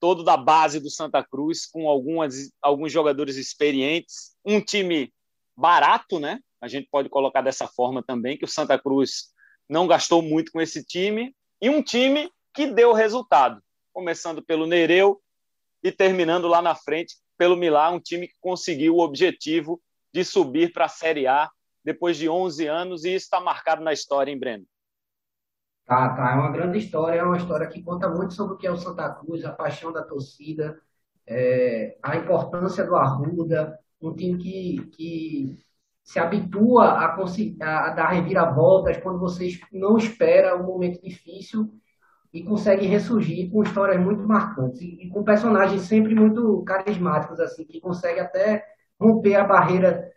todo 0.00 0.24
da 0.24 0.36
base 0.36 0.80
do 0.80 0.90
Santa 0.90 1.22
Cruz, 1.22 1.66
com 1.66 1.88
algumas, 1.88 2.50
alguns 2.62 2.90
jogadores 2.90 3.36
experientes, 3.36 4.34
um 4.44 4.60
time 4.60 5.12
barato, 5.56 6.18
né? 6.18 6.40
A 6.60 6.68
gente 6.68 6.88
pode 6.90 7.08
colocar 7.08 7.42
dessa 7.42 7.66
forma 7.66 8.02
também, 8.02 8.36
que 8.36 8.44
o 8.44 8.48
Santa 8.48 8.78
Cruz 8.78 9.32
não 9.68 9.86
gastou 9.86 10.22
muito 10.22 10.50
com 10.52 10.60
esse 10.60 10.82
time, 10.84 11.34
e 11.60 11.68
um 11.68 11.82
time 11.82 12.30
que 12.54 12.66
deu 12.66 12.92
resultado, 12.92 13.62
começando 13.92 14.42
pelo 14.42 14.66
Nereu 14.66 15.20
e 15.82 15.90
terminando 15.90 16.46
lá 16.46 16.60
na 16.60 16.74
frente 16.74 17.16
pelo 17.36 17.56
Milá, 17.56 17.90
um 17.90 18.00
time 18.00 18.28
que 18.28 18.34
conseguiu 18.40 18.96
o 18.96 19.00
objetivo 19.00 19.80
de 20.12 20.24
subir 20.24 20.72
para 20.72 20.84
a 20.84 20.88
Série 20.88 21.26
A 21.26 21.50
depois 21.84 22.16
de 22.16 22.28
11 22.28 22.66
anos, 22.66 23.04
e 23.04 23.14
isso 23.14 23.24
está 23.24 23.40
marcado 23.40 23.82
na 23.82 23.92
história, 23.92 24.36
Breno? 24.38 24.66
Tá, 25.86 26.14
tá. 26.14 26.32
É 26.32 26.34
uma 26.34 26.52
grande 26.52 26.78
história, 26.78 27.18
é 27.18 27.22
uma 27.22 27.36
história 27.36 27.66
que 27.66 27.82
conta 27.82 28.08
muito 28.08 28.34
sobre 28.34 28.54
o 28.54 28.56
que 28.56 28.66
é 28.66 28.70
o 28.70 28.76
Santa 28.76 29.08
Cruz, 29.14 29.44
a 29.44 29.52
paixão 29.52 29.92
da 29.92 30.02
torcida, 30.02 30.78
é, 31.26 31.96
a 32.02 32.16
importância 32.16 32.84
do 32.84 32.94
Arruda, 32.94 33.78
um 34.00 34.14
time 34.14 34.38
que, 34.38 34.86
que 34.92 35.56
se 36.02 36.18
habitua 36.18 36.84
a, 36.84 37.06
a, 37.06 37.86
a 37.86 37.90
dar 37.94 38.08
reviravoltas 38.08 38.98
quando 38.98 39.18
você 39.18 39.48
não 39.72 39.96
espera 39.96 40.56
um 40.56 40.66
momento 40.66 41.00
difícil 41.02 41.72
e 42.32 42.42
consegue 42.42 42.86
ressurgir 42.86 43.50
com 43.50 43.62
histórias 43.62 44.00
muito 44.00 44.22
marcantes 44.22 44.80
e, 44.80 45.06
e 45.06 45.08
com 45.08 45.24
personagens 45.24 45.82
sempre 45.82 46.14
muito 46.14 46.62
carismáticos, 46.62 47.40
assim, 47.40 47.64
que 47.64 47.80
consegue 47.80 48.20
até 48.20 48.64
romper 49.00 49.34
a 49.36 49.44
barreira 49.44 50.12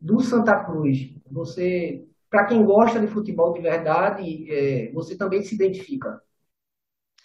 do 0.00 0.20
Santa 0.20 0.64
Cruz, 0.64 1.14
você, 1.30 2.04
para 2.28 2.46
quem 2.46 2.64
gosta 2.64 2.98
de 2.98 3.06
futebol 3.06 3.52
de 3.52 3.60
verdade, 3.60 4.50
é, 4.50 4.90
você 4.92 5.16
também 5.16 5.42
se 5.42 5.54
identifica? 5.54 6.20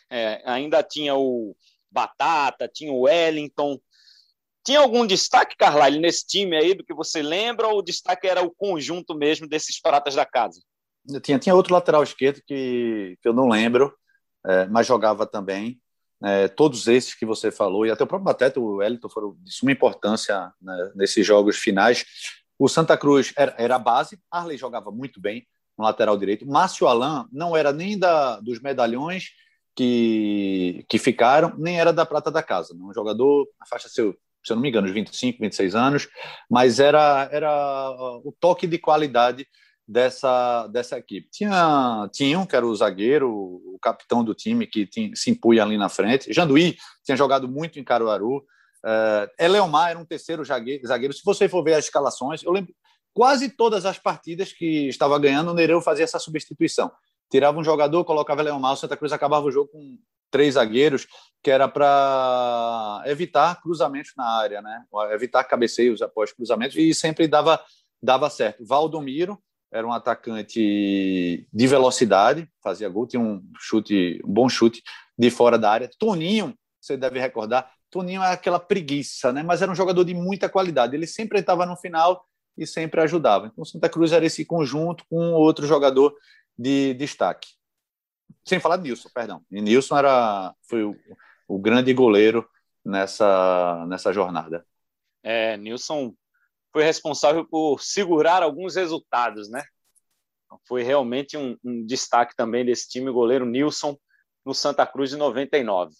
É, 0.09 0.41
ainda 0.45 0.83
tinha 0.83 1.15
o 1.15 1.55
Batata, 1.89 2.67
tinha 2.67 2.91
o 2.91 3.01
Wellington. 3.01 3.79
Tinha 4.63 4.79
algum 4.79 5.07
destaque, 5.07 5.55
Carlyle, 5.57 5.99
nesse 5.99 6.27
time 6.27 6.55
aí 6.55 6.73
do 6.75 6.83
que 6.83 6.93
você 6.93 7.21
lembra, 7.21 7.67
ou 7.67 7.79
o 7.79 7.81
destaque 7.83 8.27
era 8.27 8.43
o 8.43 8.51
conjunto 8.51 9.15
mesmo 9.15 9.47
desses 9.47 9.81
pratas 9.81 10.13
da 10.13 10.25
casa? 10.25 10.61
Tinha, 11.23 11.39
tinha 11.39 11.55
outro 11.55 11.73
lateral 11.73 12.03
esquerdo 12.03 12.41
que, 12.45 13.17
que 13.21 13.27
eu 13.27 13.33
não 13.33 13.47
lembro, 13.47 13.93
é, 14.47 14.65
mas 14.67 14.87
jogava 14.87 15.25
também. 15.25 15.79
É, 16.23 16.47
todos 16.47 16.87
esses 16.87 17.13
que 17.13 17.25
você 17.25 17.51
falou, 17.51 17.85
e 17.85 17.91
até 17.91 18.03
o 18.03 18.07
próprio 18.07 18.25
Batata, 18.25 18.59
o 18.59 18.77
Wellington, 18.77 19.09
foram 19.09 19.37
de 19.39 19.53
suma 19.53 19.71
importância 19.71 20.51
né, 20.59 20.91
nesses 20.95 21.25
jogos 21.25 21.57
finais. 21.57 22.05
O 22.57 22.67
Santa 22.67 22.97
Cruz 22.97 23.33
era, 23.37 23.53
era 23.57 23.75
a 23.75 23.79
base, 23.79 24.19
Arley 24.31 24.57
jogava 24.57 24.89
muito 24.89 25.21
bem 25.21 25.45
no 25.77 25.83
lateral 25.83 26.17
direito. 26.17 26.47
Márcio 26.47 26.87
Alain 26.87 27.25
não 27.31 27.55
era 27.55 27.71
nem 27.71 27.99
da, 27.99 28.39
dos 28.39 28.59
medalhões 28.59 29.25
que, 29.75 30.83
que 30.89 30.97
ficaram, 30.97 31.53
nem 31.55 31.79
era 31.79 31.93
da 31.93 32.03
prata 32.03 32.31
da 32.31 32.41
casa. 32.41 32.73
Um 32.73 32.91
jogador, 32.91 33.47
na 33.59 33.67
faixa 33.67 33.87
seu, 33.87 34.17
se 34.43 34.51
eu 34.51 34.55
não 34.55 34.63
me 34.63 34.69
engano, 34.69 34.87
uns 34.87 34.93
25, 34.93 35.39
26 35.39 35.75
anos, 35.75 36.07
mas 36.49 36.79
era, 36.79 37.29
era 37.31 37.91
o 38.23 38.33
toque 38.39 38.65
de 38.65 38.79
qualidade 38.79 39.47
dessa, 39.87 40.67
dessa 40.67 40.97
equipe. 40.97 41.29
Tinha, 41.31 42.09
um, 42.37 42.45
que 42.45 42.55
era 42.55 42.65
o 42.65 42.75
zagueiro, 42.75 43.31
o 43.31 43.77
capitão 43.81 44.23
do 44.23 44.33
time, 44.33 44.67
que 44.67 44.85
tinha, 44.85 45.11
se 45.15 45.31
impunha 45.31 45.63
ali 45.63 45.77
na 45.77 45.87
frente. 45.87 46.33
Janduí 46.33 46.75
tinha 47.03 47.15
jogado 47.15 47.47
muito 47.47 47.79
em 47.79 47.83
Caruaru. 47.83 48.37
Uh, 48.37 49.29
Eleomar 49.39 49.91
era 49.91 49.99
um 49.99 50.05
terceiro 50.05 50.43
zagueiro. 50.43 51.13
Se 51.13 51.21
você 51.23 51.47
for 51.47 51.63
ver 51.63 51.75
as 51.75 51.85
escalações, 51.85 52.43
eu 52.43 52.51
lembro 52.51 52.73
quase 53.13 53.49
todas 53.49 53.85
as 53.85 53.97
partidas 53.97 54.51
que 54.51 54.87
estava 54.87 55.17
ganhando, 55.17 55.51
o 55.51 55.53
Nereu 55.53 55.81
fazia 55.81 56.03
essa 56.03 56.19
substituição. 56.19 56.91
Tirava 57.31 57.57
um 57.57 57.63
jogador, 57.63 58.03
colocava 58.05 58.41
Eleomar, 58.41 58.73
o 58.73 58.77
Santa 58.77 58.97
Cruz 58.97 59.11
acabava 59.11 59.45
o 59.45 59.51
jogo 59.51 59.71
com 59.71 59.97
três 60.29 60.55
zagueiros, 60.55 61.07
que 61.41 61.49
era 61.49 61.67
para 61.67 63.01
evitar 63.05 63.61
cruzamentos 63.61 64.11
na 64.15 64.25
área, 64.25 64.61
né? 64.61 64.83
evitar 65.11 65.43
cabeceios 65.45 66.01
após 66.01 66.31
cruzamentos, 66.31 66.75
e 66.75 66.93
sempre 66.93 67.27
dava, 67.27 67.59
dava 68.01 68.29
certo. 68.29 68.65
Valdomiro, 68.65 69.41
era 69.71 69.85
um 69.85 69.91
atacante 69.91 71.47
de 71.51 71.67
velocidade, 71.67 72.49
fazia 72.63 72.89
gol, 72.89 73.07
tinha 73.07 73.21
um 73.21 73.43
chute, 73.59 74.21
um 74.23 74.31
bom 74.31 74.47
chute 74.47 74.81
de 75.17 75.29
fora 75.29 75.57
da 75.57 75.71
área. 75.71 75.89
Toninho, 75.99 76.57
você 76.79 76.95
deve 76.95 77.19
recordar, 77.19 77.71
Toninho 77.89 78.21
é 78.21 78.31
aquela 78.31 78.59
preguiça, 78.59 79.31
né? 79.31 79.43
Mas 79.43 79.61
era 79.61 79.71
um 79.71 79.75
jogador 79.75 80.03
de 80.03 80.13
muita 80.13 80.49
qualidade. 80.49 80.95
Ele 80.95 81.07
sempre 81.07 81.39
estava 81.39 81.65
no 81.65 81.75
final 81.75 82.25
e 82.57 82.65
sempre 82.65 83.01
ajudava. 83.01 83.47
Então, 83.47 83.63
Santa 83.63 83.89
Cruz 83.89 84.11
era 84.11 84.25
esse 84.25 84.43
conjunto 84.43 85.05
com 85.09 85.33
outro 85.33 85.65
jogador 85.65 86.15
de 86.57 86.93
destaque. 86.95 87.49
Sem 88.45 88.59
falar 88.59 88.77
de 88.77 88.83
Nilson, 88.83 89.09
perdão. 89.13 89.41
E 89.51 89.61
Nilson 89.61 89.97
era, 89.97 90.53
foi 90.63 90.83
o, 90.83 90.95
o 91.47 91.59
grande 91.59 91.93
goleiro 91.93 92.47
nessa, 92.83 93.85
nessa 93.87 94.11
jornada. 94.11 94.65
É, 95.21 95.57
Nilson 95.57 96.13
foi 96.71 96.83
responsável 96.83 97.45
por 97.47 97.81
segurar 97.81 98.43
alguns 98.43 98.75
resultados, 98.75 99.49
né? 99.49 99.63
Foi 100.67 100.83
realmente 100.83 101.35
um, 101.37 101.57
um 101.63 101.85
destaque 101.85 102.35
também 102.35 102.65
desse 102.65 102.89
time, 102.89 103.11
goleiro 103.11 103.45
Nilson, 103.45 103.97
no 104.45 104.53
Santa 104.53 104.85
Cruz 104.85 105.09
de 105.09 105.17
99. 105.17 105.93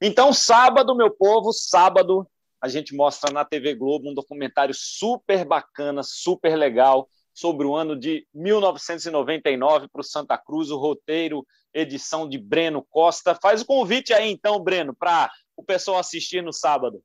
Então, 0.00 0.32
sábado, 0.32 0.94
meu 0.94 1.10
povo, 1.10 1.52
sábado, 1.52 2.26
a 2.60 2.68
gente 2.68 2.94
mostra 2.94 3.32
na 3.32 3.44
TV 3.44 3.74
Globo 3.74 4.10
um 4.10 4.14
documentário 4.14 4.74
super 4.74 5.44
bacana, 5.44 6.02
super 6.02 6.56
legal, 6.56 7.08
sobre 7.32 7.66
o 7.66 7.74
ano 7.74 7.98
de 7.98 8.26
1999 8.34 9.88
para 9.88 10.00
o 10.00 10.04
Santa 10.04 10.36
Cruz, 10.36 10.70
o 10.70 10.76
roteiro, 10.76 11.46
edição 11.72 12.28
de 12.28 12.36
Breno 12.38 12.84
Costa. 12.90 13.34
Faz 13.34 13.62
o 13.62 13.66
convite 13.66 14.12
aí, 14.12 14.30
então, 14.30 14.62
Breno, 14.62 14.94
para 14.94 15.30
o 15.56 15.64
pessoal 15.64 15.98
assistir 15.98 16.42
no 16.42 16.52
sábado. 16.52 17.02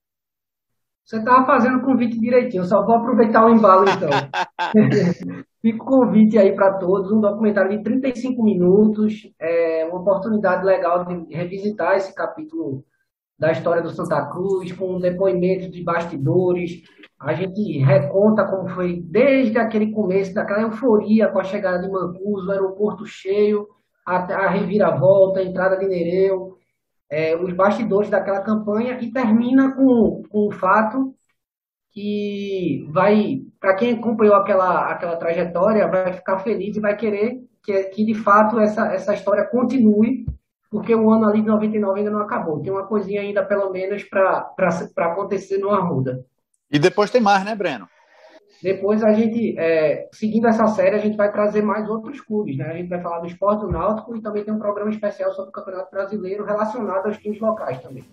Você 1.05 1.17
estava 1.17 1.45
fazendo 1.45 1.77
o 1.77 1.81
convite 1.83 2.19
direitinho, 2.19 2.63
só 2.63 2.83
vou 2.83 2.95
aproveitar 2.95 3.45
o 3.45 3.49
embalo 3.49 3.85
então. 3.87 4.09
Fica 5.61 5.83
o 5.83 5.85
convite 5.85 6.37
aí 6.37 6.55
para 6.55 6.79
todos, 6.79 7.11
um 7.11 7.21
documentário 7.21 7.77
de 7.77 7.83
35 7.83 8.43
minutos, 8.43 9.13
é 9.39 9.85
uma 9.85 10.01
oportunidade 10.01 10.65
legal 10.65 11.05
de 11.05 11.35
revisitar 11.35 11.95
esse 11.95 12.13
capítulo 12.13 12.83
da 13.37 13.51
história 13.51 13.83
do 13.83 13.91
Santa 13.91 14.25
Cruz, 14.31 14.71
com 14.71 14.99
depoimentos 14.99 15.69
de 15.69 15.83
bastidores. 15.83 16.81
A 17.19 17.33
gente 17.33 17.77
reconta 17.79 18.45
como 18.45 18.67
foi 18.69 18.99
desde 19.01 19.59
aquele 19.59 19.91
começo, 19.91 20.33
daquela 20.33 20.61
euforia 20.61 21.27
com 21.27 21.39
a 21.39 21.43
chegada 21.43 21.79
de 21.79 21.91
Mancuso, 21.91 22.47
o 22.47 22.51
aeroporto 22.51 23.05
cheio, 23.05 23.67
a, 24.07 24.17
a 24.17 24.49
reviravolta, 24.49 25.39
a 25.39 25.43
entrada 25.43 25.77
de 25.77 25.87
Nereu, 25.87 26.57
é, 27.09 27.35
os 27.35 27.53
bastidores 27.53 28.09
daquela 28.09 28.41
campanha 28.41 28.99
e 29.01 29.11
termina 29.11 29.75
com, 29.75 30.23
com 30.29 30.47
o 30.47 30.51
fato 30.51 31.15
que 31.91 32.85
vai, 32.89 33.41
para 33.59 33.75
quem 33.75 33.93
acompanhou 33.93 34.35
aquela, 34.35 34.91
aquela 34.91 35.15
trajetória, 35.15 35.87
vai 35.87 36.13
ficar 36.13 36.39
feliz 36.39 36.75
e 36.75 36.81
vai 36.81 36.95
querer 36.95 37.39
que, 37.63 37.83
que 37.85 38.05
de 38.05 38.13
fato 38.13 38.59
essa, 38.59 38.87
essa 38.93 39.13
história 39.13 39.45
continue, 39.45 40.25
porque 40.69 40.93
o 40.93 41.09
ano 41.09 41.25
ali 41.25 41.41
de 41.41 41.47
99 41.47 41.99
ainda 41.99 42.11
não 42.11 42.19
acabou. 42.19 42.61
Tem 42.61 42.71
uma 42.71 42.85
coisinha 42.85 43.21
ainda, 43.21 43.45
pelo 43.45 43.71
menos, 43.71 44.03
para 44.03 44.53
acontecer 44.97 45.57
no 45.57 45.71
Arruda. 45.71 46.25
E 46.69 46.77
depois 46.77 47.09
tem 47.09 47.21
mais, 47.21 47.45
né, 47.45 47.55
Breno? 47.55 47.87
Depois 48.61 49.03
a 49.03 49.13
gente, 49.13 49.57
é, 49.59 50.07
seguindo 50.11 50.47
essa 50.47 50.67
série, 50.67 50.95
a 50.95 50.99
gente 50.99 51.17
vai 51.17 51.31
trazer 51.31 51.61
mais 51.61 51.87
outros 51.89 52.21
clubes, 52.21 52.57
né? 52.57 52.65
A 52.65 52.73
gente 52.73 52.89
vai 52.89 53.01
falar 53.01 53.19
do 53.19 53.27
esporte 53.27 53.61
do 53.61 53.71
Náutico 53.71 54.15
e 54.15 54.21
também 54.21 54.43
tem 54.43 54.53
um 54.53 54.59
programa 54.59 54.89
especial 54.89 55.33
sobre 55.33 55.49
o 55.49 55.53
Campeonato 55.53 55.91
Brasileiro 55.91 56.45
relacionado 56.45 57.05
aos 57.05 57.17
times 57.17 57.39
locais 57.39 57.79
também. 57.81 58.03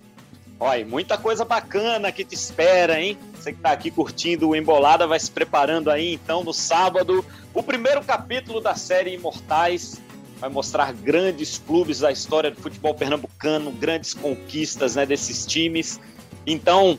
Olha, 0.59 0.85
muita 0.85 1.19
coisa 1.19 1.45
bacana 1.45 2.13
que 2.13 2.25
te 2.25 2.35
espera, 2.35 3.01
hein? 3.01 3.19
Você 3.35 3.53
que 3.53 3.59
está 3.59 3.73
aqui 3.73 3.91
curtindo 3.91 4.49
o 4.49 4.55
Embolada 4.55 5.07
vai 5.07 5.19
se 5.19 5.31
preparando 5.31 5.91
aí, 5.91 6.15
então, 6.15 6.45
no 6.45 6.53
sábado, 6.53 7.25
o 7.55 7.63
primeiro 7.63 8.03
capítulo 8.03 8.61
da 8.61 8.75
série 8.75 9.15
Imortais 9.15 10.01
vai 10.39 10.51
mostrar 10.51 10.93
grandes 10.93 11.59
clubes 11.59 12.01
da 12.01 12.13
história 12.13 12.51
do 12.51 12.61
futebol 12.61 12.95
pernambucano, 12.95 13.71
grandes 13.73 14.13
conquistas 14.13 14.97
né, 14.97 15.07
desses 15.07 15.47
times. 15.47 16.01
Então, 16.47 16.99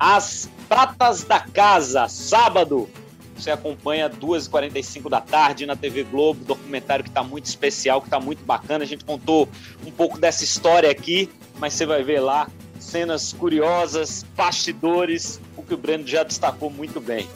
as 0.00 0.48
Pratas 0.66 1.22
da 1.24 1.40
Casa, 1.40 2.08
sábado. 2.08 2.88
Você 3.36 3.50
acompanha 3.50 4.08
2h45 4.08 5.08
da 5.10 5.20
tarde 5.20 5.66
na 5.66 5.76
TV 5.76 6.04
Globo, 6.04 6.44
documentário 6.44 7.04
que 7.04 7.10
está 7.10 7.22
muito 7.22 7.46
especial, 7.46 8.00
que 8.00 8.06
está 8.06 8.18
muito 8.18 8.44
bacana. 8.44 8.84
A 8.84 8.86
gente 8.86 9.04
contou 9.04 9.48
um 9.86 9.90
pouco 9.90 10.18
dessa 10.18 10.42
história 10.42 10.90
aqui, 10.90 11.28
mas 11.58 11.74
você 11.74 11.84
vai 11.84 12.02
ver 12.02 12.20
lá 12.20 12.48
cenas 12.78 13.32
curiosas, 13.32 14.24
bastidores, 14.34 15.40
o 15.56 15.62
que 15.62 15.74
o 15.74 15.76
Breno 15.76 16.06
já 16.06 16.22
destacou 16.22 16.70
muito 16.70 17.00
bem. 17.00 17.28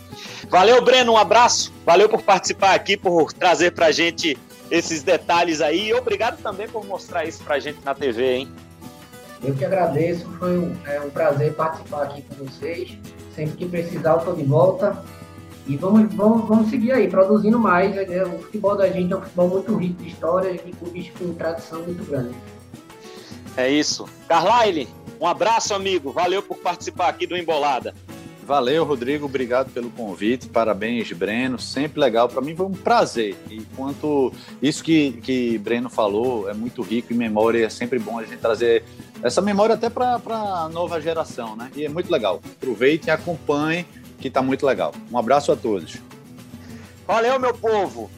Valeu, 0.48 0.82
Breno, 0.82 1.12
um 1.12 1.16
abraço. 1.18 1.72
Valeu 1.84 2.08
por 2.08 2.22
participar 2.22 2.74
aqui, 2.74 2.96
por 2.96 3.32
trazer 3.32 3.72
para 3.72 3.86
a 3.86 3.92
gente 3.92 4.38
esses 4.70 5.02
detalhes 5.02 5.60
aí. 5.60 5.88
E 5.88 5.94
obrigado 5.94 6.40
também 6.42 6.68
por 6.68 6.84
mostrar 6.86 7.26
isso 7.26 7.42
para 7.42 7.56
a 7.56 7.58
gente 7.58 7.78
na 7.84 7.94
TV, 7.94 8.36
hein? 8.36 8.48
Eu 9.42 9.54
que 9.54 9.64
agradeço, 9.64 10.26
foi 10.38 10.58
um, 10.58 10.74
é 10.86 11.00
um 11.00 11.10
prazer 11.10 11.54
participar 11.54 12.04
aqui 12.04 12.22
com 12.22 12.44
vocês. 12.44 12.96
Sempre 13.34 13.56
que 13.56 13.68
precisar, 13.68 14.12
eu 14.12 14.18
estou 14.18 14.36
de 14.36 14.44
volta. 14.44 15.02
E 15.66 15.76
vamos, 15.76 16.14
vamos, 16.14 16.46
vamos 16.46 16.70
seguir 16.70 16.92
aí, 16.92 17.08
produzindo 17.08 17.58
mais. 17.58 17.94
Né? 17.94 18.24
O 18.24 18.38
futebol 18.38 18.76
da 18.76 18.88
gente 18.88 19.12
é 19.12 19.16
um 19.16 19.22
futebol 19.22 19.48
muito 19.48 19.74
rico 19.76 20.02
de 20.02 20.08
histórias 20.10 20.60
e 20.64 20.70
clubes 20.72 21.10
com 21.18 21.32
tradição 21.34 21.82
muito 21.82 22.04
grande. 22.04 22.34
É 23.56 23.70
isso. 23.70 24.06
Carlyle, 24.28 24.88
um 25.20 25.26
abraço, 25.26 25.74
amigo. 25.74 26.12
Valeu 26.12 26.42
por 26.42 26.58
participar 26.58 27.08
aqui 27.08 27.26
do 27.26 27.36
Embolada. 27.36 27.94
Valeu, 28.44 28.84
Rodrigo. 28.84 29.24
Obrigado 29.24 29.72
pelo 29.72 29.90
convite. 29.90 30.48
Parabéns, 30.48 31.10
Breno. 31.12 31.58
Sempre 31.58 31.98
legal. 31.98 32.28
Para 32.28 32.42
mim 32.42 32.54
foi 32.54 32.66
um 32.66 32.72
prazer. 32.72 33.36
E 33.50 33.62
quanto 33.74 34.32
isso 34.60 34.84
que, 34.84 35.12
que 35.22 35.56
Breno 35.58 35.88
falou 35.88 36.48
é 36.48 36.52
muito 36.52 36.82
rico 36.82 37.12
em 37.12 37.16
memória. 37.16 37.64
É 37.64 37.70
sempre 37.70 37.98
bom 37.98 38.18
a 38.18 38.24
gente 38.24 38.36
trazer 38.36 38.84
essa 39.22 39.40
memória 39.40 39.74
até 39.74 39.88
para 39.88 40.16
a 40.16 40.68
nova 40.68 41.00
geração, 41.00 41.56
né? 41.56 41.70
E 41.74 41.84
é 41.84 41.88
muito 41.88 42.12
legal. 42.12 42.40
Aproveite 42.56 43.08
e 43.08 43.10
acompanhe, 43.10 43.86
que 44.18 44.28
está 44.28 44.42
muito 44.42 44.66
legal. 44.66 44.92
Um 45.10 45.18
abraço 45.18 45.50
a 45.50 45.56
todos. 45.56 45.96
Valeu, 47.06 47.38
meu 47.38 47.54
povo! 47.54 48.10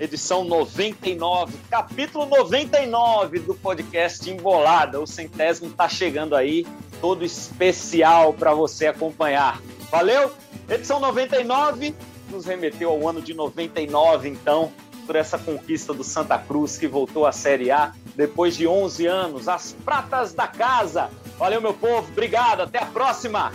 Edição 0.00 0.44
99, 0.44 1.54
capítulo 1.68 2.24
99 2.26 3.40
do 3.40 3.54
podcast 3.54 4.30
Embolada. 4.30 5.00
O 5.00 5.06
centésimo 5.06 5.70
está 5.70 5.88
chegando 5.88 6.36
aí, 6.36 6.64
todo 7.00 7.24
especial 7.24 8.32
para 8.32 8.52
você 8.54 8.86
acompanhar. 8.86 9.60
Valeu? 9.90 10.30
Edição 10.68 11.00
99 11.00 11.94
nos 12.30 12.44
remeteu 12.44 12.90
ao 12.90 13.08
ano 13.08 13.22
de 13.22 13.32
99, 13.32 14.28
então, 14.28 14.70
por 15.06 15.16
essa 15.16 15.38
conquista 15.38 15.94
do 15.94 16.04
Santa 16.04 16.38
Cruz 16.38 16.76
que 16.76 16.86
voltou 16.86 17.26
à 17.26 17.32
Série 17.32 17.70
A 17.70 17.92
depois 18.14 18.56
de 18.56 18.66
11 18.66 19.06
anos, 19.06 19.48
as 19.48 19.72
pratas 19.84 20.34
da 20.34 20.46
casa. 20.46 21.08
Valeu, 21.38 21.60
meu 21.60 21.72
povo, 21.72 22.08
obrigado, 22.10 22.62
até 22.62 22.82
a 22.82 22.86
próxima! 22.86 23.52